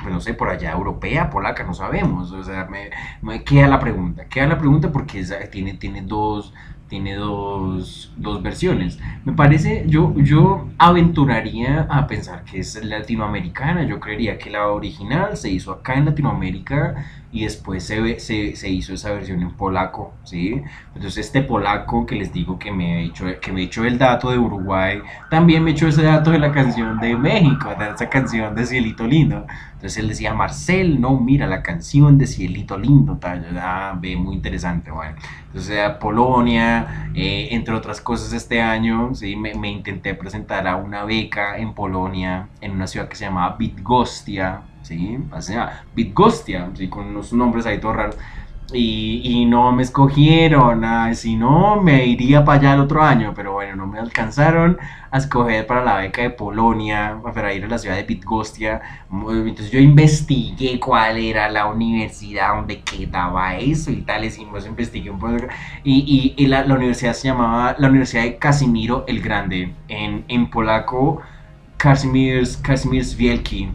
pues 0.00 0.12
no 0.12 0.20
sé, 0.20 0.34
por 0.34 0.48
allá 0.48 0.72
europea, 0.72 1.30
polaca, 1.30 1.64
no 1.64 1.74
sabemos. 1.74 2.32
O 2.32 2.42
sea, 2.42 2.66
me, 2.66 2.90
me 3.20 3.44
queda 3.44 3.68
la 3.68 3.78
pregunta, 3.78 4.24
queda 4.26 4.46
la 4.46 4.58
pregunta 4.58 4.90
porque 4.90 5.24
tiene, 5.50 5.74
tiene 5.74 6.02
dos, 6.02 6.52
tiene 6.88 7.14
dos, 7.14 8.12
dos, 8.16 8.42
versiones. 8.42 8.98
Me 9.24 9.32
parece, 9.32 9.84
yo, 9.86 10.14
yo 10.16 10.68
aventuraría 10.78 11.86
a 11.88 12.06
pensar 12.06 12.44
que 12.44 12.58
es 12.58 12.84
latinoamericana. 12.84 13.84
Yo 13.84 14.00
creería 14.00 14.38
que 14.38 14.50
la 14.50 14.68
original 14.68 15.36
se 15.36 15.50
hizo 15.50 15.72
acá 15.72 15.94
en 15.94 16.06
Latinoamérica 16.06 17.21
y 17.32 17.44
después 17.44 17.82
se, 17.82 18.20
se, 18.20 18.54
se, 18.54 18.68
hizo 18.68 18.92
esa 18.92 19.10
versión 19.10 19.40
en 19.40 19.52
polaco, 19.52 20.12
¿sí? 20.22 20.60
Entonces 20.94 21.26
este 21.26 21.40
polaco 21.40 22.04
que 22.04 22.14
les 22.14 22.30
digo 22.30 22.58
que 22.58 22.70
me, 22.70 22.92
ha 22.92 23.00
hecho, 23.00 23.24
que 23.40 23.50
me 23.50 23.62
echó 23.62 23.84
el 23.86 23.96
dato 23.96 24.30
de 24.30 24.36
Uruguay, 24.36 25.00
también 25.30 25.64
me 25.64 25.70
echó 25.70 25.88
ese 25.88 26.02
dato 26.02 26.30
de 26.30 26.38
la 26.38 26.52
canción 26.52 27.00
de 27.00 27.16
México, 27.16 27.74
de 27.78 27.88
esa 27.88 28.10
canción 28.10 28.54
de 28.54 28.66
Cielito 28.66 29.06
Lindo. 29.06 29.46
Entonces 29.72 29.96
él 29.96 30.08
decía, 30.08 30.34
Marcel, 30.34 31.00
no, 31.00 31.18
mira, 31.18 31.46
la 31.46 31.62
canción 31.62 32.18
de 32.18 32.26
Cielito 32.26 32.76
Lindo, 32.76 33.16
tal, 33.16 33.58
ah, 33.58 33.96
ve, 33.98 34.14
muy 34.14 34.34
interesante, 34.34 34.90
bueno. 34.90 35.16
Entonces 35.46 35.80
Polonia, 36.00 37.10
eh, 37.14 37.48
entre 37.52 37.74
otras 37.74 38.02
cosas 38.02 38.34
este 38.34 38.60
año, 38.60 39.14
¿sí? 39.14 39.36
Me, 39.36 39.54
me 39.54 39.70
intenté 39.70 40.14
presentar 40.14 40.68
a 40.68 40.76
una 40.76 41.04
beca 41.04 41.56
en 41.56 41.72
Polonia, 41.72 42.48
en 42.60 42.72
una 42.72 42.86
ciudad 42.86 43.08
que 43.08 43.16
se 43.16 43.24
llamaba 43.24 43.56
Bitgostia, 43.56 44.62
¿sí? 44.82 45.18
O 45.32 45.40
sea, 45.40 45.84
Bitgostia, 45.94 46.70
¿sí? 46.74 46.88
Con 46.88 47.08
unos 47.08 47.32
nombres 47.32 47.66
ahí 47.66 47.78
todos 47.80 47.96
raros. 47.96 48.16
Y, 48.74 49.20
y, 49.24 49.44
no 49.44 49.70
me 49.72 49.82
escogieron, 49.82 50.82
si 51.14 51.36
no 51.36 51.82
me 51.82 52.06
iría 52.06 52.42
para 52.44 52.58
allá 52.58 52.74
el 52.74 52.80
otro 52.80 53.02
año, 53.02 53.32
pero 53.36 53.52
bueno, 53.52 53.76
no 53.76 53.86
me 53.86 53.98
alcanzaron 53.98 54.78
a 55.10 55.18
escoger 55.18 55.66
para 55.66 55.84
la 55.84 55.96
beca 55.96 56.22
de 56.22 56.30
Polonia, 56.30 57.20
para 57.34 57.52
ir 57.52 57.64
a 57.64 57.68
la 57.68 57.76
ciudad 57.76 57.96
de 57.96 58.04
Bitgostia. 58.04 58.80
Entonces 59.10 59.70
yo 59.70 59.78
investigué 59.78 60.80
cuál 60.80 61.18
era 61.18 61.50
la 61.50 61.66
universidad 61.66 62.54
donde 62.54 62.80
quedaba 62.80 63.56
eso 63.56 63.90
y 63.90 64.00
tal, 64.02 64.24
y 64.24 64.30
pues 64.50 64.64
investigué 64.64 65.10
un 65.10 65.18
poco. 65.18 65.36
Y, 65.84 66.34
y, 66.38 66.46
la, 66.46 66.64
la, 66.64 66.74
universidad 66.74 67.12
se 67.12 67.28
llamaba 67.28 67.76
la 67.78 67.88
Universidad 67.88 68.22
de 68.22 68.38
Casimiro 68.38 69.04
el 69.06 69.20
Grande, 69.20 69.74
en, 69.88 70.24
en 70.28 70.48
polaco 70.48 71.20
Kazimierz, 71.82 72.58
Kazimierz 72.58 73.18
Wielki, 73.18 73.68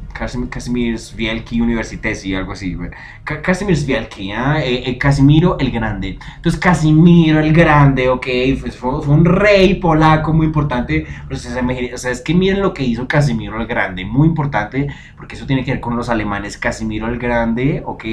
Kazimierz 0.49 1.13
Wielki 1.17 1.59
Universitesi, 1.59 2.34
algo 2.34 2.53
así. 2.53 2.77
Kazimierz 3.25 3.85
Wielki, 3.85 4.31
¿ah? 4.31 4.63
eh, 4.63 4.84
eh, 4.85 4.97
Casimiro 4.97 5.59
el 5.59 5.71
Grande. 5.71 6.17
Entonces, 6.38 6.57
Casimiro 6.57 7.41
el 7.41 7.51
Grande, 7.51 8.07
ok, 8.07 8.25
pues 8.61 8.77
fue, 8.77 8.97
un 8.99 9.25
rey 9.25 9.75
polaco 9.75 10.31
muy 10.31 10.45
importante. 10.45 11.05
O 11.29 11.35
sea, 11.35 12.11
es 12.11 12.21
que 12.21 12.34
miren 12.34 12.61
lo 12.61 12.73
que 12.73 12.84
hizo 12.84 13.09
Casimiro 13.09 13.59
el 13.59 13.67
Grande, 13.67 14.05
muy 14.05 14.29
importante, 14.29 14.88
porque 15.17 15.35
eso 15.35 15.45
tiene 15.45 15.65
que 15.65 15.71
ver 15.71 15.81
con 15.81 15.97
los 15.97 16.07
alemanes. 16.07 16.57
Casimiro 16.57 17.09
el 17.09 17.19
Grande, 17.19 17.84
ok, 17.85 18.05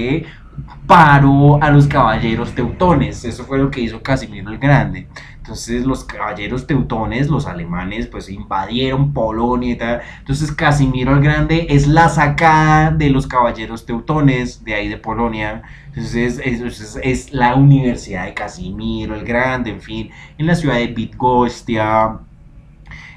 paró 0.88 1.62
a 1.62 1.70
los 1.70 1.86
caballeros 1.86 2.52
teutones. 2.52 3.24
Eso 3.24 3.44
fue 3.44 3.58
lo 3.58 3.70
que 3.70 3.82
hizo 3.82 4.02
Casimiro 4.02 4.50
el 4.50 4.58
Grande. 4.58 5.06
Entonces 5.44 5.84
los 5.84 6.04
caballeros 6.04 6.66
teutones, 6.66 7.28
los 7.28 7.46
alemanes, 7.46 8.06
pues 8.06 8.30
invadieron 8.30 9.12
Polonia 9.12 9.72
y 9.72 9.76
tal. 9.76 10.00
Entonces 10.20 10.50
Casimiro 10.50 11.12
el 11.12 11.20
Grande 11.20 11.66
es 11.68 11.86
la 11.86 12.08
sacada 12.08 12.90
de 12.90 13.10
los 13.10 13.26
caballeros 13.26 13.84
teutones 13.84 14.64
de 14.64 14.72
ahí 14.72 14.88
de 14.88 14.96
Polonia. 14.96 15.62
Entonces 15.88 16.40
es, 16.42 16.96
es, 17.02 17.32
la 17.34 17.56
Universidad 17.56 18.24
de 18.24 18.32
Casimiro 18.32 19.14
el 19.14 19.26
Grande, 19.26 19.72
en 19.72 19.82
fin, 19.82 20.10
en 20.38 20.46
la 20.46 20.54
ciudad 20.54 20.76
de 20.76 20.86
Bitgostia. 20.86 22.20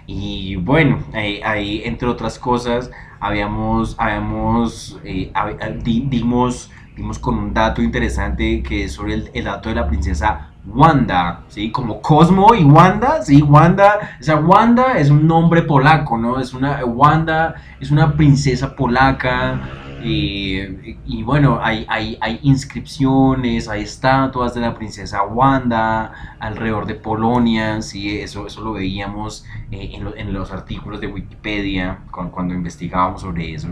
Y 0.06 0.58
bueno, 0.58 1.00
ahí, 1.14 1.82
entre 1.86 2.10
otras 2.10 2.38
cosas 2.38 2.92
habíamos, 3.22 3.96
habíamos 3.98 5.00
eh, 5.06 5.32
dimos, 5.82 6.72
dimos 6.94 7.20
con 7.20 7.38
un 7.38 7.54
dato 7.54 7.82
interesante 7.82 8.62
que 8.64 8.84
es 8.84 8.92
sobre 8.92 9.14
el, 9.14 9.32
el 9.34 9.46
dato 9.46 9.70
de 9.70 9.76
la 9.76 9.88
princesa 9.88 10.47
Wanda, 10.68 11.44
¿sí? 11.48 11.72
Como 11.72 12.02
Cosmo 12.02 12.54
y 12.54 12.64
Wanda, 12.64 13.22
¿sí? 13.24 13.42
Wanda, 13.42 14.18
o 14.20 14.24
sea, 14.24 14.36
Wanda 14.38 14.98
es 14.98 15.10
un 15.10 15.26
nombre 15.26 15.62
polaco, 15.62 16.18
¿no? 16.18 16.40
Es 16.40 16.54
una, 16.54 16.84
Wanda 16.86 17.56
es 17.80 17.92
una 17.92 18.14
princesa 18.14 18.76
polaca 18.76 19.62
Eh, 20.00 20.98
y 21.06 21.24
bueno, 21.24 21.60
hay, 21.62 21.86
hay, 21.90 22.40
inscripciones, 22.44 23.68
hay 23.68 23.82
estatuas 23.82 24.54
de 24.54 24.62
la 24.62 24.76
princesa 24.76 25.24
Wanda 25.24 26.36
alrededor 26.40 26.86
de 26.86 26.96
Polonia, 26.96 27.82
¿sí? 27.82 28.20
eso, 28.20 28.46
eso 28.46 28.62
lo 28.62 28.74
veíamos 28.74 29.46
eh, 29.72 29.94
en, 29.94 30.08
en, 30.16 30.34
los 30.34 30.52
artículos 30.52 31.02
de 31.02 31.08
Wikipedia 31.08 32.00
cuando, 32.12 32.32
cuando, 32.32 32.54
investigábamos 32.54 33.22
sobre 33.22 33.54
eso. 33.54 33.70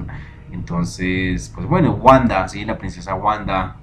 Entonces, 0.51 1.51
pues 1.53 1.67
bueno, 1.67 1.91
Wanda, 1.93 2.47
¿sí? 2.47 2.65
la 2.65 2.77
princesa 2.77 3.13
Wanda 3.15 3.77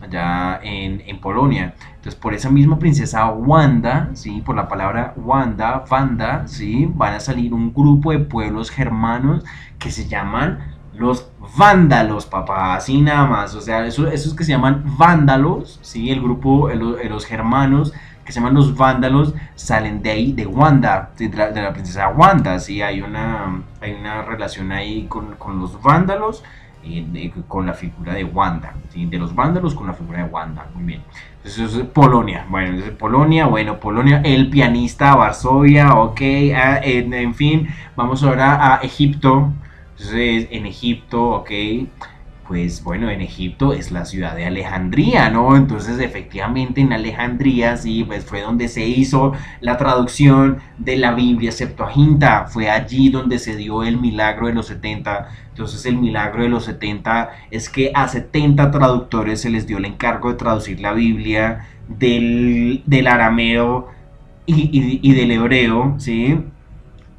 allá 0.00 0.60
en, 0.62 1.02
en, 1.06 1.20
Polonia. 1.20 1.74
Por 2.14 2.34
esa 2.34 2.50
misma 2.50 2.78
princesa 2.78 3.26
Wanda, 3.26 4.10
¿sí? 4.14 4.42
por 4.42 4.56
la 4.56 4.68
palabra 4.68 5.14
Wanda, 5.16 5.84
Wanda, 5.90 6.46
¿sí? 6.46 6.90
van 6.94 7.14
a 7.14 7.20
salir 7.20 7.54
un 7.54 7.72
grupo 7.72 8.12
de 8.12 8.20
pueblos 8.20 8.70
germanos 8.70 9.44
que 9.78 9.90
se 9.90 10.08
llaman 10.08 10.76
los 10.94 11.30
vándalos, 11.56 12.26
papá, 12.26 12.74
así 12.74 13.00
nada 13.00 13.26
más. 13.26 13.54
O 13.54 13.60
sea, 13.60 13.86
esos, 13.86 14.34
que 14.34 14.44
se 14.44 14.52
llaman 14.52 14.84
vándalos, 14.98 15.78
¿sí? 15.82 16.10
el 16.10 16.20
grupo, 16.20 16.68
los 16.68 17.24
germanos 17.26 17.92
que 18.24 18.32
se 18.32 18.40
llaman 18.40 18.54
los 18.54 18.76
vándalos, 18.76 19.32
salen 19.54 20.02
de 20.02 20.10
ahí, 20.10 20.32
de 20.32 20.44
Wanda, 20.46 21.12
de 21.16 21.30
la, 21.34 21.72
princesa 21.72 22.08
Wanda, 22.10 22.58
¿sí? 22.60 22.82
Hay 22.82 23.00
una, 23.00 23.62
hay 23.80 23.94
una 23.94 24.20
relación 24.20 24.70
ahí 24.70 25.06
con 25.06 25.58
los 25.58 25.80
vándalos 25.80 26.44
con 27.46 27.66
la 27.66 27.74
figura 27.74 28.14
de 28.14 28.24
Wanda, 28.24 28.74
de 28.94 29.18
los 29.18 29.34
vándalos 29.34 29.74
con 29.74 29.86
la 29.86 29.94
figura 29.94 30.24
de 30.24 30.30
Wanda, 30.30 30.66
muy 30.74 30.84
bien. 30.84 31.02
Entonces 31.36 31.74
es 31.74 31.86
Polonia, 31.86 32.46
bueno, 32.48 32.78
es 32.78 32.90
Polonia, 32.90 33.46
bueno, 33.46 33.78
Polonia, 33.78 34.20
el 34.24 34.50
pianista, 34.50 35.14
Varsovia, 35.14 35.94
ok, 35.94 36.20
ah, 36.54 36.80
en, 36.82 37.34
fin, 37.34 37.68
vamos 37.96 38.22
ahora 38.22 38.74
a 38.74 38.76
Egipto, 38.82 39.52
entonces 39.92 40.48
en 40.50 40.66
Egipto, 40.66 41.22
ok, 41.30 41.50
pues 42.48 42.82
bueno, 42.82 43.10
en 43.10 43.20
Egipto 43.20 43.74
es 43.74 43.90
la 43.92 44.06
ciudad 44.06 44.34
de 44.34 44.46
Alejandría, 44.46 45.28
¿no? 45.28 45.54
Entonces 45.54 46.00
efectivamente 46.00 46.80
en 46.80 46.94
Alejandría, 46.94 47.76
sí, 47.76 48.04
pues 48.04 48.24
fue 48.24 48.40
donde 48.40 48.68
se 48.68 48.86
hizo 48.86 49.34
la 49.60 49.76
traducción 49.76 50.58
de 50.78 50.96
la 50.96 51.12
Biblia 51.12 51.52
Septuaginta, 51.52 52.46
fue 52.46 52.70
allí 52.70 53.10
donde 53.10 53.38
se 53.38 53.54
dio 53.54 53.82
el 53.82 54.00
milagro 54.00 54.46
de 54.46 54.54
los 54.54 54.66
70. 54.68 55.28
Entonces 55.50 55.84
el 55.84 55.98
milagro 55.98 56.42
de 56.42 56.48
los 56.48 56.64
70 56.64 57.30
es 57.50 57.68
que 57.68 57.92
a 57.94 58.08
70 58.08 58.70
traductores 58.70 59.42
se 59.42 59.50
les 59.50 59.66
dio 59.66 59.76
el 59.76 59.84
encargo 59.84 60.30
de 60.30 60.36
traducir 60.36 60.80
la 60.80 60.94
Biblia 60.94 61.68
del, 61.86 62.82
arameo 63.06 63.88
y, 64.46 65.00
y 65.02 65.12
del 65.12 65.30
hebreo, 65.32 65.96
¿sí? 65.98 66.38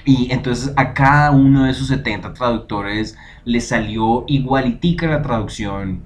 Y 0.06 0.32
entonces 0.32 0.74
a 0.76 0.94
cada 0.94 1.32
uno 1.32 1.66
de 1.66 1.72
esos 1.72 1.88
70 1.88 2.34
traductores 2.34 3.18
le 3.46 3.60
salió 3.62 4.24
igualitica 4.28 5.08
la 5.08 5.22
traducción. 5.22 6.04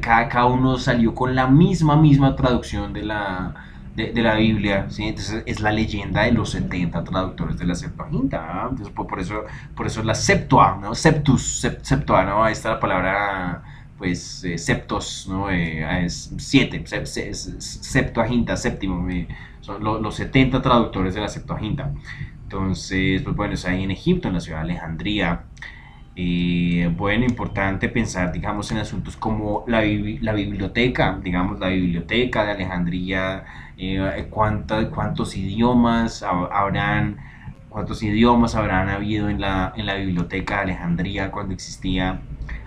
Cada, 0.00 0.28
cada 0.28 0.46
uno 0.46 0.78
salió 0.78 1.14
con 1.14 1.34
la 1.34 1.46
misma, 1.46 1.96
misma 1.96 2.36
traducción 2.36 2.92
de 2.92 3.04
la, 3.04 3.54
de, 3.94 4.22
la 4.22 4.34
Biblia. 4.34 4.86
Entonces 4.98 5.42
es 5.46 5.60
la 5.60 5.72
leyenda 5.72 6.22
de 6.22 6.32
los 6.32 6.50
70 6.50 7.04
traductores 7.04 7.58
de 7.58 7.66
la 7.66 7.74
Septuaginta. 7.74 8.66
Entonces 8.70 8.92
por, 8.94 9.18
eso, 9.20 9.44
por 9.74 9.86
eso 9.86 10.00
es 10.00 10.06
la 10.06 10.14
Septua, 10.14 10.78
¿no? 10.80 10.94
Septus, 10.94 11.60
Septua, 11.82 12.24
¿no? 12.24 12.44
Ahí 12.44 12.52
está 12.52 12.70
la 12.70 12.80
palabra 12.80 13.62
pues 13.98 14.44
eh, 14.44 14.58
septos, 14.58 15.26
¿no? 15.28 15.50
Eh, 15.50 16.04
es 16.04 16.30
siete, 16.36 16.84
Septuaginta, 16.84 18.56
séptimo, 18.56 19.08
son 19.60 19.82
los 19.82 20.14
70 20.14 20.60
traductores 20.62 21.14
de 21.14 21.20
la 21.22 21.28
Septuaginta. 21.28 21.92
Entonces, 22.46 23.22
pues 23.22 23.34
bueno, 23.34 23.54
es 23.54 23.64
ahí 23.64 23.82
en 23.82 23.90
Egipto, 23.90 24.28
en 24.28 24.34
la 24.34 24.40
ciudad 24.40 24.58
de 24.58 24.70
Alejandría. 24.70 25.46
Eh, 26.14 26.88
bueno, 26.96 27.24
importante 27.24 27.88
pensar, 27.88 28.32
digamos, 28.32 28.70
en 28.70 28.78
asuntos 28.78 29.16
como 29.16 29.64
la, 29.66 29.82
la 30.20 30.32
biblioteca, 30.32 31.18
digamos, 31.24 31.58
la 31.58 31.68
biblioteca 31.68 32.44
de 32.44 32.52
Alejandría, 32.52 33.44
eh, 33.76 34.28
cuántos 34.30 35.36
idiomas 35.36 36.22
habrán, 36.22 37.16
cuántos 37.68 38.00
idiomas 38.04 38.54
habrán 38.54 38.90
habido 38.90 39.28
en 39.28 39.40
la, 39.40 39.72
en 39.76 39.86
la 39.86 39.94
biblioteca 39.94 40.58
de 40.58 40.62
Alejandría 40.62 41.32
cuando 41.32 41.52
existía 41.52 42.20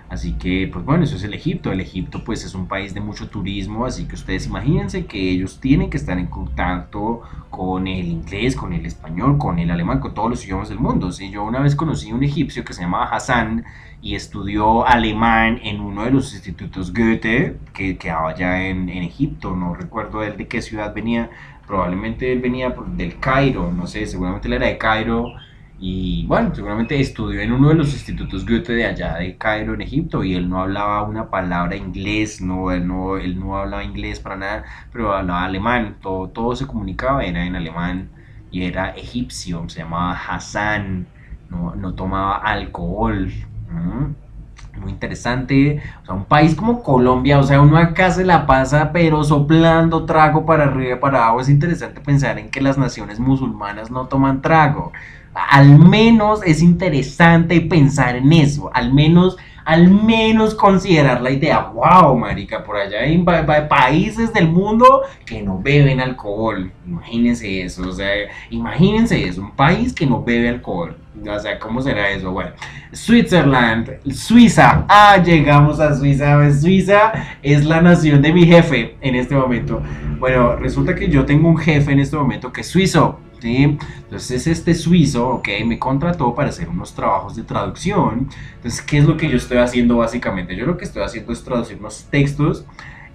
Así 0.09 0.33
que, 0.33 0.67
pues 0.73 0.83
bueno, 0.83 1.03
eso 1.03 1.15
es 1.15 1.23
el 1.23 1.35
Egipto. 1.35 1.71
El 1.71 1.81
Egipto 1.81 2.23
pues 2.23 2.43
es 2.43 2.55
un 2.55 2.67
país 2.67 2.95
de 2.95 2.99
mucho 2.99 3.29
turismo, 3.29 3.85
así 3.85 4.07
que 4.07 4.15
ustedes 4.15 4.47
imagínense 4.47 5.05
que 5.05 5.29
ellos 5.29 5.59
tienen 5.59 5.91
que 5.91 5.97
estar 5.97 6.17
en 6.17 6.25
contacto 6.25 7.21
con 7.51 7.87
el 7.87 8.07
inglés, 8.07 8.55
con 8.55 8.73
el 8.73 8.85
español, 8.87 9.37
con 9.37 9.59
el 9.59 9.69
alemán, 9.69 9.99
con 9.99 10.15
todos 10.15 10.31
los 10.31 10.43
idiomas 10.43 10.69
del 10.69 10.79
mundo. 10.79 11.11
Yo 11.11 11.43
una 11.43 11.59
vez 11.59 11.75
conocí 11.75 12.09
a 12.09 12.15
un 12.15 12.23
egipcio 12.23 12.65
que 12.65 12.73
se 12.73 12.81
llamaba 12.81 13.05
Hassan 13.05 13.65
y 14.01 14.15
estudió 14.15 14.87
alemán 14.87 15.59
en 15.63 15.79
uno 15.79 16.05
de 16.05 16.11
los 16.11 16.33
institutos 16.33 16.91
Goethe 16.91 17.57
que 17.73 17.97
quedaba 17.97 18.31
allá 18.31 18.67
en, 18.67 18.89
en 18.89 19.03
Egipto. 19.03 19.55
No 19.55 19.75
recuerdo 19.75 20.23
él 20.23 20.37
de 20.37 20.47
qué 20.47 20.63
ciudad 20.63 20.91
venía. 20.93 21.29
Probablemente 21.67 22.31
él 22.31 22.39
venía 22.39 22.73
del 22.95 23.19
Cairo, 23.19 23.71
no 23.71 23.85
sé, 23.85 24.07
seguramente 24.07 24.47
él 24.47 24.55
era 24.55 24.65
de 24.65 24.79
Cairo 24.79 25.33
y 25.81 26.25
bueno, 26.25 26.53
seguramente 26.53 26.99
estudió 26.99 27.39
en 27.39 27.53
uno 27.53 27.69
de 27.69 27.75
los 27.75 27.93
institutos 27.93 28.45
Goethe 28.45 28.73
de 28.73 28.85
allá 28.85 29.15
de 29.15 29.37
Cairo, 29.37 29.73
en 29.73 29.81
Egipto, 29.81 30.25
y 30.25 30.35
él 30.35 30.49
no 30.49 30.59
hablaba 30.59 31.03
una 31.03 31.29
palabra 31.29 31.77
inglés, 31.77 32.41
no, 32.41 32.71
él 32.71 32.85
no, 32.85 33.17
él 33.17 33.39
no 33.39 33.57
hablaba 33.57 33.83
inglés 33.83 34.19
para 34.19 34.35
nada, 34.35 34.63
pero 34.91 35.13
hablaba 35.13 35.45
alemán, 35.45 35.95
todo, 36.01 36.27
todo 36.27 36.53
se 36.55 36.67
comunicaba, 36.67 37.23
era 37.23 37.45
en 37.45 37.55
alemán, 37.55 38.09
y 38.51 38.63
era 38.63 38.89
egipcio, 38.89 39.69
se 39.69 39.79
llamaba 39.79 40.13
Hassan, 40.13 41.07
no, 41.49 41.75
no 41.75 41.93
tomaba 41.93 42.37
alcohol. 42.37 43.31
Muy 44.81 44.91
interesante, 44.91 45.81
o 46.03 46.05
sea, 46.05 46.15
un 46.15 46.25
país 46.25 46.55
como 46.55 46.83
Colombia, 46.83 47.39
o 47.39 47.43
sea, 47.43 47.61
uno 47.61 47.77
acá 47.77 48.11
se 48.11 48.25
la 48.25 48.45
pasa, 48.45 48.91
pero 48.91 49.23
soplando 49.23 50.05
trago 50.05 50.45
para 50.45 50.65
arriba 50.65 50.95
y 50.95 50.99
para 50.99 51.19
abajo. 51.19 51.41
Es 51.41 51.49
interesante 51.49 51.99
pensar 51.99 52.39
en 52.39 52.49
que 52.49 52.61
las 52.61 52.77
naciones 52.77 53.19
musulmanas 53.19 53.91
no 53.91 54.07
toman 54.07 54.41
trago 54.41 54.93
al 55.49 55.77
menos 55.77 56.41
es 56.45 56.61
interesante 56.61 57.61
pensar 57.61 58.15
en 58.15 58.31
eso, 58.33 58.69
al 58.73 58.93
menos, 58.93 59.37
al 59.65 59.89
menos 59.89 60.55
considerar 60.55 61.21
la 61.21 61.31
idea, 61.31 61.59
wow, 61.73 62.17
marica, 62.17 62.63
por 62.63 62.77
allá 62.77 63.01
hay 63.01 63.23
países 63.69 64.33
del 64.33 64.47
mundo 64.47 65.03
que 65.25 65.41
no 65.41 65.59
beben 65.59 65.99
alcohol, 65.99 66.71
imagínense 66.85 67.61
eso, 67.61 67.87
o 67.87 67.91
sea, 67.91 68.09
imagínense 68.49 69.27
eso, 69.27 69.41
un 69.41 69.51
país 69.51 69.93
que 69.93 70.05
no 70.05 70.23
bebe 70.23 70.49
alcohol, 70.49 70.97
o 71.27 71.39
sea, 71.39 71.59
¿cómo 71.59 71.81
será 71.81 72.09
eso? 72.09 72.31
Bueno, 72.31 72.51
Switzerland, 72.91 73.99
Suiza, 74.11 74.85
ah, 74.89 75.17
llegamos 75.23 75.79
a 75.79 75.95
Suiza, 75.95 76.51
Suiza 76.59 77.13
es 77.43 77.65
la 77.65 77.81
nación 77.81 78.21
de 78.21 78.33
mi 78.33 78.45
jefe 78.45 78.95
en 79.01 79.15
este 79.15 79.35
momento, 79.35 79.83
bueno, 80.19 80.55
resulta 80.55 80.95
que 80.95 81.09
yo 81.09 81.25
tengo 81.25 81.47
un 81.49 81.57
jefe 81.57 81.91
en 81.91 81.99
este 81.99 82.17
momento 82.17 82.51
que 82.51 82.61
es 82.61 82.67
suizo, 82.67 83.19
entonces 83.41 84.47
este 84.47 84.73
suizo, 84.73 85.29
ok, 85.29 85.47
me 85.65 85.79
contrató 85.79 86.33
para 86.35 86.49
hacer 86.49 86.69
unos 86.69 86.93
trabajos 86.93 87.35
de 87.35 87.43
traducción. 87.43 88.29
Entonces, 88.55 88.81
¿qué 88.81 88.97
es 88.99 89.05
lo 89.05 89.17
que 89.17 89.29
yo 89.29 89.37
estoy 89.37 89.57
haciendo 89.57 89.97
básicamente? 89.97 90.55
Yo 90.55 90.65
lo 90.65 90.77
que 90.77 90.85
estoy 90.85 91.03
haciendo 91.03 91.33
es 91.33 91.43
traducir 91.43 91.77
unos 91.77 92.05
textos 92.09 92.65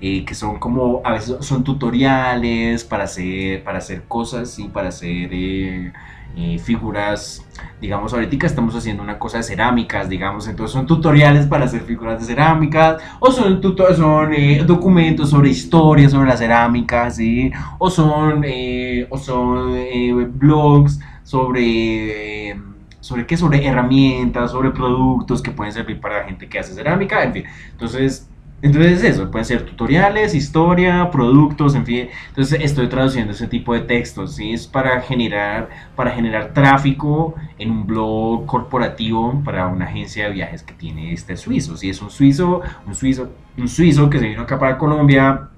eh, 0.00 0.24
que 0.24 0.34
son 0.34 0.58
como, 0.58 1.00
a 1.04 1.12
veces 1.12 1.36
son 1.40 1.64
tutoriales 1.64 2.84
para 2.84 3.04
hacer, 3.04 3.62
para 3.64 3.78
hacer 3.78 4.04
cosas 4.04 4.58
y 4.58 4.68
para 4.68 4.88
hacer... 4.88 5.30
Eh, 5.32 5.92
eh, 6.36 6.58
figuras, 6.58 7.44
digamos, 7.80 8.12
ahorita 8.12 8.46
estamos 8.46 8.74
haciendo 8.74 9.02
una 9.02 9.18
cosa 9.18 9.38
de 9.38 9.44
cerámicas, 9.44 10.08
digamos, 10.08 10.48
entonces 10.48 10.72
son 10.72 10.86
tutoriales 10.86 11.46
para 11.46 11.66
hacer 11.66 11.82
figuras 11.82 12.18
de 12.20 12.26
cerámicas, 12.26 13.02
o 13.20 13.30
son, 13.30 13.60
son 13.96 14.34
eh, 14.34 14.64
documentos 14.66 15.30
sobre 15.30 15.50
historia 15.50 16.08
sobre 16.08 16.28
la 16.28 16.36
cerámica, 16.36 17.10
¿sí? 17.10 17.52
o 17.78 17.88
son, 17.88 18.42
eh, 18.44 19.06
o 19.10 19.18
son 19.18 20.38
blogs 20.38 20.98
sobre 21.22 22.56
sobre 23.00 23.26
qué, 23.26 23.36
sobre 23.36 23.66
herramientas, 23.66 24.50
sobre 24.50 24.70
productos 24.70 25.42
que 25.42 25.50
pueden 25.50 25.74
servir 25.74 26.00
para 26.00 26.20
la 26.20 26.24
gente 26.24 26.48
que 26.48 26.58
hace 26.58 26.72
cerámica, 26.72 27.22
en 27.22 27.34
fin. 27.34 27.44
Entonces, 27.72 28.30
entonces 28.64 29.04
eso, 29.04 29.30
pueden 29.30 29.44
ser 29.44 29.66
tutoriales, 29.66 30.34
historia, 30.34 31.10
productos, 31.10 31.74
en 31.74 31.84
fin. 31.84 32.08
Entonces 32.28 32.60
estoy 32.62 32.88
traduciendo 32.88 33.34
ese 33.34 33.46
tipo 33.46 33.74
de 33.74 33.80
textos, 33.80 34.36
¿sí? 34.36 34.54
Es 34.54 34.66
para 34.66 35.02
generar, 35.02 35.68
para 35.94 36.12
generar 36.12 36.54
tráfico 36.54 37.34
en 37.58 37.70
un 37.70 37.86
blog 37.86 38.46
corporativo 38.46 39.42
para 39.44 39.66
una 39.66 39.84
agencia 39.84 40.24
de 40.24 40.32
viajes 40.32 40.62
que 40.62 40.72
tiene 40.72 41.12
este 41.12 41.36
suizo. 41.36 41.76
Si 41.76 41.90
es 41.90 42.00
un 42.00 42.08
suizo, 42.08 42.62
un 42.86 42.94
suizo, 42.94 43.28
un 43.58 43.68
suizo 43.68 44.08
que 44.08 44.18
se 44.18 44.28
vino 44.28 44.40
acá 44.40 44.58
para 44.58 44.78
Colombia, 44.78 45.50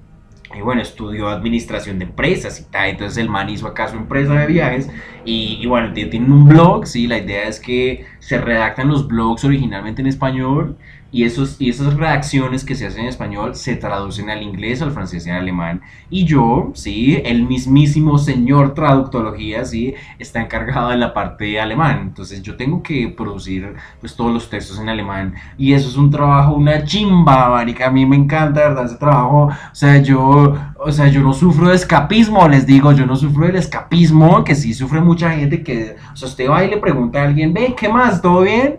y 0.56 0.60
bueno, 0.62 0.82
estudió 0.82 1.28
administración 1.28 2.00
de 2.00 2.06
empresas 2.06 2.58
y 2.60 2.64
tal, 2.64 2.88
entonces 2.88 3.18
el 3.18 3.28
man 3.28 3.48
hizo 3.48 3.68
acá 3.68 3.86
su 3.86 3.96
empresa 3.96 4.32
de 4.34 4.46
viajes 4.46 4.90
y, 5.24 5.58
y 5.60 5.66
bueno, 5.66 5.92
tiene 5.92 6.26
un 6.26 6.48
blog, 6.48 6.86
sí, 6.86 7.06
la 7.06 7.18
idea 7.18 7.46
es 7.46 7.60
que 7.60 8.04
se 8.18 8.38
redactan 8.38 8.88
los 8.88 9.06
blogs 9.06 9.44
originalmente 9.44 10.02
en 10.02 10.08
español 10.08 10.76
y, 11.12 11.24
esos, 11.24 11.60
y 11.60 11.70
esas 11.70 11.94
reacciones 11.94 12.64
que 12.64 12.74
se 12.74 12.86
hacen 12.86 13.02
en 13.02 13.08
español 13.08 13.54
se 13.54 13.76
traducen 13.76 14.30
al 14.30 14.42
inglés, 14.42 14.82
al 14.82 14.90
francés 14.90 15.26
y 15.26 15.30
al 15.30 15.38
alemán. 15.38 15.80
Y 16.10 16.24
yo, 16.24 16.72
sí, 16.74 17.20
el 17.24 17.44
mismísimo 17.44 18.18
señor 18.18 18.74
traductología, 18.74 19.64
sí, 19.64 19.94
está 20.18 20.40
encargado 20.40 20.90
de 20.90 20.96
la 20.96 21.14
parte 21.14 21.60
alemán. 21.60 22.00
Entonces 22.02 22.42
yo 22.42 22.56
tengo 22.56 22.82
que 22.82 23.08
producir 23.08 23.74
pues 24.00 24.16
todos 24.16 24.32
los 24.32 24.50
textos 24.50 24.78
en 24.78 24.88
alemán. 24.88 25.34
Y 25.56 25.72
eso 25.72 25.88
es 25.88 25.96
un 25.96 26.10
trabajo, 26.10 26.54
una 26.54 26.84
chimba, 26.84 27.48
marica. 27.50 27.86
A 27.86 27.90
mí 27.90 28.04
me 28.04 28.16
encanta, 28.16 28.60
¿verdad? 28.60 28.86
Ese 28.86 28.96
trabajo. 28.96 29.46
O 29.46 29.74
sea, 29.74 30.02
yo, 30.02 30.54
o 30.78 30.92
sea, 30.92 31.08
yo 31.08 31.22
no 31.22 31.32
sufro 31.32 31.68
de 31.68 31.74
escapismo, 31.74 32.46
les 32.48 32.66
digo, 32.66 32.92
yo 32.92 33.06
no 33.06 33.16
sufro 33.16 33.46
del 33.46 33.56
escapismo, 33.56 34.44
que 34.44 34.54
sí 34.54 34.74
sufre 34.74 35.00
mucha 35.00 35.30
gente 35.30 35.62
que, 35.62 35.96
o 36.12 36.16
sea, 36.16 36.28
usted 36.28 36.50
va 36.50 36.64
y 36.64 36.70
le 36.70 36.76
pregunta 36.76 37.20
a 37.20 37.24
alguien, 37.24 37.54
ve, 37.54 37.74
¿qué 37.76 37.88
más? 37.88 38.20
¿Todo 38.20 38.42
bien? 38.42 38.76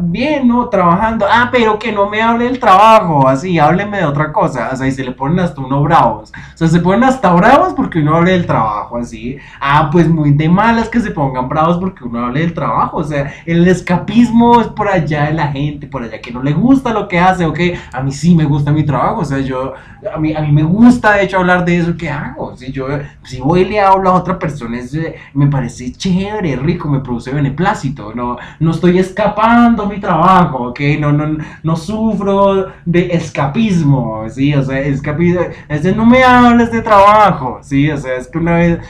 Bien, 0.00 0.46
¿no? 0.46 0.68
Trabajando. 0.68 1.26
Ah, 1.28 1.48
pero 1.50 1.78
que 1.78 1.90
no 1.92 2.08
me 2.10 2.20
hable 2.20 2.44
del 2.44 2.58
trabajo, 2.58 3.26
así, 3.26 3.58
hábleme 3.58 3.98
de 3.98 4.04
otra 4.04 4.32
cosa. 4.32 4.70
O 4.72 4.76
sea, 4.76 4.86
y 4.86 4.92
se 4.92 5.04
le 5.04 5.12
ponen 5.12 5.40
hasta 5.40 5.60
uno 5.60 5.82
bravos. 5.82 6.32
O 6.54 6.56
sea, 6.56 6.68
se 6.68 6.80
ponen 6.80 7.04
hasta 7.04 7.32
bravos 7.32 7.72
porque 7.74 8.00
uno 8.00 8.16
hable 8.16 8.32
del 8.32 8.46
trabajo, 8.46 8.98
así. 8.98 9.38
Ah, 9.60 9.88
pues 9.90 10.08
muy 10.08 10.32
de 10.32 10.48
malas 10.48 10.88
que 10.88 11.00
se 11.00 11.10
pongan 11.10 11.48
bravos 11.48 11.78
porque 11.78 12.04
uno 12.04 12.26
hable 12.26 12.40
del 12.40 12.52
trabajo. 12.52 12.98
O 12.98 13.04
sea, 13.04 13.32
el 13.46 13.66
escapismo 13.66 14.60
es 14.60 14.66
por 14.68 14.88
allá 14.88 15.24
de 15.24 15.32
la 15.32 15.48
gente, 15.48 15.86
por 15.86 16.02
allá 16.02 16.20
que 16.20 16.30
no 16.30 16.42
le 16.42 16.52
gusta 16.52 16.92
lo 16.92 17.08
que 17.08 17.18
hace, 17.18 17.46
ok. 17.46 17.60
A 17.92 18.02
mí 18.02 18.12
sí 18.12 18.34
me 18.34 18.44
gusta 18.44 18.70
mi 18.70 18.84
trabajo, 18.84 19.22
o 19.22 19.24
sea, 19.24 19.38
yo, 19.38 19.72
a 20.12 20.18
mí, 20.18 20.34
a 20.34 20.40
mí 20.40 20.52
me 20.52 20.62
gusta 20.62 21.05
de 21.12 21.24
hecho 21.24 21.38
hablar 21.38 21.64
de 21.64 21.78
eso 21.78 21.96
que 21.96 22.10
hago. 22.10 22.56
Si 22.56 22.72
yo, 22.72 22.86
si 23.24 23.40
voy 23.40 23.60
y 23.60 23.64
le 23.64 23.80
hablo 23.80 24.10
a 24.10 24.14
otra 24.14 24.38
persona, 24.38 24.78
es, 24.78 24.96
me 25.34 25.46
parece 25.46 25.92
chévere, 25.92 26.56
rico, 26.56 26.88
me 26.88 27.00
produce 27.00 27.32
beneplácito. 27.32 28.14
No, 28.14 28.36
no 28.60 28.70
estoy 28.70 28.98
escapando 28.98 29.86
mi 29.86 30.00
trabajo, 30.00 30.68
ok. 30.68 30.80
No, 31.00 31.12
no, 31.12 31.38
no 31.62 31.76
sufro 31.76 32.72
de 32.84 33.08
escapismo, 33.12 34.24
¿sí? 34.28 34.54
O 34.54 34.62
sea, 34.62 34.80
escapismo, 34.80 35.40
es 35.68 35.82
de 35.82 35.94
no 35.94 36.06
me 36.06 36.22
hables 36.22 36.70
de 36.70 36.82
trabajo, 36.82 37.58
¿sí? 37.62 37.90
O 37.90 37.96
sea, 37.96 38.16
es 38.16 38.28
que 38.28 38.38
una 38.38 38.56
vez, 38.56 38.80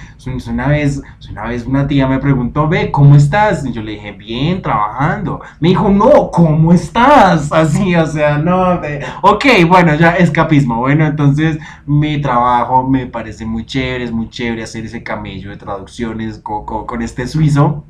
una 0.48 0.68
vez, 0.68 1.02
una 1.30 1.44
vez 1.44 1.66
una 1.66 1.86
tía 1.86 2.06
me 2.06 2.18
preguntó, 2.18 2.68
ve, 2.68 2.90
¿cómo 2.90 3.14
estás? 3.16 3.64
Y 3.64 3.72
yo 3.72 3.82
le 3.82 3.92
dije, 3.92 4.12
bien, 4.12 4.60
trabajando. 4.62 5.40
Me 5.60 5.68
dijo, 5.68 5.88
no, 5.88 6.30
¿cómo 6.30 6.72
estás? 6.72 7.52
Así, 7.52 7.94
o 7.94 8.06
sea, 8.06 8.38
no, 8.38 8.80
ok, 9.22 9.44
bueno, 9.68 9.94
ya, 9.94 10.16
escapismo. 10.16 10.76
Bueno, 10.76 11.06
entonces 11.06 11.58
trabajo 12.20 12.86
me 12.88 13.06
parece 13.06 13.46
muy 13.46 13.66
chévere, 13.66 14.04
es 14.04 14.12
muy 14.12 14.28
chévere 14.30 14.62
hacer 14.62 14.84
ese 14.84 15.02
camello 15.02 15.50
de 15.50 15.56
traducciones 15.56 16.38
con, 16.38 16.64
con 16.64 17.02
este 17.02 17.26
suizo. 17.26 17.84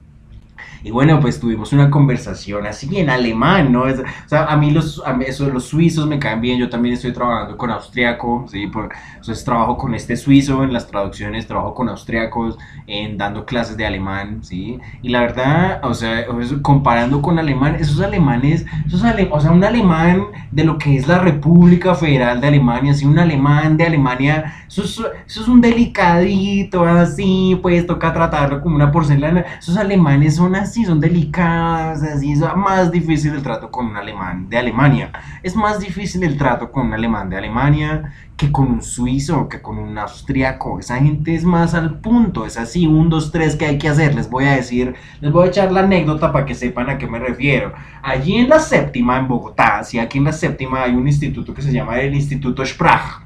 Y 0.87 0.93
bueno, 0.93 1.19
pues 1.19 1.41
tuvimos 1.41 1.73
una 1.73 1.91
conversación 1.91 2.65
así 2.65 2.97
en 2.97 3.11
alemán, 3.11 3.73
¿no? 3.73 3.83
o 3.83 4.29
sea, 4.29 4.45
a 4.45 4.57
mí 4.57 4.71
los, 4.71 5.03
a 5.05 5.19
eso, 5.27 5.49
los 5.49 5.65
suizos 5.65 6.07
me 6.07 6.21
caen 6.21 6.41
bien, 6.41 6.61
yo 6.61 6.71
también 6.71 6.95
estoy 6.95 7.13
trabajando 7.13 7.57
con 7.57 7.73
austriaco, 7.73 8.47
¿sí? 8.49 8.69
Por, 8.69 8.91
entonces 9.17 9.45
trabajo 9.45 9.77
con 9.77 9.97
este 9.97 10.17
suizo 10.17 10.63
en 10.63 10.73
las 10.73 10.87
traducciones, 10.87 11.49
trabajo 11.49 11.75
con 11.75 11.89
austriacos, 11.89 12.57
en 12.87 13.19
dando 13.19 13.45
clases 13.45 13.77
de 13.77 13.85
alemán, 13.85 14.45
¿sí? 14.45 14.79
Y 15.03 15.09
la 15.09 15.23
verdad, 15.23 15.81
o 15.83 15.93
sea, 15.93 16.25
comparando 16.63 17.21
con 17.21 17.41
alemán, 17.41 17.75
esos 17.81 18.01
alemanes, 18.01 18.65
esos 18.87 19.03
o 19.33 19.41
sea, 19.41 19.51
un 19.51 19.65
alemán 19.65 20.27
de 20.53 20.63
lo 20.63 20.79
que 20.79 20.97
es 20.97 21.09
la 21.09 21.19
República 21.19 21.97
Federal 21.97 22.41
de 22.41 22.47
Alemania, 22.47 22.93
así, 22.93 23.05
un 23.05 23.19
alemán 23.19 23.77
de 23.77 23.87
Alemania, 23.87 24.55
eso 24.69 24.85
es, 24.85 25.01
eso 25.27 25.43
es 25.43 25.49
un 25.49 25.61
delicadito, 25.61 26.85
así, 26.85 27.59
pues 27.61 27.85
toca 27.89 28.13
tratarlo 28.13 28.61
como 28.61 28.77
una 28.77 28.93
porcelana, 28.93 29.45
esos 29.59 29.77
alemanes 29.77 30.37
son 30.37 30.55
así 30.55 30.76
son 30.85 31.01
delicadas, 31.01 32.03
así 32.03 32.33
es 32.33 32.41
más 32.57 32.91
difícil 32.91 33.33
el 33.35 33.43
trato 33.43 33.71
con 33.71 33.87
un 33.87 33.97
alemán 33.97 34.49
de 34.49 34.59
Alemania. 34.59 35.13
Es 35.43 35.57
más 35.57 35.81
difícil 35.81 36.23
el 36.25 36.37
trato 36.37 36.71
con 36.71 36.89
un 36.89 36.95
alemán 36.95 37.31
de 37.31 37.37
Alemania 37.37 38.13
que 38.37 38.53
con 38.53 38.71
un 38.71 38.83
suizo, 38.83 39.49
que 39.49 39.63
con 39.63 39.79
un 39.79 39.97
austriaco. 39.97 40.79
Esa 40.79 40.99
gente 40.99 41.35
es 41.35 41.45
más 41.45 41.75
al 41.75 42.01
punto, 42.01 42.45
es 42.45 42.59
así, 42.59 42.87
un, 42.87 43.09
dos, 43.09 43.33
tres 43.33 43.57
que 43.57 43.67
hay 43.67 43.79
que 43.79 43.89
hacer. 43.89 44.15
Les 44.15 44.29
voy 44.29 44.45
a 44.45 44.57
decir, 44.57 44.95
les 45.21 45.33
voy 45.33 45.47
a 45.47 45.51
echar 45.51 45.73
la 45.73 45.81
anécdota 45.81 46.33
para 46.33 46.45
que 46.45 46.55
sepan 46.55 46.91
a 46.91 46.99
qué 46.99 47.07
me 47.07 47.19
refiero. 47.19 47.73
Allí 48.03 48.37
en 48.37 48.49
la 48.49 48.59
séptima, 48.59 49.19
en 49.19 49.29
Bogotá, 49.29 49.83
sí, 49.85 49.99
aquí 49.99 50.19
en 50.19 50.25
la 50.25 50.33
séptima 50.33 50.83
hay 50.83 50.95
un 50.95 51.07
instituto 51.07 51.55
que 51.55 51.63
se 51.63 51.73
llama 51.73 52.01
el 52.01 52.15
Instituto 52.15 52.65
Sprach 52.65 53.26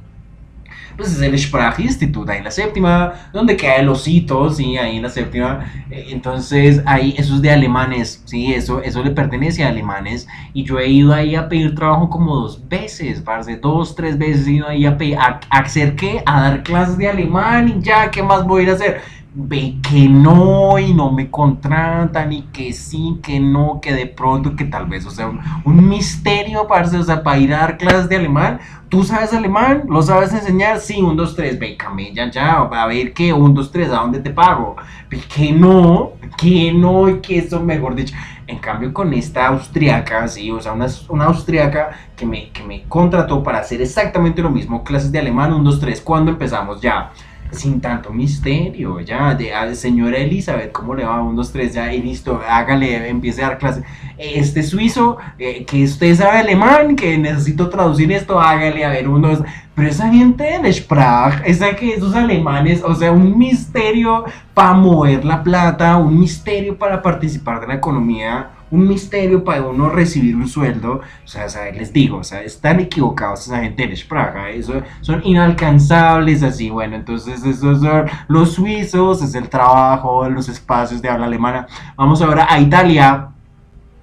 pues 1.00 1.12
es 1.12 1.22
el 1.22 1.38
Sprache-Institut, 1.38 2.28
ahí 2.28 2.38
en 2.38 2.44
la 2.44 2.50
séptima, 2.50 3.14
donde 3.32 3.56
queda 3.56 3.76
el 3.76 3.88
osito, 3.88 4.50
sí, 4.50 4.76
ahí 4.76 4.96
en 4.96 5.02
la 5.02 5.08
séptima. 5.08 5.64
Eh, 5.90 6.08
entonces, 6.10 6.82
ahí, 6.84 7.14
eso 7.16 7.36
es 7.36 7.42
de 7.42 7.50
alemanes, 7.50 8.22
sí, 8.26 8.52
eso, 8.52 8.82
eso 8.82 9.02
le 9.02 9.10
pertenece 9.10 9.64
a 9.64 9.68
alemanes. 9.68 10.28
Y 10.52 10.64
yo 10.64 10.78
he 10.78 10.88
ido 10.88 11.14
ahí 11.14 11.34
a 11.34 11.48
pedir 11.48 11.74
trabajo 11.74 12.10
como 12.10 12.36
dos 12.36 12.68
veces, 12.68 13.20
parce, 13.22 13.56
dos, 13.56 13.94
tres 13.94 14.18
veces 14.18 14.46
he 14.46 14.52
ido 14.52 14.68
ahí 14.68 14.84
a 14.84 14.98
pedir, 14.98 15.16
a, 15.16 15.40
a 15.48 15.58
hacer 15.58 15.96
qué, 15.96 16.22
a 16.26 16.42
dar 16.42 16.62
clases 16.62 16.98
de 16.98 17.08
alemán 17.08 17.68
y 17.68 17.82
ya, 17.82 18.10
¿qué 18.10 18.22
más 18.22 18.44
voy 18.44 18.60
a 18.60 18.62
ir 18.64 18.70
a 18.70 18.74
hacer? 18.74 19.00
Ve 19.32 19.76
que 19.88 20.08
no 20.08 20.78
y 20.78 20.92
no 20.92 21.12
me 21.12 21.30
contratan 21.30 22.32
y 22.32 22.42
que 22.52 22.72
sí, 22.72 23.18
que 23.22 23.38
no, 23.38 23.80
que 23.80 23.92
de 23.92 24.06
pronto, 24.06 24.56
que 24.56 24.64
tal 24.64 24.86
vez, 24.86 25.06
o 25.06 25.10
sea, 25.10 25.30
un, 25.64 25.88
misterio, 25.88 26.66
parce, 26.66 26.96
o 26.96 27.02
sea, 27.02 27.22
para 27.22 27.38
ir 27.38 27.54
a 27.54 27.58
dar 27.58 27.78
clases 27.78 28.08
de 28.08 28.16
alemán, 28.16 28.58
¿tú 28.88 29.04
sabes 29.04 29.32
alemán? 29.32 29.84
¿Lo 29.88 30.02
sabes 30.02 30.32
enseñar? 30.32 30.80
Sí, 30.80 31.00
un, 31.00 31.16
dos, 31.16 31.36
tres, 31.36 31.58
ve, 31.58 31.76
camella 31.76 32.28
ya, 32.30 32.58
a 32.58 32.86
ver 32.86 33.12
qué, 33.12 33.32
un, 33.32 33.54
dos, 33.54 33.70
tres, 33.70 33.88
¿a 33.90 34.00
dónde 34.00 34.18
te 34.18 34.30
pago? 34.30 34.76
Ve 35.08 35.20
que 35.32 35.52
no, 35.52 36.12
que 36.36 36.72
no, 36.72 37.08
y 37.08 37.20
que 37.20 37.38
eso, 37.38 37.60
mejor 37.60 37.94
dicho. 37.94 38.14
En 38.48 38.58
cambio, 38.58 38.92
con 38.92 39.12
esta 39.14 39.46
austriaca, 39.46 40.26
sí, 40.26 40.50
o 40.50 40.60
sea, 40.60 40.72
una, 40.72 40.86
una 41.08 41.26
austriaca 41.26 41.90
que 42.16 42.26
me, 42.26 42.50
que 42.50 42.64
me 42.64 42.82
contrató 42.88 43.44
para 43.44 43.60
hacer 43.60 43.80
exactamente 43.80 44.42
lo 44.42 44.50
mismo, 44.50 44.82
clases 44.82 45.12
de 45.12 45.20
alemán, 45.20 45.52
un, 45.52 45.62
dos, 45.62 45.78
tres, 45.78 46.00
¿cuándo 46.00 46.32
empezamos? 46.32 46.80
Ya 46.80 47.12
sin 47.52 47.80
tanto 47.80 48.12
misterio, 48.12 49.00
ya, 49.00 49.34
de, 49.34 49.52
a, 49.54 49.74
señora 49.74 50.18
Elizabeth, 50.18 50.72
¿cómo 50.72 50.94
le 50.94 51.04
va? 51.04 51.22
Un, 51.22 51.36
dos, 51.36 51.52
tres, 51.52 51.74
ya, 51.74 51.92
y 51.92 52.02
listo, 52.02 52.40
hágale, 52.48 53.08
empiece 53.08 53.42
a 53.42 53.48
dar 53.48 53.58
clase. 53.58 53.82
Este 54.18 54.62
suizo, 54.62 55.18
eh, 55.38 55.64
que 55.64 55.84
usted 55.84 56.14
sabe 56.14 56.38
alemán, 56.38 56.96
que 56.96 57.16
necesito 57.18 57.68
traducir 57.68 58.12
esto, 58.12 58.40
hágale, 58.40 58.84
a 58.84 58.90
ver, 58.90 59.08
unos, 59.08 59.42
pero 59.74 59.88
esa 59.88 60.10
gente 60.10 60.58
de 60.62 60.72
Sprach, 60.72 61.42
esa 61.44 61.74
que 61.74 61.94
esos 61.94 62.14
alemanes, 62.14 62.82
o 62.84 62.94
sea, 62.94 63.12
un 63.12 63.38
misterio 63.38 64.24
para 64.52 64.74
mover 64.74 65.24
la 65.24 65.42
plata, 65.42 65.96
un 65.96 66.20
misterio 66.20 66.76
para 66.76 67.00
participar 67.00 67.60
de 67.60 67.68
la 67.68 67.74
economía 67.74 68.50
un 68.70 68.88
misterio 68.88 69.42
para 69.44 69.62
uno 69.62 69.90
recibir 69.90 70.36
un 70.36 70.48
sueldo. 70.48 71.00
O 71.24 71.28
sea, 71.28 71.46
les 71.72 71.92
digo, 71.92 72.18
o 72.18 72.24
sea, 72.24 72.42
están 72.42 72.80
equivocados 72.80 73.46
esa 73.46 73.60
gente 73.60 73.86
de 73.86 74.00
Praga. 74.08 74.50
Eso 74.50 74.82
son 75.00 75.20
inalcanzables 75.24 76.42
así. 76.42 76.70
Bueno, 76.70 76.96
entonces 76.96 77.44
esos 77.44 77.80
son 77.80 78.06
los 78.28 78.54
suizos, 78.54 79.22
es 79.22 79.34
el 79.34 79.48
trabajo, 79.48 80.28
los 80.28 80.48
espacios 80.48 81.02
de 81.02 81.08
habla 81.08 81.26
alemana. 81.26 81.66
Vamos 81.96 82.22
ahora 82.22 82.46
a 82.48 82.60
Italia. 82.60 83.28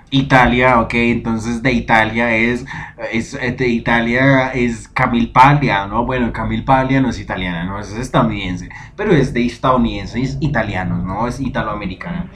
Italia, 0.09 0.79
ok, 0.79 0.93
entonces 0.93 1.61
de 1.61 1.73
Italia 1.73 2.33
es, 2.33 2.65
es 3.11 3.33
de 3.33 3.67
Italia 3.67 4.51
es 4.53 4.87
Camille 4.87 5.27
Paglia, 5.27 5.85
¿no? 5.85 6.05
Bueno, 6.05 6.31
Camille 6.31 6.63
Paglia 6.63 7.01
no 7.01 7.09
es 7.09 7.19
italiana, 7.19 7.65
no, 7.65 7.77
es 7.77 7.91
estadounidense, 7.91 8.69
pero 8.95 9.11
es 9.11 9.33
de 9.33 9.45
estadounidense, 9.45 10.21
es 10.21 10.37
italiano, 10.39 10.97
¿no? 10.97 11.27
Es 11.27 11.41
italoamericana. 11.41 12.29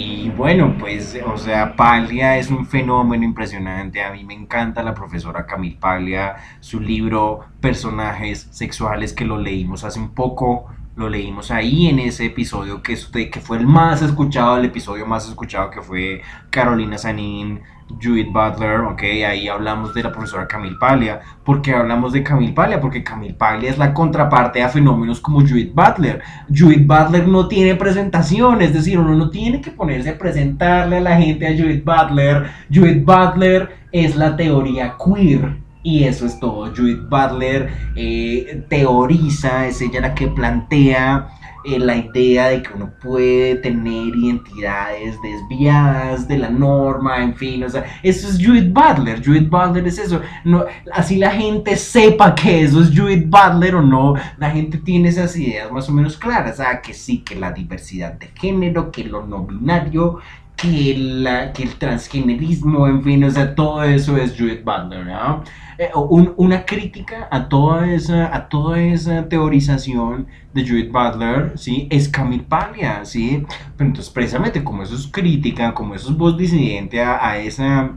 Y 0.00 0.30
bueno, 0.30 0.76
pues, 0.78 1.18
o 1.26 1.36
sea, 1.36 1.74
Paglia 1.74 2.38
es 2.38 2.50
un 2.50 2.66
fenómeno 2.66 3.24
impresionante. 3.24 4.00
A 4.00 4.12
mí 4.12 4.22
me 4.22 4.32
encanta 4.32 4.84
la 4.84 4.94
profesora 4.94 5.44
Camille 5.44 5.76
Paglia, 5.76 6.36
su 6.60 6.78
libro 6.78 7.40
Personajes 7.60 8.46
Sexuales, 8.52 9.12
que 9.12 9.24
lo 9.24 9.38
leímos 9.38 9.82
hace 9.82 9.98
un 9.98 10.14
poco. 10.14 10.68
Lo 10.98 11.08
leímos 11.08 11.50
ahí 11.50 11.86
en 11.86 12.00
ese 12.00 12.26
episodio 12.26 12.82
que, 12.82 12.98
que 13.30 13.40
fue 13.40 13.56
el 13.56 13.66
más 13.66 14.02
escuchado, 14.02 14.58
el 14.58 14.64
episodio 14.64 15.06
más 15.06 15.28
escuchado 15.28 15.70
que 15.70 15.80
fue 15.80 16.22
Carolina 16.50 16.98
Sanín 16.98 17.60
Judith 18.02 18.30
Butler, 18.30 18.80
ok, 18.80 19.02
ahí 19.26 19.48
hablamos 19.48 19.94
de 19.94 20.02
la 20.02 20.12
profesora 20.12 20.46
Camille 20.46 20.76
Paglia. 20.78 21.20
¿Por 21.44 21.62
qué 21.62 21.72
hablamos 21.72 22.12
de 22.12 22.22
Camille 22.22 22.52
Paglia? 22.52 22.80
Porque 22.80 23.02
Camille 23.02 23.34
Paglia 23.34 23.70
es 23.70 23.78
la 23.78 23.94
contraparte 23.94 24.62
a 24.62 24.68
fenómenos 24.68 25.20
como 25.20 25.40
Judith 25.40 25.72
Butler. 25.72 26.20
Judith 26.48 26.86
Butler 26.86 27.26
no 27.26 27.48
tiene 27.48 27.76
presentación, 27.76 28.60
es 28.60 28.74
decir, 28.74 28.98
uno 28.98 29.14
no 29.14 29.30
tiene 29.30 29.60
que 29.60 29.70
ponerse 29.70 30.10
a 30.10 30.18
presentarle 30.18 30.98
a 30.98 31.00
la 31.00 31.16
gente 31.16 31.46
a 31.46 31.56
Judith 31.56 31.84
Butler. 31.84 32.50
Judith 32.72 33.04
Butler 33.04 33.70
es 33.92 34.16
la 34.16 34.36
teoría 34.36 34.96
queer. 35.02 35.67
Y 35.82 36.04
eso 36.04 36.26
es 36.26 36.38
todo. 36.40 36.72
Judith 36.74 37.08
Butler 37.08 37.70
eh, 37.96 38.64
teoriza, 38.68 39.66
es 39.66 39.80
ella 39.80 40.00
la 40.00 40.14
que 40.14 40.28
plantea 40.28 41.28
eh, 41.64 41.78
la 41.78 41.96
idea 41.96 42.48
de 42.48 42.62
que 42.62 42.72
uno 42.72 42.90
puede 43.02 43.56
tener 43.56 44.14
identidades 44.14 45.16
desviadas 45.20 46.28
de 46.28 46.38
la 46.38 46.50
norma, 46.50 47.22
en 47.22 47.34
fin, 47.34 47.64
o 47.64 47.68
sea, 47.68 47.84
eso 48.02 48.28
es 48.28 48.38
Judith 48.38 48.72
Butler, 48.72 49.22
Judith 49.24 49.50
Butler 49.50 49.86
es 49.86 49.98
eso, 49.98 50.22
no, 50.44 50.64
así 50.92 51.16
la 51.16 51.32
gente 51.32 51.76
sepa 51.76 52.34
que 52.34 52.62
eso 52.62 52.80
es 52.80 52.96
Judith 52.96 53.28
Butler 53.28 53.74
o 53.74 53.82
no, 53.82 54.14
la 54.38 54.50
gente 54.50 54.78
tiene 54.78 55.08
esas 55.08 55.36
ideas 55.36 55.70
más 55.72 55.88
o 55.88 55.92
menos 55.92 56.16
claras, 56.16 56.60
ah, 56.60 56.80
que 56.80 56.94
sí, 56.94 57.18
que 57.18 57.34
la 57.34 57.50
diversidad 57.50 58.12
de 58.12 58.28
género, 58.34 58.92
que 58.92 59.04
lo 59.04 59.26
no 59.26 59.44
binario, 59.44 60.20
que, 60.56 60.94
la, 60.96 61.52
que 61.52 61.64
el 61.64 61.74
transgenerismo, 61.74 62.86
en 62.86 63.02
fin, 63.02 63.24
o 63.24 63.30
sea, 63.30 63.54
todo 63.54 63.82
eso 63.82 64.16
es 64.16 64.38
Judith 64.38 64.64
Butler, 64.64 65.04
¿no? 65.04 65.42
Eh, 65.78 65.90
una 65.94 66.66
crítica 66.66 67.28
a 67.30 67.48
toda, 67.48 67.92
esa, 67.92 68.34
a 68.34 68.48
toda 68.48 68.80
esa 68.80 69.28
teorización 69.28 70.26
de 70.52 70.66
Judith 70.68 70.90
Butler, 70.90 71.56
¿sí? 71.56 71.86
Es 71.88 72.08
Camille 72.08 72.42
Paglia, 72.42 73.04
¿sí? 73.04 73.46
Pero 73.76 73.90
entonces, 73.90 74.12
precisamente, 74.12 74.64
como 74.64 74.82
eso 74.82 74.96
es 74.96 75.06
crítica, 75.06 75.72
como 75.74 75.94
eso 75.94 76.10
es 76.10 76.16
voz 76.16 76.36
disidente 76.36 77.00
a, 77.00 77.24
a 77.24 77.38
esa 77.38 77.92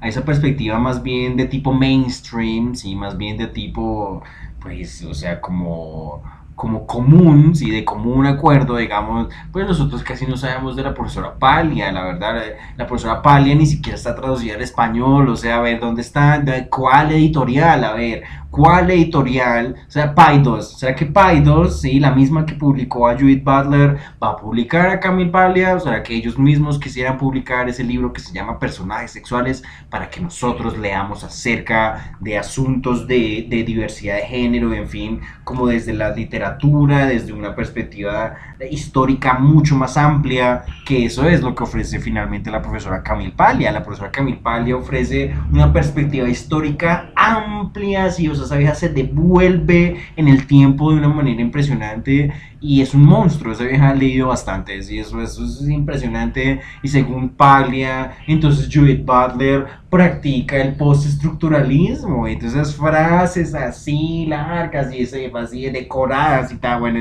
a 0.00 0.08
esa 0.08 0.24
perspectiva 0.24 0.78
más 0.78 1.02
bien 1.02 1.36
de 1.36 1.46
tipo 1.46 1.72
mainstream, 1.72 2.74
sí, 2.74 2.94
más 2.94 3.16
bien 3.16 3.36
de 3.36 3.48
tipo, 3.48 4.22
pues, 4.60 5.04
o 5.04 5.14
sea, 5.14 5.40
como 5.40 6.22
como 6.56 6.86
común, 6.86 7.54
¿sí? 7.54 7.70
de 7.70 7.84
común 7.84 8.26
acuerdo, 8.26 8.78
digamos, 8.78 9.28
pues 9.52 9.66
nosotros 9.66 10.02
casi 10.02 10.26
no 10.26 10.38
sabemos 10.38 10.74
de 10.74 10.82
la 10.82 10.94
profesora 10.94 11.38
Palia, 11.38 11.92
la 11.92 12.02
verdad, 12.02 12.42
la 12.78 12.86
profesora 12.86 13.20
Palia 13.20 13.54
ni 13.54 13.66
siquiera 13.66 13.94
está 13.94 14.14
traducida 14.14 14.54
al 14.54 14.62
español, 14.62 15.28
o 15.28 15.36
sea, 15.36 15.58
a 15.58 15.60
ver, 15.60 15.78
¿dónde 15.78 16.00
está? 16.00 16.42
¿Cuál 16.70 17.12
editorial? 17.12 17.84
A 17.84 17.92
ver, 17.92 18.24
¿Cuál 18.50 18.90
editorial? 18.90 19.74
O 19.86 19.90
sea, 19.90 20.14
Paidos. 20.14 20.78
¿Será 20.78 20.94
que 20.94 21.06
Paidos, 21.06 21.80
sí, 21.80 22.00
la 22.00 22.10
misma 22.10 22.46
que 22.46 22.54
publicó 22.54 23.08
a 23.08 23.14
Judith 23.14 23.44
Butler, 23.44 23.98
va 24.22 24.30
a 24.30 24.36
publicar 24.36 24.88
a 24.88 25.00
Camille 25.00 25.30
Paglia? 25.30 25.74
¿O 25.74 25.80
será 25.80 26.02
que 26.02 26.14
ellos 26.14 26.38
mismos 26.38 26.78
quisieran 26.78 27.18
publicar 27.18 27.68
ese 27.68 27.84
libro 27.84 28.12
que 28.12 28.20
se 28.20 28.32
llama 28.32 28.58
Personajes 28.58 29.10
Sexuales 29.10 29.62
para 29.90 30.08
que 30.08 30.20
nosotros 30.20 30.78
leamos 30.78 31.22
acerca 31.22 32.16
de 32.20 32.38
asuntos 32.38 33.06
de, 33.06 33.46
de 33.48 33.62
diversidad 33.62 34.16
de 34.16 34.22
género, 34.22 34.72
en 34.72 34.88
fin, 34.88 35.20
como 35.44 35.66
desde 35.66 35.92
la 35.92 36.10
literatura, 36.10 37.06
desde 37.06 37.32
una 37.32 37.54
perspectiva 37.54 38.36
histórica 38.70 39.34
mucho 39.34 39.76
más 39.76 39.96
amplia, 39.96 40.64
que 40.86 41.04
eso 41.04 41.28
es 41.28 41.42
lo 41.42 41.54
que 41.54 41.64
ofrece 41.64 42.00
finalmente 42.00 42.50
la 42.50 42.62
profesora 42.62 43.02
Camille 43.02 43.32
Paglia. 43.32 43.72
La 43.72 43.82
profesora 43.82 44.10
Camille 44.10 44.38
Paglia 44.38 44.76
ofrece 44.76 45.34
una 45.52 45.72
perspectiva 45.72 46.28
histórica 46.28 47.10
amplia, 47.14 48.10
sí, 48.10 48.28
o 48.28 48.34
sea, 48.34 48.45
esa 48.46 48.56
vieja 48.56 48.74
se 48.74 48.88
devuelve 48.88 49.96
en 50.16 50.28
el 50.28 50.46
tiempo 50.46 50.90
de 50.90 50.98
una 50.98 51.08
manera 51.08 51.40
impresionante 51.40 52.32
y 52.60 52.80
es 52.80 52.94
un 52.94 53.04
monstruo, 53.04 53.52
esa 53.52 53.64
vieja 53.64 53.90
ha 53.90 53.94
leído 53.94 54.28
bastante, 54.28 54.76
y 54.76 54.98
eso, 54.98 55.20
eso 55.22 55.44
es 55.44 55.68
impresionante. 55.68 56.60
Y 56.82 56.88
según 56.88 57.28
Paglia, 57.28 58.16
entonces 58.26 58.68
Judith 58.72 59.04
Butler 59.04 59.66
practica 59.90 60.56
el 60.56 60.74
postestructuralismo, 60.74 62.26
entonces 62.26 62.74
frases 62.74 63.54
así 63.54 64.26
largas 64.26 64.92
y 64.92 65.02
ese, 65.02 65.30
así 65.34 65.70
decoradas 65.70 66.52
y 66.52 66.56
tal, 66.56 66.80
bueno, 66.80 66.98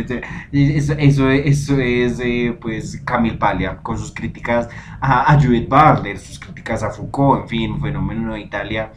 eso, 0.51 0.93
eso, 0.97 1.29
eso 1.29 1.79
es 1.79 2.19
eh, 2.19 2.57
pues 2.61 3.01
Camille 3.05 3.37
Paglia 3.37 3.77
con 3.81 3.97
sus 3.97 4.13
críticas 4.13 4.69
a, 4.99 5.31
a 5.33 5.41
Judith 5.41 5.69
Butler, 5.69 6.19
sus 6.19 6.37
críticas 6.37 6.83
a 6.83 6.91
Foucault, 6.91 7.43
en 7.43 7.47
fin, 7.47 7.81
fenómeno 7.81 8.33
de 8.33 8.41
Italia 8.41 8.91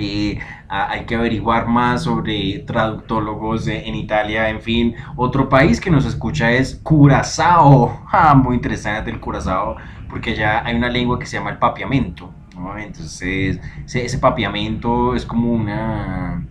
y 0.00 0.38
hay 0.68 1.04
que 1.04 1.14
averiguar 1.14 1.66
más 1.68 2.04
sobre 2.04 2.60
traductólogos 2.60 3.68
en 3.68 3.94
Italia, 3.94 4.48
en 4.48 4.60
fin. 4.60 4.94
Otro 5.16 5.48
país 5.48 5.80
que 5.80 5.90
nos 5.90 6.04
escucha 6.06 6.52
es 6.52 6.80
Curazao. 6.82 8.02
Ah, 8.16 8.34
muy 8.34 8.54
interesante 8.56 9.10
el 9.10 9.18
Curazao, 9.20 9.76
porque 10.08 10.36
ya 10.36 10.64
hay 10.64 10.76
una 10.76 10.88
lengua 10.88 11.18
que 11.18 11.26
se 11.26 11.36
llama 11.36 11.50
el 11.50 11.58
papiamento. 11.58 12.32
Entonces, 12.78 13.60
ese 13.92 14.18
papiamento 14.18 15.14
es 15.14 15.26
como 15.26 15.52
una 15.52 16.46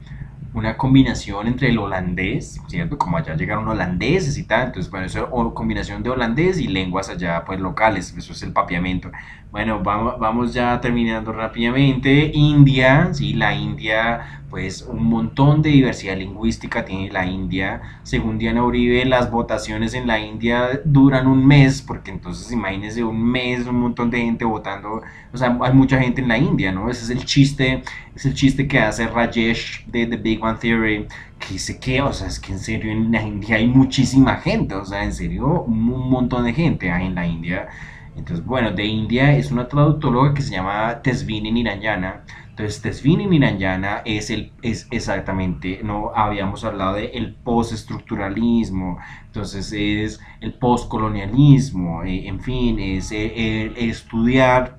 una 0.54 0.78
combinación 0.78 1.48
entre 1.48 1.70
el 1.70 1.80
holandés, 1.80 2.62
¿cierto? 2.68 2.98
Como 2.98 3.18
allá 3.18 3.36
llegaron 3.36 3.68
holandeses 3.68 4.38
y 4.38 4.44
tal, 4.44 4.68
entonces, 4.68 4.92
bueno, 4.92 5.08
eso 5.08 5.26
es 5.26 5.54
combinación 5.54 6.04
de 6.04 6.12
holandés 6.12 6.60
y 6.60 6.68
lenguas 6.68 7.10
allá, 7.10 7.44
pues, 7.46 7.60
locales, 7.60 8.14
eso 8.18 8.34
es 8.34 8.44
el 8.44 8.54
papiamento. 8.54 9.12
Bueno, 9.52 9.82
vamos, 9.84 10.20
vamos 10.20 10.54
ya 10.54 10.80
terminando 10.82 11.32
rápidamente. 11.32 12.32
India, 12.34 13.10
sí, 13.14 13.34
la 13.34 13.56
India 13.56 14.43
pues 14.54 14.84
un 14.84 15.06
montón 15.06 15.64
de 15.64 15.72
diversidad 15.72 16.16
lingüística 16.16 16.86
tiene 16.86 17.12
la 17.12 17.26
India. 17.26 17.82
Según 18.04 18.38
Diana 18.38 18.64
Uribe, 18.64 19.04
las 19.04 19.32
votaciones 19.32 19.96
en 19.96 20.06
la 20.06 20.20
India 20.20 20.80
duran 20.86 21.26
un 21.26 21.44
mes, 21.44 21.82
porque 21.82 22.12
entonces 22.12 22.52
imagínense 22.52 23.04
un 23.04 23.20
mes, 23.20 23.66
un 23.66 23.80
montón 23.80 24.12
de 24.12 24.20
gente 24.20 24.46
votando, 24.46 25.02
o 25.34 25.38
sea, 25.38 25.58
hay 25.60 25.74
mucha 25.74 26.00
gente 26.00 26.22
en 26.22 26.28
la 26.28 26.38
India, 26.38 26.72
¿no? 26.72 26.88
Ese 26.92 27.06
es 27.06 27.10
el 27.10 27.26
chiste, 27.26 27.82
es 28.16 28.26
el 28.28 28.36
chiste 28.36 28.68
que 28.68 28.78
hace 28.78 29.08
Rajesh 29.08 29.88
de 29.88 30.06
The 30.06 30.18
Big 30.18 30.44
One 30.44 30.60
Theory, 30.62 31.08
que 31.40 31.54
dice 31.54 31.80
que, 31.80 32.04
o 32.04 32.14
sea, 32.14 32.28
es 32.28 32.40
que 32.40 32.52
en 32.52 32.60
serio 32.60 32.92
en 32.92 33.12
la 33.12 33.24
India 33.24 33.56
hay 33.56 33.66
muchísima 33.66 34.36
gente, 34.36 34.76
o 34.76 34.86
sea, 34.86 35.04
en 35.04 35.14
serio 35.14 35.64
un 35.64 36.12
montón 36.12 36.44
de 36.44 36.54
gente 36.54 36.92
hay 36.92 37.08
en 37.08 37.16
la 37.16 37.26
India. 37.26 37.70
Entonces, 38.16 38.46
bueno, 38.46 38.70
de 38.72 38.86
India 38.86 39.36
es 39.36 39.52
una 39.52 39.68
traductóloga 39.68 40.36
que 40.36 40.44
se 40.44 40.52
llama 40.52 41.02
Tesvini 41.02 41.52
Niranyana 41.52 42.22
entonces, 42.56 42.84
Tesvini 42.84 43.26
Niranyana 43.26 44.04
es, 44.06 44.30
el, 44.30 44.52
es 44.62 44.88
exactamente, 44.92 45.82
no 45.84 46.12
habíamos 46.16 46.64
hablado 46.64 46.94
de 46.94 47.06
el 47.08 47.34
postestructuralismo, 47.34 49.00
entonces 49.26 49.74
es 49.74 50.20
el 50.40 50.54
postcolonialismo, 50.54 52.04
eh, 52.04 52.28
en 52.28 52.40
fin, 52.42 52.80
es 52.80 53.12
eh, 53.12 53.74
estudiar 53.76 54.78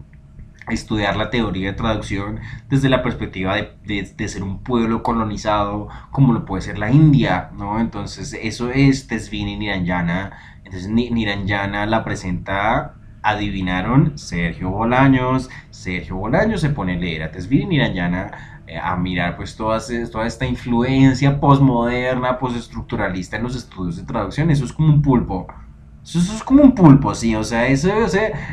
estudiar 0.69 1.17
la 1.17 1.31
teoría 1.31 1.73
de 1.73 1.77
traducción 1.77 2.39
desde 2.71 2.89
la 2.89 3.03
perspectiva 3.03 3.57
de, 3.57 3.75
de, 4.17 4.29
ser 4.29 4.45
un 4.45 4.61
pueblo 4.61 5.03
colonizado 5.03 5.89
como 6.11 6.33
lo 6.33 6.45
puede 6.47 6.63
ser 6.63 6.79
la 6.79 6.93
India, 6.93 7.51
¿no? 7.59 7.81
Entonces 7.81 8.39
eso 8.41 8.71
es 8.71 9.09
Tesvini 9.09 9.57
Niranyana, 9.57 10.39
entonces 10.65 10.89
Niranyana 10.89 11.87
la 11.87 12.05
presenta 12.05 12.95
adivinaron 13.25 14.17
Sergio 14.17 14.71
Bolaños. 14.71 15.51
Sergio 15.71 16.17
Bolaños 16.17 16.61
se 16.61 16.71
pone 16.71 16.95
a 16.95 16.99
leer 16.99 17.23
a 17.25 17.31
Tesvini 17.33 17.79
Niranyana 17.79 18.61
eh, 18.67 18.79
a 18.79 18.95
mirar 18.97 19.37
pues 19.37 19.57
toda, 19.57 19.79
toda 20.13 20.27
esta 20.27 20.47
influencia 20.47 21.41
postmoderna, 21.41 22.39
postestructuralista 22.39 23.37
en 23.37 23.43
los 23.43 23.57
estudios 23.57 23.97
de 23.97 24.05
traducción. 24.05 24.51
Eso 24.51 24.65
es 24.67 24.73
como 24.73 24.93
un 24.93 25.03
pulpo. 25.03 25.47
Eso, 26.05 26.19
es 26.19 26.43
como 26.43 26.63
un 26.63 26.75
pulpo, 26.75 27.15
sí, 27.15 27.35
o 27.35 27.43
sea, 27.43 27.67
eso, 27.67 27.89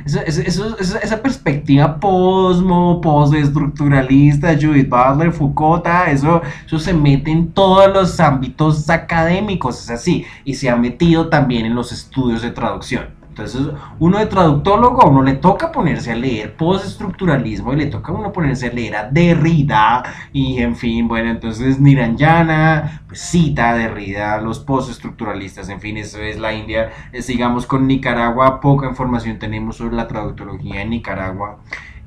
esa 0.05 1.21
perspectiva 1.21 1.99
posmo, 1.99 3.01
postestructuralista, 3.01 4.55
Judith 4.55 4.87
Butler, 4.87 5.33
Foucault, 5.33 5.85
eso, 6.07 6.41
eso 6.65 6.79
se 6.79 6.93
mete 6.93 7.29
en 7.29 7.51
todos 7.51 7.93
los 7.93 8.21
ámbitos 8.21 8.89
académicos, 8.89 9.83
es 9.83 9.89
así, 9.89 10.25
y 10.45 10.53
se 10.53 10.69
ha 10.69 10.77
metido 10.77 11.27
también 11.27 11.65
en 11.65 11.75
los 11.75 11.91
estudios 11.91 12.41
de 12.41 12.51
traducción. 12.51 13.20
Entonces, 13.31 13.61
uno 13.99 14.19
de 14.19 14.25
traductólogo, 14.25 15.03
a 15.03 15.07
uno 15.07 15.23
le 15.23 15.35
toca 15.35 15.71
ponerse 15.71 16.11
a 16.11 16.15
leer 16.15 16.57
postestructuralismo 16.57 17.71
y 17.71 17.77
le 17.77 17.85
toca 17.85 18.11
a 18.11 18.15
uno 18.15 18.33
ponerse 18.33 18.67
a 18.67 18.73
leer 18.73 18.93
a 18.97 19.09
Derrida 19.09 20.03
y, 20.33 20.57
en 20.57 20.75
fin, 20.75 21.07
bueno, 21.07 21.29
entonces 21.29 21.79
Niranjana, 21.79 23.03
pues 23.07 23.21
cita 23.21 23.73
Derrida, 23.73 24.41
los 24.41 24.59
postestructuralistas, 24.59 25.69
en 25.69 25.79
fin, 25.79 25.95
eso 25.95 26.19
es 26.19 26.39
la 26.39 26.53
India. 26.53 26.91
Eh, 27.13 27.21
sigamos 27.21 27.65
con 27.65 27.87
Nicaragua, 27.87 28.59
poca 28.59 28.89
información 28.89 29.39
tenemos 29.39 29.77
sobre 29.77 29.95
la 29.95 30.09
traductología 30.09 30.81
en 30.81 30.89
Nicaragua. 30.89 31.59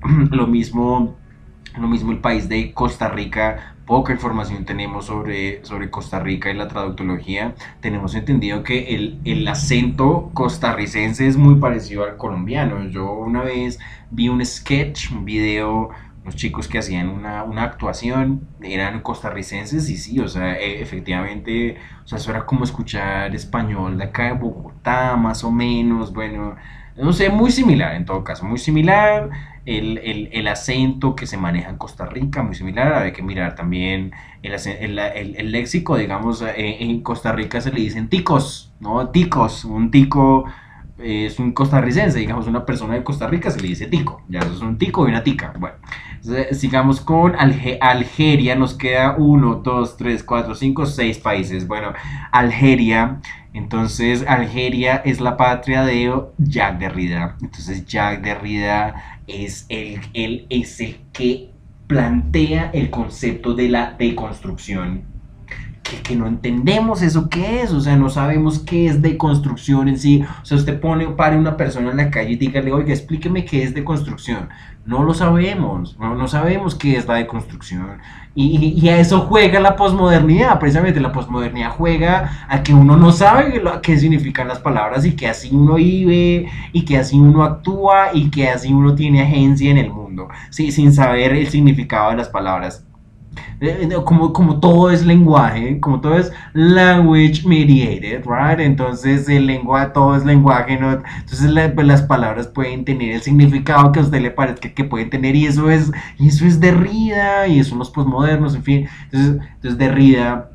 Lo 0.30 0.46
mismo, 0.46 1.16
lo 1.78 1.88
mismo 1.88 2.12
el 2.12 2.18
país 2.18 2.50
de 2.50 2.72
Costa 2.74 3.08
Rica, 3.08 3.73
poca 3.86 4.12
información 4.12 4.64
tenemos 4.64 5.06
sobre, 5.06 5.64
sobre 5.64 5.90
Costa 5.90 6.20
Rica 6.20 6.50
y 6.50 6.54
la 6.54 6.68
traductología. 6.68 7.54
Tenemos 7.80 8.14
entendido 8.14 8.62
que 8.62 8.94
el, 8.94 9.20
el, 9.24 9.46
acento 9.48 10.30
costarricense 10.34 11.26
es 11.26 11.36
muy 11.36 11.56
parecido 11.56 12.04
al 12.04 12.16
colombiano. 12.16 12.84
Yo 12.88 13.12
una 13.12 13.42
vez 13.42 13.78
vi 14.10 14.28
un 14.28 14.44
sketch, 14.44 15.12
un 15.12 15.24
video, 15.24 15.90
unos 16.24 16.36
chicos 16.36 16.68
que 16.68 16.78
hacían 16.78 17.10
una, 17.10 17.44
una 17.44 17.64
actuación, 17.64 18.48
eran 18.62 19.02
costarricenses 19.02 19.90
y 19.90 19.96
sí, 19.98 20.18
o 20.20 20.28
sea, 20.28 20.58
e, 20.58 20.80
efectivamente, 20.80 21.76
o 22.02 22.08
sea, 22.08 22.16
eso 22.16 22.30
era 22.30 22.46
como 22.46 22.64
escuchar 22.64 23.34
español 23.34 23.98
de 23.98 24.04
acá 24.04 24.24
de 24.24 24.32
Bogotá, 24.32 25.16
más 25.16 25.44
o 25.44 25.50
menos, 25.50 26.14
bueno, 26.14 26.56
no 26.96 27.12
sé, 27.12 27.28
muy 27.30 27.50
similar 27.50 27.94
en 27.94 28.04
todo 28.04 28.22
caso, 28.24 28.44
muy 28.44 28.58
similar 28.58 29.30
el, 29.66 29.98
el, 30.32 30.48
acento 30.48 31.16
que 31.16 31.26
se 31.26 31.36
maneja 31.36 31.70
en 31.70 31.76
Costa 31.76 32.04
Rica, 32.06 32.42
muy 32.42 32.54
similar. 32.54 32.92
Hay 32.94 33.12
que 33.12 33.22
mirar 33.22 33.54
también 33.54 34.12
el, 34.42 34.98
el 34.98 35.52
léxico, 35.52 35.96
digamos, 35.96 36.42
eh, 36.42 36.76
en 36.80 37.00
Costa 37.00 37.32
Rica 37.32 37.60
se 37.60 37.72
le 37.72 37.80
dicen 37.80 38.08
ticos, 38.08 38.72
¿no? 38.80 39.08
Ticos, 39.08 39.64
un 39.64 39.90
tico 39.90 40.44
es 40.98 41.38
un 41.40 41.52
costarricense, 41.52 42.18
digamos, 42.18 42.46
una 42.46 42.64
persona 42.64 42.94
de 42.94 43.02
Costa 43.02 43.26
Rica 43.26 43.50
se 43.50 43.60
le 43.60 43.68
dice 43.68 43.86
tico, 43.86 44.22
ya 44.28 44.40
eso 44.40 44.54
es 44.54 44.60
un 44.60 44.78
tico 44.78 45.06
y 45.06 45.10
una 45.10 45.24
tica. 45.24 45.52
Bueno, 45.58 45.76
sigamos 46.52 47.00
con 47.00 47.34
Algeria, 47.36 48.54
nos 48.54 48.74
queda 48.74 49.16
1, 49.18 49.54
2, 49.56 49.96
3, 49.96 50.22
4, 50.22 50.54
5, 50.54 50.86
6 50.86 51.18
países. 51.18 51.66
Bueno, 51.66 51.92
Algeria, 52.30 53.20
entonces 53.54 54.24
Algeria 54.26 54.96
es 54.96 55.20
la 55.20 55.36
patria 55.36 55.84
de 55.84 56.12
Jacques 56.38 56.80
Derrida. 56.80 57.36
Entonces 57.40 57.86
Jacques 57.86 58.22
Derrida 58.22 59.20
es 59.28 59.64
el, 59.68 60.00
él 60.12 60.46
es 60.50 60.80
el 60.80 60.96
que 61.12 61.50
plantea 61.86 62.70
el 62.74 62.90
concepto 62.90 63.54
de 63.54 63.68
la 63.68 63.92
deconstrucción 63.92 65.13
que, 65.84 66.16
no 66.16 66.26
entendemos 66.26 67.02
eso 67.02 67.28
qué 67.28 67.62
es, 67.62 67.72
o 67.72 67.80
sea, 67.80 67.96
no 67.96 68.08
sabemos 68.08 68.58
qué 68.58 68.86
es 68.86 69.02
deconstrucción 69.02 69.88
en 69.88 69.98
sí. 69.98 70.24
O 70.42 70.44
sea, 70.44 70.56
usted 70.56 70.80
pone, 70.80 71.06
pare 71.08 71.36
una 71.36 71.56
persona 71.56 71.90
en 71.90 71.98
la 71.98 72.10
calle 72.10 72.32
y 72.32 72.36
dígale, 72.36 72.72
oiga, 72.72 72.92
explíqueme 72.92 73.44
qué 73.44 73.62
es 73.62 73.74
deconstrucción. 73.74 74.48
No 74.86 75.02
lo 75.02 75.14
sabemos, 75.14 75.96
no, 75.98 76.14
no 76.14 76.28
sabemos 76.28 76.74
qué 76.74 76.96
es 76.96 77.06
la 77.06 77.14
deconstrucción. 77.14 77.98
Y, 78.34 78.74
y, 78.76 78.88
a 78.88 78.98
eso 78.98 79.20
juega 79.20 79.60
la 79.60 79.76
posmodernidad, 79.76 80.58
precisamente 80.58 81.00
la 81.00 81.12
posmodernidad 81.12 81.70
juega 81.70 82.46
a 82.48 82.62
que 82.62 82.74
uno 82.74 82.96
no 82.96 83.12
sabe 83.12 83.62
qué 83.80 83.96
significan 83.96 84.48
las 84.48 84.58
palabras 84.58 85.04
y 85.04 85.14
que 85.14 85.28
así 85.28 85.50
uno 85.52 85.74
vive 85.74 86.50
y 86.72 86.84
que 86.84 86.98
así 86.98 87.16
uno 87.16 87.44
actúa 87.44 88.08
y 88.12 88.30
que 88.30 88.48
así 88.48 88.72
uno 88.72 88.94
tiene 88.94 89.22
agencia 89.22 89.70
en 89.70 89.78
el 89.78 89.90
mundo, 89.90 90.28
¿sí? 90.50 90.72
sin 90.72 90.92
saber 90.92 91.32
el 91.32 91.46
significado 91.46 92.10
de 92.10 92.16
las 92.16 92.28
palabras. 92.28 92.84
Eh, 93.60 93.88
eh, 93.90 93.96
como, 94.04 94.32
como 94.32 94.60
todo 94.60 94.90
es 94.90 95.04
lenguaje, 95.04 95.80
como 95.80 96.00
todo 96.00 96.18
es 96.18 96.32
language 96.52 97.46
mediated, 97.46 98.24
right? 98.26 98.60
Entonces 98.60 99.28
el 99.28 99.46
lenguaje, 99.46 99.90
todo 99.94 100.16
es 100.16 100.24
lenguaje, 100.24 100.76
¿no? 100.78 100.92
Entonces 100.92 101.50
pues, 101.74 101.86
las 101.86 102.02
palabras 102.02 102.46
pueden 102.48 102.84
tener 102.84 103.14
el 103.14 103.22
significado 103.22 103.92
que 103.92 104.00
a 104.00 104.02
usted 104.02 104.20
le 104.20 104.30
parezca 104.30 104.68
que 104.70 104.84
pueden 104.84 105.10
tener 105.10 105.36
y 105.36 105.46
eso 105.46 105.70
es, 105.70 105.90
y 106.18 106.28
eso 106.28 106.44
es 106.46 106.60
Derrida 106.60 107.46
y 107.46 107.62
son 107.64 107.78
los 107.78 107.90
postmodernos, 107.90 108.54
en 108.54 108.62
fin. 108.62 108.88
Entonces, 109.04 109.42
entonces 109.54 109.78
Derrida 109.78 110.50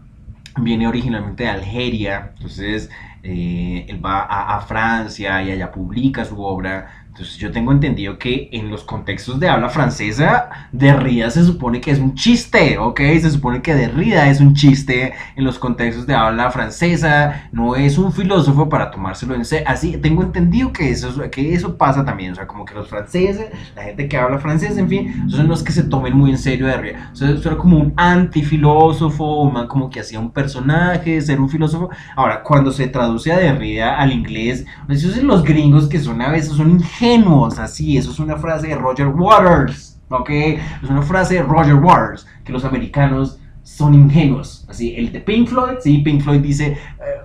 viene 0.58 0.88
originalmente 0.88 1.44
de 1.44 1.50
Algeria, 1.50 2.32
entonces 2.36 2.90
eh, 3.24 3.86
él 3.90 4.04
va 4.04 4.22
a 4.22 4.62
Francia 4.62 5.42
y 5.44 5.52
allá 5.52 5.72
publica 5.72 6.26
su 6.26 6.42
obra 6.42 6.99
entonces 7.20 7.38
yo 7.38 7.52
tengo 7.52 7.74
entendido 7.74 8.18
que 8.18 8.48
en 8.54 8.72
los 8.72 8.86
contextos 8.86 9.42
de 9.42 9.50
habla 9.50 9.68
francesa, 9.68 10.50
Derrida 10.72 11.30
se 11.30 11.44
supone 11.44 11.82
que 11.82 11.92
es 11.92 12.00
un 12.00 12.16
chiste, 12.16 12.78
¿ok? 12.78 12.98
Se 13.20 13.32
supone 13.32 13.62
que 13.62 13.76
Derrida 13.76 14.30
es 14.30 14.40
un 14.40 14.54
chiste 14.54 15.12
en 15.36 15.44
los 15.44 15.60
contextos 15.60 16.08
de 16.08 16.16
habla 16.16 16.50
francesa, 16.50 17.50
no 17.52 17.76
es 17.76 17.98
un 17.98 18.14
filósofo 18.14 18.70
para 18.70 18.90
tomárselo 18.90 19.36
en 19.36 19.44
serio. 19.44 19.66
Así, 19.68 19.98
tengo 19.98 20.24
entendido 20.24 20.72
que 20.72 20.92
eso, 20.92 21.14
que 21.30 21.54
eso 21.54 21.76
pasa 21.76 22.06
también, 22.06 22.32
o 22.32 22.36
sea, 22.36 22.48
como 22.48 22.64
que 22.64 22.74
los 22.74 22.88
franceses, 22.88 23.48
la 23.76 23.84
gente 23.84 24.08
que 24.08 24.16
habla 24.16 24.40
francés, 24.40 24.78
en 24.78 24.88
fin, 24.88 25.30
son 25.30 25.50
los 25.50 25.62
que 25.62 25.74
se 25.74 25.84
tomen 25.84 26.16
muy 26.16 26.32
en 26.32 26.38
serio 26.38 26.68
Derrida. 26.68 27.10
O 27.12 27.18
sea, 27.18 27.32
eso 27.32 27.50
era 27.50 27.58
como 27.58 27.80
un 27.80 27.94
antifilósofo, 27.98 29.42
un 29.42 29.52
man 29.52 29.68
como 29.68 29.90
que 29.90 30.00
hacía 30.00 30.22
un 30.22 30.32
personaje, 30.32 31.20
ser 31.20 31.42
un 31.42 31.50
filósofo. 31.50 31.90
Ahora, 32.16 32.44
cuando 32.44 32.72
se 32.72 32.88
traduce 32.88 33.34
a 33.34 33.40
Derrida 33.40 33.98
al 33.98 34.14
inglés, 34.14 34.66
esos 34.88 35.16
son 35.16 35.28
los 35.28 35.44
gringos 35.44 35.90
que 35.90 36.00
son 36.00 36.22
a 36.22 36.30
veces 36.30 36.54
son 36.54 36.72
ingenuos 36.72 37.09
así, 37.58 37.98
eso 37.98 38.12
es 38.12 38.20
una 38.20 38.38
frase 38.38 38.68
de 38.68 38.76
Roger 38.76 39.08
Waters, 39.08 40.00
¿ok? 40.10 40.30
Es 40.30 40.90
una 40.90 41.02
frase 41.02 41.36
de 41.36 41.42
Roger 41.42 41.74
Waters, 41.74 42.28
que 42.44 42.52
los 42.52 42.64
americanos 42.64 43.40
son 43.64 43.96
ingenuos, 43.96 44.64
así, 44.70 44.96
el 44.96 45.12
de 45.12 45.20
Pink 45.20 45.48
Floyd, 45.48 45.78
sí, 45.82 46.00
Pink 46.00 46.22
Floyd 46.22 46.42
dice, 46.42 46.74
eh, 46.74 46.78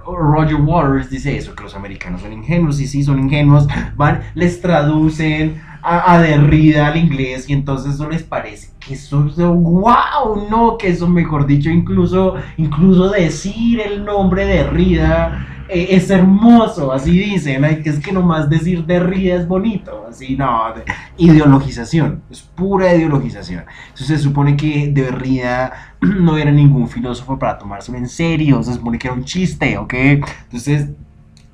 Roger 0.07 0.57
Waters 0.57 1.11
dice 1.11 1.37
eso, 1.37 1.55
que 1.55 1.65
los 1.65 1.75
americanos 1.75 2.23
son 2.23 2.33
ingenuos, 2.33 2.81
y 2.81 2.87
sí, 2.87 3.03
son 3.03 3.19
ingenuos, 3.19 3.67
van, 3.97 4.23
les 4.35 4.63
traducen 4.63 5.61
a, 5.85 6.19
Derrida 6.19 6.87
al 6.87 6.97
inglés, 6.97 7.49
y 7.49 7.53
entonces 7.53 7.95
eso 7.95 8.09
les 8.09 8.23
parece 8.23 8.71
que 8.81 8.95
eso, 8.95 9.23
wow, 9.55 10.49
no, 10.51 10.79
que 10.79 10.89
eso, 10.89 11.09
mejor 11.09 11.47
dicho, 11.47 11.71
incluso, 11.71 12.35
incluso 12.57 13.11
decir 13.11 13.81
el 13.81 14.05
nombre 14.05 14.47
de 14.47 14.55
Derrida 14.55 15.47
eh, 15.69 15.89
es 15.91 16.11
hermoso, 16.11 16.93
así 16.93 17.19
dicen, 17.19 17.65
es 17.65 17.99
que 17.99 18.13
nomás 18.13 18.49
decir 18.49 18.85
Derrida 18.85 19.37
es 19.37 19.47
bonito, 19.47 20.07
así 20.09 20.37
no, 20.37 20.75
ideologización, 21.19 22.23
es 22.31 22.41
pura 22.41 22.95
ideologización. 22.95 23.65
Entonces 23.89 24.07
se 24.07 24.19
supone 24.19 24.57
que 24.57 24.91
Derrida 24.93 25.73
no 26.01 26.39
era 26.39 26.51
ningún 26.51 26.89
filósofo 26.89 27.39
para 27.39 27.59
tomárselo 27.59 27.99
en 27.99 28.09
serio, 28.09 28.63
se 28.63 28.75
supone 28.75 28.99
que 28.99 29.09
era 29.09 29.17
un 29.17 29.25
chiste, 29.25 29.77
¿ok? 29.77 29.95
Entonces 29.95 30.89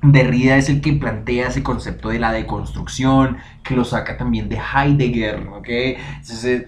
Derrida 0.03 0.57
es 0.57 0.67
el 0.69 0.81
que 0.81 0.93
plantea 0.93 1.49
ese 1.49 1.61
concepto 1.61 2.09
de 2.09 2.19
la 2.19 2.31
deconstrucción, 2.31 3.37
que 3.63 3.75
lo 3.75 3.85
saca 3.85 4.17
también 4.17 4.49
de 4.49 4.57
Heidegger, 4.57 5.47
¿ok? 5.47 5.69
Entonces, 5.69 6.65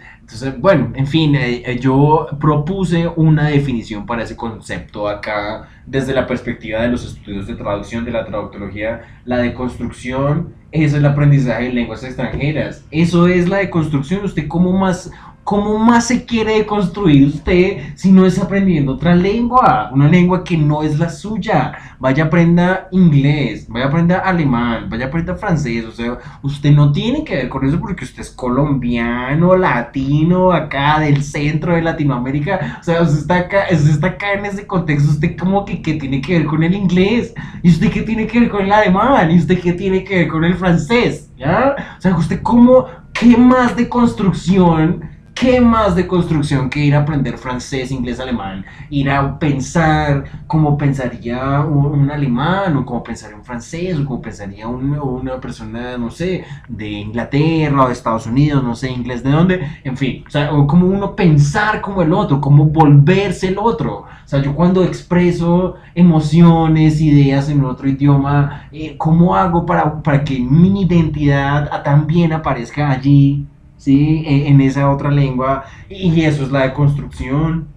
bueno, 0.60 0.92
en 0.96 1.08
fin, 1.08 1.36
eh, 1.36 1.64
eh, 1.66 1.80
yo 1.80 2.28
propuse 2.40 3.08
una 3.08 3.48
definición 3.48 4.06
para 4.06 4.24
ese 4.24 4.36
concepto 4.36 5.10
acá 5.10 5.68
desde 5.86 6.14
la 6.14 6.28
perspectiva 6.28 6.82
de 6.82 6.90
los 6.90 7.06
estudios 7.06 7.48
de 7.48 7.56
traducción, 7.56 8.06
de 8.06 8.12
la 8.12 8.26
traductología, 8.26 9.02
la 9.26 9.38
deconstrucción 9.38 10.54
es 10.72 10.94
el 10.94 11.06
aprendizaje 11.06 11.66
de 11.66 11.74
lenguas 11.74 12.04
extranjeras. 12.04 12.86
Eso 12.90 13.28
es 13.28 13.50
la 13.50 13.58
deconstrucción. 13.58 14.24
Usted 14.24 14.48
cómo 14.48 14.72
más, 14.72 15.12
¿Cómo 15.44 15.78
más 15.78 16.08
se 16.08 16.26
quiere 16.26 16.66
construir 16.66 17.28
usted 17.28 17.96
si 17.96 18.14
no 18.14 18.26
es 18.26 18.40
aprendiendo 18.40 18.94
otra 18.94 19.14
lengua? 19.14 19.90
Una 19.92 20.08
lengua 20.08 20.42
que 20.42 20.56
no 20.56 20.84
es 20.84 20.98
la 20.98 21.10
suya. 21.10 21.74
Vaya 22.00 22.26
aprenda 22.26 22.88
inglés, 22.92 23.68
vaya 23.68 23.88
aprenda 23.88 24.20
alemán, 24.20 24.88
vaya 24.90 25.08
aprenda 25.08 25.36
francés. 25.36 25.84
O 25.84 25.92
sea, 25.92 26.18
usted 26.44 26.72
no 26.72 26.94
tiene 26.94 27.26
que 27.26 27.36
ver 27.36 27.50
con 27.50 27.66
eso 27.66 27.78
porque 27.78 28.06
usted 28.06 28.22
es 28.22 28.30
colombiano, 28.30 29.58
latino, 29.58 30.54
acá 30.54 31.00
del 31.00 31.22
centro 31.22 31.76
de 31.76 31.82
Latinoamérica. 31.82 32.78
O 32.80 32.84
sea, 32.84 33.02
usted 33.02 33.20
está 33.20 33.38
acá, 33.40 33.64
usted 33.70 33.90
está 33.90 34.08
acá 34.08 34.34
en 34.34 34.46
ese 34.46 34.66
contexto. 34.66 35.12
Usted 35.12 35.36
como 35.38 35.66
que 35.66 35.82
¿qué 35.82 35.96
tiene 35.96 36.22
que 36.22 36.40
ver 36.40 36.48
con 36.48 36.64
el 36.64 36.74
inglés. 36.74 37.34
¿Y 37.62 37.70
usted 37.70 37.92
qué 37.92 38.04
tiene 38.04 38.28
que 38.28 38.40
ver 38.40 38.50
con 38.50 38.62
el 38.62 38.72
alemán? 38.72 39.30
¿Y 39.30 39.40
usted 39.40 39.60
qué 39.60 39.74
tiene 39.74 40.06
que 40.06 40.20
ver 40.20 40.28
con 40.30 40.46
el 40.46 40.56
francés? 40.56 41.30
¿Ya? 41.38 41.76
O 41.98 42.02
sea, 42.02 42.16
usted 42.16 42.42
cómo, 42.42 42.86
¿qué 43.12 43.36
más 43.36 43.76
de 43.76 43.90
construcción? 43.90 45.13
¿Qué 45.34 45.60
más 45.60 45.96
de 45.96 46.08
construcción 46.08 46.70
que 46.70 46.80
ir 46.80 46.96
a 46.96 47.00
aprender 47.00 47.38
francés, 47.38 47.92
inglés, 47.92 48.20
alemán? 48.20 48.66
Ir 48.90 49.10
a 49.10 49.40
pensar 49.40 50.26
como 50.48 50.78
pensaría 50.78 51.62
un, 51.62 52.10
alemán, 52.12 52.78
o 52.78 52.86
como 52.86 53.04
pensaría 53.04 53.36
un 53.36 53.44
francés, 53.44 53.98
o 53.98 54.06
como 54.06 54.22
pensaría 54.22 54.68
una 54.68 55.40
persona, 55.42 55.98
no 55.98 56.12
sé, 56.12 56.46
de 56.68 56.88
Inglaterra 56.88 57.84
o 57.84 57.88
de 57.88 57.94
Estados 57.94 58.28
Unidos, 58.28 58.64
no 58.64 58.76
sé, 58.76 58.92
inglés 58.92 59.24
de 59.24 59.32
dónde, 59.32 59.68
en 59.84 59.98
fin, 59.98 60.24
o 60.28 60.30
sea, 60.30 60.50
como 60.68 60.86
uno 60.86 61.16
pensar 61.16 61.82
como 61.82 62.02
el 62.04 62.14
otro, 62.14 62.40
como 62.40 62.66
volverse 62.66 63.48
el 63.48 63.58
otro. 63.58 64.06
O 64.24 64.28
sea, 64.28 64.42
yo 64.42 64.56
cuando 64.56 64.84
expreso 64.84 65.76
emociones, 65.96 67.02
ideas 67.02 67.50
en 67.50 67.66
otro 67.66 67.90
idioma, 67.90 68.70
eh, 68.72 68.96
¿cómo 68.98 69.36
hago 69.36 69.66
para, 69.66 70.02
para 70.04 70.24
que 70.24 70.40
mi 70.40 70.82
identidad 70.84 71.84
también 71.84 72.34
aparezca 72.34 72.92
allí? 72.92 73.48
¿Sí? 73.84 74.24
E, 74.26 74.48
en, 74.48 74.62
esa 74.62 74.90
otra 74.90 75.12
lengua, 75.12 75.66
y 75.90 76.22
eso 76.22 76.44
es 76.44 76.52
la 76.52 76.62
deconstrucción. 76.62 77.68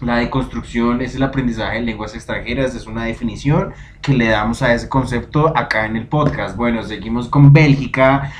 La 0.00 0.18
deconstrucción 0.18 1.00
es 1.00 1.16
el 1.16 1.24
aprendizaje 1.24 1.76
de 1.76 1.82
lenguas 1.82 2.14
extranjeras, 2.14 2.72
es 2.76 2.86
una 2.86 3.04
definición 3.04 3.72
que 4.00 4.14
le 4.14 4.28
damos 4.28 4.62
a 4.62 4.72
ese 4.72 4.88
concepto 4.88 5.56
acá 5.56 5.86
en 5.86 5.96
el 5.96 6.06
podcast. 6.06 6.56
Bueno, 6.56 6.82
seguimos 6.84 7.28
con 7.28 7.52
Bélgica. 7.52 8.30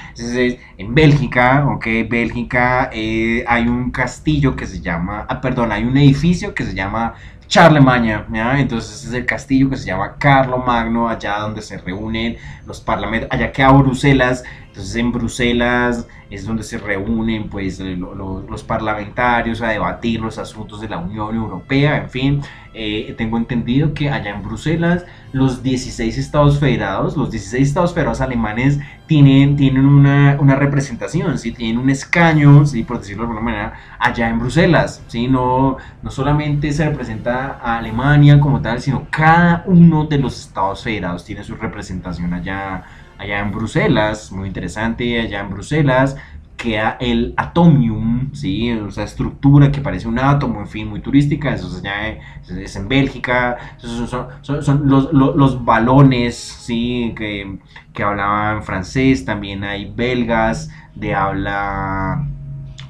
En 0.76 0.94
Bélgica, 0.94 1.66
ok, 1.66 1.84
Bélgica 2.08 2.90
eh, 2.92 3.44
hay 3.48 3.66
un 3.66 3.90
castillo 3.90 4.54
que 4.54 4.66
se 4.66 4.80
llama, 4.80 5.26
ah, 5.28 5.40
perdón, 5.40 5.72
hay 5.72 5.82
un 5.82 5.96
edificio 5.96 6.54
que 6.54 6.62
se 6.62 6.74
llama 6.74 7.14
Charlemagne, 7.48 8.24
entonces 8.58 9.06
es 9.06 9.12
el 9.14 9.24
castillo 9.24 9.70
que 9.70 9.76
se 9.78 9.86
llama 9.86 10.16
Carlo 10.18 10.58
Magno, 10.58 11.08
allá 11.08 11.38
donde 11.38 11.62
se 11.62 11.78
reúnen 11.78 12.36
los 12.66 12.80
parlamentos, 12.80 13.30
allá 13.32 13.50
queda 13.50 13.72
Bruselas, 13.72 14.44
entonces 14.78 14.94
en 14.94 15.10
Bruselas 15.10 16.06
es 16.30 16.46
donde 16.46 16.62
se 16.62 16.78
reúnen 16.78 17.48
pues 17.48 17.80
los 17.80 18.62
parlamentarios 18.62 19.60
a 19.60 19.70
debatir 19.70 20.20
los 20.20 20.38
asuntos 20.38 20.80
de 20.80 20.88
la 20.88 20.98
Unión 20.98 21.34
Europea, 21.34 21.96
en 21.96 22.10
fin, 22.10 22.42
eh, 22.74 23.12
tengo 23.18 23.38
entendido 23.38 23.92
que 23.92 24.08
allá 24.08 24.30
en 24.30 24.44
Bruselas 24.44 25.04
los 25.32 25.64
16 25.64 26.16
estados 26.16 26.60
federados, 26.60 27.16
los 27.16 27.32
16 27.32 27.66
estados 27.66 27.92
federados 27.92 28.20
alemanes 28.20 28.78
tienen, 29.08 29.56
tienen 29.56 29.84
una, 29.84 30.36
una 30.38 30.54
representación, 30.54 31.38
¿sí? 31.38 31.50
tienen 31.50 31.78
un 31.78 31.90
escaño, 31.90 32.64
¿sí? 32.64 32.84
por 32.84 33.00
decirlo 33.00 33.24
de 33.24 33.30
alguna 33.30 33.44
manera, 33.44 33.72
allá 33.98 34.28
en 34.28 34.38
Bruselas, 34.38 35.02
¿sí? 35.08 35.26
no, 35.26 35.78
no 36.04 36.10
solamente 36.12 36.70
se 36.70 36.88
representa 36.88 37.58
a 37.60 37.78
Alemania 37.78 38.38
como 38.38 38.60
tal, 38.60 38.80
sino 38.80 39.08
cada 39.10 39.64
uno 39.66 40.04
de 40.04 40.18
los 40.18 40.38
estados 40.38 40.84
federados 40.84 41.24
tiene 41.24 41.42
su 41.42 41.56
representación 41.56 42.32
allá 42.32 42.84
allá 43.18 43.40
en 43.40 43.50
Bruselas, 43.52 44.32
muy 44.32 44.48
interesante, 44.48 45.20
allá 45.20 45.40
en 45.40 45.50
Bruselas 45.50 46.16
queda 46.58 46.96
el 47.00 47.34
atomium, 47.36 48.34
¿sí? 48.34 48.68
esa 48.68 49.04
estructura 49.04 49.70
que 49.70 49.80
parece 49.80 50.08
un 50.08 50.18
átomo, 50.18 50.60
en 50.60 50.66
fin, 50.66 50.88
muy 50.88 51.00
turística, 51.00 51.54
eso 51.54 51.68
es, 51.68 51.84
allá, 51.84 52.18
es 52.48 52.76
en 52.76 52.88
Bélgica, 52.88 53.56
son, 53.78 54.08
son, 54.42 54.88
los, 54.88 55.12
los, 55.12 55.64
balones 55.64 56.34
¿sí? 56.36 57.14
que, 57.16 57.58
que 57.94 58.02
hablaban 58.02 58.64
francés, 58.64 59.24
también 59.24 59.62
hay 59.62 59.90
belgas 59.94 60.70
de 60.96 61.14
habla 61.14 62.26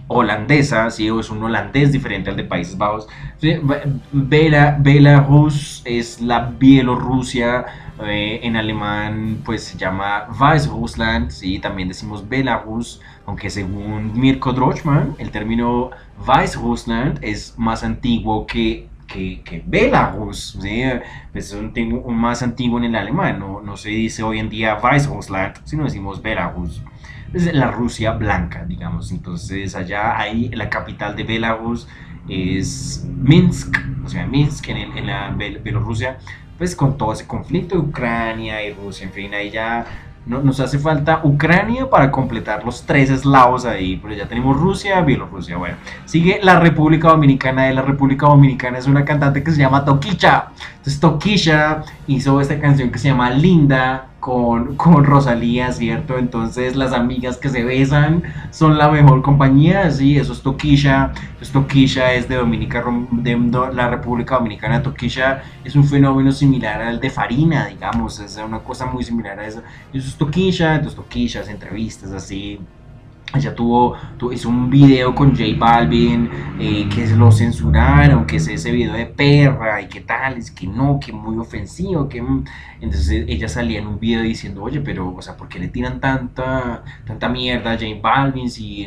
holandesa, 0.09 0.91
¿sí? 0.91 1.09
es 1.09 1.31
un 1.31 1.43
holandés 1.43 1.93
diferente 1.93 2.31
al 2.31 2.37
de 2.37 2.45
Países 2.45 2.77
Bajos. 2.77 3.07
¿sí? 3.39 3.61
Belarus 4.13 5.83
es 5.85 6.23
la 6.23 6.41
Bielorrusia, 6.59 7.67
eh, 8.05 8.41
en 8.43 8.57
alemán 8.57 9.39
pues 9.45 9.65
se 9.65 9.79
llama 9.79 10.29
Weißrussland, 10.39 11.31
¿sí? 11.31 11.59
también 11.59 11.89
decimos 11.89 12.29
Belarus, 12.29 13.01
aunque 13.27 13.51
según 13.51 14.19
Mirko 14.19 14.53
Drochman 14.53 15.15
el 15.19 15.31
término 15.31 15.91
Weißrussland 16.27 17.19
es 17.23 17.55
más 17.59 17.83
antiguo 17.85 18.47
que 18.47 18.89
que, 19.09 19.41
que 19.43 19.63
Belarus, 19.67 20.59
¿sí? 20.61 20.83
es 21.33 21.53
un, 21.55 21.73
un, 22.05 22.17
más 22.17 22.43
antiguo 22.43 22.79
en 22.79 22.85
el 22.85 22.95
alemán, 22.95 23.39
no, 23.39 23.63
no 23.63 23.77
se 23.77 23.89
dice 23.89 24.23
hoy 24.23 24.39
en 24.39 24.51
día 24.51 24.79
Weißrussland, 24.83 25.65
sino 25.65 25.85
decimos 25.85 26.21
Belarus. 26.21 26.83
Es 27.33 27.53
la 27.53 27.71
Rusia 27.71 28.13
blanca, 28.13 28.65
digamos. 28.65 29.11
Entonces 29.11 29.75
allá 29.75 30.19
hay 30.19 30.49
la 30.51 30.71
capital 30.71 31.17
de 31.17 31.25
Belarus 31.25 31.89
es 32.29 33.07
Minsk, 33.09 33.75
o 34.05 34.09
sea, 34.09 34.27
Minsk 34.27 34.69
en, 34.69 34.97
en 34.97 35.07
la 35.07 35.31
Bielorrusia, 35.31 36.19
pues 36.59 36.75
con 36.75 36.99
todo 36.99 37.13
ese 37.13 37.27
conflicto 37.27 37.77
de 37.77 37.81
Ucrania 37.81 38.63
y 38.65 38.75
Rusia, 38.75 39.07
en 39.07 39.13
fin, 39.13 39.33
ahí 39.33 39.51
ya 39.51 39.87
no, 40.27 40.43
nos 40.43 40.61
hace 40.61 40.79
falta 40.79 41.21
Ucrania 41.25 41.89
para 41.89 42.11
completar 42.11 42.63
los 42.65 42.83
tres 42.83 43.09
eslavos 43.09 43.65
ahí, 43.65 43.97
pero 43.97 44.15
ya 44.15 44.27
tenemos 44.27 44.59
Rusia, 44.59 45.01
Bielorrusia, 45.01 45.57
bueno. 45.57 45.77
Sigue 46.05 46.41
la 46.43 46.61
República 46.61 47.09
Dominicana, 47.09 47.65
de 47.65 47.73
la 47.73 47.83
República 47.83 48.27
Dominicana 48.27 48.77
es 48.77 48.87
una 48.87 49.05
cantante 49.05 49.43
que 49.43 49.53
se 49.53 49.59
llama 49.59 49.85
Toquicha. 49.85 50.49
Entonces 50.77 51.01
Toquicha 51.01 51.83
hizo 52.07 52.41
esta 52.41 52.61
canción 52.61 52.91
que 52.91 52.99
se 52.99 53.09
llama 53.09 53.31
Linda, 53.31 54.09
con, 54.21 54.77
con, 54.77 55.05
Rosalía, 55.05 55.73
¿cierto? 55.73 56.19
Entonces 56.19 56.77
las 56.77 56.93
amigas 56.93 57.37
que 57.37 57.49
se 57.49 57.65
besan 57.65 58.23
son 58.51 58.79
la 58.79 58.89
mejor 58.89 59.23
compañía, 59.23 59.91
sí, 59.91 60.17
eso 60.17 60.33
es 60.33 60.43
Toquilla, 60.43 61.13
pues 61.39 61.51
Toquilla 61.51 62.13
es 62.15 62.29
de 62.29 62.37
Dominica, 62.37 62.85
de 63.11 63.73
la 63.73 63.89
República 63.89 64.37
Dominicana, 64.37 64.83
Toquilla 64.83 65.43
es 65.65 65.77
un 65.77 65.85
fenómeno 65.85 66.33
similar 66.33 66.81
al 66.83 67.01
de 67.01 67.11
Farina, 67.11 67.67
digamos, 67.67 68.19
es 68.21 68.37
una 68.37 68.59
cosa 68.59 68.87
muy 68.87 69.05
similar 69.05 69.39
a 69.39 69.47
eso, 69.47 69.63
eso 69.93 70.09
es 70.09 70.17
Toquilla, 70.17 70.75
entonces 70.75 70.97
Toquilla, 70.97 71.43
entrevistas 71.49 72.13
así, 72.13 72.61
ella 73.35 73.55
tuvo, 73.55 73.95
hizo 74.33 74.49
un 74.49 74.71
video 74.71 75.15
con 75.15 75.31
J 75.37 75.45
Balvin 75.59 76.31
eh, 76.59 76.89
que 76.89 77.07
lo 77.09 77.31
censuraron, 77.31 78.27
que 78.27 78.37
es 78.37 78.49
ese 78.49 78.73
video 78.73 78.95
de 78.95 79.05
perra 79.05 79.83
y 79.83 79.89
qué 79.89 80.01
tal, 80.01 80.39
es 80.39 80.51
que 80.51 80.67
no, 80.67 80.99
que 80.99 81.13
muy 81.13 81.37
ofensivo, 81.37 82.09
que 82.09 82.23
mm. 82.23 82.45
entonces 82.81 83.27
ella 83.29 83.49
salía 83.49 83.81
en 83.81 83.87
un 83.87 84.01
video 84.01 84.23
diciendo, 84.23 84.63
oye, 84.63 84.81
pero, 84.81 85.15
o 85.15 85.21
sea, 85.21 85.37
¿por 85.37 85.49
qué 85.49 85.59
le 85.59 85.69
tiran 85.69 86.01
tanta, 86.01 86.83
tanta 87.05 87.29
mierda 87.29 87.73
a 87.73 87.75
J 87.75 87.87
Balvin 88.01 88.49
si 88.51 88.85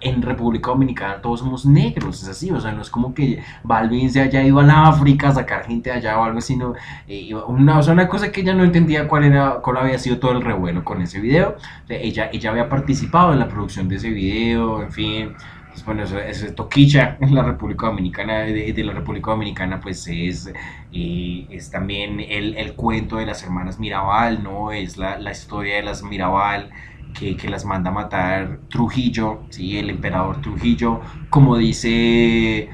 en, 0.00 0.22
República 0.22 0.70
Dominicana 0.70 1.22
todos 1.22 1.40
somos 1.40 1.64
negros? 1.64 2.22
Es 2.22 2.28
así, 2.28 2.50
o 2.50 2.60
sea, 2.60 2.72
no 2.72 2.82
es 2.82 2.90
como 2.90 3.14
que 3.14 3.42
Balvin 3.64 4.10
se 4.10 4.20
haya 4.20 4.42
ido 4.42 4.60
a 4.60 4.62
la 4.62 4.88
África 4.88 5.28
a 5.28 5.34
sacar 5.34 5.64
gente 5.64 5.90
allá 5.90 6.18
o 6.18 6.24
algo 6.24 6.40
sino 6.40 6.74
eh, 7.08 7.34
una, 7.46 7.78
o 7.78 7.82
sea, 7.82 7.94
una 7.94 8.08
cosa 8.08 8.30
que 8.30 8.42
ella 8.42 8.54
no 8.54 8.64
entendía 8.64 9.08
cuál 9.08 9.24
era, 9.24 9.54
cuál 9.62 9.78
había 9.78 9.98
sido 9.98 10.18
todo 10.18 10.32
el 10.32 10.42
revuelo 10.42 10.84
con 10.84 11.00
ese 11.00 11.18
video. 11.18 11.56
ella, 11.88 12.28
ella 12.32 12.50
había 12.50 12.68
participado 12.68 13.32
en 13.32 13.38
la 13.38 13.48
producción 13.48 13.69
de 13.76 13.96
ese 13.96 14.10
video, 14.10 14.82
en 14.82 14.92
fin. 14.92 15.34
Pues, 15.68 15.84
bueno, 15.84 16.02
eso, 16.02 16.18
es 16.18 16.54
Toquicha 16.54 17.16
en 17.20 17.34
la 17.34 17.42
República 17.42 17.86
Dominicana, 17.86 18.40
de, 18.40 18.84
la 18.84 18.92
República 18.92 19.30
Dominicana, 19.30 19.80
pues 19.80 20.06
es, 20.08 20.52
eh, 20.92 21.46
es 21.48 21.70
también 21.70 22.20
el, 22.20 22.56
el, 22.56 22.74
cuento 22.74 23.16
de 23.16 23.26
las 23.26 23.42
hermanas 23.44 23.78
Mirabal, 23.78 24.42
¿no? 24.42 24.72
Es 24.72 24.96
la, 24.96 25.18
la 25.18 25.30
historia 25.30 25.76
de 25.76 25.82
las 25.82 26.02
Mirabal. 26.02 26.70
Que, 27.18 27.36
que, 27.36 27.50
las 27.50 27.64
manda 27.64 27.90
a 27.90 27.92
matar 27.92 28.60
Trujillo, 28.68 29.40
¿sí? 29.50 29.76
el 29.78 29.90
emperador 29.90 30.40
Trujillo, 30.42 31.00
como 31.28 31.56
dice 31.56 32.70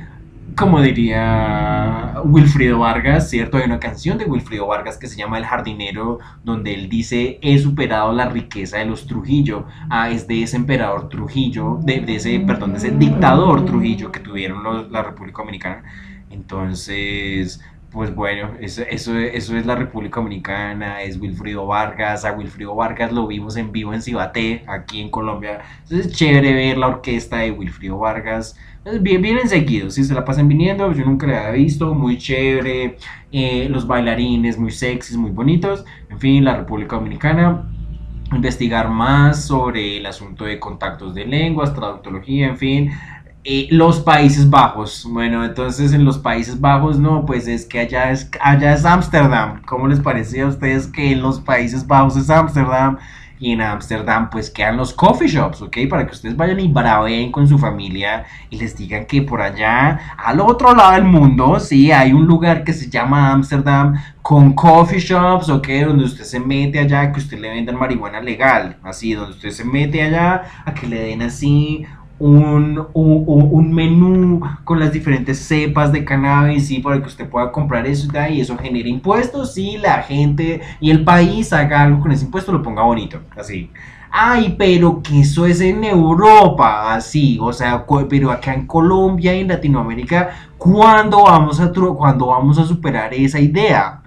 como 0.57 0.81
diría 0.81 2.15
Wilfrido 2.25 2.79
Vargas, 2.79 3.29
¿cierto? 3.29 3.59
Hay 3.59 3.65
una 3.65 3.79
canción 3.79 4.17
de 4.17 4.25
Wilfrido 4.25 4.67
Vargas 4.67 4.97
que 4.97 5.07
se 5.07 5.17
llama 5.17 5.37
El 5.37 5.45
jardinero, 5.45 6.19
donde 6.45 6.73
él 6.73 6.89
dice, 6.89 7.39
he 7.43 7.59
superado 7.59 8.13
la 8.13 8.31
riqueza 8.31 8.79
de 8.79 8.87
los 8.87 9.07
Trujillo. 9.07 9.67
Ah, 9.91 10.11
es 10.11 10.27
de 10.27 10.43
ese 10.43 10.57
emperador 10.57 11.11
Trujillo, 11.11 11.79
de, 11.83 12.05
ese, 12.09 12.41
perdón, 12.41 12.73
de 12.73 12.79
ese 12.79 12.91
dictador 12.91 13.67
Trujillo 13.67 14.11
que 14.11 14.21
tuvieron 14.21 14.91
la 14.91 15.03
República 15.03 15.43
Dominicana. 15.43 15.83
Entonces, 16.31 17.61
pues 17.91 18.15
bueno, 18.15 18.51
eso, 18.61 18.83
eso, 18.83 19.17
eso, 19.17 19.57
es 19.57 19.65
la 19.65 19.75
República 19.75 20.21
Dominicana, 20.21 21.03
es 21.03 21.19
Wilfrido 21.19 21.67
Vargas. 21.67 22.25
A 22.25 22.33
Wilfrido 22.33 22.75
Vargas 22.75 23.13
lo 23.13 23.27
vimos 23.27 23.57
en 23.57 23.73
vivo 23.73 23.95
en 23.95 24.03
Cibaté, 24.03 24.65
aquí 24.67 25.01
en 25.01 25.11
Colombia. 25.11 25.61
Entonces 25.83 26.07
es 26.07 26.13
chévere 26.13 26.53
ver 26.53 26.79
la 26.79 26.89
orquesta 26.89 27.39
de 27.39 27.53
Wilfrido 27.53 27.99
Vargas. 27.99 28.57
Bien, 29.01 29.21
vienen 29.21 29.49
seguidos, 29.49 29.95
si 29.95 30.05
se 30.05 30.15
la 30.15 30.25
pasan 30.25 30.47
viniendo, 30.47 30.93
yo 30.93 31.05
nunca 31.05 31.27
la 31.27 31.49
había 31.49 31.53
visto, 31.53 31.93
muy 31.93 32.19
chévere, 32.19 32.99
eh, 33.33 33.67
los 33.69 33.85
bailarines 33.85 34.59
muy 34.59 34.71
sexys, 34.71 35.17
muy 35.17 35.33
bonitos, 35.33 35.85
en 36.09 36.21
fin, 36.21 36.45
la 36.45 36.57
República 36.57 36.95
Dominicana, 36.95 37.69
investigar 38.31 38.89
más 38.89 39.45
sobre 39.45 39.97
el 39.97 40.07
asunto 40.07 40.45
de 40.45 40.61
contactos 40.61 41.17
de 41.17 41.27
lenguas, 41.27 41.75
traductología, 41.75 42.47
en 42.47 42.57
fin, 42.57 42.93
eh, 43.49 43.69
los 43.71 44.01
Países 44.01 44.51
Bajos. 44.51 45.07
Bueno, 45.09 45.45
entonces 45.45 45.93
en 45.93 46.05
los 46.05 46.19
Países 46.19 46.61
Bajos 46.61 46.99
no, 46.99 47.25
pues 47.25 47.47
es 47.47 47.65
que 47.65 47.79
allá 47.79 48.11
es 48.11 48.29
allá 48.41 48.75
es 48.75 48.85
Ámsterdam. 48.85 49.63
¿Cómo 49.63 49.87
les 49.87 50.01
parecía 50.01 50.45
a 50.45 50.49
ustedes 50.49 50.89
que 50.89 51.13
en 51.13 51.23
los 51.23 51.41
Países 51.41 51.87
Bajos 51.87 52.17
es 52.17 52.29
Ámsterdam? 52.29 52.99
y 53.39 53.53
en 53.53 53.61
Ámsterdam 53.61 54.31
pues 54.31 54.51
quedan 54.51 54.79
los 54.79 54.93
coffee 54.93 55.29
shops, 55.29 55.61
¿ok? 55.61 55.77
Para 55.91 56.07
que 56.07 56.13
ustedes 56.13 56.37
vayan 56.37 56.59
y 56.59 56.69
braveen 56.69 57.31
con 57.31 57.47
su 57.47 57.59
familia 57.59 58.25
y 58.51 58.57
les 58.57 58.77
digan 58.77 59.05
que 59.05 59.23
por 59.23 59.43
allá, 59.43 60.01
al 60.17 60.41
otro 60.41 60.75
lado 60.75 60.95
del 60.95 61.05
mundo, 61.05 61.61
sí, 61.61 61.93
hay 61.93 62.13
un 62.13 62.27
lugar 62.27 62.65
que 62.65 62.73
se 62.73 62.89
llama 62.89 63.31
Ámsterdam 63.33 63.95
con 64.23 64.55
coffee 64.55 64.99
shops, 64.99 65.51
¿ok? 65.51 65.69
Donde 65.87 66.05
usted 66.05 66.25
se 66.25 66.41
mete 66.41 66.79
allá, 66.79 67.13
que 67.13 67.21
usted 67.21 67.39
le 67.39 67.51
vendan 67.51 67.79
marihuana 67.79 68.21
legal, 68.21 68.79
así, 68.83 69.13
donde 69.13 69.33
usted 69.33 69.51
se 69.51 69.65
mete 69.65 70.03
allá 70.03 70.43
a 70.65 70.73
que 70.73 70.87
le 70.87 71.01
den 71.01 71.23
así 71.23 71.87
un, 72.19 72.87
un, 72.95 73.73
menú 73.75 74.41
con 74.65 74.81
las 74.81 74.93
diferentes 74.93 75.39
cepas 75.39 75.93
de 75.93 76.05
cannabis, 76.05 76.69
¿sí? 76.69 76.79
para 76.79 77.01
que 77.01 77.07
usted 77.07 77.29
pueda 77.29 77.53
comprar 77.53 77.87
eso 77.87 78.09
y 78.31 78.41
eso 78.41 78.57
genera 78.57 78.89
impuestos, 78.89 79.57
y 79.59 79.77
la 79.77 80.03
gente 80.03 80.63
y 80.81 80.91
el 80.91 81.05
país 81.05 81.53
haga 81.53 81.83
algo 81.83 82.01
con 82.01 82.13
ese 82.13 82.25
impuesto, 82.25 82.53
lo 82.53 82.63
ponga 82.63 82.83
bonito, 82.83 83.21
así. 83.37 83.71
Ay, 84.11 84.55
pero 84.57 85.03
que 85.03 85.21
eso 85.21 85.45
es 85.45 85.61
en 85.61 85.85
Europa, 85.85 86.95
así, 86.95 87.39
o 87.41 87.53
sea, 87.53 87.85
pero 88.09 88.31
acá 88.31 88.55
en 88.55 88.67
Colombia 88.67 89.35
y 89.35 89.41
en 89.41 89.49
Latinoamérica, 89.49 90.31
¿cuándo 90.57 91.25
vamos 91.25 91.61
a, 91.61 91.71
cuando 91.71 92.27
vamos 92.29 92.59
a 92.59 92.65
superar 92.65 93.13
esa 93.13 93.39
idea? 93.39 94.01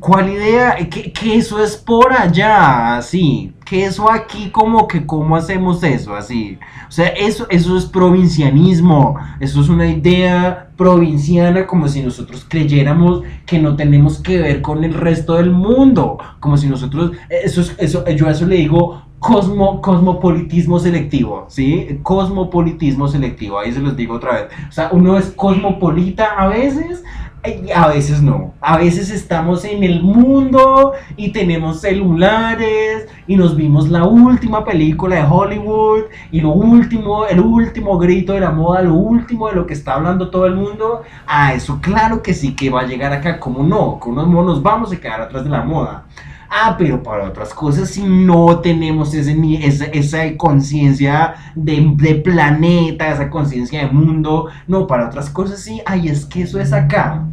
¿Cuál 0.00 0.30
idea? 0.30 0.76
Que, 0.90 1.12
que 1.12 1.36
eso 1.36 1.62
es 1.62 1.76
por 1.76 2.12
allá, 2.12 2.96
así 2.96 3.55
que 3.66 3.84
eso 3.84 4.10
aquí 4.10 4.50
como 4.50 4.86
que 4.86 5.04
cómo 5.04 5.36
hacemos 5.36 5.82
eso 5.82 6.14
así. 6.14 6.58
O 6.88 6.92
sea, 6.92 7.08
eso, 7.08 7.46
eso 7.50 7.76
es 7.76 7.84
provincianismo, 7.84 9.18
eso 9.40 9.60
es 9.60 9.68
una 9.68 9.88
idea 9.90 10.70
provinciana 10.76 11.66
como 11.66 11.88
si 11.88 12.00
nosotros 12.00 12.46
creyéramos 12.48 13.22
que 13.44 13.58
no 13.58 13.74
tenemos 13.74 14.20
que 14.20 14.38
ver 14.38 14.62
con 14.62 14.84
el 14.84 14.94
resto 14.94 15.34
del 15.34 15.50
mundo, 15.50 16.16
como 16.38 16.56
si 16.56 16.68
nosotros, 16.68 17.12
eso, 17.28 17.62
eso 17.78 18.04
yo 18.08 18.28
a 18.28 18.30
eso 18.30 18.46
le 18.46 18.56
digo 18.56 19.02
cosmo, 19.18 19.80
cosmopolitismo 19.80 20.78
selectivo, 20.78 21.46
¿sí? 21.48 22.00
Cosmopolitismo 22.02 23.08
selectivo, 23.08 23.58
ahí 23.58 23.72
se 23.72 23.80
los 23.80 23.96
digo 23.96 24.14
otra 24.14 24.32
vez. 24.32 24.44
O 24.68 24.72
sea, 24.72 24.90
uno 24.92 25.18
es 25.18 25.26
cosmopolita 25.30 26.34
a 26.36 26.48
veces, 26.48 27.02
a 27.74 27.88
veces 27.88 28.22
no. 28.22 28.54
A 28.60 28.76
veces 28.78 29.10
estamos 29.10 29.64
en 29.64 29.84
el 29.84 30.02
mundo 30.02 30.92
y 31.16 31.30
tenemos 31.30 31.80
celulares 31.80 33.06
y 33.26 33.36
nos 33.36 33.56
vimos 33.56 33.88
la 33.88 34.04
última 34.04 34.64
película 34.64 35.16
de 35.16 35.24
Hollywood 35.28 36.04
y 36.30 36.40
lo 36.40 36.50
último, 36.50 37.26
el 37.26 37.40
último 37.40 37.98
grito 37.98 38.32
de 38.32 38.40
la 38.40 38.50
moda, 38.50 38.82
lo 38.82 38.94
último 38.94 39.48
de 39.48 39.54
lo 39.54 39.66
que 39.66 39.74
está 39.74 39.94
hablando 39.94 40.30
todo 40.30 40.46
el 40.46 40.54
mundo. 40.54 41.02
A 41.26 41.54
eso 41.54 41.78
claro 41.80 42.22
que 42.22 42.34
sí 42.34 42.54
que 42.54 42.70
va 42.70 42.82
a 42.82 42.86
llegar 42.86 43.12
acá. 43.12 43.38
como 43.38 43.62
no? 43.62 43.98
Con 43.98 44.12
unos 44.12 44.28
monos 44.28 44.62
vamos 44.62 44.92
a 44.92 44.96
quedar 44.96 45.20
atrás 45.20 45.44
de 45.44 45.50
la 45.50 45.62
moda. 45.62 46.04
Ah, 46.48 46.76
pero 46.78 47.02
para 47.02 47.24
otras 47.24 47.52
cosas, 47.52 47.90
si 47.90 48.02
no 48.02 48.60
tenemos 48.60 49.14
ese, 49.14 49.36
esa, 49.62 49.86
esa 49.86 50.36
conciencia 50.36 51.34
de, 51.54 51.92
de, 51.96 52.14
planeta, 52.16 53.10
esa 53.10 53.30
conciencia 53.30 53.80
de 53.80 53.92
mundo, 53.92 54.48
no, 54.66 54.86
para 54.86 55.06
otras 55.06 55.30
cosas 55.30 55.60
sí, 55.60 55.80
ay, 55.86 56.08
es 56.08 56.24
que 56.24 56.42
eso 56.42 56.60
es 56.60 56.72
acá. 56.72 57.26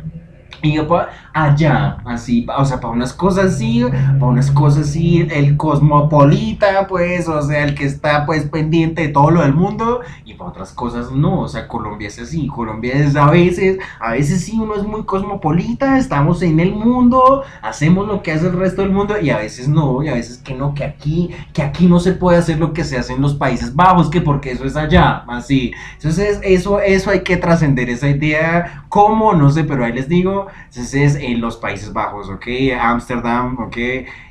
Y 0.66 0.76
yo 0.76 0.88
allá, 1.34 1.98
así, 2.06 2.48
o 2.58 2.64
sea, 2.64 2.80
para 2.80 2.94
unas 2.94 3.12
cosas 3.12 3.58
sí, 3.58 3.84
para 4.18 4.32
unas 4.32 4.50
cosas 4.50 4.88
sí, 4.88 5.28
el 5.30 5.58
cosmopolita, 5.58 6.88
pues, 6.88 7.28
o 7.28 7.42
sea, 7.42 7.66
el 7.66 7.76
que 7.76 7.84
está, 7.84 8.26
pues, 8.26 8.46
pendiente 8.46 9.02
de 9.02 9.08
todo 9.10 9.30
lo 9.30 9.42
del 9.42 9.54
mundo, 9.54 10.00
y 10.24 10.36
para 10.36 10.52
otras 10.52 10.72
cosas 10.72 11.12
no, 11.12 11.42
o 11.42 11.48
sea, 11.50 11.68
Colombia 11.68 12.08
es 12.08 12.18
así, 12.18 12.48
Colombia 12.48 12.94
es 12.94 13.18
a 13.18 13.30
veces, 13.30 13.80
a 14.00 14.12
veces 14.12 14.46
sí 14.46 14.58
uno 14.58 14.76
es 14.76 14.84
muy 14.84 15.04
cosmopolita, 15.04 15.98
estamos 15.98 16.42
en 16.42 16.62
el 16.62 16.72
mundo, 16.72 17.44
hacemos 17.62 18.08
lo 18.08 18.24
que 18.24 18.32
hace 18.32 18.48
el 18.48 18.54
resto 18.54 18.84
del 18.84 18.92
mundo, 18.92 19.16
y 19.22 19.32
a 19.32 19.40
veces 19.40 19.68
no, 19.68 20.02
y 20.02 20.08
a 20.08 20.14
veces 20.14 20.38
que 20.38 20.54
no, 20.54 20.74
que 20.74 20.86
aquí, 20.86 21.32
que 21.52 21.62
aquí 21.62 21.88
no 21.88 22.00
se 22.00 22.14
puede 22.14 22.38
hacer 22.38 22.58
lo 22.58 22.72
que 22.72 22.86
se 22.86 22.98
hace 22.98 23.12
en 23.12 23.22
los 23.22 23.34
Países 23.34 23.76
Bajos, 23.76 24.10
que 24.10 24.22
porque 24.22 24.52
eso 24.52 24.64
es 24.64 24.78
allá, 24.78 25.26
así. 25.28 25.74
Entonces, 25.96 26.40
eso, 26.42 26.80
eso 26.80 27.10
hay 27.10 27.22
que 27.22 27.36
trascender 27.36 27.90
esa 27.90 28.08
idea, 28.08 28.86
¿cómo? 28.88 29.34
No 29.34 29.50
sé, 29.50 29.66
pero 29.66 29.84
ahí 29.84 29.92
les 29.92 30.08
digo, 30.08 30.48
entonces, 30.68 31.16
en 31.16 31.42
los 31.42 31.58
Países 31.58 31.94
Bajos, 31.94 32.30
¿ok? 32.30 32.48
Ámsterdam, 32.80 33.58
¿ok? 33.60 33.78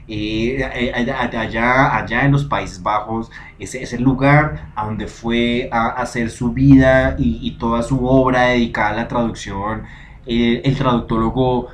Eh, 0.08 0.92
allá, 0.94 1.96
allá 1.96 2.24
en 2.24 2.32
los 2.32 2.44
Países 2.44 2.82
Bajos, 2.82 3.30
ese 3.58 3.82
es 3.82 3.92
el 3.92 4.02
lugar 4.02 4.70
a 4.74 4.84
donde 4.86 5.06
fue 5.06 5.68
a 5.72 5.88
hacer 5.88 6.30
su 6.30 6.52
vida 6.52 7.16
y, 7.18 7.52
toda 7.58 7.82
su 7.82 8.06
obra 8.06 8.48
dedicada 8.48 8.90
a 8.90 8.96
la 8.96 9.08
traducción 9.08 9.82
eh, 10.26 10.62
el 10.64 10.76
traductólogo 10.76 11.68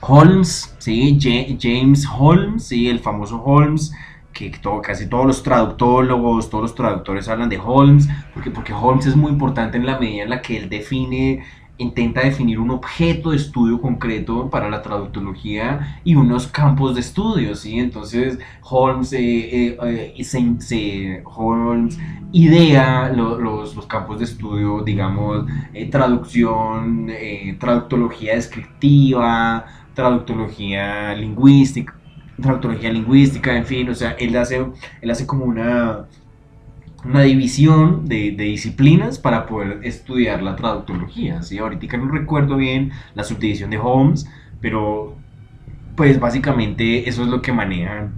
Holmes, 0.00 0.74
¿sí? 0.78 1.18
James 1.60 2.06
Holmes, 2.06 2.64
¿sí? 2.64 2.88
el 2.88 3.00
famoso 3.00 3.42
Holmes, 3.42 3.92
que 4.32 4.52
casi 4.82 5.08
todos 5.08 5.26
los 5.26 5.42
traductólogos, 5.42 6.48
todos 6.48 6.62
los 6.62 6.74
traductores 6.74 7.28
hablan 7.28 7.48
de 7.48 7.58
Holmes, 7.58 8.08
porque, 8.32 8.50
porque 8.50 8.72
Holmes 8.72 9.06
es 9.06 9.16
muy 9.16 9.32
importante 9.32 9.76
en 9.76 9.86
la 9.86 9.98
medida 9.98 10.22
en 10.22 10.30
la 10.30 10.40
que 10.40 10.58
él 10.58 10.68
define 10.68 11.44
intenta 11.78 12.22
definir 12.22 12.58
un 12.58 12.70
objeto 12.70 13.30
de 13.30 13.36
estudio 13.36 13.80
concreto 13.80 14.50
para 14.50 14.68
la 14.68 14.82
traductología 14.82 16.00
y 16.04 16.16
unos 16.16 16.48
campos 16.48 16.94
de 16.94 17.00
estudio, 17.00 17.54
¿sí? 17.54 17.78
Entonces 17.78 18.38
Holmes, 18.62 19.12
eh, 19.12 19.76
eh, 19.80 20.14
eh, 20.70 21.22
Holmes 21.24 21.98
idea 22.32 23.10
los, 23.10 23.74
los, 23.74 23.86
campos 23.86 24.18
de 24.18 24.24
estudio, 24.24 24.82
digamos, 24.82 25.46
traducción, 25.90 27.10
traductología 27.58 28.34
descriptiva, 28.34 29.64
traductología 29.94 31.14
lingüística, 31.14 31.94
traductología 32.42 32.92
lingüística, 32.92 33.56
en 33.56 33.64
fin, 33.64 33.88
o 33.88 33.94
sea, 33.94 34.12
él 34.18 34.36
hace, 34.36 34.66
él 35.00 35.10
hace 35.10 35.26
como 35.26 35.44
una 35.44 36.06
una 37.04 37.22
división 37.22 38.06
de, 38.06 38.32
disciplinas 38.32 39.18
para 39.18 39.46
poder 39.46 39.80
estudiar 39.82 40.42
la 40.42 40.56
traductología. 40.56 41.42
¿sí? 41.42 41.58
Ahorita 41.58 41.96
no 41.96 42.10
recuerdo 42.10 42.56
bien 42.56 42.92
la 43.14 43.24
subdivisión 43.24 43.70
de 43.70 43.78
Holmes, 43.78 44.28
pero 44.60 45.16
pues 45.96 46.20
básicamente 46.20 47.08
eso 47.08 47.22
es 47.22 47.28
lo 47.28 47.42
que 47.42 47.52
manejan 47.52 48.14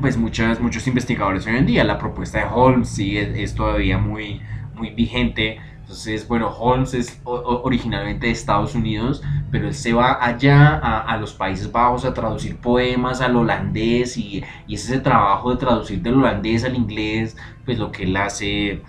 pues 0.00 0.16
muchas, 0.16 0.60
muchos 0.60 0.86
investigadores 0.86 1.46
hoy 1.46 1.56
en 1.56 1.66
día. 1.66 1.84
La 1.84 1.98
propuesta 1.98 2.38
de 2.38 2.46
Holmes 2.52 2.88
sí 2.88 3.16
es, 3.16 3.54
todavía 3.54 3.98
muy, 3.98 4.40
muy 4.74 4.90
vigente 4.90 5.58
entonces, 5.84 6.26
bueno, 6.26 6.48
Holmes 6.48 6.94
es 6.94 7.20
originalmente 7.24 8.28
de 8.28 8.32
Estados 8.32 8.74
Unidos, 8.74 9.22
pero 9.50 9.68
él 9.68 9.74
se 9.74 9.92
va 9.92 10.16
allá 10.24 10.76
a, 10.78 11.14
los 11.18 11.34
Países 11.34 11.70
Bajos 11.70 12.06
a 12.06 12.14
traducir 12.14 12.56
poemas 12.56 13.20
al 13.20 13.36
holandés 13.36 14.16
y, 14.16 14.42
y 14.66 14.76
es 14.76 14.86
ese 14.86 15.00
trabajo 15.00 15.50
de 15.50 15.58
traducir 15.58 16.00
del 16.00 16.14
holandés 16.14 16.64
al 16.64 16.74
inglés, 16.74 17.36
pues 17.66 17.78
lo 17.78 17.92
que 17.92 18.04
él 18.04 18.16
hace 18.16 18.82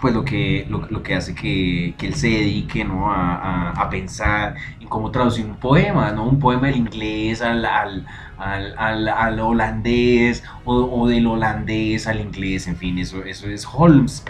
pues 0.00 0.14
lo 0.14 0.24
que, 0.24 0.66
lo, 0.68 1.02
que 1.02 1.14
hace 1.14 1.34
que, 1.34 1.94
él 2.00 2.14
se 2.14 2.28
dedique 2.28 2.84
¿no? 2.84 3.10
a, 3.10 3.88
pensar 3.90 4.54
en 4.80 4.88
cómo 4.88 5.10
traducir 5.10 5.46
un 5.46 5.56
poema, 5.56 6.10
¿no? 6.12 6.24
un 6.24 6.38
poema 6.38 6.66
del 6.68 6.76
inglés 6.76 7.40
al, 7.42 7.64
al, 7.64 9.40
holandés 9.40 10.44
o, 10.64 11.08
del 11.08 11.26
holandés 11.26 12.06
al 12.06 12.20
inglés, 12.20 12.66
en 12.66 12.76
fin, 12.76 12.98
eso, 12.98 13.22
eso 13.24 13.48
es 13.48 13.66
Holmes 13.70 14.24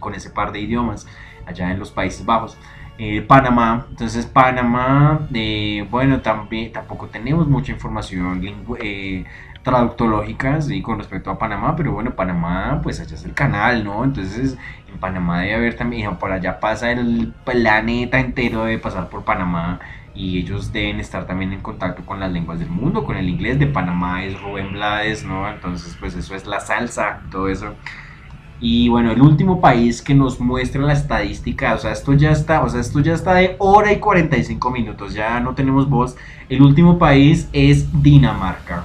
con 0.00 0.14
ese 0.14 0.30
par 0.30 0.52
de 0.52 0.60
idiomas 0.60 1.06
allá 1.46 1.70
en 1.70 1.78
los 1.78 1.90
Países 1.90 2.24
Bajos. 2.24 2.56
Eh, 3.00 3.22
Panamá, 3.22 3.86
entonces 3.90 4.26
Panamá, 4.26 5.28
eh, 5.32 5.86
bueno, 5.88 6.20
también 6.20 6.72
tampoco 6.72 7.06
tenemos 7.06 7.46
mucha 7.46 7.70
información 7.70 8.42
eh, 8.80 9.24
traductológicas 9.62 10.70
y 10.70 10.82
con 10.82 10.98
respecto 10.98 11.30
a 11.30 11.38
Panamá, 11.38 11.76
pero 11.76 11.92
bueno, 11.92 12.14
Panamá, 12.14 12.80
pues 12.82 13.00
allá 13.00 13.14
es 13.14 13.24
el 13.24 13.34
canal, 13.34 13.84
¿no? 13.84 14.04
Entonces 14.04 14.56
en 14.90 14.98
Panamá 14.98 15.40
debe 15.40 15.54
haber 15.54 15.76
también, 15.76 16.16
por 16.16 16.32
allá 16.32 16.60
pasa 16.60 16.90
el 16.92 17.32
planeta 17.44 18.18
entero, 18.18 18.64
debe 18.64 18.78
pasar 18.78 19.08
por 19.08 19.24
Panamá 19.24 19.80
y 20.14 20.38
ellos 20.38 20.72
deben 20.72 21.00
estar 21.00 21.26
también 21.26 21.52
en 21.52 21.60
contacto 21.60 22.04
con 22.04 22.20
las 22.20 22.32
lenguas 22.32 22.58
del 22.58 22.70
mundo, 22.70 23.04
con 23.04 23.16
el 23.16 23.28
inglés 23.28 23.58
de 23.58 23.66
Panamá 23.66 24.24
es 24.24 24.40
Rubén 24.40 24.72
Blades, 24.72 25.24
¿no? 25.24 25.48
Entonces 25.48 25.96
pues 26.00 26.14
eso 26.14 26.34
es 26.34 26.46
la 26.46 26.60
salsa, 26.60 27.20
todo 27.30 27.48
eso. 27.48 27.74
Y 28.60 28.88
bueno, 28.88 29.12
el 29.12 29.22
último 29.22 29.60
país 29.60 30.02
que 30.02 30.14
nos 30.14 30.40
muestra 30.40 30.82
la 30.82 30.92
estadística, 30.92 31.74
o 31.74 31.78
sea, 31.78 31.92
esto 31.92 32.12
ya 32.14 32.32
está, 32.32 32.62
o 32.62 32.68
sea, 32.68 32.80
esto 32.80 32.98
ya 32.98 33.14
está 33.14 33.34
de 33.34 33.54
hora 33.58 33.92
y 33.92 34.00
45 34.00 34.70
minutos, 34.70 35.14
ya 35.14 35.38
no 35.38 35.54
tenemos 35.54 35.88
voz. 35.88 36.16
El 36.48 36.62
último 36.62 36.98
país 36.98 37.48
es 37.52 38.02
Dinamarca. 38.02 38.84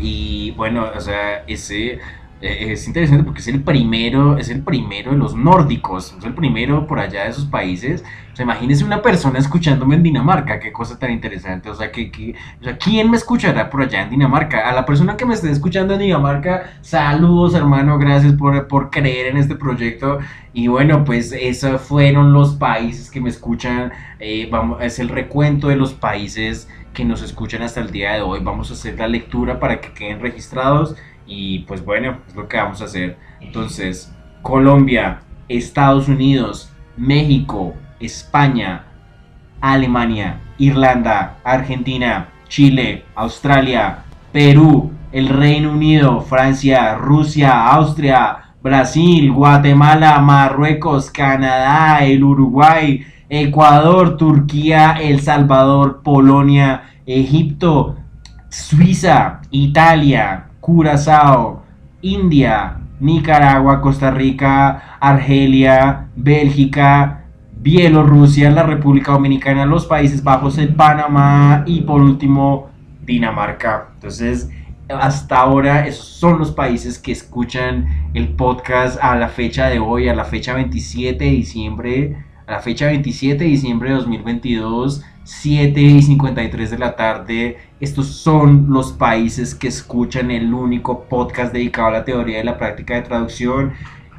Y 0.00 0.52
bueno, 0.52 0.86
o 0.94 1.00
sea, 1.00 1.44
ese 1.46 2.00
eh, 2.44 2.72
es 2.72 2.86
interesante 2.86 3.24
porque 3.24 3.40
es 3.40 3.48
el 3.48 3.62
primero, 3.62 4.36
es 4.36 4.50
el 4.50 4.62
primero 4.62 5.12
de 5.12 5.16
los 5.16 5.34
nórdicos, 5.34 6.14
es 6.18 6.24
el 6.24 6.34
primero 6.34 6.86
por 6.86 6.98
allá 6.98 7.24
de 7.24 7.30
esos 7.30 7.46
países. 7.46 8.04
O 8.34 8.36
sea, 8.36 8.44
imagínese 8.44 8.84
una 8.84 9.00
persona 9.00 9.38
escuchándome 9.38 9.94
en 9.94 10.02
Dinamarca, 10.02 10.58
qué 10.58 10.70
cosa 10.70 10.98
tan 10.98 11.10
interesante. 11.10 11.70
O 11.70 11.74
sea, 11.74 11.90
que, 11.90 12.34
o 12.60 12.64
sea, 12.64 12.76
¿quién 12.76 13.10
me 13.10 13.16
escuchará 13.16 13.70
por 13.70 13.80
allá 13.80 14.02
en 14.02 14.10
Dinamarca? 14.10 14.68
A 14.68 14.74
la 14.74 14.84
persona 14.84 15.16
que 15.16 15.24
me 15.24 15.32
esté 15.32 15.50
escuchando 15.50 15.94
en 15.94 16.00
Dinamarca, 16.00 16.74
saludos 16.82 17.54
hermano, 17.54 17.96
gracias 17.98 18.34
por, 18.34 18.66
por 18.68 18.90
creer 18.90 19.28
en 19.28 19.38
este 19.38 19.54
proyecto. 19.54 20.18
Y 20.52 20.66
bueno, 20.66 21.04
pues 21.04 21.32
esos 21.32 21.80
fueron 21.80 22.34
los 22.34 22.56
países 22.56 23.10
que 23.10 23.22
me 23.22 23.30
escuchan. 23.30 23.92
Eh, 24.18 24.48
vamos, 24.50 24.82
es 24.82 24.98
el 24.98 25.08
recuento 25.08 25.68
de 25.68 25.76
los 25.76 25.94
países 25.94 26.68
que 26.94 27.04
nos 27.04 27.20
escuchan 27.20 27.62
hasta 27.62 27.80
el 27.80 27.90
día 27.90 28.12
de 28.12 28.22
hoy. 28.22 28.40
Vamos 28.42 28.70
a 28.70 28.74
hacer 28.74 28.98
la 28.98 29.08
lectura 29.08 29.60
para 29.60 29.80
que 29.80 29.92
queden 29.92 30.20
registrados 30.20 30.96
y 31.26 31.60
pues 31.60 31.84
bueno, 31.84 32.18
es 32.28 32.34
lo 32.34 32.48
que 32.48 32.56
vamos 32.56 32.80
a 32.80 32.84
hacer. 32.84 33.18
Entonces, 33.40 34.14
Colombia, 34.40 35.20
Estados 35.48 36.08
Unidos, 36.08 36.72
México, 36.96 37.74
España, 38.00 38.84
Alemania, 39.60 40.40
Irlanda, 40.58 41.38
Argentina, 41.44 42.28
Chile, 42.48 43.04
Australia, 43.14 44.04
Perú, 44.32 44.92
el 45.12 45.28
Reino 45.28 45.72
Unido, 45.72 46.20
Francia, 46.20 46.94
Rusia, 46.94 47.66
Austria, 47.68 48.54
Brasil, 48.62 49.30
Guatemala, 49.32 50.18
Marruecos, 50.20 51.10
Canadá, 51.10 52.04
el 52.04 52.22
Uruguay, 52.24 53.04
Ecuador, 53.34 54.16
Turquía, 54.16 54.92
El 54.92 55.20
Salvador, 55.20 56.02
Polonia, 56.04 56.84
Egipto, 57.04 57.96
Suiza, 58.48 59.40
Italia, 59.50 60.50
Curazao, 60.60 61.64
India, 62.00 62.78
Nicaragua, 63.00 63.80
Costa 63.80 64.12
Rica, 64.12 64.98
Argelia, 65.00 66.06
Bélgica, 66.14 67.24
Bielorrusia, 67.56 68.52
la 68.52 68.62
República 68.62 69.10
Dominicana, 69.10 69.66
los 69.66 69.86
Países 69.86 70.22
Bajos, 70.22 70.56
el 70.58 70.72
Panamá 70.76 71.64
y 71.66 71.80
por 71.80 72.00
último 72.00 72.68
Dinamarca. 73.04 73.88
Entonces, 73.94 74.48
hasta 74.88 75.38
ahora 75.38 75.88
esos 75.88 76.06
son 76.06 76.38
los 76.38 76.52
países 76.52 77.00
que 77.00 77.10
escuchan 77.10 78.10
el 78.14 78.28
podcast 78.28 78.96
a 79.02 79.16
la 79.16 79.28
fecha 79.28 79.66
de 79.66 79.80
hoy, 79.80 80.08
a 80.08 80.14
la 80.14 80.24
fecha 80.24 80.54
27 80.54 81.24
de 81.24 81.30
diciembre 81.30 82.33
a 82.46 82.52
la 82.52 82.60
fecha 82.60 82.86
27 82.86 83.42
de 83.42 83.50
diciembre 83.50 83.90
de 83.90 83.96
2022, 83.96 85.02
7 85.24 85.80
y 85.80 86.02
53 86.02 86.70
de 86.70 86.78
la 86.78 86.96
tarde. 86.96 87.58
Estos 87.80 88.08
son 88.08 88.66
los 88.68 88.92
países 88.92 89.54
que 89.54 89.68
escuchan 89.68 90.30
el 90.30 90.52
único 90.52 91.04
podcast 91.04 91.52
dedicado 91.52 91.88
a 91.88 91.92
la 91.92 92.04
teoría 92.04 92.40
y 92.40 92.44
la 92.44 92.58
práctica 92.58 92.94
de 92.94 93.02
traducción. 93.02 93.72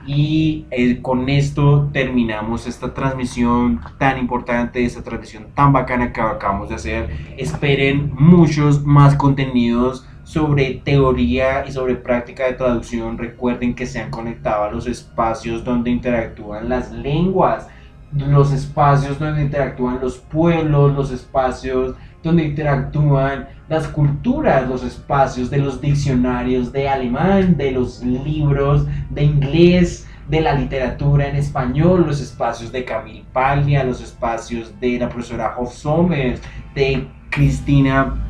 Y 0.07 0.65
eh, 0.69 1.02
con 1.02 1.30
esto 1.30 1.89
terminamos 1.91 2.68
esta 2.68 2.93
transmisión 2.93 3.81
tan 3.97 4.19
importante, 4.19 4.85
esta 4.85 5.03
transmisión 5.03 5.47
tan 5.56 5.73
bacana 5.73 6.14
que 6.14 6.22
acabamos 6.22 6.69
de 6.69 6.76
hacer. 6.76 7.10
Esperen 7.38 8.11
muchos 8.15 8.84
más 8.84 9.15
contenidos 9.15 10.07
sobre 10.23 10.81
teoría 10.84 11.65
y 11.68 11.72
sobre 11.72 11.95
práctica 11.95 12.45
de 12.45 12.53
traducción. 12.53 13.18
Recuerden 13.18 13.76
que 13.76 13.85
se 13.85 13.99
han 13.99 14.11
conectado 14.11 14.64
a 14.64 14.72
los 14.72 14.88
espacios 14.88 15.64
donde 15.64 15.91
interactúan 15.91 16.69
las 16.69 16.91
lenguas 16.91 17.68
los 18.16 18.52
espacios 18.52 19.20
donde 19.20 19.42
interactúan 19.42 20.00
los 20.02 20.18
pueblos, 20.18 20.96
los 20.96 21.12
espacios 21.12 21.96
donde 22.24 22.46
interactúan 22.46 23.48
las 23.70 23.88
culturas, 23.88 24.68
los 24.68 24.84
espacios 24.84 25.50
de 25.50 25.60
los 25.60 25.80
diccionarios 25.80 26.72
de 26.72 26.90
alemán, 26.90 27.56
de 27.56 27.72
los 27.72 28.02
libros 28.04 28.88
de 29.12 29.24
inglés, 29.24 30.08
de 30.28 30.42
la 30.42 30.54
literatura 30.54 31.28
en 31.28 31.36
español, 31.36 32.06
los 32.08 32.20
espacios 32.20 32.72
de 32.72 32.84
Camille 32.84 33.26
Paglia, 33.32 33.84
los 33.84 34.02
espacios 34.02 34.80
de 34.80 34.98
la 34.98 35.10
profesora 35.10 35.56
Hoff 35.58 35.74
Sommers, 35.74 36.42
de 36.74 37.08
Cristina 37.30 38.22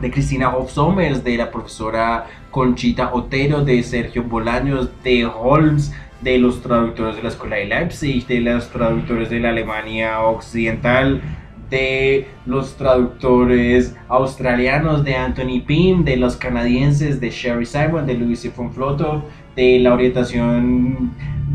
de 0.00 0.10
Cristina 0.10 0.54
Hoff 0.54 0.72
Sommers, 0.72 1.22
de 1.22 1.36
la 1.36 1.50
profesora 1.50 2.26
Conchita 2.50 3.12
Otero, 3.14 3.64
de 3.64 3.82
Sergio 3.82 4.24
Bolaños, 4.24 4.90
de 5.02 5.24
Holmes, 5.24 5.94
de 6.24 6.38
los 6.38 6.62
traductores 6.62 7.16
de 7.16 7.22
la 7.22 7.28
Escuela 7.28 7.56
de 7.56 7.66
Leipzig, 7.66 8.26
de 8.26 8.40
los 8.40 8.70
traductores 8.70 9.28
de 9.28 9.40
la 9.40 9.50
Alemania 9.50 10.20
Occidental, 10.22 11.20
de 11.68 12.26
los 12.46 12.76
traductores 12.76 13.94
australianos 14.08 15.04
de 15.04 15.16
Anthony 15.16 15.60
Pym, 15.66 16.04
de 16.04 16.16
los 16.16 16.36
canadienses 16.36 17.20
de 17.20 17.30
Sherry 17.30 17.66
Simon, 17.66 18.06
de 18.06 18.14
Luis 18.14 18.50
von 18.56 18.72
Floto, 18.72 19.22
de 19.54 19.78
la 19.78 19.92
orientación 19.92 21.12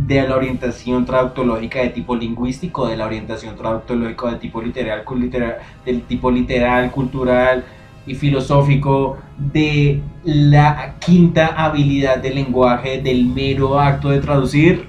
de 0.08 0.28
la 0.28 0.38
orientación 0.38 1.06
traductológica 1.06 1.82
de 1.82 1.90
tipo 1.90 2.16
lingüístico, 2.16 2.88
de 2.88 2.98
la 2.98 3.06
orientación 3.06 3.56
traductológica 3.56 4.32
de 4.32 4.38
tipo 4.38 4.62
literal 4.62 5.04
del 5.86 6.02
tipo 6.04 6.32
literal, 6.32 6.92
cultural, 6.92 7.64
y 8.10 8.16
filosófico 8.16 9.18
de 9.38 10.02
la 10.24 10.96
quinta 11.00 11.48
habilidad 11.48 12.18
del 12.18 12.36
lenguaje, 12.36 13.02
del 13.02 13.28
mero 13.28 13.80
acto 13.80 14.10
de 14.10 14.20
traducir, 14.20 14.89